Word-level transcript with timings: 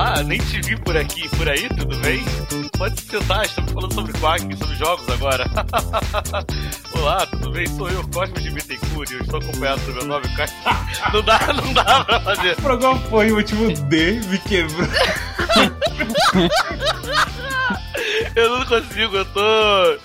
Olá, 0.00 0.22
nem 0.22 0.38
te 0.38 0.62
vi 0.62 0.76
por 0.76 0.96
aqui, 0.96 1.28
por 1.36 1.46
aí, 1.46 1.68
tudo 1.68 1.94
bem? 1.98 2.24
Pode 2.78 2.98
se 2.98 3.06
sentar, 3.06 3.44
estamos 3.44 3.70
falando 3.70 3.92
sobre 3.92 4.12
Quack, 4.18 4.56
sobre 4.56 4.76
jogos 4.76 5.06
agora. 5.10 5.44
olá, 6.96 7.26
tudo 7.26 7.50
bem? 7.50 7.66
Sou 7.66 7.86
eu, 7.90 8.02
Cosmos 8.08 8.42
de 8.42 8.48
Bittencourt, 8.50 9.10
eu 9.10 9.20
estou 9.20 9.40
acompanhado 9.40 9.82
do 9.82 9.92
meu 9.92 10.06
nome, 10.06 10.26
Quack. 10.34 10.50
não 11.12 11.20
dá, 11.20 11.52
não 11.52 11.70
dá 11.74 12.02
pra 12.02 12.18
fazer. 12.18 12.52
O 12.52 12.62
programa 12.62 12.98
foi 13.10 13.30
o 13.30 13.36
último 13.36 13.70
D, 13.74 14.12
me 14.20 14.38
quebrou. 14.38 14.88
eu 18.34 18.58
não 18.58 18.64
consigo, 18.64 19.16
eu 19.16 19.24
tô 19.26 19.98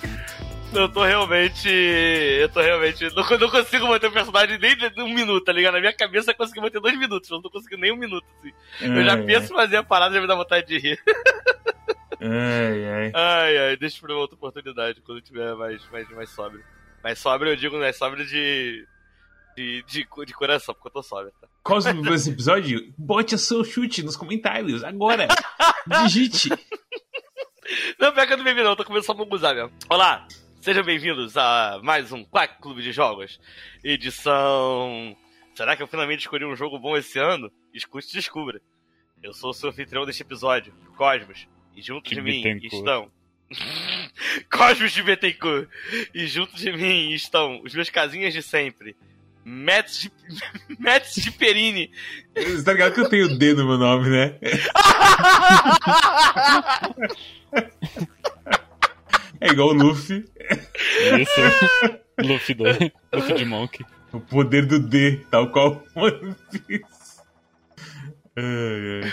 eu 0.78 0.88
tô 0.88 1.04
realmente. 1.04 1.68
Eu 1.68 2.48
tô 2.48 2.60
realmente. 2.60 3.04
Não, 3.14 3.38
não 3.38 3.50
consigo 3.50 3.86
manter 3.86 4.06
o 4.06 4.12
personagem 4.12 4.58
nem 4.58 4.76
um 5.04 5.14
minuto, 5.14 5.44
tá 5.44 5.52
ligado? 5.52 5.74
Na 5.74 5.80
minha 5.80 5.92
cabeça 5.92 6.30
eu 6.30 6.34
consigo 6.34 6.60
manter 6.60 6.80
dois 6.80 6.98
minutos, 6.98 7.30
eu 7.30 7.36
não 7.36 7.42
tô 7.42 7.50
conseguindo 7.50 7.82
nem 7.82 7.92
um 7.92 7.96
minuto, 7.96 8.26
assim. 8.38 8.52
eu 8.80 9.04
já 9.04 9.16
penso 9.16 9.52
em 9.52 9.56
fazer 9.56 9.76
a 9.76 9.82
parada 9.82 10.12
e 10.12 10.14
já 10.16 10.20
me 10.20 10.26
dá 10.26 10.34
vontade 10.34 10.66
de 10.66 10.78
rir. 10.78 11.02
Ai, 12.20 12.84
ai. 12.84 13.12
Ai, 13.14 13.58
ai, 13.58 13.76
deixa 13.76 14.00
pra 14.00 14.14
outra 14.14 14.36
oportunidade, 14.36 15.00
quando 15.02 15.20
tiver 15.20 15.54
mais, 15.54 15.82
mais, 15.90 16.08
mais 16.10 16.30
sóbrio. 16.30 16.64
Mais 17.02 17.18
sóbrio, 17.18 17.52
eu 17.52 17.56
digo, 17.56 17.78
né? 17.78 17.92
Sóbrio 17.92 18.26
de. 18.26 18.86
De, 19.56 19.82
de, 19.84 20.06
de 20.26 20.34
coração, 20.34 20.74
porque 20.74 20.88
eu 20.88 20.92
tô 20.92 21.02
sóbrio, 21.02 21.32
tá? 21.40 21.48
Qual 21.62 21.78
o 21.78 22.14
esse 22.14 22.30
episódio? 22.30 22.92
Bote 22.98 23.34
o 23.34 23.38
seu 23.38 23.64
chute 23.64 24.02
nos 24.02 24.14
comentários, 24.14 24.84
agora! 24.84 25.28
Digite! 26.04 26.50
Não, 27.98 28.12
pega 28.12 28.36
que 28.36 28.42
eu 28.42 28.64
não 28.64 28.76
tô 28.76 28.84
começando 28.84 29.16
a 29.16 29.24
muguzar 29.24 29.54
mesmo. 29.54 29.72
Olá, 29.88 30.28
Sejam 30.66 30.82
bem-vindos 30.82 31.36
a 31.36 31.78
mais 31.80 32.10
um 32.10 32.24
Quack 32.24 32.60
Clube 32.60 32.82
de 32.82 32.90
Jogos. 32.90 33.38
Edição. 33.84 35.16
Será 35.54 35.76
que 35.76 35.82
eu 35.84 35.86
finalmente 35.86 36.22
escolhi 36.22 36.44
um 36.44 36.56
jogo 36.56 36.76
bom 36.76 36.96
esse 36.96 37.20
ano? 37.20 37.52
Escute 37.72 38.08
e 38.10 38.14
descubra. 38.14 38.60
Eu 39.22 39.32
sou 39.32 39.50
o 39.50 39.54
seu 39.54 39.68
anfitrião 39.68 40.04
deste 40.04 40.22
episódio, 40.22 40.74
Cosmos. 40.96 41.46
E 41.76 41.80
junto 41.80 42.12
de 42.12 42.20
mim 42.20 42.58
estão. 42.64 43.08
Cosmos 44.50 44.90
de 44.90 45.04
Betancourt. 45.04 45.68
E 46.12 46.26
junto 46.26 46.56
de 46.56 46.72
mim 46.72 47.12
estão 47.12 47.62
os 47.62 47.72
meus 47.72 47.88
casinhas 47.88 48.34
de 48.34 48.42
sempre. 48.42 48.96
Mets 49.44 50.00
de, 50.00 50.10
Mets 50.80 51.14
de 51.14 51.30
Perini. 51.30 51.92
Você 52.34 52.64
tá 52.64 52.72
ligado 52.72 52.92
que 52.92 53.02
eu 53.02 53.08
tenho 53.08 53.38
D 53.38 53.54
no 53.54 53.68
meu 53.68 53.78
nome, 53.78 54.10
né? 54.10 54.36
É 59.40 59.48
igual 59.50 59.68
o 59.68 59.72
Luffy. 59.72 60.24
Isso. 61.20 61.40
Luffy, 62.18 62.54
do, 62.54 62.64
Luffy 63.12 63.34
de 63.34 63.44
Monk. 63.44 63.84
O 64.12 64.20
poder 64.20 64.66
do 64.66 64.78
D, 64.78 65.24
tal 65.30 65.50
qual 65.50 65.82
One 65.94 66.34
Piece. 66.50 67.20
Ai, 68.36 69.12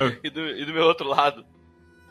ai. 0.00 0.18
E, 0.22 0.30
do, 0.30 0.48
e 0.48 0.64
do 0.64 0.72
meu 0.72 0.84
outro 0.84 1.08
lado, 1.08 1.44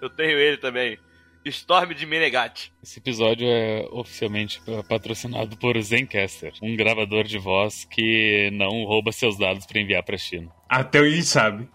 eu 0.01 0.09
tenho 0.09 0.37
ele 0.37 0.57
também. 0.57 0.97
Storm 1.43 1.93
de 1.93 2.05
Menegatti. 2.05 2.71
Esse 2.83 2.99
episódio 2.99 3.47
é 3.47 3.87
oficialmente 3.91 4.61
patrocinado 4.87 5.57
por 5.57 5.79
Zencaster, 5.81 6.53
um 6.61 6.75
gravador 6.75 7.23
de 7.23 7.39
voz 7.39 7.83
que 7.85 8.49
não 8.53 8.83
rouba 8.83 9.11
seus 9.11 9.37
dados 9.39 9.65
para 9.65 9.79
enviar 9.79 10.03
para 10.03 10.17
China. 10.17 10.51
Até 10.69 10.99
onde 10.99 11.09
a 11.09 11.15
gente 11.15 11.25
sabe. 11.25 11.69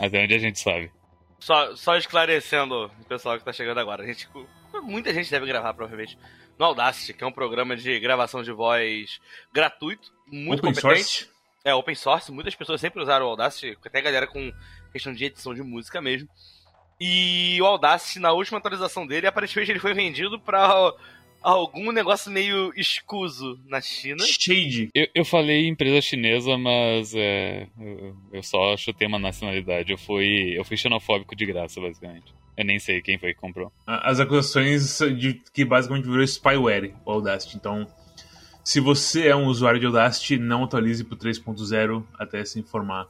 Até 0.00 0.24
onde 0.24 0.34
a 0.34 0.38
gente 0.38 0.58
sabe. 0.58 0.90
Só, 1.38 1.74
só 1.76 1.96
esclarecendo 1.96 2.86
o 3.00 3.04
pessoal 3.04 3.38
que 3.38 3.44
tá 3.44 3.52
chegando 3.52 3.78
agora. 3.78 4.02
A 4.02 4.06
gente 4.06 4.28
muita 4.82 5.12
gente 5.12 5.30
deve 5.30 5.46
gravar, 5.46 5.74
provavelmente, 5.74 6.18
no 6.58 6.64
Audacity, 6.66 7.14
que 7.14 7.24
é 7.24 7.26
um 7.26 7.32
programa 7.32 7.76
de 7.76 7.98
gravação 8.00 8.42
de 8.42 8.52
voz 8.52 9.20
gratuito, 9.52 10.12
muito 10.26 10.60
open 10.60 10.74
competente. 10.74 11.04
Source. 11.04 11.28
É, 11.64 11.74
open 11.74 11.94
source. 11.94 12.32
Muitas 12.32 12.54
pessoas 12.54 12.80
sempre 12.80 13.02
usaram 13.02 13.26
o 13.26 13.30
Audacity, 13.30 13.78
até 13.84 13.98
a 13.98 14.02
galera 14.02 14.26
com 14.26 14.52
questão 14.92 15.12
de 15.12 15.24
edição 15.24 15.54
de 15.54 15.62
música 15.62 16.00
mesmo. 16.00 16.28
E 17.00 17.60
o 17.60 17.66
Audacity, 17.66 18.18
na 18.18 18.32
última 18.32 18.58
atualização 18.58 19.06
dele, 19.06 19.26
aparentemente 19.26 19.70
ele 19.70 19.80
foi 19.80 19.94
vendido 19.94 20.38
para 20.40 20.92
algum 21.42 21.90
negócio 21.90 22.30
meio 22.30 22.72
escuso 22.76 23.60
na 23.66 23.80
China. 23.80 24.24
Shade. 24.24 24.88
Eu, 24.94 25.08
eu 25.14 25.24
falei 25.24 25.66
empresa 25.66 26.00
chinesa, 26.00 26.56
mas 26.56 27.14
é, 27.14 27.66
eu, 27.78 28.16
eu, 28.32 28.42
só 28.42 28.76
chutei 28.76 29.08
uma 29.08 29.18
nacionalidade. 29.18 29.90
Eu 29.90 29.98
fui, 29.98 30.56
eu 30.56 30.64
fui 30.64 30.76
xenofóbico 30.76 31.34
de 31.34 31.44
graça, 31.44 31.80
basicamente. 31.80 32.32
Eu 32.62 32.66
nem 32.66 32.78
sei 32.78 33.02
quem 33.02 33.18
foi 33.18 33.34
que 33.34 33.40
comprou. 33.40 33.72
As 33.84 34.20
acusações 34.20 34.98
de 35.18 35.34
que 35.52 35.64
basicamente 35.64 36.04
virou 36.08 36.22
spyware 36.22 36.94
o 37.04 37.10
Audacity. 37.10 37.56
Então, 37.56 37.88
se 38.62 38.78
você 38.78 39.26
é 39.26 39.34
um 39.34 39.46
usuário 39.46 39.80
de 39.80 39.86
Audacity, 39.86 40.38
não 40.38 40.62
atualize 40.62 41.02
para 41.02 41.16
o 41.16 41.18
3.0 41.18 42.04
até 42.16 42.44
se 42.44 42.60
informar 42.60 43.08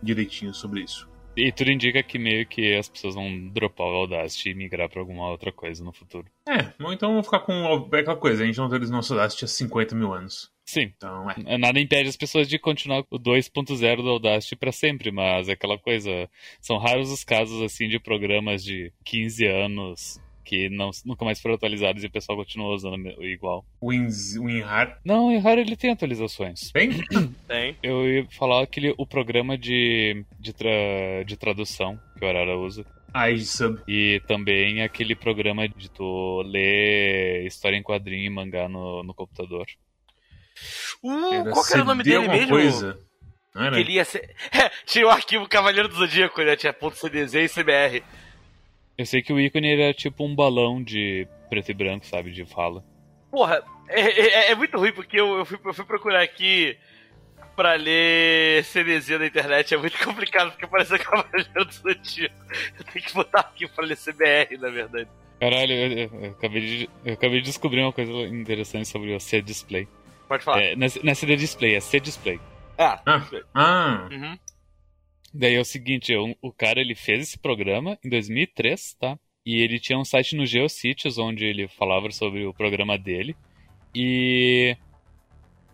direitinho 0.00 0.54
sobre 0.54 0.82
isso. 0.82 1.10
E 1.36 1.50
tudo 1.50 1.70
indica 1.70 2.00
que 2.00 2.16
meio 2.16 2.46
que 2.46 2.76
as 2.76 2.88
pessoas 2.88 3.16
vão 3.16 3.48
dropar 3.48 3.88
o 3.88 4.02
Audacity 4.02 4.50
e 4.50 4.54
migrar 4.54 4.88
para 4.88 5.00
alguma 5.00 5.28
outra 5.28 5.50
coisa 5.50 5.82
no 5.82 5.92
futuro. 5.92 6.26
É, 6.46 6.72
ou 6.80 6.92
então 6.92 7.12
vão 7.12 7.24
ficar 7.24 7.40
com 7.40 7.88
aquela 7.92 8.16
coisa, 8.16 8.44
a 8.44 8.46
gente 8.46 8.58
não 8.58 8.66
atualiza 8.66 8.92
nosso 8.92 9.14
Audacity 9.14 9.46
há 9.46 9.48
50 9.48 9.96
mil 9.96 10.12
anos. 10.12 10.51
Sim. 10.72 10.90
Então, 10.96 11.30
é. 11.30 11.58
Nada 11.58 11.78
impede 11.78 12.08
as 12.08 12.16
pessoas 12.16 12.48
de 12.48 12.58
continuar 12.58 13.04
o 13.10 13.18
2.0 13.18 13.96
do 13.96 14.08
Audacity 14.08 14.56
para 14.56 14.72
sempre, 14.72 15.12
mas 15.12 15.50
é 15.50 15.52
aquela 15.52 15.76
coisa. 15.76 16.30
São 16.62 16.78
raros 16.78 17.12
os 17.12 17.22
casos 17.22 17.60
assim 17.60 17.88
de 17.88 17.98
programas 17.98 18.64
de 18.64 18.90
15 19.04 19.46
anos 19.46 20.18
que 20.42 20.70
não, 20.70 20.90
nunca 21.04 21.26
mais 21.26 21.38
foram 21.42 21.56
atualizados 21.56 22.02
e 22.02 22.06
o 22.06 22.10
pessoal 22.10 22.38
continua 22.38 22.74
usando 22.74 22.96
igual. 23.22 23.66
O 23.82 23.88
WinRAR? 23.88 24.98
Não, 25.04 25.26
o 25.26 25.28
WinRAR 25.28 25.58
ele 25.58 25.76
tem 25.76 25.90
atualizações. 25.90 26.72
Tem? 26.72 26.88
tem. 27.46 27.76
Eu 27.82 28.08
ia 28.08 28.26
falar 28.30 28.62
aquele, 28.62 28.94
o 28.96 29.06
programa 29.06 29.58
de, 29.58 30.24
de, 30.40 30.54
tra, 30.54 30.70
de 31.26 31.36
tradução 31.36 32.00
que 32.18 32.24
o 32.24 32.28
Arara 32.28 32.56
usa. 32.56 32.86
iSub. 33.34 33.78
E 33.86 34.22
também 34.26 34.80
aquele 34.80 35.14
programa 35.14 35.68
de 35.68 35.90
tu 35.90 36.40
ler 36.46 37.46
história 37.46 37.76
em 37.76 37.82
quadrinho 37.82 38.24
e 38.24 38.30
mangá 38.30 38.70
no, 38.70 39.02
no 39.02 39.12
computador. 39.12 39.66
Uh, 41.02 41.34
era 41.34 41.50
qual 41.50 41.64
era 41.72 41.82
o 41.82 41.84
nome 41.84 42.02
dele 42.02 42.28
mesmo? 42.28 42.50
Coisa. 42.50 42.98
Não 43.54 43.66
Ele 43.76 43.92
ia 43.92 44.04
ser... 44.04 44.34
É, 44.52 44.70
tinha 44.86 45.06
o 45.06 45.10
arquivo 45.10 45.48
Cavaleiro 45.48 45.88
do 45.88 45.94
Zodíaco, 45.94 46.42
né? 46.42 46.56
Tinha 46.56 46.72
ponto 46.72 46.96
.cdz 46.96 47.34
e 47.34 47.48
CBR. 47.48 48.02
Eu 48.96 49.06
sei 49.06 49.22
que 49.22 49.32
o 49.32 49.40
ícone 49.40 49.72
era 49.72 49.92
tipo 49.92 50.24
um 50.24 50.34
balão 50.34 50.82
de 50.82 51.26
preto 51.50 51.70
e 51.70 51.74
branco, 51.74 52.06
sabe? 52.06 52.30
De 52.30 52.44
fala. 52.44 52.84
Porra, 53.30 53.62
é, 53.88 54.00
é, 54.00 54.50
é 54.52 54.54
muito 54.54 54.76
ruim 54.78 54.92
porque 54.92 55.20
eu, 55.20 55.38
eu, 55.38 55.44
fui, 55.44 55.58
eu 55.64 55.74
fui 55.74 55.84
procurar 55.84 56.22
aqui 56.22 56.76
pra 57.56 57.74
ler 57.74 58.64
CDZ 58.64 59.18
na 59.18 59.26
internet. 59.26 59.74
É 59.74 59.76
muito 59.76 59.98
complicado 60.04 60.50
porque 60.50 60.66
parece 60.66 60.96
Cavaleiro 61.00 61.64
do 61.64 61.72
Zodíaco. 61.72 62.34
Eu 62.78 62.84
tenho 62.84 63.04
que 63.04 63.14
botar 63.14 63.40
aqui 63.40 63.66
pra 63.68 63.84
ler 63.84 63.96
CBR, 63.96 64.56
na 64.58 64.70
verdade. 64.70 65.08
Caralho, 65.40 65.72
eu, 65.72 65.92
eu, 65.92 66.10
eu, 66.22 66.30
acabei 66.30 66.60
de, 66.60 66.90
eu 67.04 67.14
acabei 67.14 67.40
de 67.40 67.46
descobrir 67.46 67.82
uma 67.82 67.92
coisa 67.92 68.12
interessante 68.12 68.86
sobre 68.86 69.14
o 69.14 69.18
C-Display. 69.18 69.88
Pode 70.32 70.44
falar. 70.44 70.62
É, 70.62 70.74
não 70.74 70.86
é 70.86 71.14
CD 71.14 71.36
Display, 71.36 71.74
é 71.74 71.80
C-Display. 71.80 72.40
Ah, 72.78 73.02
ah. 73.04 73.28
ah. 73.52 74.08
Uhum. 74.10 74.38
Daí 75.34 75.56
é 75.56 75.60
o 75.60 75.64
seguinte, 75.64 76.16
o, 76.16 76.34
o 76.40 76.50
cara 76.50 76.80
ele 76.80 76.94
fez 76.94 77.28
esse 77.28 77.38
programa 77.38 77.98
em 78.02 78.08
2003, 78.08 78.94
tá? 78.94 79.18
E 79.44 79.60
ele 79.60 79.78
tinha 79.78 79.98
um 79.98 80.06
site 80.06 80.34
no 80.34 80.46
Geocities 80.46 81.18
onde 81.18 81.44
ele 81.44 81.68
falava 81.68 82.10
sobre 82.12 82.46
o 82.46 82.54
programa 82.54 82.96
dele. 82.96 83.36
E 83.94 84.74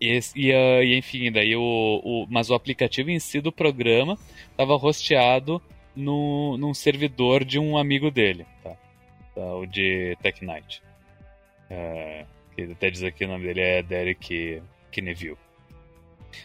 e, 0.01 0.19
e, 0.35 0.51
e, 0.51 0.97
enfim, 0.97 1.31
daí 1.31 1.55
o, 1.55 1.61
o, 2.03 2.27
mas 2.29 2.49
o 2.49 2.53
aplicativo 2.53 3.09
em 3.09 3.19
si 3.19 3.39
do 3.39 3.53
programa 3.53 4.17
estava 4.51 4.75
hosteado 4.75 5.61
no, 5.95 6.57
num 6.57 6.73
servidor 6.73 7.45
de 7.45 7.57
um 7.57 7.77
amigo 7.77 8.11
dele, 8.11 8.45
tá? 8.61 8.75
tá 9.33 9.55
o 9.55 9.65
de 9.65 10.17
Tech 10.21 10.43
Night. 10.43 10.83
É, 11.69 12.25
até 12.63 12.89
diz 12.89 13.03
aqui 13.03 13.25
o 13.25 13.27
nome 13.27 13.45
dele 13.45 13.61
é 13.61 13.83
Derek 13.83 14.61
Kneville. 14.91 15.37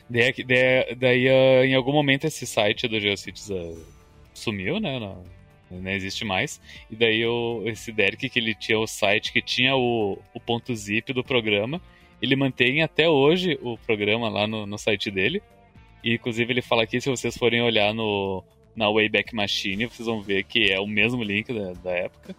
Daí, 0.08 0.32
daí, 0.44 0.94
daí 0.96 1.28
uh, 1.28 1.64
em 1.64 1.75
algum 1.75 1.93
momento 1.93 2.26
esse 2.26 2.46
site 2.46 2.88
do 2.88 3.00
GeoCities 3.00 3.50
uh, 3.50 3.87
sumiu, 4.32 4.81
né? 4.81 4.99
Não, 4.99 5.22
não 5.70 5.90
existe 5.90 6.25
mais. 6.25 6.61
E 6.90 6.96
daí 6.96 7.25
o, 7.26 7.62
esse 7.66 7.93
Derek, 7.93 8.28
que 8.28 8.38
ele 8.38 8.55
tinha 8.55 8.78
o 8.78 8.87
site 8.87 9.32
que 9.32 9.43
tinha 9.43 9.76
o, 9.76 10.19
o 10.32 10.40
ponto 10.40 10.75
zip 10.75 11.12
do 11.12 11.25
programa, 11.25 11.81
ele 12.20 12.37
mantém 12.37 12.82
até 12.82 13.08
hoje 13.08 13.58
o 13.62 13.76
programa 13.78 14.28
lá 14.28 14.46
no, 14.46 14.66
no 14.66 14.78
site 14.78 15.11
dele. 15.11 15.43
E 16.02 16.14
inclusive 16.14 16.52
ele 16.52 16.62
fala 16.62 16.82
aqui, 16.82 17.00
se 17.00 17.08
vocês 17.08 17.37
forem 17.37 17.62
olhar 17.62 17.94
no, 17.94 18.44
na 18.76 18.90
Wayback 18.90 19.34
Machine, 19.34 19.87
vocês 19.87 20.06
vão 20.06 20.20
ver 20.20 20.44
que 20.44 20.70
é 20.70 20.78
o 20.78 20.87
mesmo 20.87 21.22
link 21.22 21.52
da, 21.52 21.72
da 21.72 21.90
época. 21.93 22.37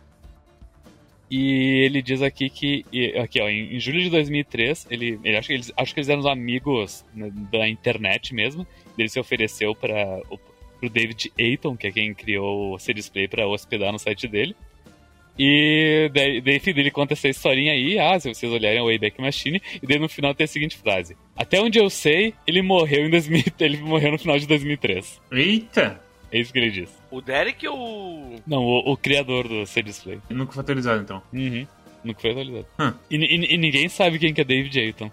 E 1.30 1.84
ele 1.86 2.02
diz 2.02 2.22
aqui 2.22 2.50
que, 2.50 2.86
aqui 3.18 3.42
ó, 3.42 3.50
em, 3.50 3.76
em 3.76 3.80
julho 3.80 4.02
de 4.02 4.10
2003, 4.10 4.88
ele, 4.92 5.20
ele 5.24 5.36
acha 5.36 5.48
que 5.48 5.54
eles, 5.54 5.72
acho 5.76 5.94
que 5.94 6.00
eles 6.00 6.10
eram 6.10 6.28
amigos 6.28 7.04
né, 7.14 7.32
da 7.52 7.68
internet 7.68 8.34
mesmo. 8.34 8.66
Ele 8.98 9.10
se 9.10 9.20
ofereceu 9.20 9.74
para 9.74 10.22
o 10.30 10.90
David 10.90 11.32
Ayton, 11.40 11.76
que 11.76 11.88
é 11.88 11.92
quem 11.92 12.14
criou 12.14 12.74
o 12.74 12.80
C-Display, 12.80 13.28
para 13.28 13.48
hospedar 13.48 13.92
no 13.92 14.00
site 14.00 14.28
dele. 14.28 14.56
E 15.38 16.10
daí, 16.14 16.40
daí 16.40 16.62
ele 16.66 16.92
conta 16.92 17.14
essa 17.14 17.28
historinha 17.28 17.74
aí, 17.74 18.00
ah, 18.00 18.18
se 18.18 18.34
vocês 18.34 18.50
olharem 18.50 18.80
o 18.80 18.86
Wayback 18.86 19.20
Machine, 19.20 19.62
e 19.82 19.86
daí 19.86 20.00
no 20.00 20.08
final 20.08 20.34
tem 20.34 20.46
a 20.46 20.48
seguinte 20.48 20.78
frase: 20.78 21.18
Até 21.36 21.60
onde 21.60 21.78
eu 21.78 21.90
sei, 21.90 22.34
ele 22.48 22.62
morreu 22.62 23.06
em 23.06 23.10
2000, 23.10 23.44
ele 23.60 23.78
morreu 23.78 24.14
no 24.14 24.20
final 24.20 24.40
de 24.40 24.48
2003. 24.48 25.22
Eita! 25.32 26.00
É 26.32 26.40
isso 26.40 26.54
que 26.54 26.60
ele 26.60 26.72
diz. 26.72 26.90
O 27.16 27.22
Derek 27.22 27.66
ou. 27.68 28.42
Não, 28.46 28.62
o, 28.62 28.92
o 28.92 28.98
criador 28.98 29.48
do 29.48 29.66
C-Display. 29.66 30.20
Nunca 30.30 30.52
foi 30.52 30.62
atualizado, 30.64 31.02
então. 31.02 31.24
Uhum. 31.32 31.66
Nunca 32.04 32.20
foi 32.20 32.32
atualizado. 32.32 32.66
Hum. 32.78 32.94
E, 33.10 33.16
e- 33.16 33.54
e 33.54 33.58
ninguém 33.58 33.88
sabe 33.88 34.20
quem 34.20 34.34
que 34.34 34.42
é 34.42 34.44
David 34.44 34.78
Ayton. 34.80 35.10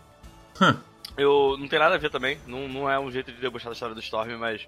Hum. 0.61 0.75
Eu 1.17 1.57
não 1.59 1.69
tem 1.69 1.79
nada 1.79 1.95
a 1.95 1.99
ver 1.99 2.11
também. 2.11 2.39
Não, 2.47 2.67
não 2.69 2.91
é 2.91 2.99
um 2.99 3.11
jeito 3.11 3.31
de 3.31 3.41
debochar 3.41 3.69
da 3.69 3.75
história 3.75 3.95
do 3.95 4.01
Storm, 4.01 4.37
mas. 4.39 4.67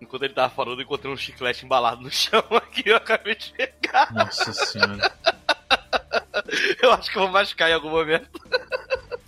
Enquanto 0.00 0.24
ele 0.24 0.34
tava 0.34 0.52
falando, 0.52 0.80
eu 0.80 0.84
encontrei 0.84 1.12
um 1.12 1.16
chiclete 1.16 1.64
embalado 1.64 2.02
no 2.02 2.10
chão 2.10 2.42
aqui, 2.50 2.82
eu 2.86 2.96
acabei 2.96 3.36
de 3.36 3.52
pegar. 3.52 4.12
Nossa 4.12 4.52
senhora. 4.52 5.12
Eu 6.82 6.92
acho 6.92 7.10
que 7.10 7.16
eu 7.16 7.22
vou 7.22 7.30
machucar 7.30 7.70
em 7.70 7.74
algum 7.74 7.90
momento. 7.90 8.28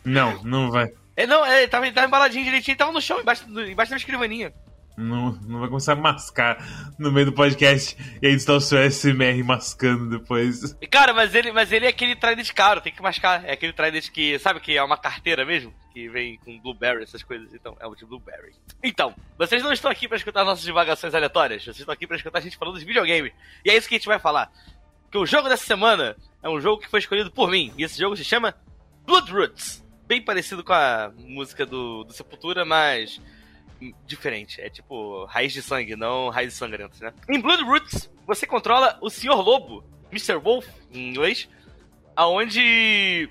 Não, 0.05 0.43
não 0.43 0.71
vai. 0.71 0.93
É, 1.17 1.27
não, 1.27 1.45
é, 1.47 1.61
ele 1.63 1.69
tava, 1.69 1.87
ele 1.87 1.95
tava 1.95 2.07
embaladinho 2.07 2.45
direitinho, 2.45 2.73
ele 2.73 2.79
tava 2.79 2.93
no 2.93 3.01
chão, 3.01 3.21
embaixo, 3.21 3.45
embaixo 3.49 3.91
da 3.91 3.97
escrivaninha. 3.97 4.53
Não, 4.97 5.33
não 5.47 5.61
vai 5.61 5.69
começar 5.69 5.93
a 5.93 5.97
mascar 5.97 6.57
no 6.99 7.13
meio 7.13 7.27
do 7.27 7.33
podcast 7.33 7.97
e 8.23 8.27
aí 8.27 8.33
está 8.33 8.55
o 8.55 8.61
seu 8.61 8.79
SMR 8.91 9.43
mascando 9.45 10.09
depois. 10.09 10.75
Cara, 10.91 11.13
mas 11.13 11.35
ele, 11.35 11.53
mas 11.53 11.71
ele 11.71 11.85
é 11.85 11.89
aquele 11.91 12.17
trident 12.17 12.51
caro, 12.53 12.81
tem 12.81 12.93
que 12.93 13.03
mascar. 13.03 13.45
É 13.45 13.53
aquele 13.53 13.75
trident 13.75 14.11
que, 14.11 14.39
sabe 14.39 14.59
que 14.59 14.77
é 14.77 14.83
uma 14.83 14.97
carteira 14.97 15.45
mesmo? 15.45 15.75
Que 15.93 16.09
vem 16.09 16.39
com 16.39 16.59
blueberry, 16.59 17.03
essas 17.03 17.23
coisas. 17.23 17.53
Então, 17.53 17.77
é 17.79 17.87
o 17.87 17.95
de 17.95 18.07
blueberry. 18.07 18.55
Então, 18.83 19.15
vocês 19.37 19.63
não 19.63 19.73
estão 19.73 19.91
aqui 19.91 20.09
pra 20.09 20.17
escutar 20.17 20.45
nossas 20.45 20.65
divagações 20.65 21.15
aleatórias. 21.15 21.63
Vocês 21.63 21.79
estão 21.79 21.93
aqui 21.93 22.07
pra 22.07 22.17
escutar 22.17 22.39
a 22.39 22.43
gente 22.43 22.57
falando 22.57 22.79
de 22.79 22.85
videogame. 22.87 23.33
E 23.65 23.71
é 23.71 23.77
isso 23.77 23.89
que 23.89 23.97
a 23.97 23.99
gente 23.99 24.09
vai 24.09 24.19
falar. 24.19 24.51
Que 25.11 25.19
o 25.19 25.27
jogo 25.27 25.49
dessa 25.49 25.67
semana 25.67 26.17
é 26.43 26.49
um 26.49 26.61
jogo 26.61 26.81
que 26.81 26.89
foi 26.89 27.01
escolhido 27.01 27.31
por 27.31 27.51
mim. 27.51 27.73
E 27.77 27.85
esse 27.85 27.99
jogo 27.99 28.17
se 28.17 28.25
chama 28.25 28.55
Blood 29.07 29.31
Roots. 29.31 29.85
Bem 30.07 30.23
parecido 30.23 30.65
com 30.65 30.73
a 30.73 31.13
música 31.19 31.67
do, 31.67 32.05
do 32.05 32.13
Sepultura, 32.13 32.65
mas 32.65 33.21
diferente. 34.07 34.61
É 34.61 34.69
tipo 34.69 35.25
raiz 35.25 35.53
de 35.53 35.63
sangue, 35.63 35.97
não 35.97 36.29
raiz 36.29 36.55
sangrentas, 36.55 37.01
né? 37.01 37.13
Em 37.29 37.41
Blood 37.41 37.63
Roots, 37.65 38.11
você 38.27 38.47
controla 38.47 38.99
o 39.01 39.11
Sr. 39.11 39.37
Lobo, 39.37 39.85
Mr. 40.11 40.37
Wolf, 40.37 40.67
em 40.93 41.09
inglês, 41.09 41.49
aonde 42.15 43.29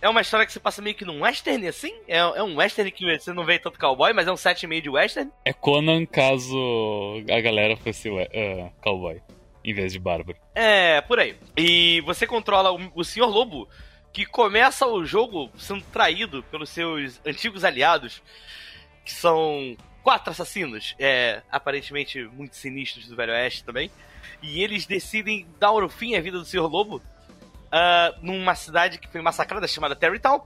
é 0.00 0.08
uma 0.08 0.20
história 0.20 0.46
que 0.46 0.52
se 0.52 0.60
passa 0.60 0.80
meio 0.80 0.94
que 0.94 1.04
num 1.04 1.22
western, 1.22 1.66
assim. 1.66 1.92
É, 2.06 2.18
é 2.18 2.42
um 2.42 2.56
western 2.56 2.90
que 2.90 3.18
você 3.18 3.32
não 3.32 3.44
vê 3.44 3.58
tanto 3.58 3.78
cowboy, 3.78 4.12
mas 4.12 4.28
é 4.28 4.32
um 4.32 4.36
set 4.36 4.66
meio 4.66 4.82
de 4.82 4.90
western. 4.90 5.30
É 5.44 5.52
Conan 5.52 6.06
caso 6.06 6.56
a 7.30 7.40
galera 7.40 7.76
fosse 7.76 8.08
uh, 8.08 8.72
cowboy, 8.80 9.20
em 9.64 9.74
vez 9.74 9.92
de 9.92 9.98
bárbaro. 9.98 10.38
É, 10.54 11.00
por 11.00 11.18
aí. 11.18 11.36
E 11.56 12.00
você 12.02 12.26
controla 12.26 12.72
o, 12.72 12.92
o 12.94 13.04
Sr. 13.04 13.26
Lobo, 13.26 13.68
que 14.12 14.24
começa 14.24 14.86
o 14.86 15.04
jogo 15.04 15.50
sendo 15.58 15.82
traído 15.92 16.42
pelos 16.44 16.70
seus 16.70 17.20
antigos 17.26 17.64
aliados, 17.64 18.22
que 19.08 19.14
são 19.14 19.74
quatro 20.02 20.30
assassinos, 20.30 20.94
é, 20.98 21.40
aparentemente 21.50 22.22
muito 22.34 22.54
sinistros 22.56 23.06
do 23.08 23.16
Velho 23.16 23.32
Oeste 23.32 23.64
também. 23.64 23.90
E 24.42 24.62
eles 24.62 24.84
decidem 24.84 25.46
dar 25.58 25.72
o 25.72 25.88
fim 25.88 26.14
à 26.14 26.20
vida 26.20 26.38
do 26.38 26.44
Sr. 26.44 26.66
Lobo 26.70 27.00
ah, 27.72 28.14
numa 28.20 28.54
cidade 28.54 28.98
que 28.98 29.08
foi 29.08 29.22
massacrada 29.22 29.66
chamada 29.66 29.96
Terrytown. 29.96 30.42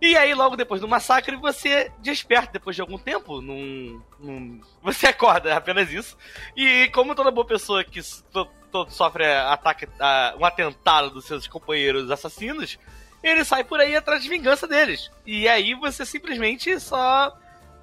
E 0.00 0.16
aí, 0.16 0.32
logo 0.34 0.56
depois 0.56 0.80
do 0.80 0.88
massacre, 0.88 1.36
você 1.36 1.90
desperta 1.98 2.52
depois 2.54 2.74
de 2.74 2.80
algum 2.82 2.96
tempo. 2.98 3.42
Num, 3.42 4.02
num- 4.18 4.60
Você 4.82 5.06
acorda, 5.08 5.50
é 5.50 5.52
apenas 5.52 5.90
isso. 5.92 6.16
E 6.56 6.88
como 6.94 7.14
toda 7.14 7.30
boa 7.30 7.46
pessoa 7.46 7.84
que 7.84 8.00
to- 8.32 8.48
to- 8.72 8.90
sofre 8.90 9.26
ataque, 9.26 9.86
ah, 10.00 10.34
um 10.38 10.44
atentado 10.44 11.10
dos 11.10 11.26
seus 11.26 11.46
companheiros 11.46 12.10
assassinos, 12.10 12.78
ele 13.22 13.44
sai 13.44 13.62
por 13.62 13.78
aí 13.78 13.94
atrás 13.94 14.22
de 14.22 14.28
vingança 14.30 14.66
deles. 14.66 15.10
E 15.26 15.46
aí 15.48 15.74
você 15.74 16.04
simplesmente 16.06 16.78
só 16.80 17.36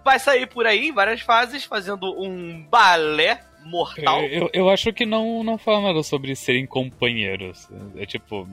vai 0.04 0.20
sair 0.20 0.48
por 0.48 0.66
aí 0.66 0.88
em 0.88 0.94
várias 0.94 1.22
fases, 1.22 1.64
fazendo 1.64 2.06
um 2.22 2.64
balé 2.70 3.40
mortal. 3.66 4.22
Eu, 4.24 4.30
eu, 4.30 4.50
eu 4.54 4.70
acho 4.70 4.92
que 4.92 5.06
não, 5.06 5.44
não 5.44 5.58
fala 5.58 5.82
nada 5.82 6.04
sobre 6.04 6.36
serem 6.36 6.66
companheiros. 6.66 7.70
É 7.96 8.06
tipo. 8.06 8.48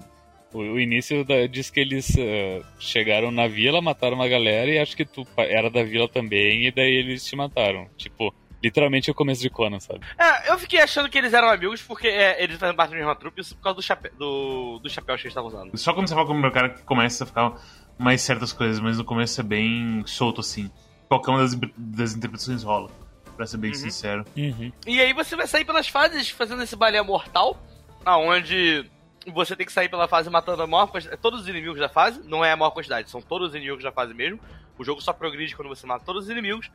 O, 0.53 0.59
o 0.59 0.81
início 0.81 1.25
da- 1.25 1.47
diz 1.47 1.71
que 1.71 1.79
eles 1.79 2.17
eh, 2.19 2.61
chegaram 2.81 3.31
na 3.31 3.47
vila, 3.47 3.81
mataram 3.81 4.17
uma 4.17 4.27
galera 4.27 4.69
e 4.69 4.79
acho 4.81 4.97
que 4.97 5.05
tu 5.05 5.25
era 5.39 5.71
da 5.71 5.85
vila 5.85 6.09
também, 6.09 6.67
e 6.67 6.73
daí 6.73 6.93
eles 6.93 7.25
te 7.25 7.37
mataram. 7.37 7.87
Tipo, 7.97 8.35
literalmente 8.61 9.09
o 9.11 9.15
começo 9.15 9.41
de 9.41 9.49
Conan, 9.49 9.79
sabe? 9.79 10.01
É, 10.19 10.51
eu 10.51 10.59
fiquei 10.59 10.81
achando 10.81 11.09
que 11.09 11.17
eles 11.17 11.33
eram 11.33 11.49
amigos 11.49 11.81
porque 11.83 12.09
é, 12.09 12.43
eles 12.43 12.59
fazem 12.59 12.75
parte 12.75 12.91
da 12.91 12.97
mesma 12.97 13.15
trupe, 13.15 13.41
isso 13.41 13.55
por 13.55 13.63
causa 13.63 13.77
do, 13.77 13.83
chape... 13.83 14.11
do, 14.19 14.81
do 14.81 14.91
chapéu 14.91 15.15
que 15.15 15.23
eles 15.23 15.31
estavam 15.31 15.51
usando. 15.51 15.77
Só 15.79 15.93
quando 15.95 16.09
você 16.09 16.15
fala 16.15 16.27
com 16.27 16.41
o 16.41 16.51
cara 16.51 16.71
que 16.71 16.83
começa 16.83 17.23
a 17.23 17.27
ficar 17.29 17.55
mais 17.97 18.21
certas 18.21 18.53
coisas, 18.53 18.81
mas 18.81 18.99
no 18.99 19.05
começo 19.05 19.41
é 19.41 19.45
bem 19.45 20.03
solto 20.05 20.41
assim. 20.41 20.69
Qualquer 21.11 21.31
uma 21.33 21.41
das, 21.41 21.55
das 21.77 22.15
interpretações 22.15 22.63
rola, 22.63 22.89
pra 23.37 23.45
ser 23.45 23.57
bem 23.57 23.73
Uhum. 23.73 23.77
sincero. 23.77 24.25
Uhum. 24.37 24.71
E 24.87 25.01
aí 25.01 25.13
você 25.13 25.35
vai 25.35 25.49
sair 25.49 25.65
pelas 25.65 25.89
fases 25.89 26.31
fazendo 26.31 26.63
esse 26.63 26.77
balé 26.77 27.03
mortal, 27.03 27.61
aonde 28.05 28.89
você 29.27 29.57
tem 29.57 29.67
que 29.67 29.73
sair 29.73 29.89
pela 29.89 30.07
fase 30.07 30.31
matando 30.31 30.63
a 30.63 30.69
maior 30.69 30.87
quantidade, 30.87 31.21
todos 31.21 31.41
os 31.41 31.49
inimigos 31.49 31.81
da 31.81 31.89
fase, 31.89 32.23
não 32.29 32.45
é 32.45 32.53
a 32.53 32.57
maior 32.57 32.71
quantidade, 32.71 33.11
são 33.11 33.21
todos 33.21 33.49
os 33.49 33.55
inimigos 33.57 33.83
da 33.83 33.91
fase 33.91 34.15
mesmo. 34.15 34.39
O 34.79 34.85
jogo 34.85 35.01
só 35.03 35.13
progride 35.13 35.57
quando 35.57 35.69
você 35.69 35.85
mata 35.85 36.05
todos 36.05 36.25
os 36.25 36.31
inimigos. 36.31 36.71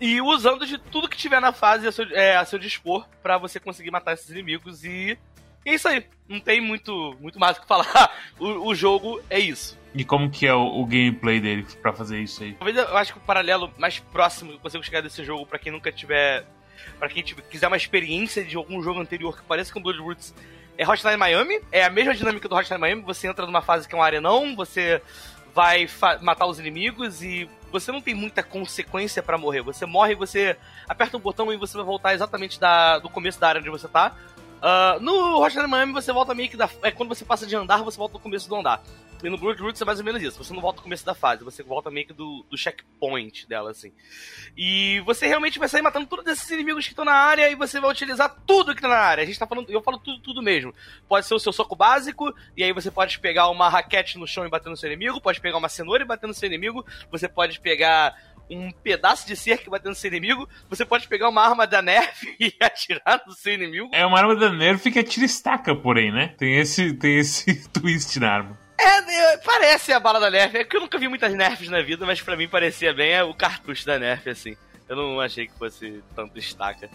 E 0.00 0.20
usando 0.20 0.66
de 0.66 0.76
tudo 0.76 1.08
que 1.08 1.16
tiver 1.16 1.40
na 1.40 1.52
fase 1.52 1.86
a 1.86 1.92
seu, 1.92 2.04
é, 2.10 2.36
a 2.36 2.44
seu 2.44 2.58
dispor 2.58 3.06
pra 3.22 3.38
você 3.38 3.60
conseguir 3.60 3.92
matar 3.92 4.14
esses 4.14 4.28
inimigos 4.28 4.82
e. 4.84 5.16
e 5.64 5.70
é 5.70 5.74
isso 5.74 5.86
aí. 5.86 6.04
Não 6.28 6.40
tem 6.40 6.60
muito, 6.60 7.16
muito 7.20 7.38
mais 7.38 7.56
o 7.56 7.60
que 7.60 7.68
falar. 7.68 8.12
o, 8.40 8.68
o 8.70 8.74
jogo 8.74 9.22
é 9.30 9.38
isso. 9.38 9.78
E 9.96 10.04
como 10.04 10.30
que 10.30 10.46
é 10.46 10.52
o, 10.52 10.80
o 10.80 10.84
gameplay 10.84 11.40
dele 11.40 11.66
pra 11.80 11.90
fazer 11.90 12.20
isso 12.20 12.42
aí? 12.42 12.52
Talvez 12.52 12.76
eu 12.76 12.96
acho 12.98 13.14
que 13.14 13.18
o 13.18 13.22
paralelo 13.22 13.72
mais 13.78 13.98
próximo 13.98 14.50
que 14.50 14.56
eu 14.56 14.60
consigo 14.60 14.84
chegar 14.84 15.00
desse 15.00 15.24
jogo, 15.24 15.46
pra 15.46 15.58
quem 15.58 15.72
nunca 15.72 15.90
tiver. 15.90 16.44
Pra 16.98 17.08
quem 17.08 17.22
quiser 17.22 17.66
uma 17.66 17.78
experiência 17.78 18.44
de 18.44 18.56
algum 18.56 18.82
jogo 18.82 19.00
anterior 19.00 19.34
que 19.34 19.42
pareça 19.44 19.72
com 19.72 19.80
Blood 19.80 19.98
Roots, 19.98 20.34
é 20.76 20.86
Hotline 20.86 21.16
Miami. 21.16 21.60
É 21.72 21.82
a 21.82 21.88
mesma 21.88 22.14
dinâmica 22.14 22.46
do 22.46 22.54
Hotline 22.54 22.78
Miami. 22.78 23.02
Você 23.02 23.26
entra 23.26 23.46
numa 23.46 23.62
fase 23.62 23.88
que 23.88 23.94
é 23.94 23.98
um 23.98 24.02
arenão, 24.02 24.54
você 24.54 25.00
vai 25.54 25.88
matar 26.20 26.44
os 26.44 26.58
inimigos 26.58 27.22
e 27.22 27.48
você 27.72 27.90
não 27.90 28.02
tem 28.02 28.14
muita 28.14 28.42
consequência 28.42 29.22
pra 29.22 29.38
morrer. 29.38 29.62
Você 29.62 29.86
morre, 29.86 30.14
você 30.14 30.58
aperta 30.86 31.16
um 31.16 31.20
botão 31.20 31.50
e 31.50 31.56
você 31.56 31.74
vai 31.74 31.86
voltar 31.86 32.12
exatamente 32.12 32.60
da, 32.60 32.98
do 32.98 33.08
começo 33.08 33.40
da 33.40 33.48
área 33.48 33.60
onde 33.62 33.70
você 33.70 33.88
tá. 33.88 34.14
Ah, 34.60 34.98
no 35.00 35.42
Hotline 35.42 35.66
Miami 35.66 35.92
você 35.92 36.12
volta 36.12 36.34
meio 36.34 36.50
que 36.50 36.56
da. 36.56 36.68
É, 36.82 36.90
quando 36.90 37.08
você 37.08 37.24
passa 37.24 37.46
de 37.46 37.56
andar, 37.56 37.82
você 37.82 37.96
volta 37.96 38.14
do 38.14 38.18
começo 38.18 38.48
do 38.48 38.56
andar. 38.56 38.82
E 39.22 39.30
no 39.30 39.38
Blood 39.38 39.60
Roots 39.60 39.80
é 39.80 39.84
mais 39.84 39.98
ou 39.98 40.04
menos 40.04 40.22
isso. 40.22 40.42
Você 40.42 40.52
não 40.52 40.60
volta 40.60 40.78
do 40.78 40.82
começo 40.82 41.04
da 41.04 41.14
fase, 41.14 41.42
você 41.42 41.62
volta 41.62 41.90
meio 41.90 42.06
que 42.06 42.12
do, 42.12 42.44
do 42.50 42.56
checkpoint 42.56 43.46
dela, 43.48 43.70
assim. 43.70 43.92
E 44.56 45.00
você 45.04 45.26
realmente 45.26 45.58
vai 45.58 45.68
sair 45.68 45.82
matando 45.82 46.06
todos 46.06 46.26
esses 46.26 46.48
inimigos 46.50 46.84
que 46.84 46.92
estão 46.92 47.04
na 47.04 47.14
área 47.14 47.50
e 47.50 47.54
você 47.54 47.80
vai 47.80 47.90
utilizar 47.90 48.36
tudo 48.46 48.74
que 48.74 48.82
tá 48.82 48.88
na 48.88 48.98
área. 48.98 49.22
A 49.22 49.26
gente 49.26 49.38
tá 49.38 49.46
falando, 49.46 49.70
eu 49.70 49.82
falo 49.82 49.98
tudo, 49.98 50.20
tudo 50.20 50.42
mesmo. 50.42 50.74
Pode 51.08 51.26
ser 51.26 51.34
o 51.34 51.38
seu 51.38 51.52
soco 51.52 51.74
básico, 51.74 52.34
e 52.56 52.62
aí 52.62 52.72
você 52.72 52.90
pode 52.90 53.18
pegar 53.18 53.48
uma 53.48 53.68
raquete 53.68 54.18
no 54.18 54.26
chão 54.26 54.46
e 54.46 54.50
bater 54.50 54.68
no 54.68 54.76
seu 54.76 54.90
inimigo, 54.90 55.20
pode 55.20 55.40
pegar 55.40 55.58
uma 55.58 55.68
cenoura 55.68 56.02
e 56.02 56.06
bater 56.06 56.26
no 56.26 56.34
seu 56.34 56.46
inimigo, 56.46 56.84
você 57.10 57.28
pode 57.28 57.60
pegar 57.60 58.14
um 58.48 58.70
pedaço 58.70 59.26
de 59.26 59.36
cerca 59.36 59.70
bater 59.70 59.88
no 59.88 59.94
seu 59.94 60.08
inimigo, 60.08 60.48
você 60.68 60.84
pode 60.84 61.08
pegar 61.08 61.28
uma 61.28 61.42
arma 61.42 61.66
da 61.66 61.82
Nerf 61.82 62.26
e 62.38 62.54
atirar 62.60 63.22
no 63.26 63.32
seu 63.32 63.54
inimigo. 63.54 63.90
É 63.92 64.04
uma 64.06 64.18
arma 64.18 64.36
da 64.36 64.50
Nerf 64.50 64.90
que 64.90 64.98
atira 64.98 65.26
estaca, 65.26 65.74
porém, 65.74 66.12
né? 66.12 66.34
Tem 66.38 66.58
esse, 66.58 66.94
tem 66.94 67.18
esse 67.18 67.68
twist 67.70 68.18
na 68.20 68.30
arma. 68.30 68.65
É, 68.78 69.36
parece 69.38 69.92
a 69.92 70.00
bala 70.00 70.20
da 70.20 70.30
Nerf. 70.30 70.56
É 70.56 70.64
que 70.64 70.76
eu 70.76 70.80
nunca 70.80 70.98
vi 70.98 71.08
muitas 71.08 71.32
Nerfs 71.34 71.68
na 71.68 71.80
vida, 71.82 72.04
mas 72.04 72.20
pra 72.20 72.36
mim 72.36 72.48
parecia 72.48 72.92
bem 72.92 73.12
é, 73.12 73.22
o 73.22 73.34
cartucho 73.34 73.86
da 73.86 73.98
Nerf, 73.98 74.28
assim. 74.28 74.56
Eu 74.88 74.96
não 74.96 75.20
achei 75.20 75.46
que 75.46 75.58
fosse 75.58 76.02
tanto 76.14 76.38
estaca. 76.38 76.88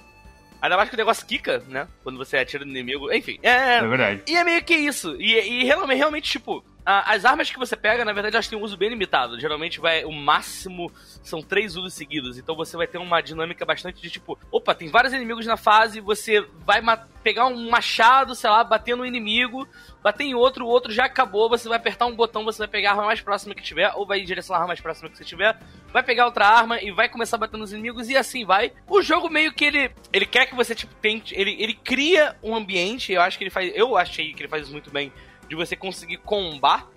Ainda 0.62 0.78
mais 0.78 0.90
que 0.90 0.96
o 0.96 0.98
negócio 0.98 1.26
quica, 1.26 1.64
né? 1.68 1.88
Quando 2.04 2.18
você 2.18 2.38
atira 2.38 2.64
no 2.64 2.72
inimigo. 2.72 3.12
Enfim, 3.12 3.40
é. 3.42 3.78
É 3.78 3.82
verdade. 3.82 4.22
E 4.28 4.38
é 4.38 4.44
meio 4.44 4.64
que 4.64 4.76
isso. 4.76 5.16
E, 5.20 5.34
e 5.34 5.64
realmente, 5.64 5.98
realmente, 5.98 6.30
tipo, 6.30 6.64
as 6.86 7.26
armas 7.26 7.50
que 7.50 7.60
você 7.60 7.76
pega, 7.76 8.04
na 8.04 8.14
verdade, 8.14 8.36
elas 8.36 8.48
têm 8.48 8.58
um 8.58 8.64
uso 8.64 8.78
bem 8.78 8.90
limitado. 8.90 9.40
Geralmente 9.40 9.80
vai. 9.80 10.04
O 10.04 10.12
máximo 10.12 10.92
são 11.22 11.42
três 11.42 11.76
usos 11.76 11.94
seguidos. 11.94 12.38
Então 12.38 12.56
você 12.56 12.76
vai 12.76 12.88
ter 12.88 12.98
uma 12.98 13.22
dinâmica 13.22 13.66
bastante 13.66 14.02
de 14.02 14.10
tipo, 14.10 14.38
opa, 14.52 14.74
tem 14.74 14.90
vários 14.90 15.14
inimigos 15.14 15.46
na 15.46 15.58
fase, 15.58 16.00
você 16.00 16.46
vai 16.66 16.82
pegar 17.24 17.46
um 17.46 17.70
machado, 17.70 18.34
sei 18.34 18.50
lá, 18.50 18.64
bater 18.64 18.96
no 18.96 19.06
inimigo, 19.06 19.68
bater 20.02 20.24
em 20.24 20.34
outro, 20.34 20.66
o 20.66 20.68
outro 20.68 20.92
já 20.92 21.06
acabou, 21.06 21.48
você 21.48 21.70
vai 21.70 21.78
apertar 21.78 22.08
um 22.08 22.16
botão, 22.16 22.44
você 22.44 22.60
vai 22.60 22.68
pegar 22.68 22.90
a 22.90 22.94
arma 22.94 23.06
mais 23.06 23.22
próxima 23.22 23.54
que 23.54 23.62
tiver, 23.62 23.92
ou 23.96 24.08
vai 24.08 24.20
em 24.20 24.26
direção 24.26 24.56
à 24.56 24.60
arma 24.60 24.70
mais 24.70 24.82
próxima 24.82 25.08
que 25.08 25.18
você 25.18 25.24
tiver, 25.24 25.58
vai 25.94 26.02
pegar 26.02 26.26
outra 26.26 26.48
arma 26.48 26.82
e 26.82 26.92
vai 26.92 27.08
começar 27.08 27.38
bater 27.38 27.58
nos 27.58 27.72
inimigos 27.72 28.10
e 28.10 28.18
assim 28.18 28.44
vai. 28.44 28.74
O 28.88 29.02
jogo 29.02 29.30
meio 29.30 29.54
que 29.54 29.66
ele 29.66 29.92
ele 30.12 30.26
quer 30.26 30.48
que 30.48 30.56
você 30.56 30.74
tipo 30.74 30.94
tente, 30.96 31.34
ele 31.36 31.56
ele 31.60 31.74
cria 31.74 32.36
um 32.42 32.56
ambiente, 32.56 33.14
eu 33.14 33.22
acho 33.22 33.38
que 33.38 33.44
ele 33.44 33.52
faz, 33.52 33.72
eu 33.76 33.96
achei 33.96 34.34
que 34.34 34.42
ele 34.42 34.50
faz 34.50 34.64
isso 34.64 34.72
muito 34.72 34.92
bem 34.92 35.12
de 35.52 35.56
você 35.58 35.76
conseguir 35.76 36.16
combar 36.18 36.90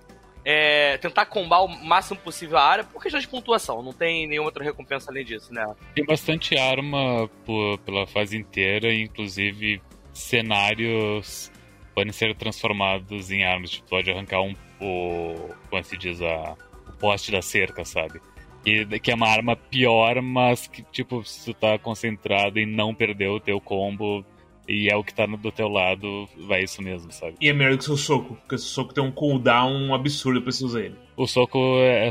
é, 0.44 0.96
tentar 0.98 1.26
combar 1.26 1.62
o 1.62 1.68
máximo 1.68 2.20
possível 2.20 2.56
a 2.58 2.62
área 2.62 2.84
por 2.84 3.02
questão 3.02 3.18
de 3.18 3.26
pontuação, 3.26 3.82
não 3.82 3.92
tem 3.94 4.26
nenhuma 4.28 4.48
outra 4.48 4.62
recompensa 4.62 5.10
além 5.10 5.24
disso, 5.24 5.52
né? 5.52 5.74
Tem 5.94 6.04
bastante 6.04 6.56
arma 6.56 7.28
por- 7.46 7.78
pela 7.78 8.06
fase 8.06 8.36
inteira, 8.36 8.92
inclusive 8.94 9.80
cenários 10.12 11.50
podem 11.94 12.12
ser 12.12 12.34
transformados 12.36 13.30
em 13.30 13.42
armas. 13.42 13.70
Tipo, 13.70 13.88
pode 13.88 14.10
arrancar 14.10 14.42
um, 14.42 14.54
o, 14.80 15.48
como 15.70 15.82
se 15.82 15.96
diz, 15.96 16.20
a, 16.20 16.54
o 16.88 16.92
poste 16.98 17.32
da 17.32 17.40
cerca, 17.40 17.84
sabe? 17.84 18.20
E, 18.66 18.84
que 19.00 19.10
é 19.10 19.14
uma 19.14 19.28
arma 19.28 19.56
pior, 19.56 20.20
mas 20.20 20.66
que, 20.66 20.82
tipo, 20.82 21.24
se 21.24 21.46
tu 21.46 21.54
tá 21.54 21.78
concentrado 21.78 22.58
em 22.58 22.66
não 22.66 22.94
perder 22.94 23.28
o 23.28 23.40
teu 23.40 23.60
combo, 23.60 24.24
e 24.68 24.88
é 24.88 24.96
o 24.96 25.04
que 25.04 25.12
tá 25.14 25.26
do 25.26 25.52
teu 25.52 25.68
lado, 25.68 26.28
vai 26.46 26.62
isso 26.64 26.80
mesmo, 26.82 27.12
sabe? 27.12 27.34
E 27.40 27.48
é 27.48 27.52
melhor 27.52 27.76
que 27.76 27.82
o 27.84 27.86
seu 27.86 27.96
soco, 27.96 28.34
porque 28.36 28.54
o 28.54 28.58
seu 28.58 28.68
soco 28.68 28.94
tem 28.94 29.02
um 29.04 29.10
cooldown 29.12 29.94
absurdo 29.94 30.40
pra 30.42 30.50
você 30.52 30.64
usar 30.64 30.80
ele. 30.80 30.94
O 31.16 31.26
soco 31.26 31.58
é- 31.78 32.08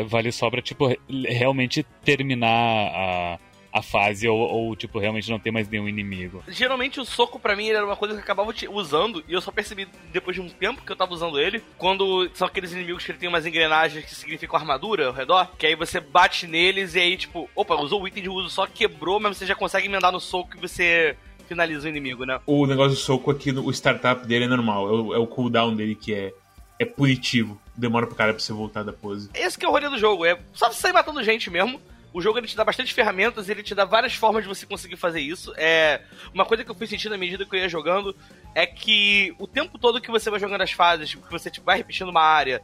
é- 0.00 0.04
vale 0.04 0.30
só 0.32 0.50
pra, 0.50 0.60
tipo, 0.60 0.86
re- 0.86 0.98
realmente 1.28 1.84
terminar 2.04 2.48
a, 2.94 3.38
a 3.72 3.82
fase 3.82 4.28
ou, 4.28 4.38
ou, 4.38 4.76
tipo, 4.76 4.98
realmente 4.98 5.30
não 5.30 5.38
ter 5.38 5.50
mais 5.50 5.68
nenhum 5.68 5.88
inimigo. 5.88 6.42
Geralmente 6.48 7.00
o 7.00 7.04
soco 7.04 7.38
pra 7.40 7.56
mim 7.56 7.66
ele 7.66 7.76
era 7.76 7.86
uma 7.86 7.96
coisa 7.96 8.14
que 8.14 8.20
eu 8.20 8.24
acabava 8.24 8.52
usando 8.70 9.24
e 9.28 9.32
eu 9.32 9.40
só 9.40 9.50
percebi 9.50 9.88
depois 10.12 10.36
de 10.36 10.42
um 10.42 10.48
tempo 10.48 10.82
que 10.82 10.92
eu 10.92 10.96
tava 10.96 11.12
usando 11.12 11.40
ele, 11.40 11.62
quando 11.78 12.30
são 12.34 12.46
aqueles 12.46 12.72
inimigos 12.72 13.04
que 13.04 13.10
ele 13.10 13.18
tem 13.18 13.28
umas 13.28 13.46
engrenagens 13.46 14.04
que 14.04 14.14
significam 14.14 14.56
armadura 14.58 15.06
ao 15.08 15.12
redor, 15.12 15.48
que 15.58 15.66
aí 15.66 15.74
você 15.74 15.98
bate 16.00 16.46
neles 16.46 16.94
e 16.94 17.00
aí 17.00 17.16
tipo, 17.16 17.48
opa, 17.54 17.74
usou 17.76 18.02
o 18.02 18.06
item 18.08 18.22
de 18.24 18.28
uso 18.28 18.48
só 18.50 18.66
quebrou, 18.66 19.18
mas 19.18 19.36
você 19.36 19.46
já 19.46 19.54
consegue 19.56 19.86
emendar 19.86 20.12
no 20.12 20.20
soco 20.20 20.56
e 20.56 20.60
você 20.60 21.16
finaliza 21.44 21.86
o 21.86 21.90
inimigo, 21.90 22.24
né? 22.24 22.40
O 22.46 22.66
negócio 22.66 22.92
do 22.92 22.96
soco 22.96 23.30
aqui, 23.30 23.50
o 23.50 23.70
startup 23.70 24.26
dele 24.26 24.44
é 24.44 24.48
normal, 24.48 24.88
é 24.88 24.92
o, 24.92 25.14
é 25.14 25.18
o 25.18 25.26
cooldown 25.26 25.74
dele 25.74 25.94
que 25.94 26.14
é, 26.14 26.32
é 26.78 26.84
punitivo. 26.84 27.60
Demora 27.76 28.06
pro 28.06 28.14
cara 28.14 28.32
pra 28.32 28.42
você 28.42 28.52
voltar 28.52 28.82
da 28.82 28.92
pose. 28.92 29.28
Esse 29.34 29.58
que 29.58 29.64
é 29.64 29.68
o 29.68 29.72
rolê 29.72 29.88
do 29.88 29.98
jogo, 29.98 30.24
é 30.24 30.38
só 30.52 30.70
você 30.70 30.80
sair 30.80 30.92
matando 30.92 31.22
gente 31.22 31.50
mesmo. 31.50 31.80
O 32.12 32.20
jogo 32.20 32.38
ele 32.38 32.46
te 32.46 32.56
dá 32.56 32.64
bastante 32.64 32.94
ferramentas, 32.94 33.48
ele 33.48 33.60
te 33.60 33.74
dá 33.74 33.84
várias 33.84 34.14
formas 34.14 34.44
de 34.44 34.48
você 34.48 34.64
conseguir 34.64 34.96
fazer 34.96 35.20
isso. 35.20 35.52
É 35.56 36.00
uma 36.32 36.46
coisa 36.46 36.62
que 36.62 36.70
eu 36.70 36.74
fui 36.74 36.86
sentindo 36.86 37.12
à 37.12 37.18
medida 37.18 37.44
que 37.44 37.56
eu 37.56 37.58
ia 37.58 37.68
jogando 37.68 38.14
é 38.54 38.64
que 38.64 39.34
o 39.36 39.48
tempo 39.48 39.78
todo 39.78 40.00
que 40.00 40.12
você 40.12 40.30
vai 40.30 40.38
jogando 40.38 40.62
as 40.62 40.70
fases, 40.70 41.12
que 41.12 41.30
você 41.30 41.50
tipo, 41.50 41.66
vai 41.66 41.76
repetindo 41.76 42.10
uma 42.10 42.22
área, 42.22 42.62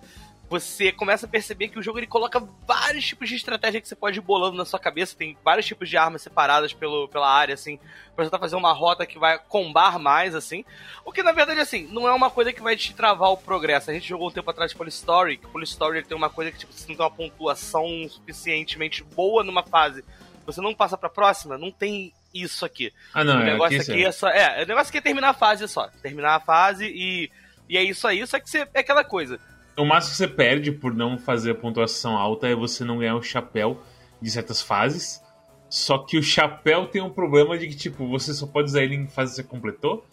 você 0.51 0.91
começa 0.91 1.27
a 1.27 1.29
perceber 1.29 1.69
que 1.69 1.79
o 1.79 1.83
jogo 1.83 2.01
ele 2.01 2.09
coloca 2.09 2.43
vários 2.67 3.07
tipos 3.07 3.29
de 3.29 3.37
estratégia 3.37 3.81
que 3.81 3.87
você 3.87 3.95
pode 3.95 4.19
ir 4.19 4.21
bolando 4.21 4.57
na 4.57 4.65
sua 4.65 4.81
cabeça. 4.81 5.17
Tem 5.17 5.39
vários 5.45 5.65
tipos 5.65 5.89
de 5.89 5.97
armas 5.97 6.23
separadas 6.23 6.73
pelo, 6.73 7.07
pela 7.07 7.33
área, 7.33 7.55
assim, 7.55 7.79
pra 8.17 8.25
tentar 8.25 8.41
fazer 8.41 8.57
uma 8.57 8.73
rota 8.73 9.07
que 9.07 9.17
vai 9.17 9.39
combar 9.39 9.97
mais, 10.01 10.35
assim. 10.35 10.65
O 11.05 11.13
que 11.13 11.23
na 11.23 11.31
verdade, 11.31 11.61
assim, 11.61 11.87
não 11.93 12.09
é 12.09 12.13
uma 12.13 12.31
coisa 12.31 12.53
que 12.53 12.61
vai 12.61 12.77
te 12.77 12.93
travar 12.93 13.31
o 13.31 13.37
progresso. 13.37 13.93
A 13.93 13.95
gente 13.95 14.09
jogou 14.09 14.27
um 14.27 14.33
tempo 14.33 14.51
atrás 14.51 14.75
Polystory, 14.75 15.37
que 15.37 15.47
Polystory 15.47 15.99
ele 15.99 16.07
tem 16.09 16.17
uma 16.17 16.29
coisa 16.29 16.51
que, 16.51 16.59
tipo, 16.59 16.73
se 16.73 16.89
não 16.89 16.97
tem 16.97 17.05
uma 17.05 17.13
pontuação 17.13 17.87
suficientemente 18.09 19.05
boa 19.05 19.45
numa 19.45 19.63
fase, 19.63 20.05
você 20.45 20.61
não 20.61 20.75
passa 20.75 20.99
pra 20.99 21.09
próxima, 21.09 21.57
não 21.57 21.71
tem 21.71 22.13
isso 22.35 22.65
aqui. 22.65 22.93
Ah, 23.15 23.23
não, 23.23 23.39
o 23.39 23.43
é 23.43 23.45
negócio 23.45 23.81
aqui, 23.81 23.93
aqui 23.93 24.05
é 24.05 24.11
só. 24.11 24.29
É, 24.29 24.65
o 24.65 24.67
negócio 24.67 24.89
aqui 24.89 24.99
é 24.99 25.01
terminar 25.01 25.29
a 25.29 25.35
fase 25.35 25.69
só. 25.69 25.89
Terminar 26.03 26.35
a 26.35 26.41
fase 26.41 26.87
e. 26.87 27.31
E 27.69 27.79
é 27.79 27.85
isso 27.85 28.09
aí, 28.09 28.27
só 28.27 28.41
que 28.41 28.51
você, 28.51 28.67
é 28.75 28.81
aquela 28.81 29.05
coisa. 29.05 29.39
O 29.81 29.85
máximo 29.87 30.11
que 30.13 30.17
você 30.19 30.29
perde 30.29 30.71
por 30.71 30.95
não 30.95 31.17
fazer 31.17 31.53
a 31.53 31.55
pontuação 31.55 32.15
alta 32.15 32.47
é 32.47 32.55
você 32.55 32.85
não 32.85 32.99
ganhar 32.99 33.17
o 33.17 33.23
chapéu 33.23 33.83
de 34.21 34.31
certas 34.31 34.61
fases. 34.61 35.23
Só 35.71 35.97
que 35.97 36.19
o 36.19 36.23
chapéu 36.23 36.87
tem 36.87 37.01
um 37.01 37.09
problema 37.09 37.57
de 37.57 37.67
que, 37.67 37.75
tipo, 37.75 38.07
você 38.07 38.35
só 38.35 38.47
pode 38.47 38.69
usar 38.69 38.83
ele 38.83 38.95
em 38.95 39.07
fase 39.07 39.31
que 39.31 39.37
você 39.37 39.43
completou. 39.43 40.05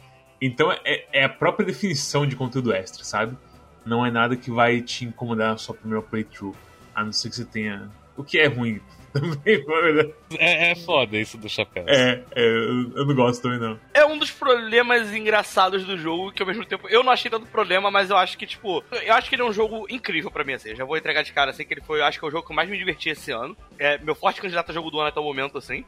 Então 0.41 0.71
é, 0.71 1.05
é 1.11 1.25
a 1.25 1.27
própria 1.27 1.65
definição 1.65 2.25
de 2.25 2.33
conteúdo 2.33 2.71
extra, 2.71 3.03
sabe? 3.03 3.37
Não 3.85 4.05
é 4.05 4.09
nada 4.09 4.37
que 4.37 4.49
vai 4.49 4.81
te 4.81 5.03
incomodar 5.03 5.49
na 5.51 5.57
sua 5.57 5.75
primeira 5.75 6.01
playthrough. 6.01 6.55
A 6.95 7.03
não 7.03 7.11
ser 7.11 7.29
que 7.29 7.35
você 7.35 7.43
tenha. 7.43 7.91
O 8.15 8.23
que 8.23 8.39
é 8.39 8.47
ruim 8.47 8.79
também, 9.13 9.63
verdade. 9.65 10.13
É, 10.37 10.71
é 10.71 10.75
foda 10.75 11.17
isso 11.17 11.37
do 11.37 11.49
chapéu. 11.49 11.85
É, 11.87 12.23
é, 12.35 12.45
eu 12.45 13.05
não 13.05 13.15
gosto 13.15 13.41
também 13.41 13.59
não. 13.59 13.79
É 13.93 14.05
um 14.05 14.17
dos 14.17 14.31
problemas 14.31 15.13
engraçados 15.13 15.83
do 15.83 15.97
jogo, 15.97 16.31
que 16.31 16.41
ao 16.41 16.47
mesmo 16.47 16.65
tempo 16.65 16.87
eu 16.89 17.03
não 17.03 17.11
achei 17.11 17.29
tanto 17.29 17.45
problema, 17.47 17.89
mas 17.89 18.09
eu 18.09 18.17
acho 18.17 18.37
que, 18.37 18.45
tipo, 18.45 18.83
eu 18.91 19.13
acho 19.13 19.29
que 19.29 19.35
ele 19.35 19.41
é 19.41 19.45
um 19.45 19.53
jogo 19.53 19.87
incrível 19.89 20.31
pra 20.31 20.43
mim, 20.43 20.53
assim. 20.53 20.75
Já 20.75 20.85
vou 20.85 20.97
entregar 20.97 21.23
de 21.23 21.33
cara, 21.33 21.51
assim, 21.51 21.65
que 21.65 21.73
ele 21.73 21.81
foi, 21.81 21.99
eu 21.99 22.05
acho 22.05 22.19
que 22.19 22.25
é 22.25 22.27
o 22.27 22.31
jogo 22.31 22.45
que 22.45 22.51
eu 22.51 22.55
mais 22.55 22.69
me 22.69 22.77
diverti 22.77 23.09
esse 23.09 23.31
ano. 23.31 23.55
É 23.79 23.97
meu 23.97 24.15
forte 24.15 24.41
candidato 24.41 24.71
a 24.71 24.73
jogo 24.73 24.91
do 24.91 24.99
ano 24.99 25.09
até 25.09 25.19
o 25.19 25.23
momento, 25.23 25.57
assim. 25.57 25.85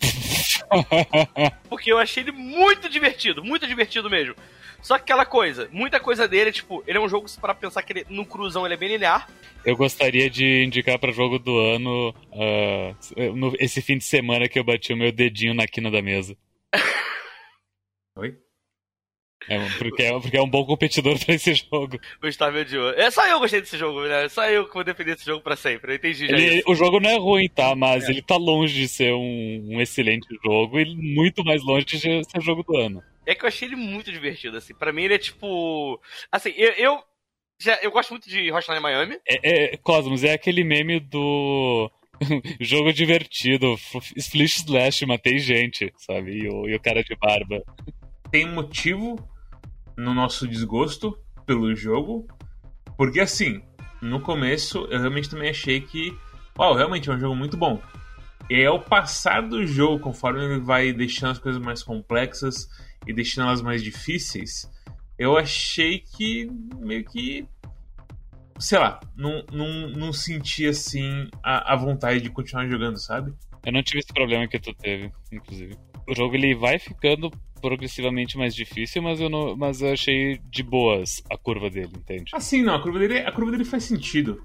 Porque 1.68 1.92
eu 1.92 1.98
achei 1.98 2.22
ele 2.22 2.32
muito 2.32 2.88
divertido, 2.88 3.44
muito 3.44 3.66
divertido 3.66 4.10
mesmo. 4.10 4.34
Só 4.84 4.96
que 4.98 5.04
aquela 5.04 5.24
coisa, 5.24 5.66
muita 5.72 5.98
coisa 5.98 6.28
dele, 6.28 6.52
tipo, 6.52 6.84
ele 6.86 6.98
é 6.98 7.00
um 7.00 7.08
jogo, 7.08 7.26
para 7.40 7.54
pensar 7.54 7.82
que 7.82 7.94
ele, 7.94 8.06
no 8.10 8.26
cruzão 8.26 8.66
ele 8.66 8.74
é 8.74 8.76
bem 8.76 8.90
linear. 8.90 9.26
Eu 9.64 9.74
gostaria 9.76 10.28
de 10.28 10.62
indicar 10.62 10.98
pra 10.98 11.10
jogo 11.10 11.38
do 11.38 11.58
ano 11.58 12.14
ah, 12.34 12.94
no- 13.34 13.54
esse 13.58 13.80
fim 13.80 13.96
de 13.96 14.04
semana 14.04 14.46
que 14.46 14.58
eu 14.58 14.64
bati 14.64 14.92
o 14.92 14.96
meu 14.96 15.10
dedinho 15.10 15.54
na 15.54 15.66
quina 15.66 15.90
da 15.90 16.02
mesa. 16.02 16.36
Oi? 18.18 18.36
É, 19.48 19.58
porque, 19.78 20.02
é, 20.02 20.20
porque 20.20 20.36
é 20.36 20.42
um 20.42 20.48
bom 20.48 20.64
competidor 20.66 21.18
pra 21.24 21.34
esse 21.34 21.54
jogo. 21.54 21.98
Gustavo 22.20 22.62
de 22.64 22.76
É 22.96 23.10
só 23.10 23.26
eu 23.26 23.38
gostei 23.38 23.60
desse 23.62 23.76
jogo, 23.78 24.02
né? 24.06 24.28
Só 24.28 24.44
eu 24.48 24.66
que 24.68 24.74
vou 24.74 24.84
defender 24.84 25.14
esse 25.16 25.24
jogo 25.24 25.42
pra 25.42 25.56
sempre. 25.56 25.92
Eu 25.92 25.96
entendi 25.96 26.26
já 26.26 26.36
Ele- 26.36 26.58
isso. 26.58 26.70
o 26.70 26.74
jogo 26.74 27.00
não 27.00 27.08
é 27.10 27.16
ruim, 27.18 27.48
tá? 27.48 27.70
É. 27.70 27.74
Mas 27.74 28.06
ele 28.08 28.20
tá 28.22 28.36
longe 28.36 28.74
de 28.74 28.86
ser 28.88 29.12
um, 29.14 29.68
um 29.72 29.80
excelente 29.80 30.26
jogo 30.44 30.78
e 30.78 30.94
muito 30.94 31.42
mais 31.42 31.62
longe 31.62 31.86
de 31.86 31.98
ser 31.98 32.22
jogo 32.40 32.62
do 32.62 32.76
ano. 32.76 33.02
É 33.26 33.34
que 33.34 33.44
eu 33.44 33.48
achei 33.48 33.68
ele 33.68 33.76
muito 33.76 34.12
divertido, 34.12 34.56
assim. 34.56 34.74
Pra 34.74 34.92
mim 34.92 35.04
ele 35.04 35.14
é 35.14 35.18
tipo. 35.18 36.00
Assim, 36.30 36.50
eu. 36.56 36.72
eu... 36.72 37.02
Já, 37.56 37.78
eu 37.82 37.90
gosto 37.92 38.10
muito 38.10 38.28
de 38.28 38.50
Hotline 38.50 38.80
Miami. 38.80 39.16
É, 39.26 39.74
é, 39.74 39.76
Cosmos, 39.76 40.24
é 40.24 40.32
aquele 40.32 40.64
meme 40.64 40.98
do 40.98 41.88
jogo 42.60 42.92
divertido, 42.92 43.76
Splish 44.16 44.64
Slash, 44.64 45.06
matei 45.06 45.38
gente, 45.38 45.92
sabe? 45.96 46.32
E 46.32 46.48
o, 46.48 46.68
e 46.68 46.74
o 46.74 46.80
cara 46.80 47.02
de 47.02 47.14
barba. 47.14 47.62
tem 48.30 48.46
motivo 48.46 49.16
no 49.96 50.12
nosso 50.12 50.48
desgosto 50.48 51.16
pelo 51.46 51.74
jogo, 51.76 52.26
porque 52.96 53.20
assim, 53.20 53.62
no 54.02 54.20
começo 54.20 54.86
eu 54.90 54.98
realmente 54.98 55.30
também 55.30 55.50
achei 55.50 55.80
que, 55.80 56.16
uau, 56.58 56.74
realmente 56.74 57.08
é 57.08 57.12
um 57.12 57.20
jogo 57.20 57.36
muito 57.36 57.56
bom. 57.56 57.80
E 58.50 58.56
aí, 58.56 58.66
ao 58.66 58.78
passar 58.78 59.40
do 59.40 59.66
jogo, 59.66 59.98
conforme 59.98 60.44
ele 60.44 60.60
vai 60.60 60.92
deixando 60.92 61.30
as 61.30 61.38
coisas 61.38 61.62
mais 61.62 61.82
complexas 61.82 62.68
e 63.06 63.12
deixando 63.12 63.48
elas 63.48 63.62
mais 63.62 63.82
difíceis, 63.82 64.70
eu 65.18 65.36
achei 65.36 66.00
que 66.00 66.50
meio 66.78 67.04
que. 67.04 67.46
Sei 68.58 68.78
lá, 68.78 69.00
não, 69.16 69.44
não, 69.52 69.88
não 69.88 70.12
senti 70.12 70.66
assim 70.66 71.28
a, 71.42 71.72
a 71.72 71.76
vontade 71.76 72.20
de 72.20 72.30
continuar 72.30 72.68
jogando, 72.68 72.98
sabe? 72.98 73.34
Eu 73.64 73.72
não 73.72 73.82
tive 73.82 73.98
esse 73.98 74.12
problema 74.12 74.46
que 74.46 74.60
tu 74.60 74.72
teve, 74.74 75.10
inclusive. 75.32 75.76
O 76.06 76.14
jogo 76.14 76.36
ele 76.36 76.54
vai 76.54 76.78
ficando 76.78 77.30
progressivamente 77.60 78.36
mais 78.36 78.54
difícil, 78.54 79.02
mas 79.02 79.20
eu, 79.20 79.30
não, 79.30 79.56
mas 79.56 79.80
eu 79.80 79.92
achei 79.92 80.38
de 80.50 80.62
boas 80.62 81.22
a 81.30 81.36
curva 81.36 81.70
dele, 81.70 81.92
entende? 81.96 82.30
Assim, 82.34 82.62
não, 82.62 82.74
a 82.74 82.82
curva 82.82 82.98
dele, 82.98 83.18
a 83.20 83.32
curva 83.32 83.50
dele 83.50 83.64
faz 83.64 83.84
sentido. 83.84 84.44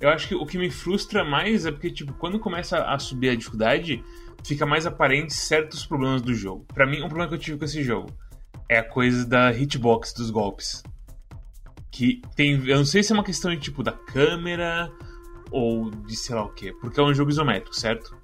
Eu 0.00 0.08
acho 0.08 0.28
que 0.28 0.34
o 0.34 0.46
que 0.46 0.56
me 0.56 0.70
frustra 0.70 1.24
mais 1.24 1.66
é 1.66 1.72
porque, 1.72 1.90
tipo, 1.90 2.12
quando 2.14 2.38
começa 2.38 2.84
a 2.84 2.98
subir 2.98 3.30
a 3.30 3.34
dificuldade, 3.34 4.02
fica 4.44 4.66
mais 4.66 4.86
aparente 4.86 5.32
certos 5.34 5.84
problemas 5.86 6.22
do 6.22 6.34
jogo. 6.34 6.66
Pra 6.72 6.86
mim, 6.86 6.98
um 6.98 7.08
problema 7.08 7.28
que 7.28 7.34
eu 7.34 7.38
tive 7.38 7.58
com 7.58 7.64
esse 7.64 7.82
jogo 7.82 8.10
é 8.68 8.78
a 8.78 8.84
coisa 8.84 9.26
da 9.26 9.52
hitbox 9.52 10.12
dos 10.12 10.30
golpes. 10.30 10.82
Que 11.90 12.22
tem. 12.36 12.52
Eu 12.68 12.78
não 12.78 12.84
sei 12.84 13.02
se 13.02 13.12
é 13.12 13.14
uma 13.14 13.24
questão 13.24 13.50
de, 13.52 13.60
tipo, 13.60 13.82
da 13.82 13.92
câmera 13.92 14.90
ou 15.50 15.90
de 15.90 16.14
sei 16.16 16.34
lá 16.34 16.44
o 16.44 16.52
quê. 16.54 16.72
Porque 16.80 17.00
é 17.00 17.02
um 17.02 17.12
jogo 17.12 17.30
isométrico, 17.30 17.74
certo? 17.74 18.16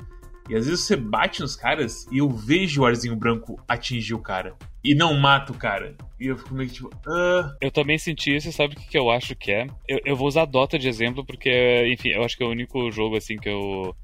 E 0.49 0.55
às 0.55 0.67
vezes 0.67 0.85
você 0.85 0.95
bate 0.95 1.41
nos 1.41 1.57
caras 1.57 2.07
e 2.13 2.19
eu 2.19 2.29
vejo 2.31 2.83
o 2.83 2.87
arzinho 2.87 3.17
branco 3.17 3.61
atingir 3.67 4.15
o 4.15 4.21
cara. 4.21 4.55
E 4.85 4.95
não 4.95 5.15
mata 5.15 5.51
o 5.53 5.57
cara. 5.57 5.97
E 6.21 6.29
eu 6.29 6.39
fico 6.39 6.55
meio 6.55 6.69
que 6.69 6.77
tipo. 6.77 6.91
Ah, 7.05 7.57
Eu 7.61 7.73
também 7.73 7.99
senti 7.99 8.37
isso, 8.37 8.53
sabe 8.53 8.75
o 8.75 8.77
que, 8.79 8.87
que 8.87 8.97
eu 8.99 9.11
acho 9.11 9.35
que 9.35 9.51
é? 9.51 9.67
Eu, 9.89 9.99
eu 10.05 10.17
vou 10.17 10.29
usar 10.29 10.45
Dota 10.45 10.79
de 10.79 10.89
exemplo, 10.89 11.25
porque, 11.27 11.51
enfim, 11.93 12.11
eu 12.11 12.23
acho 12.23 12.37
que 12.37 12.45
é 12.45 12.47
o 12.47 12.51
único 12.51 12.89
jogo 12.93 13.17
assim 13.17 13.37
que 13.37 13.49
eu. 13.49 13.95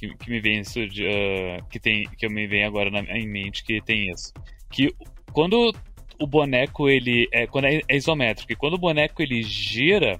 Que, 0.00 0.16
que 0.16 0.30
me 0.30 0.40
vem 0.40 0.60
isso 0.60 0.86
de, 0.88 1.06
ah, 1.06 1.62
que 1.70 1.78
tem 1.78 2.08
que 2.16 2.24
eu 2.24 2.30
me 2.30 2.46
vem 2.46 2.64
agora 2.64 2.90
na, 2.90 3.00
em 3.16 3.28
mente 3.28 3.62
que 3.62 3.82
tem 3.82 4.10
isso. 4.10 4.32
Que 4.70 4.94
quando 5.30 5.72
o 6.18 6.26
boneco 6.26 6.88
ele 6.88 7.28
é 7.30 7.46
quando 7.46 7.66
é, 7.66 7.82
é 7.86 7.96
isométrico, 7.96 8.50
e 8.50 8.56
quando 8.56 8.74
o 8.74 8.78
boneco 8.78 9.22
ele 9.22 9.42
gira, 9.42 10.18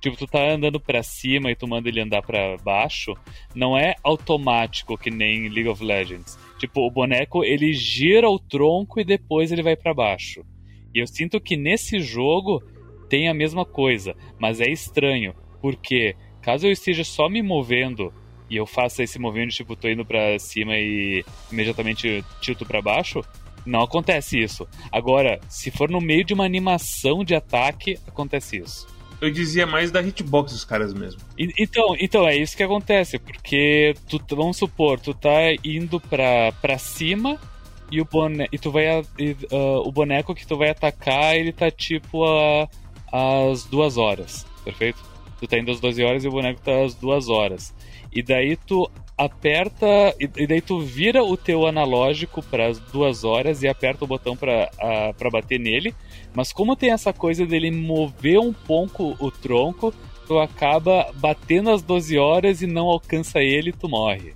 tipo 0.00 0.16
tu 0.16 0.26
tá 0.26 0.50
andando 0.50 0.80
pra 0.80 1.04
cima 1.04 1.52
e 1.52 1.54
tu 1.54 1.68
manda 1.68 1.88
ele 1.88 2.00
andar 2.00 2.22
pra 2.22 2.56
baixo, 2.56 3.14
não 3.54 3.78
é 3.78 3.94
automático 4.02 4.98
que 4.98 5.10
nem 5.10 5.48
League 5.48 5.68
of 5.68 5.82
Legends. 5.84 6.36
Tipo, 6.58 6.86
o 6.86 6.90
boneco 6.90 7.44
ele 7.44 7.72
gira 7.72 8.28
o 8.28 8.40
tronco 8.40 9.00
e 9.00 9.04
depois 9.04 9.52
ele 9.52 9.62
vai 9.62 9.76
pra 9.76 9.94
baixo. 9.94 10.44
E 10.92 11.00
eu 11.00 11.06
sinto 11.06 11.40
que 11.40 11.56
nesse 11.56 12.00
jogo 12.00 12.60
tem 13.08 13.28
a 13.28 13.34
mesma 13.34 13.64
coisa, 13.64 14.16
mas 14.38 14.60
é 14.60 14.68
estranho, 14.68 15.34
porque 15.60 16.16
caso 16.40 16.66
eu 16.66 16.72
esteja 16.72 17.04
só 17.04 17.28
me 17.28 17.42
movendo 17.42 18.12
e 18.52 18.56
eu 18.56 18.66
faça 18.66 19.02
esse 19.02 19.18
movimento, 19.18 19.52
tipo, 19.54 19.74
tô 19.74 19.88
indo 19.88 20.04
pra 20.04 20.38
cima 20.38 20.76
e 20.76 21.24
imediatamente 21.50 22.24
tilto 22.40 22.66
pra 22.66 22.82
baixo, 22.82 23.22
não 23.64 23.80
acontece 23.82 24.38
isso. 24.38 24.68
Agora, 24.90 25.40
se 25.48 25.70
for 25.70 25.88
no 25.90 26.00
meio 26.00 26.24
de 26.24 26.34
uma 26.34 26.44
animação 26.44 27.24
de 27.24 27.34
ataque, 27.34 27.98
acontece 28.06 28.58
isso. 28.58 28.86
eu 29.20 29.30
dizia 29.30 29.64
mais 29.66 29.90
da 29.92 30.02
hitbox 30.02 30.52
dos 30.52 30.64
caras 30.64 30.92
mesmo. 30.92 31.20
E- 31.38 31.52
Então, 31.58 31.94
então 32.00 32.26
é 32.28 32.36
isso 32.36 32.56
que 32.56 32.62
acontece, 32.64 33.18
porque 33.20 33.94
tu, 34.08 34.20
vamos 34.34 34.56
supor, 34.56 34.98
tu 34.98 35.14
tá 35.14 35.30
indo 35.64 36.00
pra, 36.00 36.50
pra 36.60 36.76
cima 36.76 37.38
e 37.90 38.00
o 38.00 38.04
boneco, 38.04 38.52
e 38.52 38.58
tu 38.58 38.70
vai 38.72 38.84
e, 39.18 39.36
ah, 39.52 39.80
o 39.86 39.92
boneco 39.92 40.34
que 40.34 40.44
tu 40.46 40.56
vai 40.56 40.70
atacar, 40.70 41.36
ele 41.36 41.52
tá 41.52 41.70
tipo 41.70 42.24
a, 42.24 42.68
às 43.12 43.64
duas 43.64 43.96
horas, 43.96 44.44
perfeito? 44.64 44.98
Tu 45.38 45.46
tá 45.46 45.58
indo 45.58 45.70
às 45.70 45.78
12 45.80 46.02
horas 46.02 46.24
e 46.24 46.28
o 46.28 46.30
boneco 46.32 46.60
tá 46.60 46.82
às 46.84 46.94
duas 46.94 47.28
horas. 47.28 47.72
E 48.12 48.22
daí 48.22 48.56
tu 48.56 48.90
aperta 49.16 49.86
e, 50.18 50.46
daí 50.46 50.60
tu 50.60 50.80
vira 50.80 51.22
o 51.22 51.36
teu 51.36 51.66
analógico 51.66 52.42
para 52.42 52.66
as 52.66 52.78
duas 52.78 53.24
horas 53.24 53.62
e 53.62 53.68
aperta 53.68 54.04
o 54.04 54.08
botão 54.08 54.36
para 54.36 55.30
bater 55.30 55.58
nele. 55.58 55.94
Mas 56.34 56.52
como 56.52 56.76
tem 56.76 56.90
essa 56.90 57.12
coisa 57.12 57.46
dele 57.46 57.70
mover 57.70 58.38
um 58.38 58.52
pouco 58.52 59.16
o 59.18 59.30
tronco, 59.30 59.94
tu 60.26 60.38
acaba 60.38 61.10
batendo 61.14 61.70
as 61.70 61.82
12 61.82 62.18
horas 62.18 62.62
e 62.62 62.66
não 62.66 62.86
alcança 62.86 63.40
ele 63.40 63.70
e 63.70 63.72
tu 63.72 63.88
morre. 63.88 64.34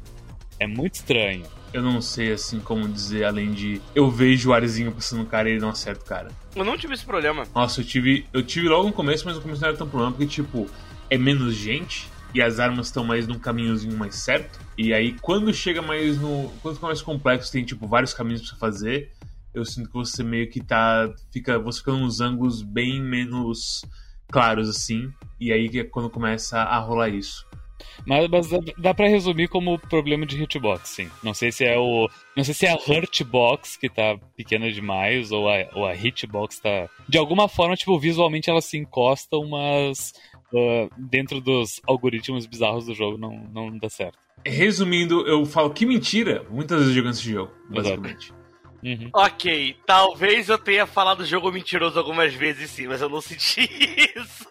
É 0.58 0.66
muito 0.66 0.94
estranho. 0.94 1.44
Eu 1.72 1.82
não 1.82 2.00
sei 2.00 2.32
assim 2.32 2.58
como 2.60 2.88
dizer, 2.88 3.24
além 3.24 3.52
de 3.52 3.82
eu 3.94 4.10
vejo 4.10 4.50
o 4.50 4.54
Arzinho 4.54 4.92
passando 4.92 5.22
o 5.22 5.26
cara 5.26 5.48
e 5.48 5.52
ele 5.52 5.60
não 5.60 5.68
acerta 5.68 6.02
o 6.02 6.06
cara. 6.06 6.30
Eu 6.54 6.64
não 6.64 6.78
tive 6.78 6.94
esse 6.94 7.04
problema. 7.04 7.44
Nossa, 7.54 7.80
eu 7.80 7.84
tive. 7.84 8.24
Eu 8.32 8.42
tive 8.42 8.68
logo 8.68 8.86
no 8.86 8.92
começo, 8.94 9.26
mas 9.26 9.36
no 9.36 9.42
começo 9.42 9.60
não 9.60 9.68
era 9.68 9.76
tão 9.76 9.86
problema, 9.86 10.12
porque, 10.12 10.26
tipo, 10.26 10.66
é 11.10 11.18
menos 11.18 11.54
gente 11.54 12.08
e 12.36 12.42
as 12.42 12.60
armas 12.60 12.88
estão 12.88 13.02
mais 13.02 13.26
num 13.26 13.38
caminhozinho 13.38 13.96
mais 13.96 14.16
certo. 14.16 14.60
E 14.76 14.92
aí, 14.92 15.14
quando 15.22 15.54
chega 15.54 15.80
mais 15.80 16.20
no. 16.20 16.50
Quando 16.60 16.74
fica 16.74 16.86
mais 16.86 17.00
complexo, 17.00 17.50
tem, 17.50 17.64
tipo, 17.64 17.86
vários 17.86 18.12
caminhos 18.12 18.46
pra 18.46 18.58
fazer. 18.58 19.10
Eu 19.54 19.64
sinto 19.64 19.88
que 19.88 19.94
você 19.94 20.22
meio 20.22 20.50
que 20.50 20.60
tá. 20.60 21.10
Fica, 21.32 21.58
você 21.58 21.78
fica 21.78 21.92
nos 21.92 22.20
ângulos 22.20 22.60
bem 22.60 23.00
menos 23.00 23.82
claros, 24.30 24.68
assim. 24.68 25.10
E 25.40 25.50
aí 25.50 25.66
é 25.78 25.84
quando 25.84 26.10
começa 26.10 26.58
a 26.58 26.78
rolar 26.78 27.08
isso. 27.08 27.46
Mas, 28.06 28.28
mas 28.28 28.50
dá, 28.50 28.58
dá 28.76 28.94
pra 28.94 29.08
resumir 29.08 29.48
como 29.48 29.78
problema 29.78 30.26
de 30.26 30.42
hitbox, 30.42 30.90
sim. 30.90 31.10
Não 31.22 31.32
sei 31.32 31.50
se 31.50 31.64
é 31.64 31.78
o. 31.78 32.06
Não 32.36 32.44
sei 32.44 32.52
se 32.52 32.66
é 32.66 32.70
a 32.70 32.76
hurtbox 32.76 33.78
que 33.78 33.88
tá 33.88 34.18
pequena 34.36 34.70
demais, 34.70 35.32
ou 35.32 35.48
a, 35.48 35.54
ou 35.74 35.86
a 35.86 35.94
hitbox 35.94 36.58
tá. 36.58 36.86
De 37.08 37.16
alguma 37.16 37.48
forma, 37.48 37.76
tipo, 37.76 37.98
visualmente 37.98 38.50
elas 38.50 38.66
se 38.66 38.76
encostam, 38.76 39.48
mas 39.48 40.12
uh, 40.52 40.88
dentro 40.96 41.40
dos 41.40 41.80
algoritmos 41.86 42.46
bizarros 42.46 42.86
do 42.86 42.94
jogo 42.94 43.18
não, 43.18 43.30
não 43.52 43.78
dá 43.78 43.88
certo. 43.88 44.18
Resumindo, 44.44 45.26
eu 45.26 45.44
falo 45.44 45.70
que 45.70 45.86
mentira 45.86 46.46
muitas 46.50 46.80
vezes 46.80 46.94
jogando 46.94 47.14
esse 47.14 47.30
jogo, 47.30 47.52
basicamente. 47.68 48.32
Uhum. 48.82 49.10
Ok, 49.12 49.76
talvez 49.84 50.48
eu 50.48 50.58
tenha 50.58 50.86
falado 50.86 51.24
jogo 51.24 51.50
mentiroso 51.50 51.98
algumas 51.98 52.32
vezes 52.34 52.70
sim, 52.70 52.86
mas 52.86 53.00
eu 53.00 53.08
não 53.08 53.20
senti 53.20 53.62
isso. 54.14 54.46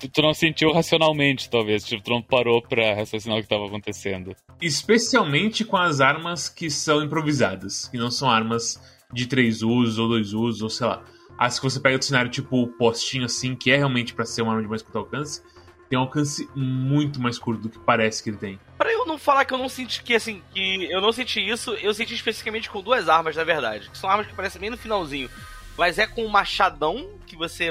tu, 0.00 0.08
tu, 0.08 0.22
não 0.22 0.34
sentiu 0.34 0.72
racionalmente, 0.72 1.48
talvez. 1.48 1.84
Tipo, 1.84 2.02
tu 2.02 2.10
não 2.10 2.22
parou 2.22 2.60
pra 2.60 2.94
raciocinar 2.94 3.36
o 3.36 3.40
que 3.40 3.46
estava 3.46 3.66
acontecendo. 3.66 4.34
Especialmente 4.60 5.64
com 5.64 5.76
as 5.76 6.00
armas 6.00 6.48
que 6.48 6.68
são 6.68 7.02
improvisadas, 7.02 7.86
que 7.86 7.98
não 7.98 8.10
são 8.10 8.28
armas 8.28 8.82
de 9.12 9.26
três 9.26 9.62
usos 9.62 9.98
ou 9.98 10.08
dois 10.08 10.32
usos, 10.32 10.62
ou 10.62 10.70
sei 10.70 10.86
lá. 10.86 11.04
As 11.38 11.58
que 11.58 11.64
você 11.64 11.78
pega 11.78 11.96
do 11.96 12.04
cenário 12.04 12.30
tipo 12.30 12.66
postinho 12.66 13.24
assim, 13.24 13.54
que 13.54 13.70
é 13.70 13.76
realmente 13.76 14.12
para 14.12 14.24
ser 14.24 14.42
uma 14.42 14.50
arma 14.50 14.62
de 14.62 14.68
mais 14.68 14.82
curto 14.82 14.98
alcance, 14.98 15.40
tem 15.88 15.98
um 15.98 16.02
alcance 16.02 16.48
muito 16.54 17.20
mais 17.20 17.38
curto 17.38 17.62
do 17.62 17.68
que 17.70 17.78
parece 17.78 18.22
que 18.22 18.30
ele 18.30 18.36
tem. 18.36 18.60
Pra 18.76 18.92
eu 18.92 19.06
não 19.06 19.16
falar 19.16 19.44
que 19.44 19.54
eu 19.54 19.58
não 19.58 19.68
senti 19.68 20.02
que 20.02 20.14
assim, 20.14 20.42
que 20.52 20.90
eu 20.90 21.00
não 21.00 21.12
senti 21.12 21.40
isso, 21.40 21.72
eu 21.74 21.94
senti 21.94 22.14
especificamente 22.14 22.68
com 22.68 22.82
duas 22.82 23.08
armas, 23.08 23.36
na 23.36 23.44
verdade. 23.44 23.88
Que 23.88 23.96
são 23.96 24.10
armas 24.10 24.26
que 24.26 24.32
aparecem 24.32 24.60
bem 24.60 24.70
no 24.70 24.76
finalzinho. 24.76 25.30
Mas 25.76 25.96
é 25.96 26.06
com 26.06 26.26
o 26.26 26.28
machadão 26.28 27.18
que 27.24 27.36
você 27.36 27.70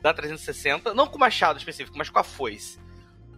dá 0.00 0.14
360. 0.14 0.94
Não 0.94 1.06
com 1.06 1.16
o 1.16 1.20
machado 1.20 1.58
específico, 1.58 1.98
mas 1.98 2.08
com 2.08 2.20
a 2.20 2.24
foice. 2.24 2.78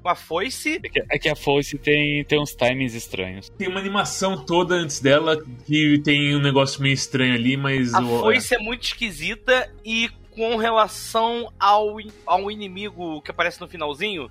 Com 0.05 0.11
a 0.11 0.15
foice. 0.15 0.81
É 0.85 0.89
que, 0.91 1.03
é 1.11 1.19
que 1.19 1.29
a 1.31 1.35
foice 1.35 1.79
tem, 1.79 2.23
tem 2.25 2.39
uns 2.39 2.55
timings 2.55 2.93
estranhos. 2.93 3.49
Tem 3.49 3.69
uma 3.69 3.81
animação 3.81 4.45
toda 4.45 4.75
antes 4.75 5.01
dela 5.01 5.43
que 5.67 5.99
tem 6.05 6.37
um 6.37 6.43
negócio 6.43 6.83
meio 6.83 6.93
estranho 6.93 7.33
ali, 7.33 7.57
mas. 7.57 7.95
A 7.95 8.03
o... 8.03 8.21
foice 8.21 8.55
é. 8.55 8.59
muito 8.59 8.83
esquisita 8.83 9.73
e 9.83 10.11
com 10.31 10.57
relação 10.57 11.51
ao, 11.59 11.97
ao 12.27 12.51
inimigo 12.51 13.23
que 13.23 13.31
aparece 13.31 13.59
no 13.63 13.67
finalzinho, 13.67 14.31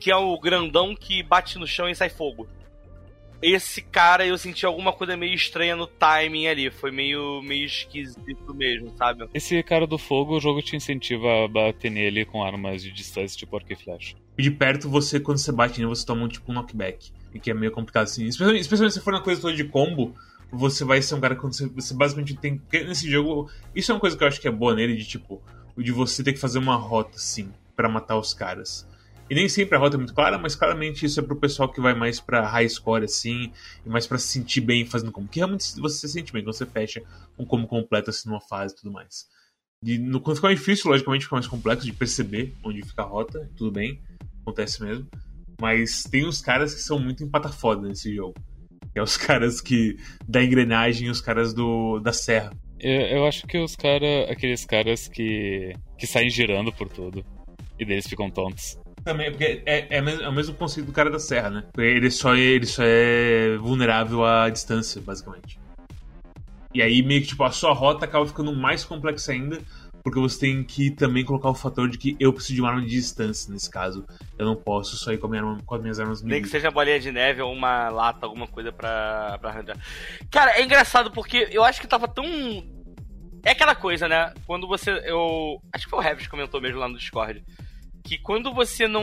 que 0.00 0.10
é 0.10 0.16
o 0.16 0.40
grandão 0.40 0.96
que 0.96 1.22
bate 1.22 1.58
no 1.58 1.66
chão 1.66 1.86
e 1.86 1.94
sai 1.94 2.08
fogo 2.08 2.48
esse 3.44 3.82
cara 3.82 4.26
eu 4.26 4.38
senti 4.38 4.64
alguma 4.64 4.90
coisa 4.90 5.16
meio 5.16 5.34
estranha 5.34 5.76
no 5.76 5.86
timing 5.86 6.46
ali. 6.46 6.70
Foi 6.70 6.90
meio, 6.90 7.42
meio 7.42 7.66
esquisito 7.66 8.54
mesmo, 8.54 8.96
sabe? 8.96 9.28
Esse 9.34 9.62
cara 9.62 9.86
do 9.86 9.98
fogo, 9.98 10.36
o 10.36 10.40
jogo 10.40 10.62
te 10.62 10.74
incentiva 10.74 11.44
a 11.44 11.48
bater 11.48 11.90
nele 11.90 12.24
com 12.24 12.42
armas 12.42 12.82
de 12.82 12.90
distância, 12.90 13.38
tipo 13.38 13.54
arco 13.54 13.70
e 13.70 13.76
flecha. 13.76 14.16
De 14.36 14.50
perto, 14.50 14.88
você, 14.88 15.20
quando 15.20 15.38
você 15.38 15.52
bate 15.52 15.78
nele, 15.78 15.88
você 15.88 16.04
toma 16.04 16.24
um 16.24 16.28
tipo 16.28 16.50
um 16.50 16.54
knockback. 16.54 17.12
E 17.32 17.38
que 17.38 17.50
é 17.50 17.54
meio 17.54 17.72
complicado 17.72 18.04
assim. 18.04 18.26
Especialmente, 18.26 18.62
especialmente 18.62 18.94
se 18.94 19.00
for 19.00 19.12
na 19.12 19.20
coisa 19.20 19.40
toda 19.40 19.54
de 19.54 19.64
combo, 19.64 20.14
você 20.50 20.84
vai 20.84 21.02
ser 21.02 21.14
um 21.14 21.20
cara 21.20 21.36
quando 21.36 21.54
você, 21.54 21.66
você 21.66 21.94
basicamente 21.94 22.36
tem. 22.36 22.60
Nesse 22.72 23.10
jogo, 23.10 23.50
isso 23.74 23.90
é 23.90 23.94
uma 23.94 24.00
coisa 24.00 24.16
que 24.16 24.22
eu 24.22 24.28
acho 24.28 24.40
que 24.40 24.48
é 24.48 24.50
boa 24.50 24.74
nele, 24.74 24.96
de 24.96 25.04
tipo, 25.04 25.42
de 25.76 25.92
você 25.92 26.22
ter 26.22 26.32
que 26.32 26.38
fazer 26.38 26.58
uma 26.58 26.76
rota, 26.76 27.16
assim, 27.16 27.52
para 27.76 27.88
matar 27.88 28.18
os 28.18 28.34
caras. 28.34 28.86
E 29.28 29.34
nem 29.34 29.48
sempre 29.48 29.76
a 29.76 29.78
rota 29.78 29.96
é 29.96 29.98
muito 29.98 30.12
clara, 30.12 30.36
mas 30.38 30.54
claramente 30.54 31.06
isso 31.06 31.18
é 31.18 31.22
pro 31.22 31.36
pessoal 31.36 31.68
que 31.68 31.80
vai 31.80 31.94
mais 31.94 32.20
pra 32.20 32.46
high 32.46 32.68
score, 32.68 33.04
assim, 33.04 33.52
e 33.84 33.88
mais 33.88 34.06
para 34.06 34.18
se 34.18 34.28
sentir 34.28 34.60
bem 34.60 34.84
fazendo 34.84 35.10
como. 35.10 35.26
Que 35.26 35.38
realmente 35.38 35.80
você 35.80 36.06
se 36.06 36.12
sente 36.12 36.32
bem 36.32 36.44
quando 36.44 36.54
você 36.54 36.66
fecha 36.66 37.02
um 37.38 37.44
como 37.44 37.66
completo, 37.66 38.10
assim, 38.10 38.28
numa 38.28 38.40
fase 38.40 38.74
e 38.74 38.76
tudo 38.76 38.92
mais. 38.92 39.26
E 39.84 39.98
no, 39.98 40.20
quando 40.20 40.36
fica 40.36 40.48
mais 40.48 40.58
difícil, 40.58 40.90
logicamente 40.90 41.24
fica 41.24 41.36
mais 41.36 41.46
complexo 41.46 41.84
de 41.84 41.92
perceber 41.92 42.54
onde 42.64 42.82
fica 42.82 43.02
a 43.02 43.06
rota, 43.06 43.50
tudo 43.56 43.70
bem, 43.70 44.00
acontece 44.40 44.82
mesmo. 44.82 45.06
Mas 45.60 46.04
tem 46.04 46.26
uns 46.26 46.40
caras 46.40 46.74
que 46.74 46.80
são 46.80 46.98
muito 46.98 47.22
empatafoda 47.22 47.86
nesse 47.86 48.14
jogo. 48.14 48.34
Que 48.92 48.98
é 48.98 49.02
os 49.02 49.16
caras 49.18 49.60
que. 49.60 49.96
da 50.26 50.42
engrenagem 50.42 51.10
os 51.10 51.20
caras 51.20 51.52
do 51.52 52.00
da 52.00 52.12
serra. 52.12 52.50
Eu, 52.80 53.00
eu 53.02 53.26
acho 53.26 53.46
que 53.46 53.58
os 53.58 53.76
caras. 53.76 54.30
aqueles 54.30 54.64
caras 54.64 55.06
que. 55.06 55.74
que 55.98 56.06
saem 56.06 56.30
girando 56.30 56.72
por 56.72 56.88
tudo. 56.88 57.24
E 57.78 57.84
deles 57.84 58.06
ficam 58.06 58.30
tontos. 58.30 58.78
Também, 59.04 59.30
porque 59.30 59.62
é, 59.66 59.98
é, 59.98 59.98
é, 59.98 60.28
o 60.28 60.32
mesmo 60.32 60.54
conceito 60.54 60.86
do 60.86 60.92
cara 60.92 61.10
da 61.10 61.18
serra, 61.18 61.50
né? 61.50 61.64
Ele 61.76 62.10
só, 62.10 62.34
é, 62.34 62.40
ele 62.40 62.64
só 62.64 62.82
é 62.84 63.56
vulnerável 63.58 64.24
à 64.24 64.48
distância, 64.48 65.02
basicamente. 65.02 65.58
E 66.74 66.82
aí, 66.82 67.02
meio 67.02 67.22
que, 67.22 67.28
tipo, 67.28 67.44
a 67.44 67.50
sua 67.50 67.72
rota 67.72 68.04
acaba 68.04 68.26
ficando 68.26 68.54
mais 68.54 68.84
complexa 68.84 69.32
ainda, 69.32 69.60
porque 70.02 70.18
você 70.18 70.40
tem 70.40 70.64
que 70.64 70.90
também 70.90 71.24
colocar 71.24 71.48
o 71.48 71.54
fator 71.54 71.88
de 71.88 71.96
que 71.96 72.16
eu 72.18 72.32
preciso 72.32 72.56
de 72.56 72.60
uma 72.60 72.70
arma 72.70 72.82
de 72.82 72.88
distância, 72.88 73.52
nesse 73.52 73.70
caso. 73.70 74.04
Eu 74.36 74.44
não 74.44 74.56
posso 74.56 74.96
só 74.96 75.12
ir 75.12 75.18
com, 75.18 75.32
arma, 75.32 75.58
com 75.64 75.74
as 75.74 75.80
minhas 75.80 76.00
armas 76.00 76.20
Nem 76.20 76.42
que 76.42 76.48
seja 76.48 76.70
bolinha 76.70 76.98
de 76.98 77.12
neve 77.12 77.40
ou 77.40 77.52
uma 77.52 77.88
lata, 77.88 78.26
alguma 78.26 78.46
coisa 78.46 78.72
pra, 78.72 79.38
pra 79.40 79.50
arranjar. 79.50 79.78
Cara, 80.30 80.58
é 80.58 80.62
engraçado 80.64 81.10
porque 81.12 81.48
eu 81.50 81.62
acho 81.62 81.80
que 81.80 81.86
tava 81.86 82.08
tão 82.08 82.24
é 83.44 83.50
aquela 83.50 83.74
coisa, 83.74 84.08
né? 84.08 84.32
Quando 84.46 84.66
você. 84.66 84.90
Eu. 85.04 85.60
Acho 85.72 85.84
que 85.84 85.90
foi 85.90 85.98
o 85.98 86.02
Revis 86.02 86.24
que 86.24 86.30
comentou 86.30 86.60
mesmo 86.60 86.80
lá 86.80 86.88
no 86.88 86.96
Discord 86.96 87.44
que 88.04 88.18
quando 88.18 88.52
você 88.52 88.86
não. 88.86 89.02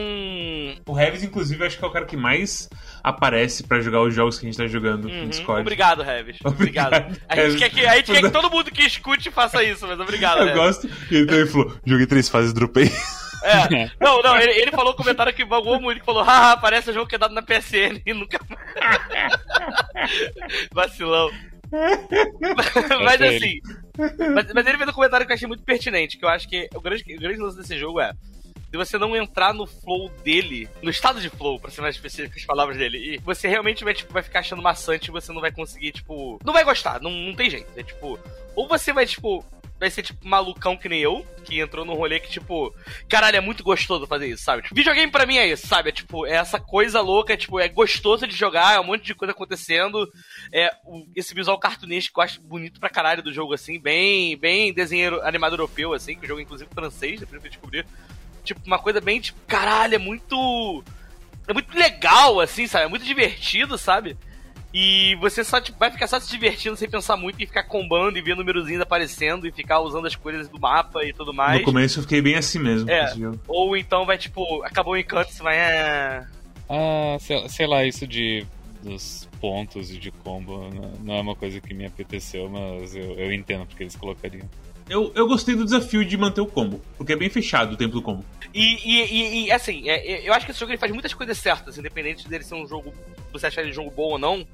O 0.85 0.93
Revis, 0.93 1.23
inclusive, 1.23 1.65
acho 1.65 1.77
que 1.77 1.83
é 1.83 1.87
o 1.87 1.91
cara 1.91 2.05
que 2.05 2.15
mais 2.15 2.69
aparece 3.03 3.63
para 3.63 3.81
jogar 3.81 4.01
os 4.01 4.13
jogos 4.13 4.37
que 4.37 4.45
a 4.45 4.49
gente 4.49 4.57
tá 4.57 4.67
jogando 4.67 5.05
uhum. 5.05 5.23
no 5.23 5.29
Discord. 5.29 5.61
Obrigado, 5.61 6.03
Revis. 6.03 6.37
Obrigado. 6.45 6.93
obrigado. 6.95 7.21
A 7.27 7.35
gente, 7.35 7.57
quer 7.57 7.69
que, 7.71 7.85
a 7.85 7.95
gente 7.95 8.11
quer 8.11 8.21
que 8.21 8.29
todo 8.29 8.51
mundo 8.51 8.69
que 8.69 8.83
escute 8.83 9.31
faça 9.31 9.63
isso, 9.63 9.87
mas 9.87 9.99
obrigado. 9.99 10.47
Eu 10.47 10.53
gosto. 10.53 10.87
E 11.09 11.17
então 11.17 11.35
ele 11.35 11.47
falou: 11.47 11.75
joguei 11.83 12.05
três 12.05 12.29
fases, 12.29 12.53
dropei. 12.53 12.89
É. 13.43 13.89
Não, 13.99 14.21
não, 14.21 14.37
ele, 14.37 14.51
ele 14.51 14.69
falou 14.69 14.93
um 14.93 14.95
comentário 14.95 15.33
que 15.33 15.43
bagou 15.43 15.81
muito, 15.81 15.99
que 15.99 16.05
falou, 16.05 16.21
haha, 16.21 16.55
parece 16.57 16.91
um 16.91 16.93
jogo 16.93 17.07
que 17.07 17.15
é 17.15 17.17
dado 17.17 17.33
na 17.33 17.41
PSN 17.41 17.99
e 18.05 18.13
nunca 18.13 18.39
Vacilão. 20.71 21.31
mas 23.03 23.19
assim. 23.19 23.59
Mas, 23.97 24.53
mas, 24.53 24.67
ele 24.67 24.77
fez 24.77 24.89
um 24.89 24.93
comentário 24.93 25.25
que 25.25 25.31
eu 25.31 25.35
achei 25.35 25.47
muito 25.47 25.63
pertinente, 25.63 26.19
que 26.19 26.23
eu 26.23 26.29
acho 26.29 26.47
que 26.47 26.69
o 26.75 26.79
grande, 26.79 27.03
o 27.15 27.19
grande 27.19 27.39
lance 27.39 27.57
desse 27.57 27.79
jogo 27.79 27.99
é 27.99 28.13
de 28.71 28.77
você 28.77 28.97
não 28.97 29.15
entrar 29.15 29.53
no 29.53 29.67
flow 29.67 30.09
dele, 30.23 30.69
no 30.81 30.89
estado 30.89 31.19
de 31.19 31.29
flow, 31.29 31.59
pra 31.59 31.69
ser 31.69 31.81
mais 31.81 31.95
específico 31.95 32.37
as 32.37 32.45
palavras 32.45 32.77
dele, 32.77 33.15
e 33.15 33.17
você 33.17 33.47
realmente 33.47 33.83
vai, 33.83 33.93
tipo, 33.93 34.13
vai 34.13 34.23
ficar 34.23 34.39
achando 34.39 34.61
maçante 34.61 35.09
e 35.09 35.11
você 35.11 35.33
não 35.33 35.41
vai 35.41 35.51
conseguir, 35.51 35.91
tipo. 35.91 36.39
Não 36.43 36.53
vai 36.53 36.63
gostar, 36.63 37.01
não, 37.01 37.11
não 37.11 37.35
tem 37.35 37.49
jeito. 37.49 37.67
É 37.75 37.83
tipo. 37.83 38.17
Ou 38.55 38.67
você 38.67 38.93
vai, 38.93 39.05
tipo, 39.05 39.45
vai 39.81 39.89
ser 39.89 40.03
tipo 40.03 40.25
malucão 40.27 40.77
que 40.77 40.87
nem 40.87 41.01
eu, 41.01 41.25
que 41.43 41.59
entrou 41.59 41.83
num 41.83 41.95
rolê 41.95 42.19
que, 42.19 42.29
tipo, 42.29 42.71
caralho, 43.09 43.37
é 43.37 43.41
muito 43.41 43.63
gostoso 43.63 44.05
fazer 44.05 44.27
isso, 44.27 44.43
sabe? 44.43 44.61
Tipo, 44.61 44.75
videogame 44.75 45.11
pra 45.11 45.25
mim 45.25 45.37
é 45.37 45.47
isso, 45.47 45.65
sabe? 45.67 45.89
É 45.89 45.91
tipo, 45.91 46.25
é 46.25 46.33
essa 46.33 46.59
coisa 46.59 47.01
louca, 47.01 47.33
é, 47.33 47.37
tipo, 47.37 47.59
é 47.59 47.67
gostoso 47.67 48.27
de 48.27 48.35
jogar, 48.35 48.75
é 48.75 48.79
um 48.79 48.83
monte 48.83 49.03
de 49.03 49.15
coisa 49.15 49.31
acontecendo. 49.31 50.07
É 50.53 50.71
o, 50.85 51.07
esse 51.15 51.33
visual 51.33 51.57
cartunesco 51.57 52.13
que 52.13 52.19
eu 52.19 52.23
acho 52.23 52.41
bonito 52.41 52.79
pra 52.79 52.89
caralho 52.91 53.23
do 53.23 53.33
jogo, 53.33 53.53
assim, 53.53 53.79
bem, 53.79 54.37
bem 54.37 54.71
desenho 54.71 55.19
animado 55.23 55.53
europeu, 55.53 55.93
assim, 55.93 56.15
que 56.15 56.25
o 56.25 56.27
jogo 56.27 56.39
é 56.39 56.43
inclusive 56.43 56.69
francês, 56.71 57.19
depois 57.19 57.43
eu 57.43 57.49
descobrir. 57.49 57.85
Tipo, 58.43 58.61
uma 58.65 58.79
coisa 58.79 58.99
bem, 59.01 59.19
tipo, 59.19 59.39
caralho, 59.47 59.95
é 59.95 59.97
muito. 59.97 60.83
É 61.47 61.53
muito 61.53 61.77
legal, 61.77 62.39
assim, 62.39 62.67
sabe? 62.67 62.85
É 62.85 62.87
muito 62.87 63.05
divertido, 63.05 63.77
sabe? 63.77 64.17
E 64.73 65.15
você 65.15 65.43
só 65.43 65.59
tipo, 65.59 65.77
vai 65.77 65.91
ficar 65.91 66.07
só 66.07 66.17
se 66.19 66.29
divertindo 66.29 66.77
sem 66.77 66.89
pensar 66.89 67.17
muito 67.17 67.41
e 67.41 67.45
ficar 67.45 67.63
combando 67.63 68.17
e 68.17 68.21
ver 68.21 68.37
númerozinhos 68.37 68.81
aparecendo 68.81 69.45
e 69.45 69.51
ficar 69.51 69.81
usando 69.81 70.07
as 70.07 70.15
coisas 70.15 70.47
do 70.47 70.59
mapa 70.59 71.03
e 71.03 71.11
tudo 71.11 71.33
mais. 71.33 71.59
No 71.59 71.65
começo 71.65 71.99
eu 71.99 72.03
fiquei 72.03 72.21
bem 72.21 72.35
assim 72.35 72.59
mesmo. 72.59 72.89
É. 72.89 73.13
Ou 73.47 73.75
então 73.75 74.05
vai, 74.05 74.17
tipo, 74.17 74.63
acabou 74.63 74.93
o 74.93 74.97
encanto, 74.97 75.31
você 75.31 75.43
vai. 75.43 75.57
É... 75.57 76.25
Ah, 76.69 77.17
sei, 77.19 77.49
sei 77.49 77.67
lá, 77.67 77.83
isso 77.83 78.07
de 78.07 78.45
dos 78.81 79.27
pontos 79.39 79.91
e 79.91 79.97
de 79.97 80.09
combo 80.09 80.69
não, 80.69 80.91
não, 81.03 81.13
é 81.15 81.21
uma 81.21 81.35
coisa 81.35 81.61
que 81.61 81.73
me 81.73 81.85
apeteceu, 81.85 82.49
mas 82.49 82.95
eu, 82.95 83.13
eu 83.13 83.31
entendo 83.31 83.65
porque 83.65 83.83
eles 83.83 83.95
colocariam. 83.95 84.49
Eu, 84.89 85.11
eu 85.15 85.27
gostei 85.27 85.55
do 85.55 85.63
desafio 85.63 86.03
de 86.03 86.17
manter 86.17 86.41
o 86.41 86.45
combo, 86.45 86.81
porque 86.97 87.13
é 87.13 87.15
bem 87.15 87.29
fechado 87.29 87.73
o 87.73 87.77
tempo 87.77 87.93
do 87.93 88.01
combo. 88.01 88.25
E, 88.53 88.77
e, 88.83 89.05
e, 89.05 89.45
e 89.45 89.51
assim, 89.51 89.89
é, 89.89 90.27
eu 90.27 90.33
acho 90.33 90.45
que 90.45 90.51
esse 90.51 90.59
jogo 90.59 90.71
ele 90.71 90.79
faz 90.79 90.91
muitas 90.91 91.13
coisas 91.13 91.37
certas, 91.37 91.77
independente 91.77 92.27
dele 92.27 92.43
ser 92.43 92.55
um 92.55 92.67
jogo. 92.67 92.93
Você 93.31 93.47
achar 93.47 93.61
ele 93.61 93.71
um 93.71 93.73
jogo 93.73 93.91
bom 93.91 94.11
ou 94.11 94.19
não. 94.19 94.45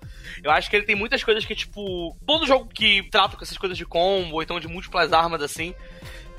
Eu 0.44 0.52
acho 0.52 0.70
que 0.70 0.76
ele 0.76 0.86
tem 0.86 0.96
muitas 0.96 1.24
coisas 1.24 1.44
que, 1.44 1.56
tipo. 1.56 2.16
Todo 2.26 2.46
jogo 2.46 2.68
que 2.68 3.04
trata 3.10 3.36
com 3.36 3.44
essas 3.44 3.58
coisas 3.58 3.78
de 3.78 3.86
combo, 3.86 4.36
ou 4.36 4.44
então 4.44 4.60
de 4.60 4.68
múltiplas 4.68 5.13
armas 5.13 5.42
assim. 5.42 5.74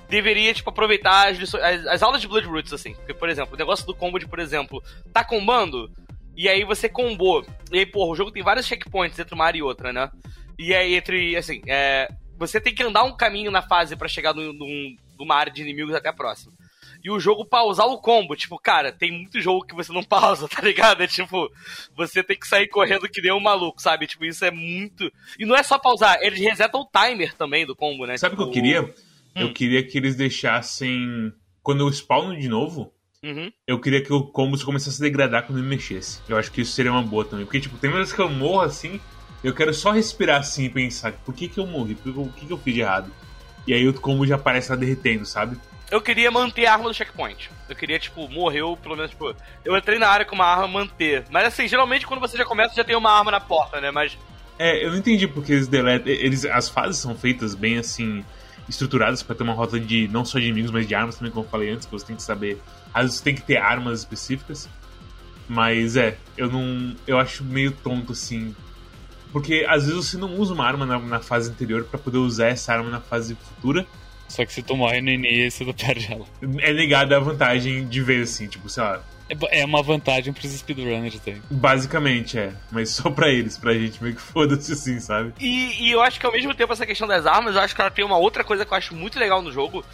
Deveria, 0.09 0.55
tipo, 0.55 0.70
aproveitar 0.70 1.29
as, 1.29 1.55
as, 1.55 1.87
as 1.87 2.03
aulas 2.03 2.20
de 2.20 2.29
Blood 2.29 2.46
Roots, 2.46 2.72
assim. 2.72 2.94
Porque, 2.94 3.12
por 3.12 3.29
exemplo, 3.29 3.55
o 3.55 3.59
negócio 3.59 3.85
do 3.85 3.94
combo 3.94 4.18
de, 4.18 4.27
por 4.27 4.38
exemplo, 4.38 4.83
tá 5.12 5.22
combando, 5.22 5.90
e 6.37 6.48
aí 6.48 6.64
você 6.64 6.88
combou. 6.88 7.44
E 7.72 7.81
aí, 7.81 7.87
porra, 7.87 8.12
o 8.12 8.14
jogo 8.14 8.31
tem 8.31 8.42
vários 8.42 8.66
checkpoints 8.66 9.18
entre 9.18 9.35
uma 9.35 9.44
área 9.44 9.59
e 9.59 9.62
outra, 9.62 9.92
né? 9.92 10.09
E 10.57 10.72
aí, 10.72 10.94
entre, 10.94 11.37
assim, 11.37 11.61
é, 11.66 12.09
você 12.38 12.61
tem 12.61 12.74
que 12.74 12.83
andar 12.83 13.05
um 13.05 13.16
caminho 13.16 13.51
na 13.51 13.61
fase 13.61 13.96
para 13.96 14.09
chegar 14.09 14.33
num, 14.33 14.53
num, 14.53 14.96
numa 15.18 15.35
área 15.35 15.53
de 15.53 15.61
inimigos 15.61 15.94
até 15.94 16.09
a 16.09 16.12
próxima. 16.12 16.53
E 17.03 17.11
o 17.11 17.20
jogo 17.20 17.44
pausar 17.44 17.87
o 17.87 17.98
combo, 17.98 18.35
tipo, 18.35 18.59
cara, 18.59 18.90
tem 18.90 19.12
muito 19.12 19.40
jogo 19.40 19.64
que 19.64 19.74
você 19.74 19.92
não 19.92 20.03
pausa, 20.05 20.48
tá 20.48 20.62
ligado? 20.62 21.03
É 21.03 21.07
tipo, 21.07 21.51
você 21.96 22.22
tem 22.22 22.38
que 22.38 22.46
sair 22.46 22.68
correndo 22.68 23.09
que 23.09 23.20
nem 23.20 23.33
um 23.33 23.40
maluco, 23.40 23.81
sabe? 23.81 24.07
Tipo, 24.07 24.24
isso 24.24 24.44
é 24.44 24.51
muito. 24.51 25.12
E 25.38 25.44
não 25.44 25.57
é 25.57 25.62
só 25.62 25.79
pausar, 25.79 26.18
eles 26.22 26.40
resetam 26.40 26.81
o 26.81 26.87
timer 26.87 27.35
também 27.35 27.66
do 27.66 27.77
combo, 27.77 28.07
né? 28.07 28.16
Sabe 28.16 28.35
o 28.35 28.38
tipo... 28.38 28.51
que 28.51 28.59
eu 28.59 28.62
queria? 28.62 28.83
Hum. 28.83 29.42
Eu 29.42 29.53
queria 29.53 29.83
que 29.85 29.98
eles 29.98 30.16
deixassem. 30.16 31.33
Quando 31.62 31.81
eu 31.81 31.92
spawno 31.92 32.38
de 32.38 32.48
novo, 32.48 32.92
Uhum. 33.22 33.51
Eu 33.66 33.81
queria 33.81 34.01
que 34.01 34.12
o 34.12 34.22
combo 34.22 34.57
começasse 34.64 35.03
a 35.03 35.05
degradar 35.05 35.44
quando 35.44 35.59
ele 35.59 35.66
mexesse. 35.66 36.20
Eu 36.29 36.37
acho 36.37 36.53
que 36.53 36.61
isso 36.61 36.72
seria 36.72 36.92
uma 36.92 37.03
boa 37.03 37.24
também. 37.24 37.44
Porque, 37.44 37.61
tipo, 37.61 37.77
tem 37.77 37.90
vezes 37.90 38.12
que 38.12 38.20
eu 38.20 38.29
morro 38.29 38.61
assim, 38.61 39.01
eu 39.42 39.55
quero 39.55 39.72
só 39.72 39.90
respirar 39.90 40.40
assim 40.40 40.64
e 40.64 40.70
pensar, 40.70 41.12
por 41.24 41.35
que, 41.35 41.48
que 41.48 41.59
eu 41.59 41.66
morri? 41.66 41.94
Por 41.94 42.12
que, 42.12 42.18
o 42.18 42.29
que, 42.29 42.46
que 42.46 42.53
eu 42.53 42.59
fiz 42.59 42.74
de 42.74 42.81
errado? 42.81 43.11
E 43.66 43.74
aí 43.74 43.87
o 43.88 43.94
combo 43.94 44.27
já 44.27 44.37
aparece 44.37 44.70
lá 44.70 44.77
derretendo, 44.77 45.27
sabe? 45.27 45.57
Eu 45.90 46.01
queria 46.03 46.31
manter 46.31 46.66
a 46.66 46.72
arma 46.72 46.88
do 46.88 46.94
checkpoint. 46.94 47.51
Eu 47.68 47.74
queria, 47.74 47.98
tipo, 47.98 48.29
morreu, 48.29 48.77
pelo 48.77 48.96
menos, 48.96 49.11
tipo, 49.11 49.35
eu 49.64 49.77
entrei 49.77 49.98
na 49.98 50.09
área 50.09 50.27
com 50.27 50.35
uma 50.35 50.44
arma 50.44 50.66
manter. 50.66 51.24
Mas 51.31 51.46
assim, 51.46 51.66
geralmente 51.66 52.07
quando 52.07 52.20
você 52.20 52.37
já 52.37 52.44
começa, 52.44 52.74
já 52.74 52.85
tem 52.85 52.96
uma 52.96 53.11
arma 53.11 53.31
na 53.31 53.40
porta, 53.40 53.81
né? 53.81 53.90
Mas. 53.90 54.18
É, 54.59 54.85
eu 54.85 54.90
não 54.90 54.98
entendi 54.98 55.27
porque 55.27 55.53
eles 55.53 55.68
deletam. 55.68 56.12
Eles, 56.12 56.44
as 56.44 56.68
fases 56.68 57.01
são 57.01 57.14
feitas 57.14 57.55
bem 57.55 57.79
assim, 57.79 58.24
estruturadas 58.68 59.22
para 59.22 59.35
ter 59.35 59.42
uma 59.44 59.55
rota 59.55 59.79
de 59.81 60.09
não 60.09 60.24
só 60.24 60.38
de 60.38 60.46
inimigos, 60.46 60.70
mas 60.70 60.87
de 60.87 60.94
armas 60.94 61.16
também, 61.16 61.33
como 61.33 61.46
eu 61.46 61.51
falei 61.51 61.70
antes, 61.70 61.87
que 61.87 61.92
você 61.92 62.07
tem 62.07 62.16
que 62.16 62.22
saber 62.22 62.61
às 62.92 63.05
vezes 63.05 63.20
tem 63.20 63.35
que 63.35 63.42
ter 63.42 63.57
armas 63.57 64.01
específicas. 64.01 64.68
Mas 65.48 65.96
é, 65.96 66.18
eu 66.37 66.51
não. 66.51 66.94
Eu 67.07 67.18
acho 67.18 67.44
meio 67.44 67.72
tonto 67.72 68.12
assim. 68.12 68.55
Porque 69.33 69.67
às 69.69 69.87
vezes 69.87 70.07
você 70.07 70.17
não 70.17 70.35
usa 70.37 70.55
uma 70.55 70.67
arma 70.67 70.87
na, 70.87 70.99
na 70.99 71.21
fase 71.21 71.51
anterior 71.51 71.85
para 71.85 71.99
poder 71.99 72.19
usar 72.19 72.49
essa 72.49 72.73
arma 72.73 72.91
na 72.91 73.01
fase 73.01 73.35
futura. 73.35 73.87
Só 74.29 74.45
que 74.45 74.53
se 74.53 74.62
tu 74.62 74.77
morre 74.77 75.01
no 75.01 75.11
início, 75.11 75.67
tu 75.67 75.75
perde 75.85 76.12
ela. 76.12 76.27
É 76.61 76.73
negada 76.73 77.17
a 77.17 77.21
vantagem 77.21 77.87
de 77.87 78.03
ver 78.03 78.23
assim, 78.23 78.47
tipo, 78.47 78.69
sei 78.69 78.83
lá. 78.83 79.01
É 79.51 79.64
uma 79.64 79.83
vantagem 79.83 80.33
pros 80.33 80.51
speedrunners 80.53 81.21
também. 81.21 81.43
Basicamente, 81.51 82.38
é. 82.38 82.53
Mas 82.71 82.91
só 82.91 83.11
pra 83.11 83.29
eles, 83.29 83.59
pra 83.59 83.75
gente 83.75 84.03
meio 84.03 84.14
que 84.14 84.23
foda-se 84.23 84.73
assim, 84.73 84.99
sabe? 85.01 85.35
E, 85.38 85.85
e 85.85 85.91
eu 85.91 86.01
acho 86.01 86.19
que 86.19 86.25
ao 86.25 86.33
mesmo 86.33 86.55
tempo 86.55 86.73
essa 86.73 86.87
questão 86.87 87.07
das 87.07 87.27
armas, 87.27 87.55
eu 87.55 87.61
acho 87.61 87.75
que 87.75 87.81
ela 87.81 87.91
tem 87.91 88.05
uma 88.05 88.17
outra 88.17 88.43
coisa 88.43 88.64
que 88.64 88.73
eu 88.73 88.77
acho 88.77 88.95
muito 88.95 89.19
legal 89.19 89.43
no 89.43 89.53
jogo. 89.53 89.85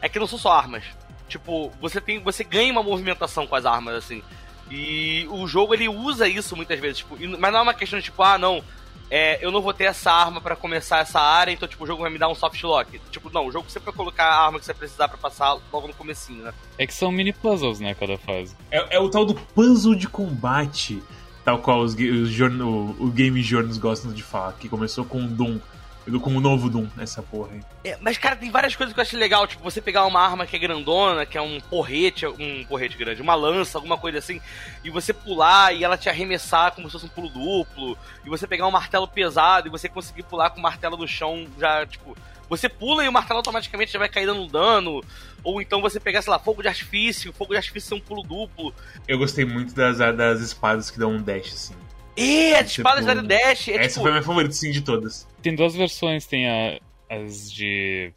É 0.00 0.08
que 0.08 0.18
não 0.18 0.28
são 0.28 0.38
só 0.38 0.52
armas. 0.52 0.84
Tipo, 1.28 1.72
você 1.80 2.00
tem. 2.00 2.20
Você 2.20 2.44
ganha 2.44 2.70
uma 2.70 2.84
movimentação 2.84 3.48
com 3.48 3.56
as 3.56 3.66
armas, 3.66 3.96
assim. 3.96 4.22
E 4.70 5.26
o 5.30 5.46
jogo 5.46 5.74
ele 5.74 5.88
usa 5.88 6.28
isso 6.28 6.56
muitas 6.56 6.78
vezes, 6.78 6.98
tipo, 6.98 7.16
mas 7.38 7.52
não 7.52 7.60
é 7.60 7.62
uma 7.62 7.74
questão 7.74 7.98
de 7.98 8.06
tipo, 8.06 8.22
ah, 8.22 8.38
não, 8.38 8.64
é, 9.10 9.44
eu 9.44 9.50
não 9.50 9.60
vou 9.60 9.72
ter 9.72 9.84
essa 9.84 10.10
arma 10.10 10.40
para 10.40 10.56
começar 10.56 10.98
essa 10.98 11.20
área, 11.20 11.52
então 11.52 11.68
tipo, 11.68 11.84
o 11.84 11.86
jogo 11.86 12.02
vai 12.02 12.10
me 12.10 12.18
dar 12.18 12.28
um 12.28 12.34
soft 12.34 12.62
lock. 12.62 13.00
Tipo, 13.10 13.30
não, 13.32 13.46
o 13.46 13.52
jogo 13.52 13.70
sempre 13.70 13.86
vai 13.86 13.94
colocar 13.94 14.24
a 14.24 14.46
arma 14.46 14.58
que 14.58 14.64
você 14.64 14.74
precisar 14.74 15.08
para 15.08 15.18
passar 15.18 15.56
logo 15.72 15.86
no 15.86 15.94
comecinho, 15.94 16.42
né? 16.42 16.52
É 16.78 16.86
que 16.86 16.94
são 16.94 17.12
mini 17.12 17.32
puzzles, 17.32 17.80
né, 17.80 17.94
cada 17.94 18.16
fase. 18.18 18.56
É, 18.70 18.96
é 18.96 19.00
o 19.00 19.08
tal 19.08 19.24
do 19.24 19.34
puzzle 19.34 19.94
de 19.94 20.08
combate, 20.08 21.02
tal 21.44 21.58
qual 21.58 21.80
os, 21.80 21.94
os 21.94 22.40
o, 22.40 22.96
o 22.98 23.10
Game 23.10 23.42
Journals 23.42 23.78
gostam 23.78 24.12
de 24.12 24.22
falar, 24.22 24.52
que 24.54 24.68
começou 24.68 25.04
com 25.04 25.24
o 25.24 25.28
Doom 25.28 25.58
com 26.20 26.36
o 26.36 26.40
novo 26.40 26.68
Doom, 26.68 26.86
essa 26.98 27.22
porra 27.22 27.52
aí. 27.52 27.60
É, 27.84 27.96
mas, 28.00 28.18
cara, 28.18 28.36
tem 28.36 28.50
várias 28.50 28.76
coisas 28.76 28.92
que 28.92 29.00
eu 29.00 29.02
acho 29.02 29.16
legal. 29.16 29.46
Tipo, 29.46 29.62
você 29.62 29.80
pegar 29.80 30.06
uma 30.06 30.20
arma 30.20 30.46
que 30.46 30.54
é 30.54 30.58
grandona, 30.58 31.24
que 31.24 31.38
é 31.38 31.40
um 31.40 31.60
porrete, 31.60 32.26
um 32.26 32.64
porrete 32.66 32.96
grande, 32.96 33.22
uma 33.22 33.34
lança, 33.34 33.78
alguma 33.78 33.96
coisa 33.96 34.18
assim, 34.18 34.40
e 34.84 34.90
você 34.90 35.12
pular 35.12 35.74
e 35.74 35.82
ela 35.82 35.96
te 35.96 36.08
arremessar 36.08 36.72
como 36.72 36.88
se 36.88 36.92
fosse 36.92 37.06
um 37.06 37.08
pulo 37.08 37.28
duplo, 37.28 37.96
e 38.24 38.28
você 38.28 38.46
pegar 38.46 38.66
um 38.66 38.70
martelo 38.70 39.08
pesado 39.08 39.68
e 39.68 39.70
você 39.70 39.88
conseguir 39.88 40.24
pular 40.24 40.50
com 40.50 40.58
o 40.58 40.62
martelo 40.62 40.96
no 40.96 41.08
chão 41.08 41.46
já, 41.58 41.86
tipo. 41.86 42.16
Você 42.46 42.68
pula 42.68 43.02
e 43.02 43.08
o 43.08 43.12
martelo 43.12 43.38
automaticamente 43.38 43.90
já 43.90 43.98
vai 43.98 44.08
cair 44.08 44.26
dando 44.26 44.46
dano. 44.46 45.02
Ou 45.42 45.60
então 45.60 45.80
você 45.80 45.98
pegar, 45.98 46.20
sei 46.20 46.30
lá, 46.30 46.38
fogo 46.38 46.62
de 46.62 46.68
artifício, 46.68 47.32
fogo 47.32 47.52
de 47.52 47.56
artifício 47.56 47.94
é 47.94 47.96
um 47.96 48.00
pulo 48.00 48.22
duplo. 48.22 48.74
Eu 49.08 49.18
gostei 49.18 49.44
muito 49.44 49.74
das, 49.74 49.98
das 49.98 50.40
espadas 50.40 50.90
que 50.90 50.98
dão 50.98 51.12
um 51.12 51.22
dash, 51.22 51.52
assim. 51.52 51.74
E 52.16 52.54
as 52.54 52.70
espadas 52.70 53.04
da 53.04 53.14
Dash. 53.14 53.68
É, 53.68 53.76
essa 53.76 53.88
tipo... 53.88 54.02
foi 54.02 54.10
a 54.10 54.14
minha 54.14 54.22
favorita, 54.22 54.54
sim, 54.54 54.70
de 54.70 54.80
todas. 54.80 55.26
Tem 55.42 55.54
duas 55.54 55.74
versões, 55.74 56.26
tem 56.26 56.48
a, 56.48 56.78
as 57.08 57.52
de. 57.52 58.12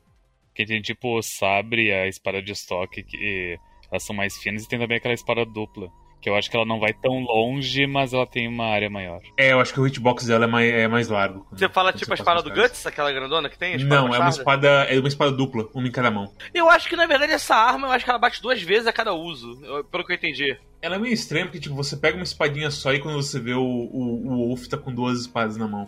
Que 0.54 0.66
tem 0.66 0.82
tipo 0.82 1.18
o 1.18 1.22
sabre 1.22 1.88
e 1.88 1.92
a 1.92 2.08
espada 2.08 2.42
de 2.42 2.52
estoque, 2.52 3.04
que 3.04 3.60
elas 3.92 4.04
são 4.04 4.16
mais 4.16 4.36
finas, 4.38 4.64
e 4.64 4.68
tem 4.68 4.80
também 4.80 4.98
aquela 4.98 5.14
espada 5.14 5.46
dupla. 5.46 5.92
Que 6.20 6.30
eu 6.30 6.36
acho 6.36 6.50
que 6.50 6.56
ela 6.56 6.66
não 6.66 6.80
vai 6.80 6.94
tão 6.94 7.20
longe, 7.20 7.86
mas 7.86 8.14
ela 8.14 8.26
tem 8.26 8.48
uma 8.48 8.66
área 8.66 8.90
maior. 8.90 9.22
É, 9.38 9.52
eu 9.52 9.60
acho 9.60 9.74
que 9.74 9.80
o 9.80 9.86
hitbox 9.86 10.26
dela 10.26 10.46
é 10.46 10.48
mais, 10.48 10.74
é 10.74 10.88
mais 10.88 11.08
largo. 11.08 11.46
Você 11.52 11.70
fala 11.70 11.94
tipo 11.94 12.12
a 12.12 12.16
espada 12.16 12.42
do 12.42 12.52
Guts, 12.52 12.86
aquela 12.86 13.12
grandona 13.12 13.50
que 13.50 13.58
tem? 13.58 13.78
Não, 13.78 14.14
é 14.14 14.20
uma 14.20 14.30
espada, 14.30 14.68
é 14.86 14.98
uma 14.98 15.08
espada 15.08 15.32
dupla, 15.32 15.68
uma 15.74 15.88
em 15.88 15.92
cada 15.92 16.10
mão. 16.10 16.32
Eu 16.54 16.70
acho 16.70 16.90
que 16.90 16.96
na 16.96 17.06
verdade 17.06 17.34
essa 17.34 17.56
arma, 17.56 17.88
eu 17.88 17.92
acho 17.92 18.04
que 18.04 18.10
ela 18.10 18.20
bate 18.20 18.42
duas 18.42 18.62
vezes 18.62 18.88
a 18.88 18.94
cada 18.94 19.14
uso, 19.14 19.60
pelo 19.92 20.04
que 20.04 20.12
eu 20.12 20.16
entendi. 20.16 20.58
Ela 20.82 20.96
é 20.96 21.00
meio 21.00 21.14
estranha, 21.14 21.46
porque 21.46 21.60
tipo, 21.60 21.76
você 21.76 21.96
pega 21.96 22.18
uma 22.18 22.24
espadinha 22.24 22.70
só 22.72 22.94
e 22.94 23.00
quando 23.00 23.16
você 23.16 23.40
vê 23.40 23.54
o, 23.54 23.62
o, 23.62 24.28
o 24.28 24.48
Wolf 24.48 24.68
tá 24.68 24.78
com 24.78 24.94
duas 24.94 25.22
espadas 25.22 25.58
na 25.58 25.68
mão. 25.68 25.88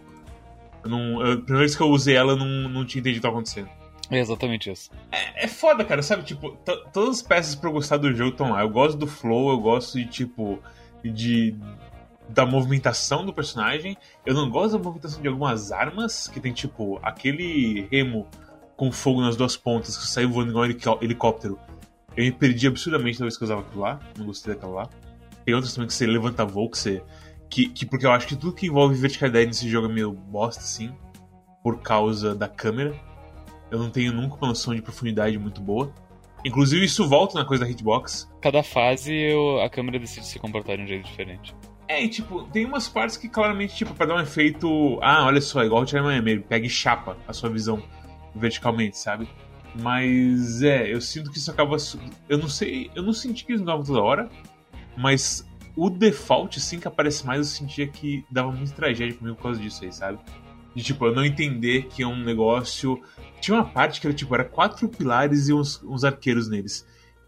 Eu 0.83 0.89
não, 0.89 1.25
eu, 1.25 1.33
a 1.33 1.37
primeira 1.37 1.59
vez 1.59 1.75
que 1.75 1.81
eu 1.81 1.87
usei 1.87 2.15
ela, 2.15 2.33
eu 2.33 2.37
não, 2.37 2.69
não 2.69 2.85
tinha 2.85 3.01
entendido 3.01 3.19
o 3.19 3.21
que 3.21 3.27
tá 3.27 3.29
acontecendo. 3.29 3.69
É 4.09 4.19
exatamente 4.19 4.71
isso. 4.71 4.89
É, 5.11 5.45
é 5.45 5.47
foda, 5.47 5.85
cara, 5.85 6.01
sabe? 6.01 6.23
Tipo, 6.23 6.57
todas 6.91 7.17
as 7.17 7.21
peças 7.21 7.55
pra 7.55 7.69
eu 7.69 7.73
gostar 7.73 7.97
do 7.97 8.13
jogo 8.13 8.31
estão 8.31 8.51
lá. 8.51 8.61
Eu 8.61 8.69
gosto 8.69 8.97
do 8.97 9.05
flow, 9.05 9.51
eu 9.51 9.59
gosto 9.59 9.97
de, 9.97 10.05
tipo, 10.05 10.59
de 11.03 11.55
da 12.27 12.45
movimentação 12.45 13.25
do 13.25 13.33
personagem. 13.33 13.97
Eu 14.25 14.33
não 14.33 14.49
gosto 14.49 14.77
da 14.77 14.83
movimentação 14.83 15.21
de 15.21 15.27
algumas 15.27 15.71
armas, 15.71 16.27
que 16.27 16.39
tem, 16.39 16.53
tipo, 16.53 16.99
aquele 17.03 17.87
remo 17.91 18.27
com 18.75 18.91
fogo 18.91 19.21
nas 19.21 19.35
duas 19.35 19.57
pontas 19.57 19.97
que 19.97 20.07
saiu 20.07 20.29
voando 20.29 20.51
igual 20.51 20.65
um 20.65 21.03
helicóptero. 21.03 21.59
Eu 22.15 22.23
me 22.23 22.31
perdi 22.31 22.67
absurdamente 22.67 23.17
toda 23.17 23.25
vez 23.25 23.37
que 23.37 23.43
eu 23.43 23.45
usava 23.47 23.61
aquilo 23.61 23.81
lá. 23.81 23.99
Não 24.17 24.25
gostei 24.25 24.53
daquela 24.53 24.73
lá. 24.73 24.89
Tem 25.45 25.53
outras 25.53 25.73
também 25.73 25.87
que 25.87 25.93
você 25.93 26.07
levanta 26.07 26.45
voo, 26.45 26.69
que 26.69 26.77
você. 26.77 27.03
Que, 27.49 27.67
que, 27.69 27.85
porque 27.85 28.05
eu 28.05 28.11
acho 28.11 28.27
que 28.27 28.35
tudo 28.35 28.53
que 28.53 28.67
envolve 28.67 28.95
verticalidade 28.95 29.47
nesse 29.47 29.67
jogo 29.67 29.87
é 29.87 29.93
meio 29.93 30.11
bosta, 30.11 30.61
assim. 30.61 30.91
Por 31.63 31.81
causa 31.81 32.35
da 32.35 32.47
câmera. 32.47 32.95
Eu 33.71 33.79
não 33.79 33.89
tenho 33.89 34.13
nunca 34.13 34.35
uma 34.35 34.47
noção 34.49 34.73
de 34.73 34.81
profundidade 34.81 35.37
muito 35.37 35.61
boa. 35.61 35.93
Inclusive, 36.43 36.85
isso 36.85 37.07
volta 37.07 37.37
na 37.37 37.45
coisa 37.45 37.65
da 37.65 37.69
hitbox. 37.69 38.29
Cada 38.41 38.63
fase 38.63 39.13
eu, 39.13 39.61
a 39.61 39.69
câmera 39.69 39.99
decide 39.99 40.25
se 40.25 40.39
comportar 40.39 40.77
de 40.77 40.83
um 40.83 40.87
jeito 40.87 41.05
diferente. 41.05 41.53
É, 41.87 42.03
e 42.03 42.07
tipo, 42.07 42.43
tem 42.43 42.65
umas 42.65 42.87
partes 42.87 43.17
que 43.17 43.27
claramente, 43.27 43.75
tipo, 43.75 43.93
pra 43.93 44.05
dar 44.05 44.15
um 44.15 44.19
efeito. 44.19 44.99
Ah, 45.01 45.25
olha 45.25 45.41
só, 45.41 45.63
igual 45.63 45.83
o 45.83 45.87
Charlie 45.87 46.21
Miami, 46.21 46.39
pega 46.39 46.65
e 46.65 46.69
chapa 46.69 47.17
a 47.27 47.33
sua 47.33 47.49
visão 47.49 47.81
verticalmente, 48.35 48.97
sabe? 48.97 49.27
Mas 49.75 50.61
é, 50.61 50.93
eu 50.93 51.01
sinto 51.01 51.31
que 51.31 51.37
isso 51.37 51.51
acaba. 51.51 51.75
Eu 52.27 52.37
não 52.37 52.47
sei. 52.47 52.89
Eu 52.95 53.03
não 53.03 53.11
senti 53.11 53.43
que 53.43 53.51
eles 53.51 53.61
davam 53.63 53.83
toda 53.83 54.01
hora, 54.01 54.29
mas 54.95 55.45
o 55.75 55.89
default, 55.89 56.59
sim, 56.59 56.79
que 56.79 56.87
aparece 56.87 57.25
mais, 57.25 57.39
eu 57.39 57.45
sentia 57.45 57.87
que 57.87 58.23
dava 58.29 58.51
muita 58.51 58.73
tragédia 58.73 59.15
comigo 59.15 59.35
por 59.35 59.43
causa 59.43 59.59
disso 59.59 59.83
aí, 59.83 59.91
sabe? 59.91 60.19
De 60.75 60.83
tipo, 60.83 61.05
eu 61.05 61.13
não 61.13 61.25
entender 61.25 61.87
que 61.87 62.03
é 62.03 62.07
um 62.07 62.23
negócio. 62.23 63.01
Tinha 63.41 63.57
uma 63.57 63.65
parte 63.65 63.99
que 63.99 64.07
era 64.07 64.15
tipo, 64.15 64.33
era 64.33 64.45
quatro 64.45 64.87
pilares 64.87 65.47
e 65.47 65.53
uns, 65.53 65.81
uns 65.83 66.03
arqueiros 66.03 66.49
neles. 66.49 66.85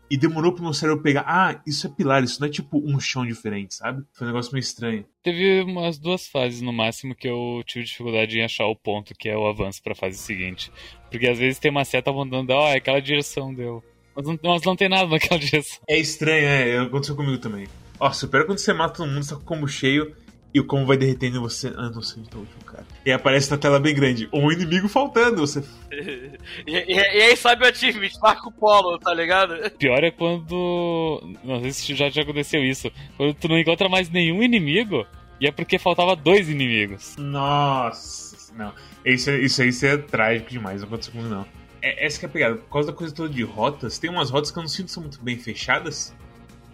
E 0.10 0.18
demorou 0.18 0.52
pro 0.52 0.62
meu 0.62 0.74
cérebro 0.74 1.02
pegar, 1.02 1.24
ah, 1.26 1.62
isso 1.66 1.88
é 1.88 1.90
pilar, 1.90 2.22
isso 2.22 2.42
não 2.42 2.48
é 2.48 2.52
tipo 2.52 2.78
um 2.78 3.00
chão 3.00 3.26
diferente, 3.26 3.76
sabe? 3.76 4.04
Foi 4.12 4.28
um 4.28 4.30
negócio 4.30 4.52
meio 4.52 4.62
estranho. 4.62 5.06
Teve 5.24 5.62
umas 5.62 5.98
duas 5.98 6.28
fases 6.28 6.62
no 6.62 6.74
máximo 6.74 7.16
que 7.16 7.30
eu 7.30 7.64
tive 7.66 7.86
dificuldade 7.86 8.38
em 8.38 8.44
achar 8.44 8.66
o 8.66 8.76
ponto 8.76 9.16
que 9.16 9.30
é 9.30 9.38
o 9.38 9.48
avanço 9.48 9.82
pra 9.82 9.96
fase 9.96 10.18
seguinte. 10.18 10.70
Porque 11.10 11.28
às 11.28 11.40
vezes 11.40 11.60
tem 11.60 11.72
uma 11.72 11.86
seta 11.86 12.12
apontando, 12.12 12.52
ó, 12.52 12.66
oh, 12.66 12.68
é 12.68 12.76
aquela 12.76 13.00
direção 13.00 13.54
deu. 13.54 13.82
Mas 14.14 14.26
não, 14.26 14.38
mas 14.44 14.64
não 14.64 14.76
tem 14.76 14.90
nada 14.90 15.08
naquela 15.10 15.40
direção. 15.40 15.80
É 15.88 15.98
estranho, 15.98 16.46
é, 16.46 16.78
aconteceu 16.80 17.16
comigo 17.16 17.38
também. 17.38 17.68
Ó, 17.98 18.12
supera 18.12 18.46
quando 18.46 18.58
você 18.58 18.74
mata 18.74 18.96
todo 18.96 19.10
mundo, 19.10 19.26
tá 19.26 19.36
com 19.36 19.42
o 19.42 19.46
combo 19.46 19.68
cheio 19.68 20.14
e 20.54 20.60
o 20.60 20.66
combo 20.66 20.86
vai 20.86 20.98
derretendo 20.98 21.42
você. 21.42 21.74
Ah, 21.78 21.90
não 21.90 22.02
sei 22.02 22.22
onde 22.22 22.30
tá 22.30 22.38
o 22.38 22.42
último 22.42 22.64
cara. 22.66 22.86
E 23.06 23.12
aparece 23.12 23.50
na 23.50 23.58
tela 23.58 23.80
bem 23.80 23.96
grande, 23.96 24.28
um 24.34 24.52
inimigo 24.52 24.88
faltando. 24.90 25.42
Você. 25.42 25.64
e, 25.92 26.38
e, 26.68 26.94
e, 26.94 27.22
aí 27.22 27.38
sabe 27.38 27.66
o 27.66 27.70
achievement, 27.70 28.10
Marco 28.22 28.52
Polo, 28.52 29.00
tá 29.00 29.14
ligado? 29.14 29.56
Pior 29.78 30.04
é 30.04 30.12
quando. 30.12 31.22
Não 31.44 31.62
sei 31.62 31.72
se 31.72 31.96
já, 31.96 32.10
já 32.10 32.22
aconteceu 32.24 32.64
isso. 32.64 32.92
Quando 33.16 33.34
tu 33.34 33.48
não 33.48 33.58
encontra 33.58 33.88
mais 33.88 34.10
nenhum 34.10 34.44
inimigo. 34.44 35.06
E 35.40 35.48
é 35.48 35.52
porque 35.52 35.80
faltava 35.80 36.16
dois 36.16 36.48
inimigos. 36.50 37.16
Nossa, 37.18 38.54
não. 38.56 38.72
Isso, 39.04 39.32
isso 39.32 39.62
aí 39.64 39.70
isso 39.70 39.86
é 39.88 39.98
trágico 39.98 40.52
demais, 40.52 40.82
não 40.82 40.88
aconteceu 40.88 41.14
comigo 41.14 41.34
não. 41.34 41.48
é, 41.82 42.06
essa 42.06 42.20
que 42.20 42.26
é 42.26 42.30
a 42.30 42.32
pegada. 42.32 42.56
Por 42.58 42.70
causa 42.70 42.92
da 42.92 42.96
coisa 42.96 43.12
toda 43.12 43.34
de 43.34 43.42
rotas, 43.42 43.98
tem 43.98 44.08
umas 44.08 44.30
rotas 44.30 44.52
que 44.52 44.60
eu 44.60 44.62
não 44.62 44.70
sinto 44.70 44.92
são 44.92 45.02
muito 45.02 45.20
bem 45.20 45.40
fechadas. 45.40 46.14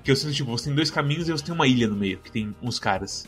Que 0.04 0.12
eu 0.12 0.16
sinto, 0.18 0.34
tipo, 0.34 0.52
você 0.52 0.66
tem 0.66 0.76
dois 0.76 0.92
caminhos 0.92 1.30
e 1.30 1.32
você 1.32 1.46
tem 1.46 1.54
uma 1.54 1.66
ilha 1.66 1.88
no 1.88 1.96
meio, 1.96 2.18
que 2.18 2.30
tem 2.30 2.54
uns 2.62 2.78
caras. 2.78 3.26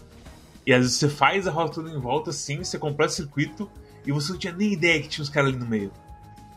E 0.70 0.74
às 0.74 0.82
vezes 0.82 0.98
você 0.98 1.10
faz 1.10 1.48
a 1.48 1.52
rota 1.52 1.74
toda 1.74 1.90
em 1.90 2.00
volta 2.00 2.30
assim, 2.30 2.64
você 2.64 2.78
completa 2.78 3.12
o 3.12 3.16
circuito 3.16 3.72
e 4.06 4.12
você 4.12 4.34
não 4.34 4.38
tinha 4.38 4.54
nem 4.54 4.72
ideia 4.72 5.02
que 5.02 5.08
tinha 5.08 5.24
uns 5.24 5.30
caras 5.30 5.50
ali 5.50 5.58
no 5.58 5.66
meio. 5.66 5.92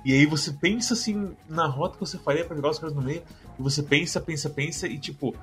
E 0.05 0.13
aí 0.13 0.27
você 0.27 0.53
pensa 0.53 0.93
assim 0.93 1.35
na 1.49 1.65
rota 1.67 1.95
que 1.95 2.01
você 2.01 2.19
faria 2.19 2.45
para 2.45 2.55
jogar 2.55 2.69
os 2.69 2.79
caras 2.79 2.95
no 2.95 3.01
meio, 3.01 3.23
e 3.59 3.63
você 3.63 3.83
pensa, 3.83 4.21
pensa, 4.21 4.51
pensa, 4.51 4.87
e 4.87 4.99
tipo, 4.99 5.35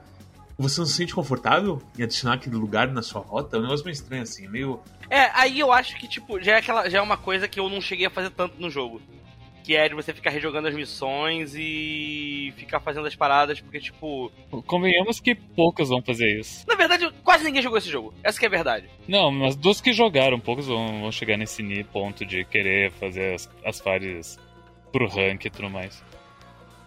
você 0.55 0.81
não 0.81 0.85
se 0.85 0.93
sente 0.93 1.15
confortável 1.15 1.81
em 1.97 2.03
adicionar 2.03 2.35
aquele 2.35 2.57
lugar 2.57 2.87
na 2.89 3.01
sua 3.01 3.21
rota? 3.21 3.57
É 3.57 3.59
um 3.59 3.63
negócio 3.63 3.83
meio 3.83 3.93
estranho, 3.93 4.21
assim, 4.21 4.47
meio. 4.47 4.79
É, 5.09 5.31
aí 5.33 5.59
eu 5.59 5.73
acho 5.73 5.97
que, 5.97 6.07
tipo, 6.07 6.39
já 6.39 6.51
é, 6.51 6.57
aquela, 6.57 6.87
já 6.91 6.99
é 6.99 7.01
uma 7.01 7.17
coisa 7.17 7.47
que 7.47 7.59
eu 7.59 7.67
não 7.71 7.81
cheguei 7.81 8.05
a 8.05 8.11
fazer 8.11 8.29
tanto 8.29 8.61
no 8.61 8.69
jogo. 8.69 9.01
Que 9.69 9.75
é 9.75 9.87
de 9.87 9.93
você 9.93 10.11
ficar 10.15 10.31
rejogando 10.31 10.67
as 10.67 10.73
missões 10.73 11.53
e 11.55 12.51
ficar 12.57 12.79
fazendo 12.79 13.05
as 13.05 13.15
paradas, 13.15 13.61
porque, 13.61 13.79
tipo. 13.79 14.31
Convenhamos 14.65 15.19
que 15.19 15.35
poucas 15.35 15.89
vão 15.89 16.01
fazer 16.01 16.39
isso. 16.39 16.65
Na 16.67 16.73
verdade, 16.73 17.07
quase 17.23 17.43
ninguém 17.43 17.61
jogou 17.61 17.77
esse 17.77 17.87
jogo. 17.87 18.11
Essa 18.23 18.39
que 18.39 18.45
é 18.45 18.47
a 18.47 18.49
verdade. 18.51 18.89
Não, 19.07 19.29
mas 19.29 19.55
dos 19.55 19.79
que 19.79 19.93
jogaram, 19.93 20.39
poucos 20.39 20.65
vão, 20.65 21.01
vão 21.01 21.11
chegar 21.11 21.37
nesse 21.37 21.83
ponto 21.93 22.25
de 22.25 22.43
querer 22.45 22.91
fazer 22.93 23.35
as, 23.35 23.47
as 23.63 23.79
fases 23.79 24.39
pro 24.91 25.07
rank 25.07 25.45
e 25.45 25.51
tudo 25.51 25.69
mais. 25.69 26.03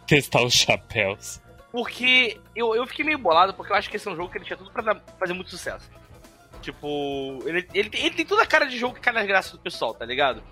Testar 0.05 0.43
os 0.43 0.53
chapéus. 0.53 1.41
Porque 1.71 2.41
eu, 2.57 2.75
eu 2.75 2.85
fiquei 2.85 3.05
meio 3.05 3.19
bolado, 3.19 3.55
porque 3.55 3.71
eu 3.73 3.77
acho 3.77 3.89
que 3.89 3.95
esse 3.95 4.09
é 4.09 4.11
um 4.11 4.17
jogo 4.17 4.29
que 4.29 4.39
ele 4.39 4.45
tinha 4.45 4.57
tudo 4.57 4.73
pra 4.73 4.83
dar- 4.83 5.01
fazer 5.21 5.35
muito 5.35 5.51
sucesso. 5.51 5.89
Tipo, 6.61 7.39
ele, 7.47 7.65
ele, 7.73 7.89
tem- 7.91 8.01
ele 8.07 8.15
tem 8.17 8.27
toda 8.27 8.43
a 8.43 8.47
cara 8.47 8.67
de 8.67 8.77
jogo 8.77 8.97
que 8.97 9.01
cai 9.03 9.13
nas 9.15 9.25
graças 9.25 9.53
do 9.53 9.59
pessoal, 9.61 9.95
tá 9.95 10.05
ligado? 10.05 10.43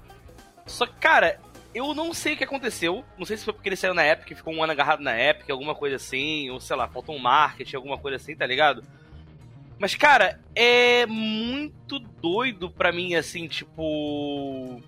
Só 0.64 0.86
que, 0.86 0.94
cara, 1.00 1.40
eu 1.74 1.94
não 1.94 2.12
sei 2.12 2.34
o 2.34 2.36
que 2.36 2.44
aconteceu. 2.44 3.04
Não 3.18 3.24
sei 3.24 3.36
se 3.36 3.44
foi 3.44 3.54
porque 3.54 3.68
ele 3.68 3.76
saiu 3.76 3.94
na 3.94 4.06
Epic, 4.06 4.36
ficou 4.36 4.54
um 4.54 4.62
ano 4.62 4.72
agarrado 4.72 5.02
na 5.02 5.18
Epic, 5.18 5.48
alguma 5.50 5.74
coisa 5.74 5.96
assim, 5.96 6.50
ou 6.50 6.60
sei 6.60 6.76
lá, 6.76 6.88
faltou 6.88 7.14
um 7.14 7.18
marketing, 7.18 7.76
alguma 7.76 7.98
coisa 7.98 8.16
assim, 8.16 8.34
tá 8.34 8.46
ligado? 8.46 8.82
Mas, 9.78 9.94
cara, 9.94 10.38
é 10.54 11.06
muito 11.06 11.98
doido 11.98 12.70
pra 12.70 12.92
mim, 12.92 13.14
assim, 13.14 13.48
tipo. 13.48 14.78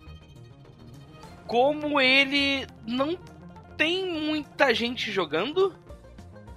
Como 1.47 1.99
ele 1.99 2.66
não 2.87 3.16
tem 3.77 4.07
muita 4.07 4.75
gente 4.75 5.11
jogando. 5.11 5.75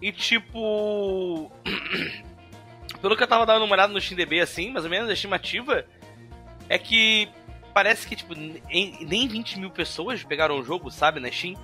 E, 0.02 0.12
tipo. 0.12 1.50
Pelo 3.02 3.16
que 3.16 3.24
eu 3.24 3.28
tava 3.28 3.46
dando 3.46 3.64
uma 3.64 3.74
olhada 3.74 3.94
no 3.94 4.02
SteamDB, 4.02 4.42
assim, 4.42 4.72
mais 4.72 4.84
ou 4.84 4.92
menos, 4.92 5.10
a 5.10 5.14
estimativa 5.14 5.86
é 6.68 6.78
que 6.78 7.30
parece 7.76 8.08
que, 8.08 8.16
tipo, 8.16 8.34
nem, 8.34 8.98
nem 9.02 9.28
20 9.28 9.60
mil 9.60 9.70
pessoas 9.70 10.24
pegaram 10.24 10.58
o 10.58 10.64
jogo, 10.64 10.90
sabe, 10.90 11.20
na 11.20 11.30
Steam. 11.30 11.56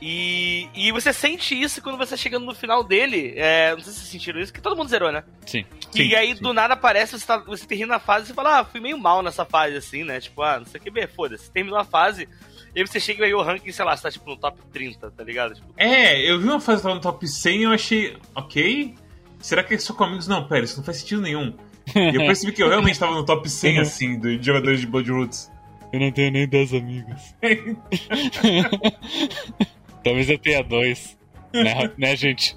E, 0.00 0.68
e 0.72 0.92
você 0.92 1.12
sente 1.12 1.60
isso 1.60 1.82
quando 1.82 1.98
você 1.98 2.16
chegando 2.16 2.46
no 2.46 2.54
final 2.54 2.84
dele. 2.84 3.34
É, 3.36 3.72
não 3.72 3.80
sei 3.80 3.92
se 3.92 3.98
vocês 3.98 4.10
sentiram 4.12 4.40
isso, 4.40 4.52
que 4.52 4.60
todo 4.60 4.76
mundo 4.76 4.88
zerou, 4.88 5.10
né? 5.10 5.24
Sim. 5.44 5.66
e 5.92 6.04
Sim, 6.04 6.14
aí, 6.14 6.36
sim. 6.36 6.42
do 6.42 6.52
nada, 6.52 6.74
aparece, 6.74 7.18
você, 7.18 7.26
tá, 7.26 7.38
você 7.38 7.66
termina 7.66 7.96
a 7.96 7.98
fase 7.98 8.24
e 8.24 8.28
você 8.28 8.34
fala, 8.34 8.60
ah, 8.60 8.64
fui 8.64 8.80
meio 8.80 8.96
mal 8.96 9.22
nessa 9.22 9.44
fase, 9.44 9.76
assim, 9.76 10.04
né? 10.04 10.20
Tipo, 10.20 10.40
ah, 10.40 10.60
não 10.60 10.66
sei 10.66 10.80
o 10.80 10.84
que, 10.84 11.06
foda-se. 11.08 11.50
Terminou 11.50 11.78
a 11.80 11.84
fase, 11.84 12.28
e 12.72 12.80
aí 12.80 12.86
você 12.86 13.00
chega 13.00 13.24
e 13.24 13.26
aí 13.26 13.34
o 13.34 13.42
ranking, 13.42 13.72
sei 13.72 13.84
lá, 13.84 13.96
você 13.96 14.04
tá, 14.04 14.10
tipo, 14.12 14.30
no 14.30 14.36
top 14.36 14.56
30, 14.72 15.10
tá 15.10 15.24
ligado? 15.24 15.56
Tipo, 15.56 15.66
É, 15.76 16.30
eu 16.30 16.38
vi 16.38 16.44
uma 16.48 16.60
fase 16.60 16.78
que 16.78 16.82
tava 16.84 16.94
no 16.94 17.00
top 17.00 17.26
100 17.26 17.58
e 17.58 17.62
eu 17.64 17.72
achei, 17.72 18.16
ok. 18.36 18.94
Será 19.40 19.64
que 19.64 19.74
é 19.74 19.78
só 19.78 19.92
com 19.92 20.04
amigos? 20.04 20.28
Não, 20.28 20.46
pera, 20.46 20.64
isso 20.64 20.76
não 20.76 20.84
faz 20.84 20.98
sentido 20.98 21.20
nenhum. 21.20 21.52
E 21.94 22.16
eu 22.16 22.26
percebi 22.26 22.52
que 22.52 22.62
eu 22.62 22.68
realmente 22.68 22.98
tava 22.98 23.14
no 23.14 23.24
top 23.24 23.48
100, 23.48 23.78
assim, 23.80 24.18
de 24.18 24.42
jogadores 24.42 24.80
de 24.80 24.86
Bloodroots. 24.86 25.50
Eu 25.92 26.00
não 26.00 26.10
tenho 26.12 26.30
nem 26.30 26.46
10 26.46 26.74
amigos. 26.74 27.34
Talvez 30.04 30.30
eu 30.30 30.38
tenha 30.38 30.62
dois. 30.62 31.18
né, 31.52 31.90
né, 31.98 32.16
gente? 32.16 32.56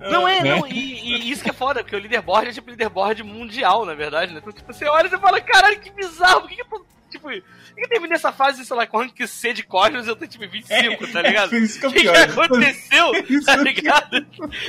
Não 0.00 0.26
é, 0.26 0.42
Né? 0.42 0.56
não, 0.56 0.66
e, 0.66 0.72
e 0.72 1.30
isso 1.30 1.42
que 1.42 1.50
é 1.50 1.52
foda, 1.52 1.82
porque 1.82 1.96
o 1.96 1.98
leaderboard 1.98 2.48
é 2.48 2.52
tipo 2.52 2.68
leaderboard 2.70 3.22
mundial, 3.22 3.84
na 3.84 3.94
verdade, 3.94 4.32
né? 4.32 4.40
Então, 4.40 4.52
tipo, 4.52 4.72
você 4.72 4.86
olha 4.86 5.06
e 5.06 5.10
você 5.10 5.18
fala, 5.18 5.40
caralho, 5.40 5.80
que 5.80 5.90
bizarro, 5.90 6.42
por 6.42 6.48
que 6.50 6.56
que 6.56 6.62
eu 6.62 6.66
tô, 6.66 6.84
tipo, 7.12 7.30
eu 7.30 7.88
terminei 7.88 8.16
essa 8.16 8.32
fase, 8.32 8.64
sei 8.64 8.76
lá, 8.76 8.86
com 8.86 8.98
rank 8.98 9.16
C 9.26 9.52
de 9.52 9.62
Cosmos 9.62 10.08
eu 10.08 10.16
tô, 10.16 10.26
tipo, 10.26 10.44
em 10.44 10.48
25, 10.48 11.06
tá 11.12 11.22
ligado? 11.22 11.54
É, 11.54 11.58
isso 11.58 11.78
que 11.78 11.86
é 11.86 11.88
O 11.88 11.92
que, 11.92 12.08
aconteceu? 12.08 13.12
Isso 13.30 13.46
tá 13.46 13.54
é 13.54 13.56
ligado? 13.62 14.26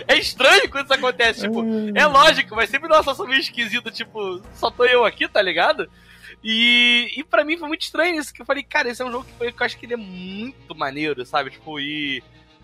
É 0.07 0.15
estranho 0.17 0.69
quando 0.69 0.85
isso 0.85 0.93
acontece, 0.93 1.41
tipo, 1.41 1.63
é 1.95 2.05
lógico, 2.05 2.55
mas 2.55 2.69
sempre 2.69 2.87
numa 2.87 2.99
situação 2.99 3.25
meio 3.27 3.39
esquisita, 3.39 3.89
tipo, 3.89 4.41
só 4.53 4.69
tô 4.69 4.85
eu 4.85 5.03
aqui, 5.05 5.27
tá 5.27 5.41
ligado? 5.41 5.89
E, 6.43 7.11
e 7.15 7.23
pra 7.23 7.45
mim 7.45 7.57
foi 7.57 7.67
muito 7.67 7.81
estranho 7.83 8.19
isso, 8.19 8.33
que 8.33 8.41
eu 8.41 8.45
falei, 8.45 8.63
cara, 8.63 8.89
esse 8.89 9.01
é 9.01 9.05
um 9.05 9.11
jogo 9.11 9.23
que, 9.25 9.33
foi- 9.37 9.51
que 9.51 9.61
eu 9.61 9.65
acho 9.65 9.77
que 9.77 9.85
ele 9.85 9.93
é 9.93 9.97
muito 9.97 10.75
maneiro, 10.75 11.25
sabe? 11.25 11.49
Tipo, 11.51 11.79
e. 11.79 12.21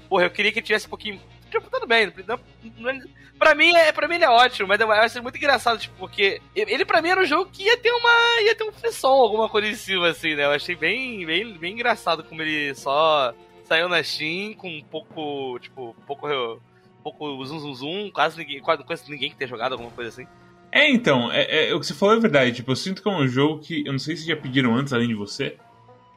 Porra, 0.10 0.24
eu 0.26 0.30
queria 0.30 0.52
que 0.52 0.60
ele 0.60 0.66
tivesse 0.66 0.88
um 0.88 0.90
pouquinho. 0.90 1.22
Tipo, 1.50 1.70
tudo 1.70 1.88
bem, 1.88 2.12
não, 2.28 2.40
não, 2.78 3.02
pra, 3.38 3.56
mim 3.56 3.74
é, 3.76 3.92
pra 3.92 4.08
mim 4.08 4.16
ele 4.16 4.24
é 4.26 4.30
ótimo, 4.30 4.68
mas 4.68 4.80
eu 4.80 4.92
acho 4.92 5.22
muito 5.24 5.38
engraçado, 5.38 5.80
tipo, 5.80 5.96
porque 5.98 6.42
ele 6.56 6.86
pra 6.86 7.02
mim 7.02 7.10
era 7.10 7.22
um 7.22 7.26
jogo 7.26 7.50
que 7.52 7.64
ia 7.64 7.78
ter 7.78 7.92
uma. 7.92 8.42
ia 8.44 8.56
ter 8.56 8.64
um 8.64 8.72
frisson, 8.72 9.08
alguma 9.08 9.50
coisa 9.50 9.68
em 9.68 9.76
cima, 9.76 10.08
assim, 10.10 10.36
né? 10.36 10.46
Eu 10.46 10.52
achei 10.52 10.76
bem, 10.76 11.26
bem, 11.26 11.54
bem 11.58 11.74
engraçado 11.74 12.24
como 12.24 12.42
ele 12.42 12.74
só 12.76 13.34
saiu 13.64 13.88
na 13.90 14.02
Steam 14.04 14.54
com 14.54 14.70
um 14.70 14.84
pouco, 14.84 15.60
tipo, 15.60 15.90
um 15.98 16.06
pouco. 16.06 16.28
Um 16.28 17.02
pouco 17.02 17.46
zum 17.46 17.60
zum 17.60 17.74
zum, 17.76 18.12
quase 18.12 18.38
ninguém, 18.38 18.60
quase, 18.60 18.84
quase 18.84 19.10
ninguém 19.10 19.30
que 19.30 19.38
tenha 19.38 19.48
jogado 19.48 19.72
alguma 19.72 19.90
coisa 19.90 20.10
assim. 20.10 20.28
É, 20.70 20.92
então, 20.92 21.32
é, 21.32 21.70
é- 21.70 21.74
o 21.74 21.80
que 21.80 21.86
você 21.86 21.94
falou 21.94 22.16
é 22.16 22.20
verdade. 22.20 22.52
Tipo, 22.52 22.72
eu 22.72 22.76
sinto 22.76 23.02
que 23.02 23.08
é 23.10 23.12
um 23.12 23.26
jogo 23.26 23.60
que. 23.60 23.84
Eu 23.88 23.94
não 23.94 24.00
sei 24.00 24.18
se 24.18 24.28
já 24.28 24.36
pediram 24.36 24.76
antes, 24.76 24.92
além 24.92 25.08
de 25.08 25.16
você, 25.16 25.56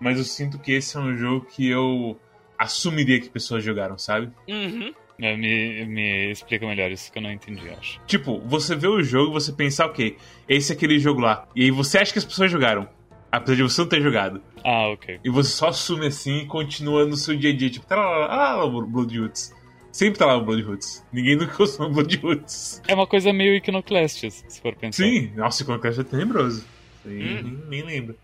mas 0.00 0.18
eu 0.18 0.24
sinto 0.24 0.58
que 0.58 0.72
esse 0.72 0.96
é 0.96 1.00
um 1.00 1.16
jogo 1.16 1.46
que 1.46 1.68
eu 1.68 2.18
assumiria 2.58 3.20
que 3.20 3.28
pessoas 3.30 3.62
jogaram, 3.62 3.96
sabe? 3.96 4.30
Uhum. 4.48 4.92
É, 5.22 5.36
Me, 5.36 5.86
me 5.86 6.32
explica 6.32 6.66
melhor 6.66 6.90
isso 6.90 7.12
que 7.12 7.16
eu 7.18 7.22
não 7.22 7.30
entendi, 7.30 7.64
eu 7.64 7.74
acho. 7.78 8.00
Tipo, 8.06 8.40
você 8.40 8.74
vê 8.74 8.88
o 8.88 9.00
jogo, 9.04 9.32
você 9.32 9.52
pensa, 9.52 9.86
ok, 9.86 10.16
esse 10.48 10.72
é 10.72 10.74
aquele 10.74 10.98
jogo 10.98 11.20
lá. 11.20 11.46
E 11.54 11.62
aí 11.62 11.70
você 11.70 11.98
acha 11.98 12.12
que 12.12 12.18
as 12.18 12.24
pessoas 12.24 12.50
jogaram, 12.50 12.88
apesar 13.30 13.54
de 13.54 13.62
você 13.62 13.80
não 13.80 13.88
ter 13.88 14.02
jogado. 14.02 14.42
Ah, 14.64 14.88
ok. 14.88 15.20
E 15.22 15.30
você 15.30 15.50
só 15.50 15.68
assume 15.68 16.06
assim 16.08 16.38
e 16.38 16.46
continua 16.46 17.06
no 17.06 17.16
seu 17.16 17.36
dia 17.36 17.50
a 17.50 17.56
dia. 17.56 17.70
Tipo, 17.70 17.86
tá 17.86 17.94
lá, 17.94 18.08
lá, 18.08 18.26
lá, 18.26 18.54
lá 18.56 18.64
o 18.64 18.82
Bloodroots. 18.84 19.54
Sempre 19.92 20.18
tá 20.18 20.26
lá 20.26 20.36
o 20.36 20.44
Bloodroots. 20.44 21.04
Ninguém 21.12 21.36
nunca 21.38 21.62
usou 21.62 21.86
o 21.86 21.90
Bloodroots. 21.90 22.82
É 22.88 22.94
uma 22.94 23.06
coisa 23.06 23.32
meio 23.32 23.54
Iconoclastes, 23.54 24.44
se 24.48 24.60
for 24.60 24.74
pensar. 24.74 25.04
Sim, 25.04 25.30
nossa, 25.36 25.62
Iconoclast 25.62 26.00
é 26.00 26.04
tenebroso. 26.04 26.66
Hum. 27.06 27.60
nem, 27.68 27.82
nem 27.82 27.82
lembro. 27.84 28.16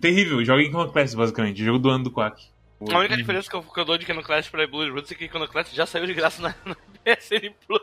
Terrível, 0.00 0.44
joga 0.44 0.62
em 0.62 0.66
Iconoclast, 0.66 1.16
basicamente. 1.16 1.64
Jogo 1.64 1.80
do 1.80 1.90
ano 1.90 2.04
do 2.04 2.10
Quack. 2.12 2.44
A 2.80 2.98
única 2.98 3.16
diferença 3.16 3.48
que 3.48 3.56
eu, 3.56 3.62
que 3.62 3.80
eu 3.80 3.84
dou 3.84 3.96
de 3.96 4.04
Clash 4.04 4.50
pra 4.50 4.66
Blood 4.66 4.90
Roots 4.90 5.10
é 5.10 5.14
que 5.14 5.28
Clash 5.28 5.72
já 5.72 5.86
saiu 5.86 6.06
de 6.06 6.14
graça 6.14 6.42
na, 6.42 6.54
na 6.64 6.74
PSN 7.04 7.54
Plus. 7.66 7.80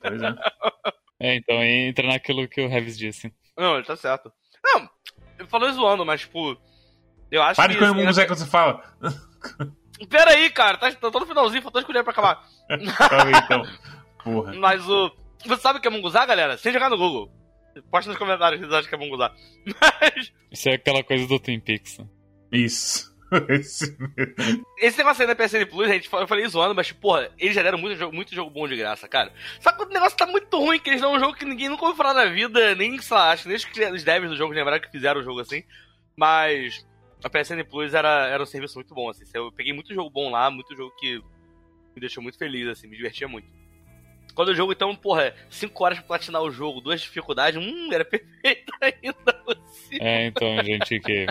Pois 0.00 0.22
é. 0.22 0.34
É, 1.20 1.34
então 1.34 1.60
entra 1.64 2.06
naquilo 2.06 2.46
que 2.46 2.60
o 2.60 2.68
Revis 2.68 2.96
disse. 2.96 3.32
Não, 3.56 3.74
ele 3.74 3.84
tá 3.84 3.96
certo. 3.96 4.32
Não, 4.62 4.88
ele 5.36 5.48
falou 5.48 5.72
zoando, 5.72 6.06
mas, 6.06 6.20
tipo, 6.20 6.56
eu 7.28 7.42
acho 7.42 7.56
Para 7.56 7.72
de 7.72 7.78
que... 7.78 7.86
comer 7.86 8.04
música 8.04 8.24
quando 8.26 8.38
você 8.38 8.46
fala. 8.46 8.82
Pera 10.08 10.30
aí, 10.30 10.48
cara, 10.50 10.78
tá, 10.78 10.92
tá 10.92 11.10
todo 11.10 11.26
finalzinho, 11.26 11.62
faltou 11.62 11.80
escolher 11.80 12.04
pra 12.04 12.12
acabar. 12.12 12.44
Calma 12.68 13.24
aí, 13.24 13.32
então. 13.44 13.62
Porra. 14.22 14.54
Mas 14.54 14.88
o... 14.88 15.10
Você 15.44 15.60
sabe 15.60 15.80
o 15.80 15.82
que 15.82 15.88
é 15.88 15.90
Munguzá, 15.90 16.24
galera? 16.24 16.56
Sem 16.56 16.72
jogar 16.72 16.88
no 16.88 16.96
Google. 16.96 17.32
Posta 17.90 18.10
nos 18.10 18.18
comentários 18.18 18.60
se 18.60 18.66
vocês 18.66 18.78
acham 18.78 18.88
que 18.88 18.94
é 18.94 18.98
Munguzá. 18.98 19.32
Mas... 19.66 20.32
Isso 20.52 20.68
é 20.68 20.74
aquela 20.74 21.02
coisa 21.02 21.26
do 21.26 21.40
Twin 21.40 21.60
Peaks. 21.60 21.98
Isso. 22.52 23.07
Esse 24.78 24.98
negócio 24.98 25.22
aí 25.22 25.26
da 25.26 25.34
PSN 25.34 25.66
Plus, 25.66 25.88
gente, 25.88 26.08
eu 26.12 26.26
falei 26.26 26.46
zoando, 26.48 26.74
mas, 26.74 26.86
tipo, 26.86 27.00
porra, 27.00 27.30
eles 27.38 27.54
já 27.54 27.62
deram 27.62 27.78
muito 27.78 27.96
jogo, 27.96 28.14
muito 28.14 28.34
jogo 28.34 28.50
bom 28.50 28.66
de 28.66 28.76
graça, 28.76 29.08
cara. 29.08 29.32
Só 29.60 29.72
que 29.72 29.82
o 29.82 29.88
negócio 29.88 30.16
tá 30.16 30.26
muito 30.26 30.58
ruim, 30.58 30.78
que 30.78 30.90
eles 30.90 31.00
dão 31.00 31.12
um 31.12 31.20
jogo 31.20 31.34
que 31.34 31.44
ninguém 31.44 31.68
nunca 31.68 31.84
ouviu 31.84 31.96
falar 31.96 32.14
na 32.14 32.26
vida, 32.26 32.74
nem, 32.74 32.98
sei 33.00 33.16
lá, 33.16 33.32
acho 33.32 33.48
nem 33.48 33.56
os 33.56 34.04
devs 34.04 34.30
do 34.30 34.36
jogo 34.36 34.54
lembraram 34.54 34.80
que 34.80 34.90
fizeram 34.90 35.20
o 35.20 35.24
jogo 35.24 35.40
assim. 35.40 35.62
Mas 36.16 36.86
a 37.22 37.28
PSN 37.28 37.64
Plus 37.68 37.94
era, 37.94 38.26
era 38.28 38.42
um 38.42 38.46
serviço 38.46 38.76
muito 38.76 38.94
bom, 38.94 39.10
assim. 39.10 39.24
Eu 39.34 39.52
peguei 39.52 39.72
muito 39.72 39.94
jogo 39.94 40.10
bom 40.10 40.30
lá, 40.30 40.50
muito 40.50 40.74
jogo 40.74 40.94
que 40.96 41.18
me 41.94 42.00
deixou 42.00 42.22
muito 42.22 42.38
feliz, 42.38 42.66
assim, 42.68 42.88
me 42.88 42.96
divertia 42.96 43.28
muito. 43.28 43.57
Quando 44.38 44.50
o 44.50 44.54
jogo, 44.54 44.70
então, 44.70 44.94
porra, 44.94 45.34
5 45.50 45.84
horas 45.84 45.98
pra 45.98 46.06
platinar 46.06 46.40
o 46.40 46.48
jogo, 46.52 46.80
duas 46.80 47.00
dificuldades, 47.00 47.60
hum, 47.60 47.88
era 47.92 48.04
perfeito 48.04 48.72
ainda 48.80 49.42
assim. 49.48 49.98
É, 50.00 50.26
então, 50.26 50.62
gente 50.62 51.00
que. 51.00 51.26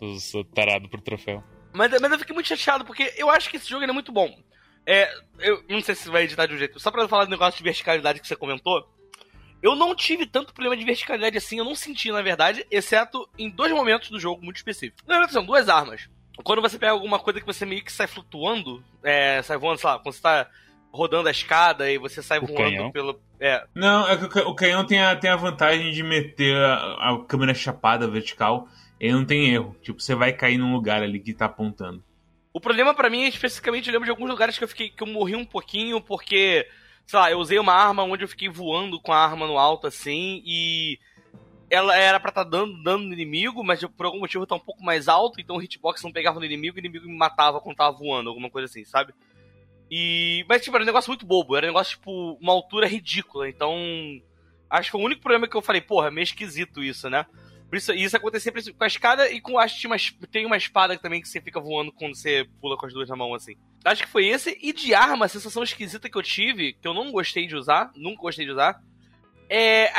Os 0.00 0.32
tarados 0.54 0.88
por 0.88 1.00
troféu. 1.00 1.42
Mas, 1.72 1.90
mas 2.00 2.12
eu 2.12 2.18
fiquei 2.20 2.32
muito 2.32 2.46
chateado, 2.46 2.84
porque 2.84 3.12
eu 3.16 3.28
acho 3.28 3.50
que 3.50 3.56
esse 3.56 3.68
jogo 3.68 3.82
é 3.82 3.90
muito 3.90 4.12
bom. 4.12 4.38
É, 4.86 5.12
eu 5.40 5.64
não 5.68 5.80
sei 5.80 5.96
se 5.96 6.08
vai 6.08 6.22
editar 6.22 6.46
de 6.46 6.54
um 6.54 6.56
jeito. 6.56 6.78
Só 6.78 6.92
pra 6.92 7.08
falar 7.08 7.24
do 7.24 7.32
negócio 7.32 7.58
de 7.58 7.64
verticalidade 7.64 8.20
que 8.20 8.28
você 8.28 8.36
comentou. 8.36 8.88
Eu 9.60 9.74
não 9.74 9.92
tive 9.92 10.24
tanto 10.24 10.54
problema 10.54 10.76
de 10.76 10.84
verticalidade 10.84 11.36
assim, 11.36 11.58
eu 11.58 11.64
não 11.64 11.74
senti, 11.74 12.12
na 12.12 12.22
verdade, 12.22 12.64
exceto 12.70 13.28
em 13.36 13.50
dois 13.50 13.72
momentos 13.72 14.10
do 14.10 14.20
jogo 14.20 14.44
muito 14.44 14.58
específicos. 14.58 15.02
Na 15.08 15.14
verdade, 15.14 15.32
são 15.32 15.44
duas 15.44 15.68
armas. 15.68 16.08
Quando 16.44 16.62
você 16.62 16.78
pega 16.78 16.92
alguma 16.92 17.18
coisa 17.18 17.40
que 17.40 17.46
você 17.46 17.66
meio 17.66 17.82
que 17.82 17.90
sai 17.90 18.06
flutuando, 18.06 18.80
é, 19.02 19.42
sai 19.42 19.58
voando, 19.58 19.80
sei 19.80 19.90
lá, 19.90 19.98
quando 19.98 20.14
você 20.14 20.22
tá 20.22 20.48
rodando 20.94 21.28
a 21.28 21.32
escada 21.32 21.90
e 21.90 21.98
você 21.98 22.22
sai 22.22 22.38
O 22.38 22.46
voando 22.46 22.56
canhão. 22.56 22.92
pelo. 22.92 23.20
É, 23.40 23.64
Não, 23.74 24.08
é 24.08 24.16
que 24.16 24.24
o 24.24 24.28
ca- 24.28 24.46
o 24.48 24.54
canhão 24.54 24.86
tem 24.86 25.02
a, 25.02 25.16
tem 25.16 25.28
a 25.28 25.36
vantagem 25.36 25.90
de 25.90 26.02
meter 26.02 26.56
a, 26.56 27.10
a 27.10 27.24
câmera 27.26 27.52
chapada 27.52 28.06
vertical. 28.08 28.68
Ele 29.00 29.12
não 29.12 29.24
tem 29.24 29.52
erro. 29.52 29.76
Tipo, 29.82 30.00
você 30.00 30.14
vai 30.14 30.32
cair 30.32 30.56
num 30.56 30.72
lugar 30.72 31.02
ali 31.02 31.18
que 31.18 31.34
tá 31.34 31.46
apontando. 31.46 32.02
O 32.52 32.60
problema 32.60 32.94
para 32.94 33.10
mim 33.10 33.24
é 33.24 33.28
especificamente, 33.28 33.88
eu 33.88 33.92
lembro 33.92 34.04
de 34.06 34.10
alguns 34.12 34.30
lugares 34.30 34.56
que 34.56 34.62
eu 34.62 34.68
fiquei 34.68 34.88
que 34.88 35.02
eu 35.02 35.08
morri 35.08 35.34
um 35.34 35.44
pouquinho 35.44 36.00
porque, 36.00 36.64
sei 37.04 37.18
lá, 37.18 37.28
eu 37.28 37.38
usei 37.38 37.58
uma 37.58 37.74
arma 37.74 38.04
onde 38.04 38.22
eu 38.22 38.28
fiquei 38.28 38.48
voando 38.48 39.00
com 39.00 39.12
a 39.12 39.18
arma 39.18 39.44
no 39.48 39.58
alto 39.58 39.88
assim 39.88 40.40
e 40.46 40.96
ela 41.68 41.96
era 41.96 42.20
pra 42.20 42.28
estar 42.28 42.44
tá 42.44 42.50
dando 42.50 42.80
dano 42.84 43.02
no 43.04 43.12
inimigo, 43.12 43.64
mas 43.64 43.84
por 43.84 44.06
algum 44.06 44.20
motivo 44.20 44.46
tá 44.46 44.54
um 44.54 44.60
pouco 44.60 44.84
mais 44.84 45.08
alto, 45.08 45.40
então 45.40 45.56
o 45.56 45.62
hitbox 45.62 46.00
não 46.04 46.12
pegava 46.12 46.38
no 46.38 46.46
inimigo 46.46 46.76
e 46.76 46.78
o 46.78 46.82
inimigo 46.82 47.08
me 47.08 47.16
matava 47.16 47.60
quando 47.60 47.76
tava 47.76 47.96
voando, 47.96 48.28
alguma 48.28 48.48
coisa 48.48 48.66
assim, 48.66 48.84
sabe? 48.84 49.12
E. 49.90 50.44
Mas, 50.48 50.62
tipo, 50.62 50.76
era 50.76 50.82
um 50.82 50.86
negócio 50.86 51.10
muito 51.10 51.26
bobo, 51.26 51.56
era 51.56 51.66
um 51.66 51.70
negócio, 51.70 51.96
tipo, 51.96 52.38
uma 52.40 52.52
altura 52.52 52.86
ridícula, 52.86 53.48
então. 53.48 53.76
Acho 54.70 54.88
que 54.88 54.92
foi 54.92 55.00
o 55.00 55.04
único 55.04 55.20
problema 55.20 55.46
que 55.46 55.56
eu 55.56 55.62
falei, 55.62 55.80
porra, 55.80 56.08
é 56.08 56.10
meio 56.10 56.24
esquisito 56.24 56.82
isso, 56.82 57.08
né? 57.08 57.26
Por 57.68 57.76
isso, 57.76 57.92
isso 57.92 58.16
acontecia 58.16 58.52
com 58.52 58.84
a 58.84 58.86
escada 58.86 59.30
e 59.30 59.40
com. 59.40 59.58
Acho 59.58 59.80
que 59.80 59.86
uma, 59.86 59.96
tem 60.30 60.46
uma 60.46 60.56
espada 60.56 60.98
também 60.98 61.20
que 61.20 61.28
você 61.28 61.40
fica 61.40 61.60
voando 61.60 61.92
quando 61.92 62.14
você 62.14 62.46
pula 62.60 62.76
com 62.76 62.86
as 62.86 62.92
duas 62.92 63.08
na 63.08 63.16
mão, 63.16 63.34
assim. 63.34 63.54
Acho 63.84 64.02
que 64.02 64.08
foi 64.08 64.26
esse. 64.26 64.58
E 64.60 64.72
de 64.72 64.94
arma, 64.94 65.26
a 65.26 65.28
sensação 65.28 65.62
esquisita 65.62 66.08
que 66.08 66.16
eu 66.16 66.22
tive, 66.22 66.72
que 66.74 66.86
eu 66.86 66.94
não 66.94 67.12
gostei 67.12 67.46
de 67.46 67.56
usar, 67.56 67.90
nunca 67.94 68.22
gostei 68.22 68.44
de 68.44 68.52
usar, 68.52 68.80
é. 69.48 69.90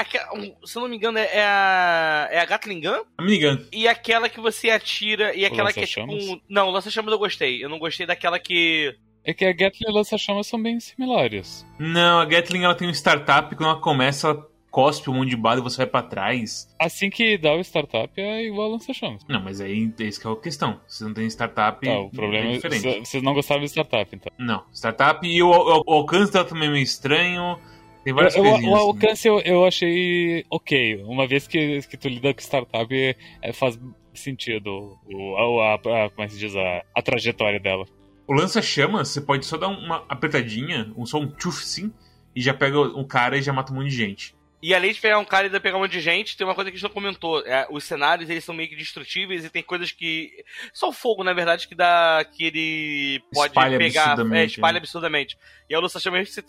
Se 0.66 0.78
eu 0.78 0.82
não 0.82 0.90
me 0.90 0.96
engano, 0.98 1.18
é 1.18 1.44
a. 1.44 2.28
É 2.32 2.40
a 2.40 2.46
Gatling 2.46 2.82
Gun? 2.82 3.04
A 3.18 3.24
minigun. 3.24 3.64
E 3.72 3.88
aquela 3.88 4.28
que 4.28 4.40
você 4.40 4.70
atira. 4.70 5.36
E 5.36 5.46
aquela 5.46 5.72
que 5.72 5.82
é 5.82 5.86
tipo. 5.86 6.12
Um, 6.12 6.42
não, 6.50 6.70
lança-chamas 6.70 7.12
eu 7.12 7.20
gostei. 7.20 7.64
Eu 7.64 7.70
não 7.70 7.80
gostei 7.80 8.06
daquela 8.06 8.40
que. 8.40 8.96
É 9.26 9.34
que 9.34 9.44
a 9.44 9.52
Gatling 9.52 9.88
e 9.88 9.90
a 9.90 9.94
lança-chamas 9.94 10.46
são 10.46 10.62
bem 10.62 10.80
similares. 10.80 11.66
Não, 11.80 12.20
a 12.20 12.26
Gatling 12.26 12.64
ela 12.64 12.76
tem 12.76 12.88
um 12.88 12.92
startup 12.92 13.54
quando 13.56 13.70
ela 13.70 13.80
começa, 13.82 14.28
ela 14.28 14.48
cospe 14.70 15.10
um 15.10 15.14
monte 15.14 15.30
de 15.30 15.38
bala 15.38 15.60
e 15.60 15.64
você 15.64 15.78
vai 15.78 15.88
pra 15.88 16.04
trás. 16.04 16.70
Assim 16.78 17.10
que 17.10 17.38
dá 17.38 17.54
o 17.56 17.62
startup 17.62 18.12
é 18.20 18.44
igual 18.44 18.68
a 18.68 18.72
lança-chamas. 18.74 19.24
Não, 19.28 19.42
mas 19.42 19.62
aí 19.62 19.92
é 20.00 20.04
isso 20.04 20.22
que 20.22 20.28
é 20.28 20.32
a 20.32 20.36
questão. 20.36 20.80
Se 20.86 21.04
não 21.04 21.14
tem 21.14 21.26
startup, 21.28 21.84
tá, 21.84 21.98
o 21.98 22.12
problema 22.12 22.50
é 22.50 22.52
diferente. 22.52 22.88
É, 22.88 23.00
vocês 23.00 23.24
não 23.24 23.34
gostavam 23.34 23.64
de 23.64 23.70
startup, 23.70 24.14
então. 24.14 24.32
Não, 24.38 24.64
startup 24.74 25.26
e 25.26 25.42
o, 25.42 25.50
o, 25.50 25.84
o 25.88 25.94
alcance 25.94 26.32
dela 26.32 26.46
também 26.46 26.68
é 26.68 26.72
meio 26.74 26.84
estranho. 26.84 27.58
Tem 28.04 28.14
várias 28.14 28.36
eu, 28.36 28.44
coisinhas. 28.44 28.72
O 28.72 28.76
assim. 28.76 28.86
alcance 28.86 29.28
eu, 29.28 29.40
eu 29.40 29.66
achei 29.66 30.46
ok. 30.52 31.04
Uma 31.06 31.26
vez 31.26 31.48
que, 31.48 31.82
que 31.84 31.98
tu 31.98 32.08
lida 32.08 32.34
com 32.34 32.42
startup, 32.42 32.94
é, 33.42 33.54
faz 33.54 33.80
sentido 34.14 35.00
o, 35.10 35.36
a, 35.36 35.72
a, 35.72 35.76
a, 35.76 36.10
como 36.10 36.24
é 36.24 36.28
que 36.28 36.34
se 36.34 36.40
diz, 36.40 36.56
a, 36.56 36.84
a 36.94 37.02
trajetória 37.02 37.60
dela. 37.60 37.86
O 38.28 38.34
lança-chamas, 38.34 39.10
você 39.10 39.22
pode 39.22 39.46
só 39.46 39.58
dar 39.58 39.68
uma 39.68 40.06
apertadinha, 40.10 40.92
um, 40.98 41.06
só 41.06 41.20
um 41.20 41.28
tchuf 41.28 41.64
sim, 41.64 41.94
e 42.36 42.42
já 42.42 42.54
pega 42.54 42.80
o 42.80 43.06
cara 43.06 43.38
e 43.38 43.42
já 43.42 43.54
mata 43.54 43.72
um 43.72 43.76
monte 43.76 43.90
de 43.90 43.96
gente. 43.96 44.36
E 44.62 44.74
além 44.74 44.92
de 44.92 45.00
pegar 45.00 45.20
um 45.20 45.26
cara 45.26 45.46
e 45.46 45.60
pegar 45.60 45.78
um 45.78 45.82
monte 45.82 45.92
de 45.92 46.00
gente, 46.00 46.36
tem 46.36 46.46
uma 46.46 46.56
coisa 46.56 46.72
que 46.72 46.76
a 46.76 46.80
gente 46.80 46.88
não 46.88 46.94
comentou. 46.94 47.46
É, 47.46 47.68
os 47.70 47.84
cenários, 47.84 48.30
eles 48.30 48.44
são 48.44 48.56
meio 48.56 48.68
que 48.68 48.76
destrutíveis 48.76 49.46
e 49.46 49.50
tem 49.50 49.62
coisas 49.62 49.92
que... 49.92 50.32
Só 50.74 50.90
o 50.90 50.94
fogo, 50.94 51.24
na 51.24 51.34
verdade, 51.34 51.68
que 51.68 51.76
dá... 51.76 52.26
Que 52.26 52.46
ele 52.46 53.24
pode 53.32 53.52
espalha 53.52 53.78
pegar... 53.78 54.06
Absurdamente, 54.06 54.42
é, 54.42 54.46
espalha 54.46 54.74
né? 54.74 54.80
absurdamente. 54.80 55.38
E 55.70 55.76
a 55.76 55.80
lança-chamas, 55.80 56.34
você 56.34 56.44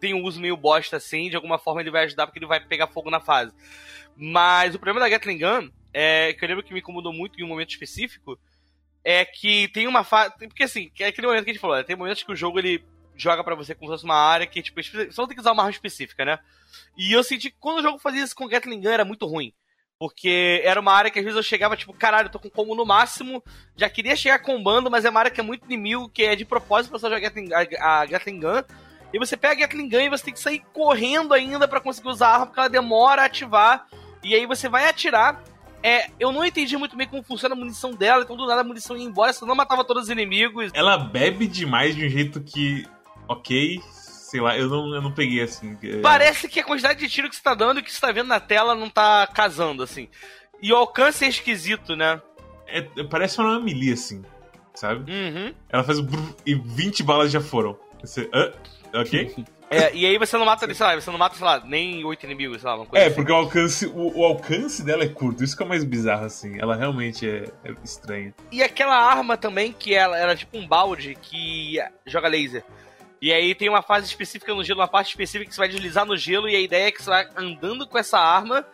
tem 0.00 0.14
um 0.14 0.24
uso 0.24 0.40
meio 0.40 0.56
bosta 0.56 0.96
assim, 0.96 1.28
de 1.28 1.36
alguma 1.36 1.58
forma 1.58 1.82
ele 1.82 1.90
vai 1.90 2.04
ajudar 2.04 2.26
porque 2.26 2.38
ele 2.38 2.46
vai 2.46 2.60
pegar 2.60 2.86
fogo 2.86 3.10
na 3.10 3.20
fase. 3.20 3.52
Mas 4.16 4.74
o 4.74 4.78
problema 4.78 5.00
da 5.00 5.10
Gatling 5.10 5.38
Gun, 5.38 5.70
é, 5.92 6.32
que 6.32 6.42
eu 6.42 6.48
lembro 6.48 6.64
que 6.64 6.72
me 6.72 6.80
incomodou 6.80 7.12
muito 7.12 7.38
em 7.38 7.44
um 7.44 7.48
momento 7.48 7.70
específico, 7.70 8.38
é 9.04 9.24
que 9.24 9.68
tem 9.68 9.86
uma 9.86 10.04
fase. 10.04 10.32
Porque 10.38 10.64
assim, 10.64 10.90
é 10.98 11.06
aquele 11.06 11.26
momento 11.26 11.44
que 11.44 11.50
a 11.50 11.52
gente 11.52 11.60
falou, 11.60 11.76
né? 11.76 11.82
tem 11.82 11.96
momentos 11.96 12.22
que 12.22 12.32
o 12.32 12.36
jogo 12.36 12.58
ele 12.58 12.84
joga 13.16 13.44
para 13.44 13.54
você 13.54 13.74
como 13.74 13.90
se 13.90 13.94
fosse 13.94 14.04
uma 14.04 14.16
área 14.16 14.46
que, 14.46 14.62
tipo, 14.62 14.80
não 15.16 15.26
tem 15.26 15.34
que 15.34 15.40
usar 15.40 15.52
uma 15.52 15.62
arma 15.62 15.70
específica, 15.70 16.24
né? 16.24 16.38
E 16.96 17.12
eu 17.12 17.22
senti 17.22 17.50
que 17.50 17.56
quando 17.60 17.78
o 17.78 17.82
jogo 17.82 17.98
fazia 17.98 18.22
isso 18.22 18.34
com 18.34 18.48
Gatling 18.48 18.80
Gun 18.80 18.88
era 18.90 19.04
muito 19.04 19.26
ruim. 19.26 19.52
Porque 19.98 20.62
era 20.64 20.80
uma 20.80 20.94
área 20.94 21.10
que 21.10 21.18
às 21.18 21.24
vezes 21.24 21.36
eu 21.36 21.42
chegava, 21.42 21.76
tipo, 21.76 21.92
caralho, 21.92 22.26
eu 22.26 22.32
tô 22.32 22.38
com 22.38 22.48
combo 22.48 22.74
no 22.74 22.86
máximo, 22.86 23.44
já 23.76 23.90
queria 23.90 24.16
chegar 24.16 24.38
combando, 24.38 24.90
mas 24.90 25.04
é 25.04 25.10
uma 25.10 25.20
área 25.20 25.30
que 25.30 25.40
é 25.40 25.42
muito 25.42 25.66
inimigo, 25.66 26.08
que 26.08 26.22
é 26.22 26.34
de 26.34 26.46
propósito 26.46 26.90
pra 26.90 26.98
você 26.98 27.06
jogar 27.06 27.20
Gatling, 27.20 27.52
a, 27.52 28.00
a 28.00 28.06
Gatling 28.06 28.40
Gun. 28.40 28.62
E 29.12 29.18
você 29.18 29.36
pega 29.36 29.52
a 29.52 29.66
Gatling 29.66 29.90
Gun 29.90 30.00
e 30.00 30.08
você 30.08 30.24
tem 30.24 30.32
que 30.32 30.40
sair 30.40 30.64
correndo 30.72 31.34
ainda 31.34 31.68
para 31.68 31.80
conseguir 31.80 32.08
usar 32.08 32.28
a 32.28 32.32
arma, 32.32 32.46
porque 32.46 32.60
ela 32.60 32.68
demora 32.70 33.22
a 33.22 33.24
ativar. 33.26 33.86
E 34.24 34.34
aí 34.34 34.46
você 34.46 34.70
vai 34.70 34.88
atirar. 34.88 35.42
É, 35.82 36.10
eu 36.18 36.30
não 36.30 36.44
entendi 36.44 36.76
muito 36.76 36.96
bem 36.96 37.06
como 37.08 37.22
funciona 37.22 37.54
a 37.54 37.58
munição 37.58 37.92
dela, 37.92 38.22
então 38.22 38.36
do 38.36 38.46
nada 38.46 38.60
a 38.60 38.64
munição 38.64 38.96
ia 38.96 39.04
embora, 39.04 39.32
você 39.32 39.44
não 39.44 39.54
matava 39.54 39.84
todos 39.84 40.04
os 40.04 40.10
inimigos. 40.10 40.70
Ela 40.74 40.98
bebe 40.98 41.46
demais 41.46 41.96
de 41.96 42.06
um 42.06 42.08
jeito 42.08 42.40
que. 42.40 42.86
Ok, 43.26 43.80
sei 43.92 44.40
lá, 44.40 44.58
eu 44.58 44.68
não, 44.68 44.94
eu 44.94 45.00
não 45.00 45.12
peguei 45.12 45.40
assim. 45.40 45.76
Parece 46.02 46.48
que 46.48 46.58
a 46.60 46.64
quantidade 46.64 46.98
de 46.98 47.08
tiro 47.08 47.28
que 47.28 47.36
você 47.36 47.42
tá 47.42 47.54
dando 47.54 47.78
e 47.78 47.82
que 47.82 47.92
você 47.92 48.00
tá 48.00 48.10
vendo 48.10 48.26
na 48.26 48.40
tela 48.40 48.74
não 48.74 48.90
tá 48.90 49.26
casando, 49.26 49.82
assim. 49.82 50.08
E 50.60 50.72
o 50.72 50.76
alcance 50.76 51.24
é 51.24 51.28
esquisito, 51.28 51.94
né? 51.94 52.20
é- 52.70 53.04
parece 53.04 53.40
uma 53.40 53.60
melee, 53.60 53.92
assim, 53.92 54.22
sabe? 54.74 55.10
Uhum. 55.10 55.54
Ela 55.68 55.84
faz 55.84 55.98
o 55.98 56.02
brrr 56.02 56.34
e 56.46 56.54
20 56.54 57.02
balas 57.02 57.30
já 57.30 57.40
foram. 57.40 57.78
Você, 58.00 58.28
hã? 58.32 58.52
Ok? 58.94 59.34
É, 59.72 59.94
e 59.94 60.04
aí 60.04 60.18
você 60.18 60.36
não 60.36 60.44
mata, 60.44 60.72
sei 60.74 60.84
lá, 60.84 60.94
você 61.00 61.10
não 61.12 61.18
mata, 61.18 61.36
sei 61.36 61.44
lá, 61.44 61.62
nem 61.64 62.04
oito 62.04 62.26
inimigos, 62.26 62.60
sei 62.60 62.68
lá, 62.70 62.84
É, 62.92 63.06
assim. 63.06 63.14
porque 63.14 63.30
o 63.30 63.36
alcance, 63.36 63.86
o, 63.86 64.18
o 64.18 64.24
alcance 64.24 64.82
dela 64.82 65.04
é 65.04 65.08
curto, 65.08 65.44
isso 65.44 65.56
que 65.56 65.62
é 65.62 65.66
mais 65.66 65.84
bizarro, 65.84 66.24
assim. 66.24 66.58
Ela 66.60 66.74
realmente 66.74 67.28
é, 67.28 67.44
é 67.64 67.72
estranha. 67.84 68.34
E 68.50 68.64
aquela 68.64 68.96
arma 68.96 69.36
também, 69.36 69.72
que 69.72 69.94
ela 69.94 70.18
era 70.18 70.34
tipo 70.34 70.58
um 70.58 70.66
balde 70.66 71.16
que 71.22 71.78
joga 72.04 72.26
laser. 72.26 72.64
E 73.22 73.32
aí 73.32 73.54
tem 73.54 73.68
uma 73.68 73.80
fase 73.82 74.06
específica 74.06 74.52
no 74.52 74.64
gelo, 74.64 74.80
uma 74.80 74.88
parte 74.88 75.10
específica 75.10 75.48
que 75.48 75.54
você 75.54 75.60
vai 75.60 75.68
deslizar 75.68 76.04
no 76.04 76.16
gelo, 76.16 76.48
e 76.48 76.56
a 76.56 76.60
ideia 76.60 76.88
é 76.88 76.90
que 76.90 77.00
você 77.00 77.10
vai 77.10 77.28
andando 77.36 77.86
com 77.86 77.96
essa 77.96 78.18
arma 78.18 78.66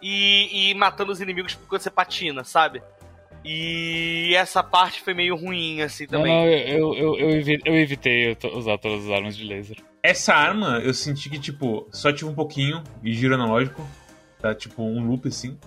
e, 0.00 0.70
e 0.70 0.74
matando 0.74 1.12
os 1.12 1.20
inimigos 1.20 1.58
quando 1.68 1.82
você 1.82 1.90
patina, 1.90 2.42
sabe? 2.42 2.80
E 3.44 4.34
essa 4.34 4.62
parte 4.62 5.00
foi 5.00 5.14
meio 5.14 5.36
ruim, 5.36 5.80
assim, 5.80 6.06
também. 6.06 6.32
não, 6.34 6.46
eu, 6.46 6.94
eu, 6.94 7.18
eu, 7.18 7.58
eu 7.64 7.76
evitei 7.78 8.36
usar 8.54 8.78
todas 8.78 9.04
as 9.04 9.10
armas 9.10 9.36
de 9.36 9.44
laser. 9.44 9.76
Essa 10.02 10.34
arma, 10.34 10.78
eu 10.80 10.92
senti 10.94 11.28
que, 11.30 11.38
tipo, 11.38 11.88
só 11.92 12.12
tive 12.12 12.30
um 12.30 12.34
pouquinho 12.34 12.82
e 13.02 13.12
giro 13.12 13.34
analógico. 13.34 13.86
Tá? 14.40 14.54
Tipo, 14.54 14.82
um 14.82 15.06
loop 15.06 15.26
assim. 15.28 15.58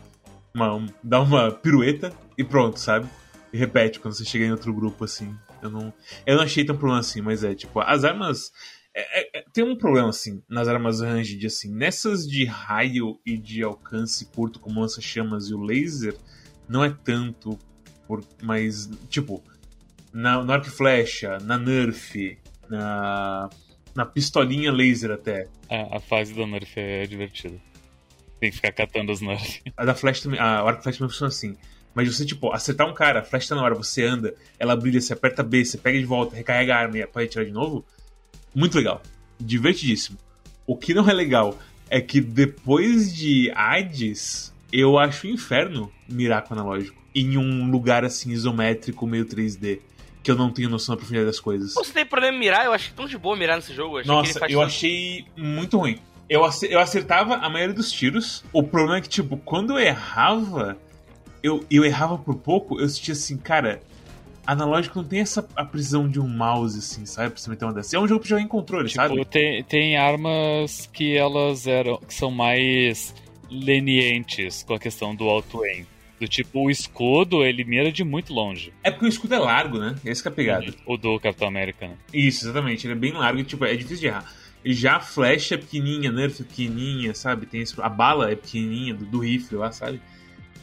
Uma, 0.53 0.73
um- 0.75 0.87
dá 1.03 1.19
uma 1.21 1.51
pirueta 1.51 2.13
e 2.37 2.43
pronto, 2.43 2.79
sabe? 2.79 3.07
E 3.51 3.57
repete 3.57 3.99
quando 3.99 4.13
você 4.15 4.23
chega 4.25 4.45
em 4.45 4.51
outro 4.51 4.73
grupo, 4.73 5.03
assim. 5.03 5.35
Eu 5.61 5.69
não, 5.69 5.93
eu 6.25 6.35
não 6.37 6.43
achei 6.43 6.63
tão 6.63 6.75
problema 6.77 6.99
assim, 7.01 7.21
mas 7.21 7.43
é, 7.43 7.53
tipo, 7.53 7.79
as 7.81 8.03
armas. 8.05 8.51
é- 8.95 9.39
é- 9.39 9.43
tem 9.53 9.63
um 9.63 9.75
problema, 9.75 10.09
assim, 10.09 10.41
nas 10.49 10.67
armas 10.67 11.01
ranged, 11.01 11.45
assim. 11.45 11.73
Nessas 11.73 12.25
de 12.27 12.45
raio 12.45 13.19
e 13.25 13.37
de 13.37 13.61
alcance 13.63 14.25
curto, 14.25 14.59
como 14.59 14.79
lança-chamas 14.81 15.49
e 15.49 15.53
o 15.53 15.61
laser, 15.61 16.15
não 16.67 16.83
é 16.83 16.95
tanto. 17.03 17.57
Por, 18.07 18.23
mas, 18.41 18.89
tipo, 19.09 19.41
na, 20.13 20.43
no 20.43 20.51
arco 20.51 20.67
e 20.67 20.71
flecha, 20.71 21.37
na 21.39 21.57
nerf, 21.57 22.37
na, 22.69 23.49
na 23.95 24.05
pistolinha 24.05 24.71
laser 24.71 25.11
até. 25.11 25.47
A, 25.69 25.97
a 25.97 25.99
fase 25.99 26.33
do 26.33 26.45
Nerf 26.45 26.79
é 26.79 27.05
divertida. 27.05 27.55
Tem 28.39 28.49
que 28.49 28.55
ficar 28.55 28.71
catando 28.71 29.11
os 29.11 29.21
Nerf. 29.21 29.61
A 29.77 29.85
da 29.85 29.95
flash 29.95 30.21
também. 30.21 30.39
A 30.39 30.61
arco 30.61 30.81
e 30.81 30.83
flash 30.83 30.97
também 30.97 31.09
funciona 31.09 31.29
assim. 31.29 31.57
Mas 31.93 32.13
você, 32.13 32.25
tipo, 32.25 32.51
acertar 32.53 32.89
um 32.89 32.93
cara, 32.93 33.19
a 33.19 33.23
flash 33.23 33.47
tá 33.47 33.55
na 33.55 33.63
hora, 33.63 33.75
você 33.75 34.03
anda, 34.05 34.33
ela 34.57 34.77
brilha, 34.77 35.01
você 35.01 35.11
aperta 35.11 35.43
B, 35.43 35.65
você 35.65 35.77
pega 35.77 35.99
de 35.99 36.05
volta, 36.05 36.35
recarrega 36.35 36.73
a 36.73 36.79
arma 36.79 36.97
e 36.97 37.05
pode 37.05 37.27
tirar 37.27 37.43
de 37.43 37.51
novo. 37.51 37.85
Muito 38.55 38.77
legal. 38.77 39.01
Divertidíssimo. 39.37 40.17
O 40.65 40.77
que 40.77 40.93
não 40.93 41.09
é 41.09 41.13
legal 41.13 41.59
é 41.89 41.99
que 41.99 42.21
depois 42.21 43.13
de 43.13 43.51
Hades, 43.53 44.50
eu 44.71 44.97
acho 44.97 45.27
um 45.27 45.31
inferno 45.31 45.91
mirar 46.07 46.43
com 46.43 46.53
analógico. 46.53 47.01
Em 47.13 47.37
um 47.37 47.69
lugar 47.69 48.05
assim 48.05 48.31
isométrico, 48.31 49.05
meio 49.05 49.25
3D. 49.25 49.79
Que 50.23 50.29
eu 50.29 50.35
não 50.35 50.51
tenho 50.51 50.69
noção 50.69 50.93
da 50.93 50.97
profundidade 50.97 51.25
das 51.27 51.39
coisas. 51.39 51.73
Você 51.73 51.91
tem 51.91 52.05
problema 52.05 52.37
em 52.37 52.39
mirar? 52.39 52.65
Eu 52.65 52.73
acho 52.73 52.93
tão 52.93 53.07
de 53.07 53.17
boa 53.17 53.35
mirar 53.35 53.55
nesse 53.55 53.73
jogo. 53.73 53.95
Eu 53.97 54.01
achei 54.01 54.05
que 54.05 54.11
ele 54.11 54.27
Nossa, 54.27 54.39
faz 54.39 54.51
eu 54.53 54.59
tanto- 54.59 54.67
achei 54.69 55.25
muito 55.35 55.77
ruim. 55.79 55.97
Eu, 56.29 56.41
eu 56.69 56.79
acertava 56.79 57.35
a 57.37 57.49
maioria 57.49 57.73
dos 57.75 57.91
tiros. 57.91 58.43
O 58.53 58.61
problema 58.63 58.97
é 58.97 59.01
que, 59.01 59.09
tipo, 59.09 59.35
quando 59.37 59.73
eu 59.73 59.79
errava, 59.79 60.77
eu, 61.41 61.65
eu 61.71 61.83
errava 61.83 62.17
por 62.19 62.35
pouco, 62.35 62.79
eu 62.79 62.87
sentia 62.87 63.13
assim, 63.13 63.35
cara, 63.35 63.81
analógico 64.45 65.01
não 65.01 65.07
tem 65.07 65.19
essa 65.21 65.45
a 65.55 65.65
precisão 65.65 66.07
de 66.07 66.19
um 66.19 66.27
mouse, 66.27 66.77
assim, 66.77 67.05
sabe? 67.05 67.31
Pra 67.31 67.39
você 67.41 67.49
meter 67.49 67.65
uma 67.65 67.73
dessa. 67.73 67.95
É 67.95 67.99
um 67.99 68.07
jogo 68.07 68.21
que 68.21 68.29
joga 68.29 68.41
em 68.43 68.47
controle, 68.47 68.87
Tipo, 68.89 69.01
sabe? 69.01 69.25
tem, 69.25 69.63
tem 69.63 69.97
armas 69.97 70.87
que 70.93 71.17
elas 71.17 71.65
eram. 71.67 71.97
que 71.97 72.13
são 72.13 72.29
mais 72.31 73.13
lenientes 73.51 74.63
com 74.63 74.73
a 74.73 74.79
questão 74.79 75.13
do 75.15 75.27
auto-aim. 75.29 75.85
Do 76.19 76.27
tipo, 76.27 76.59
o 76.65 76.69
escudo, 76.69 77.43
ele 77.43 77.63
mira 77.63 77.91
de 77.91 78.03
muito 78.03 78.31
longe. 78.31 78.71
É 78.83 78.91
porque 78.91 79.05
o 79.05 79.09
escudo 79.09 79.33
é 79.33 79.39
largo, 79.39 79.79
né? 79.79 79.95
Esse 80.05 80.21
que 80.21 80.27
é 80.27 80.31
a 80.31 80.33
pegada. 80.35 80.65
O 80.85 80.95
do 80.95 81.19
Capitão 81.19 81.47
América, 81.47 81.87
né? 81.87 81.95
Isso, 82.13 82.45
exatamente. 82.45 82.85
Ele 82.85 82.93
é 82.93 82.95
bem 82.97 83.11
largo 83.11 83.39
e, 83.39 83.43
tipo, 83.43 83.65
é 83.65 83.73
difícil 83.75 83.97
de 84.01 84.07
errar. 84.07 84.31
E 84.63 84.71
já 84.71 84.97
a 84.97 84.99
flecha 84.99 85.55
é 85.55 85.57
pequenininha, 85.57 86.11
nerf 86.11 86.39
é 86.43 86.45
pequenininha, 86.45 87.15
sabe? 87.15 87.47
Tem 87.47 87.61
esse- 87.61 87.73
a 87.81 87.89
bala 87.89 88.31
é 88.31 88.35
pequenininha 88.35 88.93
do, 88.93 89.03
do 89.05 89.19
rifle 89.19 89.57
lá, 89.57 89.71
sabe? 89.71 89.99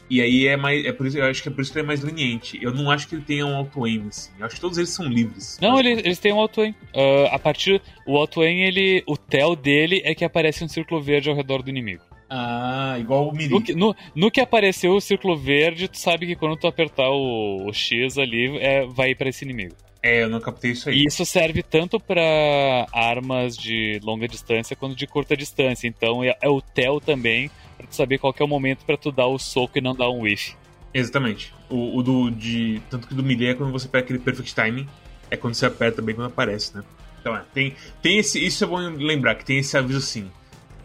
E 0.09 0.21
aí 0.21 0.47
é 0.47 0.55
mais. 0.55 0.85
É 0.85 0.93
por 0.93 1.05
isso, 1.05 1.17
eu 1.17 1.25
acho 1.25 1.43
que 1.43 1.49
é 1.49 1.51
por 1.51 1.61
isso 1.61 1.71
que 1.73 1.77
ele 1.77 1.83
é 1.85 1.87
mais 1.87 2.01
leniente. 2.01 2.57
Eu 2.61 2.73
não 2.73 2.89
acho 2.89 3.07
que 3.07 3.13
ele 3.15 3.21
tenha 3.23 3.45
um 3.45 3.55
auto-aim, 3.55 4.07
assim. 4.07 4.31
Eu 4.39 4.45
acho 4.45 4.55
que 4.55 4.61
todos 4.61 4.77
eles 4.77 4.89
são 4.89 5.05
livres. 5.05 5.59
Não, 5.61 5.77
eles, 5.77 5.99
eles 5.99 6.17
têm 6.17 6.31
um 6.33 6.39
auto-aim. 6.39 6.73
Ah, 6.95 7.35
a 7.35 7.37
partir. 7.37 7.79
O 8.07 8.17
auto-aim, 8.17 8.61
ele. 8.61 9.03
O 9.05 9.15
tel 9.17 9.55
dele 9.55 10.01
é 10.05 10.15
que 10.15 10.23
aparece 10.25 10.63
um 10.63 10.67
círculo 10.69 10.99
verde 11.01 11.29
ao 11.29 11.35
redor 11.35 11.61
do 11.61 11.69
inimigo. 11.69 12.01
Ah, 12.29 12.95
igual 12.99 13.27
o 13.27 13.33
Miri. 13.33 13.49
No 13.49 13.61
que, 13.61 13.73
no, 13.73 13.95
no 14.13 14.29
que 14.29 14.39
apareceu 14.39 14.93
o 14.93 15.01
círculo 15.01 15.35
verde, 15.35 15.87
tu 15.87 15.97
sabe 15.97 16.27
que 16.27 16.35
quando 16.35 16.55
tu 16.57 16.67
apertar 16.67 17.09
o, 17.09 17.67
o 17.67 17.73
X 17.73 18.17
ali, 18.17 18.57
é, 18.59 18.85
vai 18.85 19.15
pra 19.15 19.29
esse 19.29 19.43
inimigo. 19.43 19.75
É, 20.01 20.23
eu 20.23 20.29
não 20.29 20.39
captei 20.39 20.71
isso 20.71 20.89
aí. 20.89 20.95
E 20.95 21.05
isso 21.05 21.25
serve 21.25 21.61
tanto 21.61 21.99
para 21.99 22.87
armas 22.93 23.57
de 23.57 23.99
longa 24.01 24.27
distância 24.27 24.75
quanto 24.75 24.95
de 24.95 25.05
curta 25.05 25.35
distância. 25.35 25.87
Então 25.87 26.23
é, 26.23 26.35
é 26.41 26.47
o 26.47 26.61
tel 26.61 27.01
também 27.01 27.51
pra 27.77 27.85
tu 27.85 27.95
saber 27.95 28.17
qual 28.17 28.33
é 28.37 28.43
o 28.43 28.47
momento 28.47 28.85
para 28.85 28.95
tu 28.95 29.11
dar 29.11 29.27
o 29.27 29.37
soco 29.37 29.77
e 29.77 29.81
não 29.81 29.95
dar 29.95 30.09
um 30.09 30.21
whiff. 30.21 30.55
Exatamente. 30.93 31.53
O, 31.69 31.97
o, 31.97 32.03
do 32.03 32.29
de 32.31 32.81
tanto 32.89 33.07
que 33.07 33.13
do 33.13 33.23
melee 33.23 33.49
é 33.49 33.53
quando 33.53 33.71
você 33.71 33.87
pega 33.87 34.05
aquele 34.05 34.19
perfect 34.19 34.55
timing, 34.55 34.87
é 35.29 35.35
quando 35.35 35.53
você 35.53 35.65
aperta 35.65 36.01
bem 36.01 36.15
quando 36.15 36.27
aparece, 36.27 36.75
né? 36.75 36.83
Então 37.19 37.35
é, 37.35 37.43
tem 37.53 37.75
tem 38.01 38.17
esse 38.17 38.43
isso 38.43 38.63
é 38.63 38.67
bom 38.67 38.77
lembrar 38.77 39.35
que 39.35 39.45
tem 39.45 39.57
esse 39.57 39.77
aviso 39.77 40.01
sim. 40.01 40.31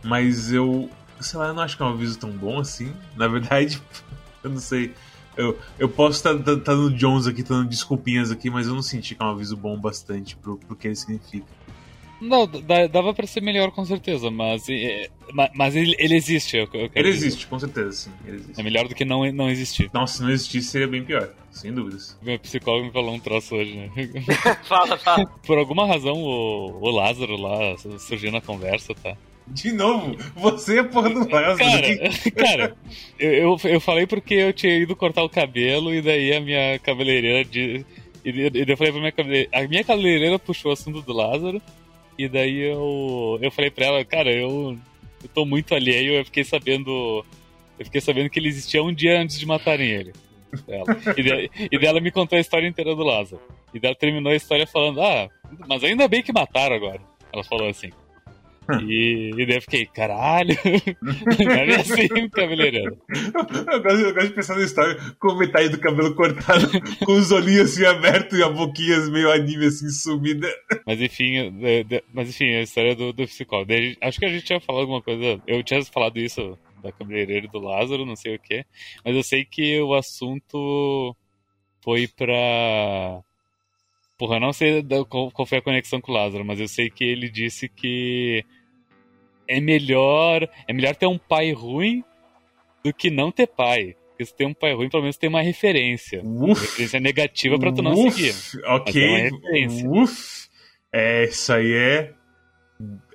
Mas 0.03 0.53
eu, 0.53 0.91
sei 1.21 1.39
lá, 1.39 1.49
eu 1.49 1.55
não 1.55 1.63
acho 1.63 1.77
que 1.77 1.83
é 1.83 1.87
um 1.87 1.91
aviso 1.91 2.19
tão 2.19 2.31
bom 2.31 2.61
assim. 2.61 2.93
Na 3.17 3.29
verdade, 3.29 3.81
eu 4.43 4.51
não 4.51 4.59
sei. 4.59 4.95
Eu, 5.37 5.59
eu 5.79 5.89
posso 5.89 6.19
estar 6.19 6.37
tá, 6.39 6.57
tá, 6.57 6.61
tá 6.61 6.75
no 6.75 6.91
Jones 6.91 7.27
aqui, 7.27 7.43
dando 7.43 7.69
desculpinhas 7.69 8.31
aqui, 8.31 8.49
mas 8.49 8.67
eu 8.67 8.75
não 8.75 8.83
senti 8.83 9.15
que 9.15 9.23
é 9.23 9.27
um 9.27 9.31
aviso 9.31 9.57
bom 9.57 9.77
bastante 9.77 10.37
pro, 10.37 10.57
pro 10.57 10.77
que 10.77 10.89
ele 10.89 10.97
significa. 10.97 11.47
Não, 12.21 12.49
dava 12.91 13.13
pra 13.13 13.27
ser 13.27 13.43
melhor 13.43 13.71
com 13.73 13.85
certeza, 13.85 14.31
mas, 14.31 14.67
é, 14.69 15.11
mas 15.55 15.75
ele, 15.75 15.95
ele 15.99 16.15
existe. 16.15 16.57
Eu, 16.57 16.69
eu 16.73 16.91
ele 16.95 17.09
existe, 17.09 17.39
dizer. 17.39 17.51
com 17.51 17.59
certeza, 17.59 17.93
sim. 17.93 18.11
É 18.57 18.63
melhor 18.63 18.89
do 18.89 18.95
que 18.95 19.05
não, 19.05 19.31
não 19.33 19.51
existir. 19.51 19.91
Nossa, 19.93 20.19
se 20.19 20.23
não 20.23 20.31
existisse 20.31 20.69
seria 20.69 20.87
bem 20.87 21.05
pior, 21.05 21.29
sem 21.51 21.73
dúvidas. 21.73 22.17
Meu 22.23 22.39
psicólogo 22.39 22.87
me 22.87 22.93
falou 22.93 23.15
um 23.15 23.21
troço 23.21 23.57
hoje, 23.57 23.77
né? 23.77 23.91
fala, 24.65 24.97
fala. 24.97 25.27
Por 25.45 25.59
alguma 25.59 25.87
razão 25.87 26.15
o, 26.15 26.79
o 26.81 26.91
Lázaro 26.91 27.37
lá 27.37 27.77
surgiu 27.99 28.31
na 28.31 28.41
conversa, 28.41 28.95
tá? 28.95 29.17
De 29.47 29.73
novo, 29.73 30.17
você 30.35 30.79
é 30.79 30.83
porra 30.83 31.11
do 31.11 31.29
Lázaro. 31.29 31.59
Cara, 31.59 32.11
cara 32.35 32.77
eu, 33.19 33.59
eu, 33.65 33.81
falei 33.81 34.07
porque 34.07 34.35
eu 34.35 34.53
tinha 34.53 34.79
ido 34.79 34.97
cortar 34.97 35.23
o 35.23 35.29
cabelo 35.29 35.95
e 35.95 36.01
daí 36.01 36.33
a 36.33 36.41
minha 36.41 36.79
cabeleireira. 36.79 37.45
De, 37.45 37.85
e, 38.25 38.51
eu 38.67 38.77
falei 38.77 38.93
pra 38.93 39.01
minha 39.01 39.13
cabeleireira. 39.13 39.51
A 39.53 39.69
minha 39.69 39.85
cabeleireira 39.85 40.39
puxou 40.39 40.71
o 40.71 40.75
assunto 40.75 41.03
do 41.03 41.13
Lázaro. 41.13 41.61
E 42.19 42.29
daí 42.29 42.59
eu, 42.61 43.39
eu 43.43 43.51
falei 43.51 43.71
pra 43.71 43.87
ela, 43.87 44.05
cara, 44.05 44.33
eu, 44.33 44.79
eu 45.23 45.29
tô 45.35 45.45
muito 45.45 45.75
alheio, 45.75 46.15
eu 46.15 46.25
fiquei 46.25 46.45
sabendo. 46.45 47.25
Eu 47.79 47.85
fiquei 47.85 48.01
sabendo 48.01 48.31
que 48.31 48.39
ele 48.39 48.49
existia 48.49 48.83
um 48.83 48.95
dia 48.95 49.21
antes 49.21 49.39
de 49.39 49.45
matarem 49.45 49.91
ele. 49.91 50.13
Dela. 50.67 50.85
E, 51.17 51.23
de, 51.23 51.51
e 51.73 51.79
dela 51.79 52.01
me 52.01 52.13
contou 52.13 52.39
a 52.39 52.41
história 52.41 52.67
inteira 52.67 52.95
do 52.95 53.03
Lázaro. 53.03 53.43
E 53.75 53.81
dela 53.81 53.95
terminou 53.95 54.33
a 54.33 54.37
história 54.37 54.67
falando, 54.67 55.03
ah, 55.03 55.29
mas 55.69 55.83
ainda 55.83 56.07
bem 56.09 56.23
que 56.23 56.33
mataram 56.33 56.77
agora. 56.77 57.01
Ela 57.33 57.43
falou 57.43 57.69
assim. 57.69 57.91
E, 58.83 59.31
e 59.37 59.47
daí 59.47 59.57
eu 59.57 59.63
fiquei, 59.63 59.87
caralho, 59.87 60.57
não 61.03 61.53
é 61.53 61.77
assim, 61.77 62.29
cabeleireiro. 62.31 62.99
Eu 63.13 63.83
gosto, 63.83 64.29
de 64.29 64.35
pensar 64.35 64.57
na 64.57 64.65
história 64.65 64.97
com 65.19 65.35
metade 65.35 65.69
do 65.69 65.79
cabelo 65.79 66.15
cortado, 66.15 66.69
com 67.05 67.13
os 67.13 67.31
olhinhos 67.31 67.73
assim 67.73 67.85
abertos 67.85 68.39
e 68.39 68.43
a 68.43 68.49
boquinha 68.49 68.99
meio 69.11 69.31
anime 69.31 69.67
assim 69.67 69.89
sumida. 69.91 70.49
Mas 70.87 71.01
enfim, 71.01 71.53
mas 72.13 72.31
enfim, 72.31 72.55
a 72.55 72.63
história 72.63 72.95
do, 72.95 73.13
do 73.13 73.27
psicólogo. 73.27 73.73
Acho 74.01 74.19
que 74.19 74.27
a 74.27 74.31
gente 74.31 74.45
tinha 74.45 74.61
falado 74.61 74.83
alguma 74.83 75.03
coisa, 75.03 75.41
eu 75.47 75.63
tinha 75.63 75.85
falado 75.85 76.19
isso 76.19 76.59
da 76.83 76.93
cabeleireira 76.93 77.49
do 77.49 77.59
Lázaro, 77.59 78.05
não 78.05 78.17
sei 78.17 78.37
o 78.37 78.39
que, 78.39 78.65
mas 79.05 79.15
eu 79.15 79.23
sei 79.23 79.45
que 79.45 79.81
o 79.81 79.95
assunto 79.95 81.17
foi 81.83 82.07
pra 82.07 83.23
Porra, 84.25 84.37
eu 84.37 84.41
não 84.41 84.55
sei 84.55 84.83
qual, 85.07 85.31
qual 85.31 85.45
foi 85.45 85.59
a 85.59 85.61
conexão 85.61 86.01
com 86.01 86.11
o 86.11 86.15
Lázaro, 86.15 86.43
mas 86.47 86.59
eu 86.59 86.67
sei 86.67 86.89
que 86.89 87.05
ele 87.05 87.29
disse 87.29 87.69
que 87.69 88.43
é 89.47 89.61
melhor, 89.61 90.49
é 90.67 90.73
melhor 90.73 90.97
ter 90.97 91.07
um 91.07 91.19
pai 91.19 91.53
ruim 91.53 92.03
do 92.83 92.91
que 92.91 93.11
não 93.11 93.31
ter 93.31 93.47
pai. 93.47 93.95
Porque 94.09 94.25
se 94.25 94.35
tem 94.35 94.47
um 94.47 94.55
pai 94.55 94.73
ruim, 94.73 94.89
pelo 94.89 95.03
menos 95.03 95.19
tem 95.19 95.29
uma 95.29 95.43
referência. 95.43 96.23
Uf, 96.25 96.43
uma 96.43 96.55
referência 96.55 97.01
negativa 97.01 97.59
pra 97.59 97.71
tu 97.71 97.83
não 97.83 97.93
uf, 97.93 98.15
seguir. 98.15 98.65
Ok. 98.65 99.03
É 99.05 99.31
Uf. 99.87 100.49
É, 100.91 101.25
isso 101.25 101.53
aí 101.53 101.75
é. 101.75 102.15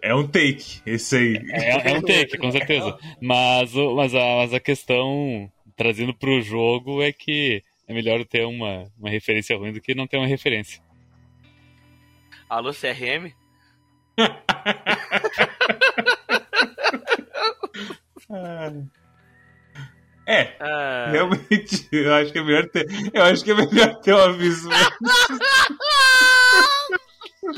É 0.03 0.13
um 0.13 0.27
take. 0.27 0.79
Esse 0.85 1.17
aí. 1.17 1.41
É, 1.49 1.89
é 1.89 1.97
um 1.97 2.03
take, 2.03 2.37
com 2.37 2.51
certeza. 2.51 2.95
Mas, 3.19 3.73
mas, 3.73 4.13
a, 4.13 4.35
mas 4.35 4.53
a 4.53 4.59
questão, 4.59 5.51
trazendo 5.75 6.13
pro 6.13 6.39
jogo, 6.39 7.01
é 7.01 7.11
que 7.11 7.63
é 7.87 7.93
melhor 7.95 8.23
ter 8.25 8.45
uma, 8.45 8.85
uma 8.95 9.09
referência 9.09 9.57
ruim 9.57 9.73
do 9.73 9.81
que 9.81 9.95
não 9.95 10.05
ter 10.05 10.17
uma 10.17 10.27
referência. 10.27 10.87
Alô, 12.49 12.71
CRM? 12.73 13.31
é, 20.27 20.57
ah. 20.59 21.07
realmente, 21.11 21.87
eu 21.91 22.11
acho 22.15 22.33
que 22.33 22.39
é 22.39 22.43
melhor 22.43 22.67
ter, 22.69 22.87
eu 23.13 23.23
acho 23.23 23.43
que 23.43 23.51
é 23.51 23.53
melhor 23.53 24.01
ter 24.01 24.15
um 24.15 24.17
aviso. 24.17 24.67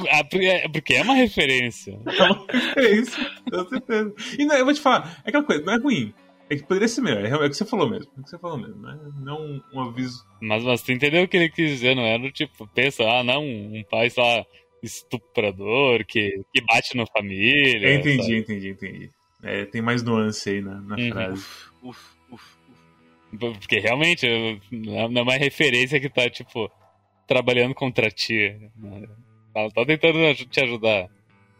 Ah, 0.09 0.19
é, 0.19 0.23
porque 0.67 0.93
é 0.93 1.01
uma 1.01 1.15
referência. 1.15 1.97
É 2.05 2.23
uma 2.23 2.45
referência, 2.49 3.31
com 3.49 3.69
certeza. 3.69 4.13
E 4.37 4.45
não, 4.45 4.57
eu 4.57 4.65
vou 4.65 4.73
te 4.73 4.81
falar, 4.81 5.21
é 5.23 5.29
aquela 5.29 5.45
coisa, 5.45 5.63
não 5.63 5.71
é 5.73 5.77
ruim. 5.77 6.13
É 6.49 6.57
que 6.57 6.63
poderia 6.63 6.89
ser 6.89 6.99
melhor, 6.99 7.23
é 7.23 7.33
o 7.33 7.49
que 7.49 7.55
você 7.55 7.63
falou 7.63 7.89
mesmo. 7.89 8.11
É 8.17 8.19
o 8.19 8.23
que 8.23 8.29
você 8.29 8.37
falou 8.37 8.57
mesmo, 8.57 8.81
né? 8.81 8.99
Não 9.21 9.41
um, 9.41 9.61
um 9.73 9.83
aviso. 9.83 10.25
Mas, 10.41 10.65
mas 10.65 10.81
tu 10.81 10.91
entendeu 10.91 11.23
o 11.23 11.29
que 11.29 11.37
ele 11.37 11.49
quis 11.49 11.69
dizer, 11.69 11.95
não 11.95 12.03
era 12.03 12.29
tipo, 12.29 12.67
pensa, 12.75 13.03
ah, 13.03 13.23
não, 13.23 13.41
um 13.41 13.81
pai 13.89 14.09
só 14.09 14.45
estuprador, 14.81 16.05
que, 16.05 16.41
que 16.53 16.61
bate 16.61 16.95
na 16.95 17.05
família. 17.05 17.89
Eu 17.89 17.99
entendi, 17.99 18.23
sabe? 18.23 18.37
entendi, 18.37 18.69
entendi. 18.69 19.09
É, 19.43 19.65
tem 19.65 19.81
mais 19.81 20.03
nuance 20.03 20.49
aí 20.49 20.61
na, 20.61 20.81
na 20.81 20.95
uhum. 20.95 21.09
frase. 21.09 21.45
Uf, 21.81 21.99
uf, 22.31 22.57
uf, 23.33 23.59
Porque 23.59 23.79
realmente 23.79 24.27
não 24.71 25.19
é 25.19 25.21
uma 25.21 25.35
referência 25.35 25.99
que 25.99 26.09
tá, 26.09 26.29
tipo, 26.29 26.71
trabalhando 27.27 27.73
contra 27.73 28.11
ti. 28.11 28.55
Ela 29.55 29.71
tá 29.71 29.85
tentando 29.85 30.35
te 30.35 30.61
ajudar 30.61 31.09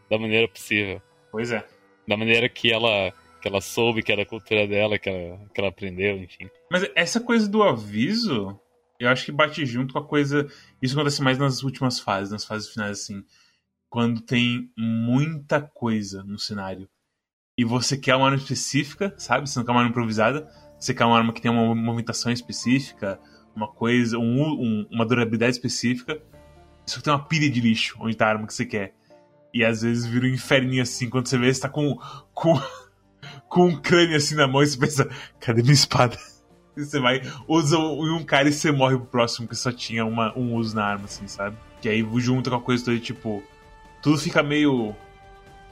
da 0.08 0.18
maneira 0.18 0.46
possível. 0.46 1.00
Pois 1.30 1.50
é. 1.50 1.66
Da 2.06 2.16
maneira 2.16 2.48
que 2.48 2.72
ela, 2.72 3.12
que 3.40 3.48
ela 3.48 3.60
soube, 3.60 4.02
que 4.02 4.12
era 4.12 4.22
a 4.22 4.26
cultura 4.26 4.66
dela, 4.66 4.98
que 4.98 5.08
ela, 5.08 5.38
que 5.52 5.60
ela 5.60 5.70
aprendeu, 5.70 6.18
enfim. 6.18 6.48
Mas 6.70 6.88
essa 6.94 7.20
coisa 7.20 7.48
do 7.48 7.62
aviso, 7.62 8.58
eu 9.02 9.08
acho 9.08 9.24
que 9.24 9.32
bate 9.32 9.66
junto 9.66 9.92
com 9.92 9.98
a 9.98 10.06
coisa. 10.06 10.46
Isso 10.80 10.94
acontece 10.94 11.20
mais 11.22 11.36
nas 11.36 11.64
últimas 11.64 11.98
fases, 11.98 12.30
nas 12.30 12.44
fases 12.44 12.68
finais, 12.68 13.00
assim. 13.00 13.24
Quando 13.90 14.20
tem 14.20 14.70
muita 14.78 15.60
coisa 15.60 16.22
no 16.22 16.38
cenário. 16.38 16.88
E 17.58 17.64
você 17.64 17.96
quer 17.96 18.14
uma 18.14 18.26
arma 18.26 18.38
específica, 18.38 19.12
sabe? 19.18 19.48
Você 19.48 19.58
não 19.58 19.66
quer 19.66 19.72
uma 19.72 19.80
arma 19.80 19.90
improvisada. 19.90 20.48
Você 20.78 20.94
quer 20.94 21.04
uma 21.04 21.18
arma 21.18 21.32
que 21.32 21.42
tem 21.42 21.50
uma 21.50 21.74
movimentação 21.74 22.30
específica, 22.32 23.20
uma 23.56 23.68
coisa, 23.68 24.18
um, 24.18 24.40
um, 24.40 24.86
uma 24.90 25.04
durabilidade 25.04 25.56
específica. 25.56 26.22
Isso 26.86 27.02
tem 27.02 27.12
uma 27.12 27.24
pilha 27.26 27.50
de 27.50 27.60
lixo 27.60 27.96
onde 28.00 28.16
tá 28.16 28.26
a 28.26 28.30
arma 28.30 28.46
que 28.46 28.54
você 28.54 28.64
quer. 28.64 28.94
E 29.52 29.64
às 29.64 29.82
vezes 29.82 30.06
vira 30.06 30.26
um 30.26 30.30
inferninho 30.30 30.82
assim, 30.82 31.10
quando 31.10 31.26
você 31.26 31.36
vê, 31.36 31.52
você 31.52 31.60
tá 31.60 31.68
com, 31.68 31.98
com, 32.32 32.54
com 33.48 33.66
um 33.66 33.80
crânio 33.80 34.16
assim 34.16 34.36
na 34.36 34.46
mão 34.46 34.62
e 34.62 34.66
você 34.66 34.78
pensa, 34.78 35.10
cadê 35.40 35.60
minha 35.60 35.74
espada? 35.74 36.16
Você 36.76 36.98
vai, 36.98 37.20
usa 37.46 37.78
um 37.78 38.24
cara 38.24 38.48
e 38.48 38.52
você 38.52 38.72
morre 38.72 38.96
pro 38.96 39.06
próximo 39.06 39.46
que 39.46 39.54
só 39.54 39.70
tinha 39.70 40.04
uma, 40.06 40.36
um 40.36 40.54
uso 40.54 40.74
na 40.74 40.84
arma, 40.84 41.04
assim, 41.04 41.26
sabe? 41.26 41.56
Que 41.80 41.88
aí 41.88 42.06
junta 42.18 42.48
com 42.48 42.56
a 42.56 42.60
coisa 42.60 42.84
toda, 42.84 42.98
tipo. 42.98 43.42
Tudo 44.00 44.18
fica 44.18 44.42
meio 44.42 44.96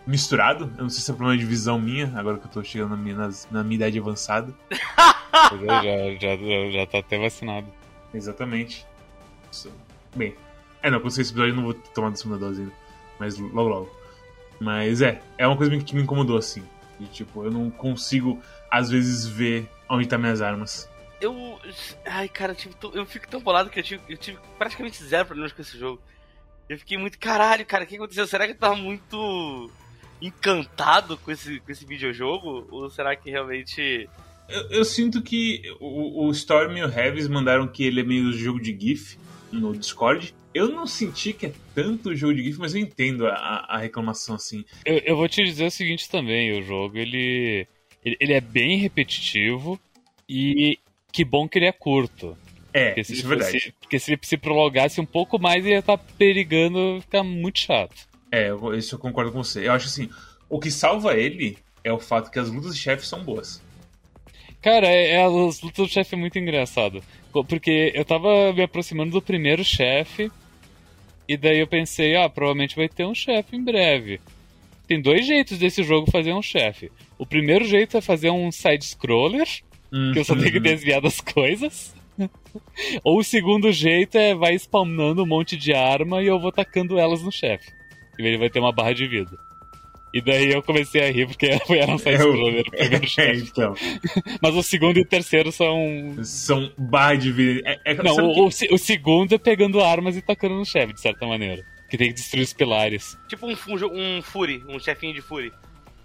misturado. 0.06 0.70
Eu 0.76 0.82
não 0.82 0.90
sei 0.90 1.02
se 1.02 1.10
é 1.10 1.14
problema 1.14 1.38
de 1.38 1.46
visão 1.46 1.80
minha, 1.80 2.12
agora 2.14 2.38
que 2.38 2.46
eu 2.46 2.50
tô 2.50 2.62
chegando 2.62 2.90
na 2.90 2.96
minha, 2.96 3.16
nas, 3.16 3.48
na 3.50 3.64
minha 3.64 3.76
idade 3.76 3.98
avançada. 3.98 4.52
já, 4.70 5.82
já, 6.20 6.36
já, 6.36 6.70
já 6.70 6.86
tá 6.86 6.98
até 6.98 7.18
vacinado. 7.18 7.66
Exatamente. 8.12 8.86
Bem. 10.14 10.34
É, 10.82 10.90
não, 10.90 11.00
quando 11.00 11.12
esse 11.12 11.20
episódio 11.20 11.52
eu 11.52 11.56
não 11.56 11.64
vou 11.64 11.74
tomar 11.74 12.08
a 12.08 12.16
segunda 12.16 12.38
dose 12.38 12.60
ainda. 12.60 12.72
Mas 13.18 13.38
logo 13.38 13.68
logo. 13.68 13.90
Mas 14.60 15.00
é, 15.00 15.22
é 15.38 15.46
uma 15.46 15.56
coisa 15.56 15.76
que 15.78 15.94
me 15.94 16.02
incomodou, 16.02 16.36
assim. 16.36 16.62
E 16.98 17.04
tipo, 17.04 17.44
eu 17.44 17.50
não 17.50 17.70
consigo, 17.70 18.38
às 18.70 18.90
vezes, 18.90 19.26
ver 19.26 19.66
onde 19.88 20.06
tá 20.06 20.18
minhas 20.18 20.42
armas 20.42 20.89
eu. 21.20 21.58
Ai, 22.06 22.28
cara, 22.28 22.52
eu, 22.52 22.56
tive, 22.56 22.74
eu 22.94 23.06
fico 23.06 23.28
tão 23.28 23.40
bolado 23.40 23.70
que 23.70 23.78
eu 23.78 23.82
tive, 23.82 24.02
eu 24.08 24.16
tive 24.16 24.38
praticamente 24.58 25.02
zero 25.04 25.26
problemas 25.26 25.52
com 25.52 25.62
esse 25.62 25.78
jogo. 25.78 26.00
Eu 26.68 26.78
fiquei 26.78 26.96
muito, 26.96 27.18
caralho, 27.18 27.66
cara, 27.66 27.84
o 27.84 27.86
que 27.86 27.96
aconteceu? 27.96 28.26
Será 28.26 28.46
que 28.46 28.52
eu 28.52 28.58
tava 28.58 28.76
muito 28.76 29.70
encantado 30.22 31.16
com 31.18 31.30
esse, 31.30 31.58
com 31.60 31.72
esse 31.72 31.84
videojogo? 31.84 32.66
Ou 32.70 32.88
será 32.88 33.16
que 33.16 33.30
realmente. 33.30 34.08
Eu, 34.48 34.62
eu 34.70 34.84
sinto 34.84 35.22
que 35.22 35.62
o, 35.80 36.26
o 36.26 36.30
Storm 36.30 36.76
e 36.76 36.84
o 36.84 36.88
Heavis 36.88 37.28
mandaram 37.28 37.66
que 37.68 37.84
ele 37.84 38.00
é 38.00 38.04
meio 38.04 38.32
jogo 38.32 38.60
de 38.60 38.76
GIF 38.78 39.18
no 39.52 39.76
Discord. 39.76 40.34
Eu 40.52 40.68
não 40.68 40.86
senti 40.86 41.32
que 41.32 41.46
é 41.46 41.52
tanto 41.74 42.14
jogo 42.14 42.34
de 42.34 42.42
GIF, 42.42 42.58
mas 42.58 42.74
eu 42.74 42.80
entendo 42.80 43.26
a, 43.26 43.66
a 43.68 43.78
reclamação 43.78 44.34
assim. 44.34 44.64
Eu, 44.84 44.98
eu, 44.98 45.16
vou 45.16 45.28
te 45.28 45.42
dizer 45.44 45.66
o 45.66 45.70
seguinte 45.70 46.08
também: 46.08 46.58
o 46.58 46.62
jogo 46.62 46.96
ele, 46.96 47.66
ele, 48.04 48.16
ele 48.20 48.32
é 48.32 48.40
bem 48.40 48.76
repetitivo 48.78 49.80
e 50.28 50.78
que 51.12 51.24
bom 51.24 51.48
que 51.48 51.58
ele 51.58 51.66
é 51.66 51.72
curto. 51.72 52.36
É, 52.72 52.86
porque 52.86 53.04
se 53.04 53.12
isso 53.14 53.26
é 53.26 53.28
verdade. 53.28 53.74
Porque 53.80 53.98
se 53.98 54.12
ele 54.12 54.20
se 54.22 54.36
prolongasse 54.36 55.00
um 55.00 55.06
pouco 55.06 55.38
mais, 55.38 55.64
ia 55.64 55.78
estar 55.78 55.98
tá 55.98 56.04
perigando 56.16 57.00
ficar 57.00 57.22
muito 57.22 57.58
chato. 57.58 58.08
É, 58.30 58.50
isso 58.76 58.94
eu 58.94 58.98
concordo 58.98 59.32
com 59.32 59.42
você. 59.42 59.66
Eu 59.66 59.72
acho 59.72 59.86
assim, 59.86 60.08
o 60.48 60.60
que 60.60 60.70
salva 60.70 61.16
ele 61.16 61.58
é 61.82 61.92
o 61.92 61.98
fato 61.98 62.30
que 62.30 62.38
as 62.38 62.48
lutas 62.48 62.74
de 62.74 62.80
chefe 62.80 63.06
são 63.06 63.24
boas. 63.24 63.60
Cara, 64.62 64.86
é, 64.86 65.12
é, 65.12 65.24
as 65.24 65.60
lutas 65.60 65.86
do 65.86 65.88
chefe 65.88 66.14
é 66.14 66.18
muito 66.18 66.38
engraçado. 66.38 67.02
Porque 67.48 67.92
eu 67.94 68.04
tava 68.04 68.52
me 68.52 68.62
aproximando 68.62 69.12
do 69.12 69.22
primeiro 69.22 69.64
chefe 69.64 70.30
E 71.28 71.36
daí 71.36 71.60
eu 71.60 71.66
pensei, 71.66 72.16
ah, 72.16 72.28
provavelmente 72.28 72.74
vai 72.76 72.88
ter 72.88 73.04
um 73.04 73.14
chefe 73.14 73.56
em 73.56 73.64
breve. 73.64 74.20
Tem 74.86 75.00
dois 75.00 75.24
jeitos 75.24 75.58
desse 75.58 75.82
jogo 75.82 76.10
fazer 76.10 76.32
um 76.34 76.42
chefe. 76.42 76.90
O 77.16 77.24
primeiro 77.24 77.64
jeito 77.64 77.96
é 77.96 78.00
fazer 78.00 78.30
um 78.30 78.50
side-scroller, 78.50 79.46
que 80.12 80.18
eu 80.18 80.24
só 80.24 80.34
tenho 80.34 80.50
que 80.50 80.56
Uhum. 80.58 80.62
desviar 80.62 81.00
das 81.00 81.20
coisas. 81.20 81.94
Ou 83.04 83.18
o 83.20 83.24
segundo 83.24 83.70
jeito 83.72 84.16
é 84.18 84.34
vai 84.34 84.54
spawnando 84.54 85.22
um 85.22 85.26
monte 85.26 85.56
de 85.56 85.72
arma 85.72 86.22
e 86.22 86.26
eu 86.26 86.38
vou 86.38 86.52
tacando 86.52 86.98
elas 86.98 87.22
no 87.22 87.32
chefe. 87.32 87.70
E 88.18 88.22
ele 88.26 88.38
vai 88.38 88.50
ter 88.50 88.58
uma 88.60 88.72
barra 88.72 88.92
de 88.92 89.06
vida. 89.08 89.30
E 90.12 90.20
daí 90.20 90.52
eu 90.52 90.60
comecei 90.62 91.02
a 91.08 91.10
rir 91.12 91.26
porque 91.28 91.46
era 91.70 91.92
um 91.92 91.96
side-scroller 91.98 92.64
o 92.66 92.70
primeiro 92.70 93.04
É, 93.04 93.06
chefe. 93.08 93.48
então. 93.50 93.74
Mas 94.42 94.54
o 94.56 94.62
segundo 94.62 94.98
e 94.98 95.02
o 95.02 95.06
terceiro 95.06 95.52
são. 95.52 96.16
São 96.24 96.70
barra 96.76 97.14
de 97.14 97.30
vida. 97.32 97.62
É, 97.64 97.92
é, 97.92 97.94
Não, 98.02 98.16
o, 98.16 98.46
o 98.46 98.50
se- 98.50 98.68
o 98.72 98.76
segundo 98.78 99.34
é 99.34 99.38
pegando 99.38 99.80
armas 99.80 100.16
e 100.16 100.22
tacando 100.22 100.56
no 100.56 100.64
chefe, 100.66 100.92
de 100.92 101.00
certa 101.00 101.26
maneira. 101.26 101.64
Que 101.88 101.96
tem 101.96 102.08
que 102.08 102.14
destruir 102.14 102.42
os 102.42 102.52
pilares. 102.52 103.16
Tipo 103.28 103.46
um, 103.48 103.56
fu- 103.56 103.74
um 103.92 104.20
Fury, 104.22 104.62
um 104.68 104.78
chefinho 104.78 105.14
de 105.14 105.20
Fury. 105.20 105.52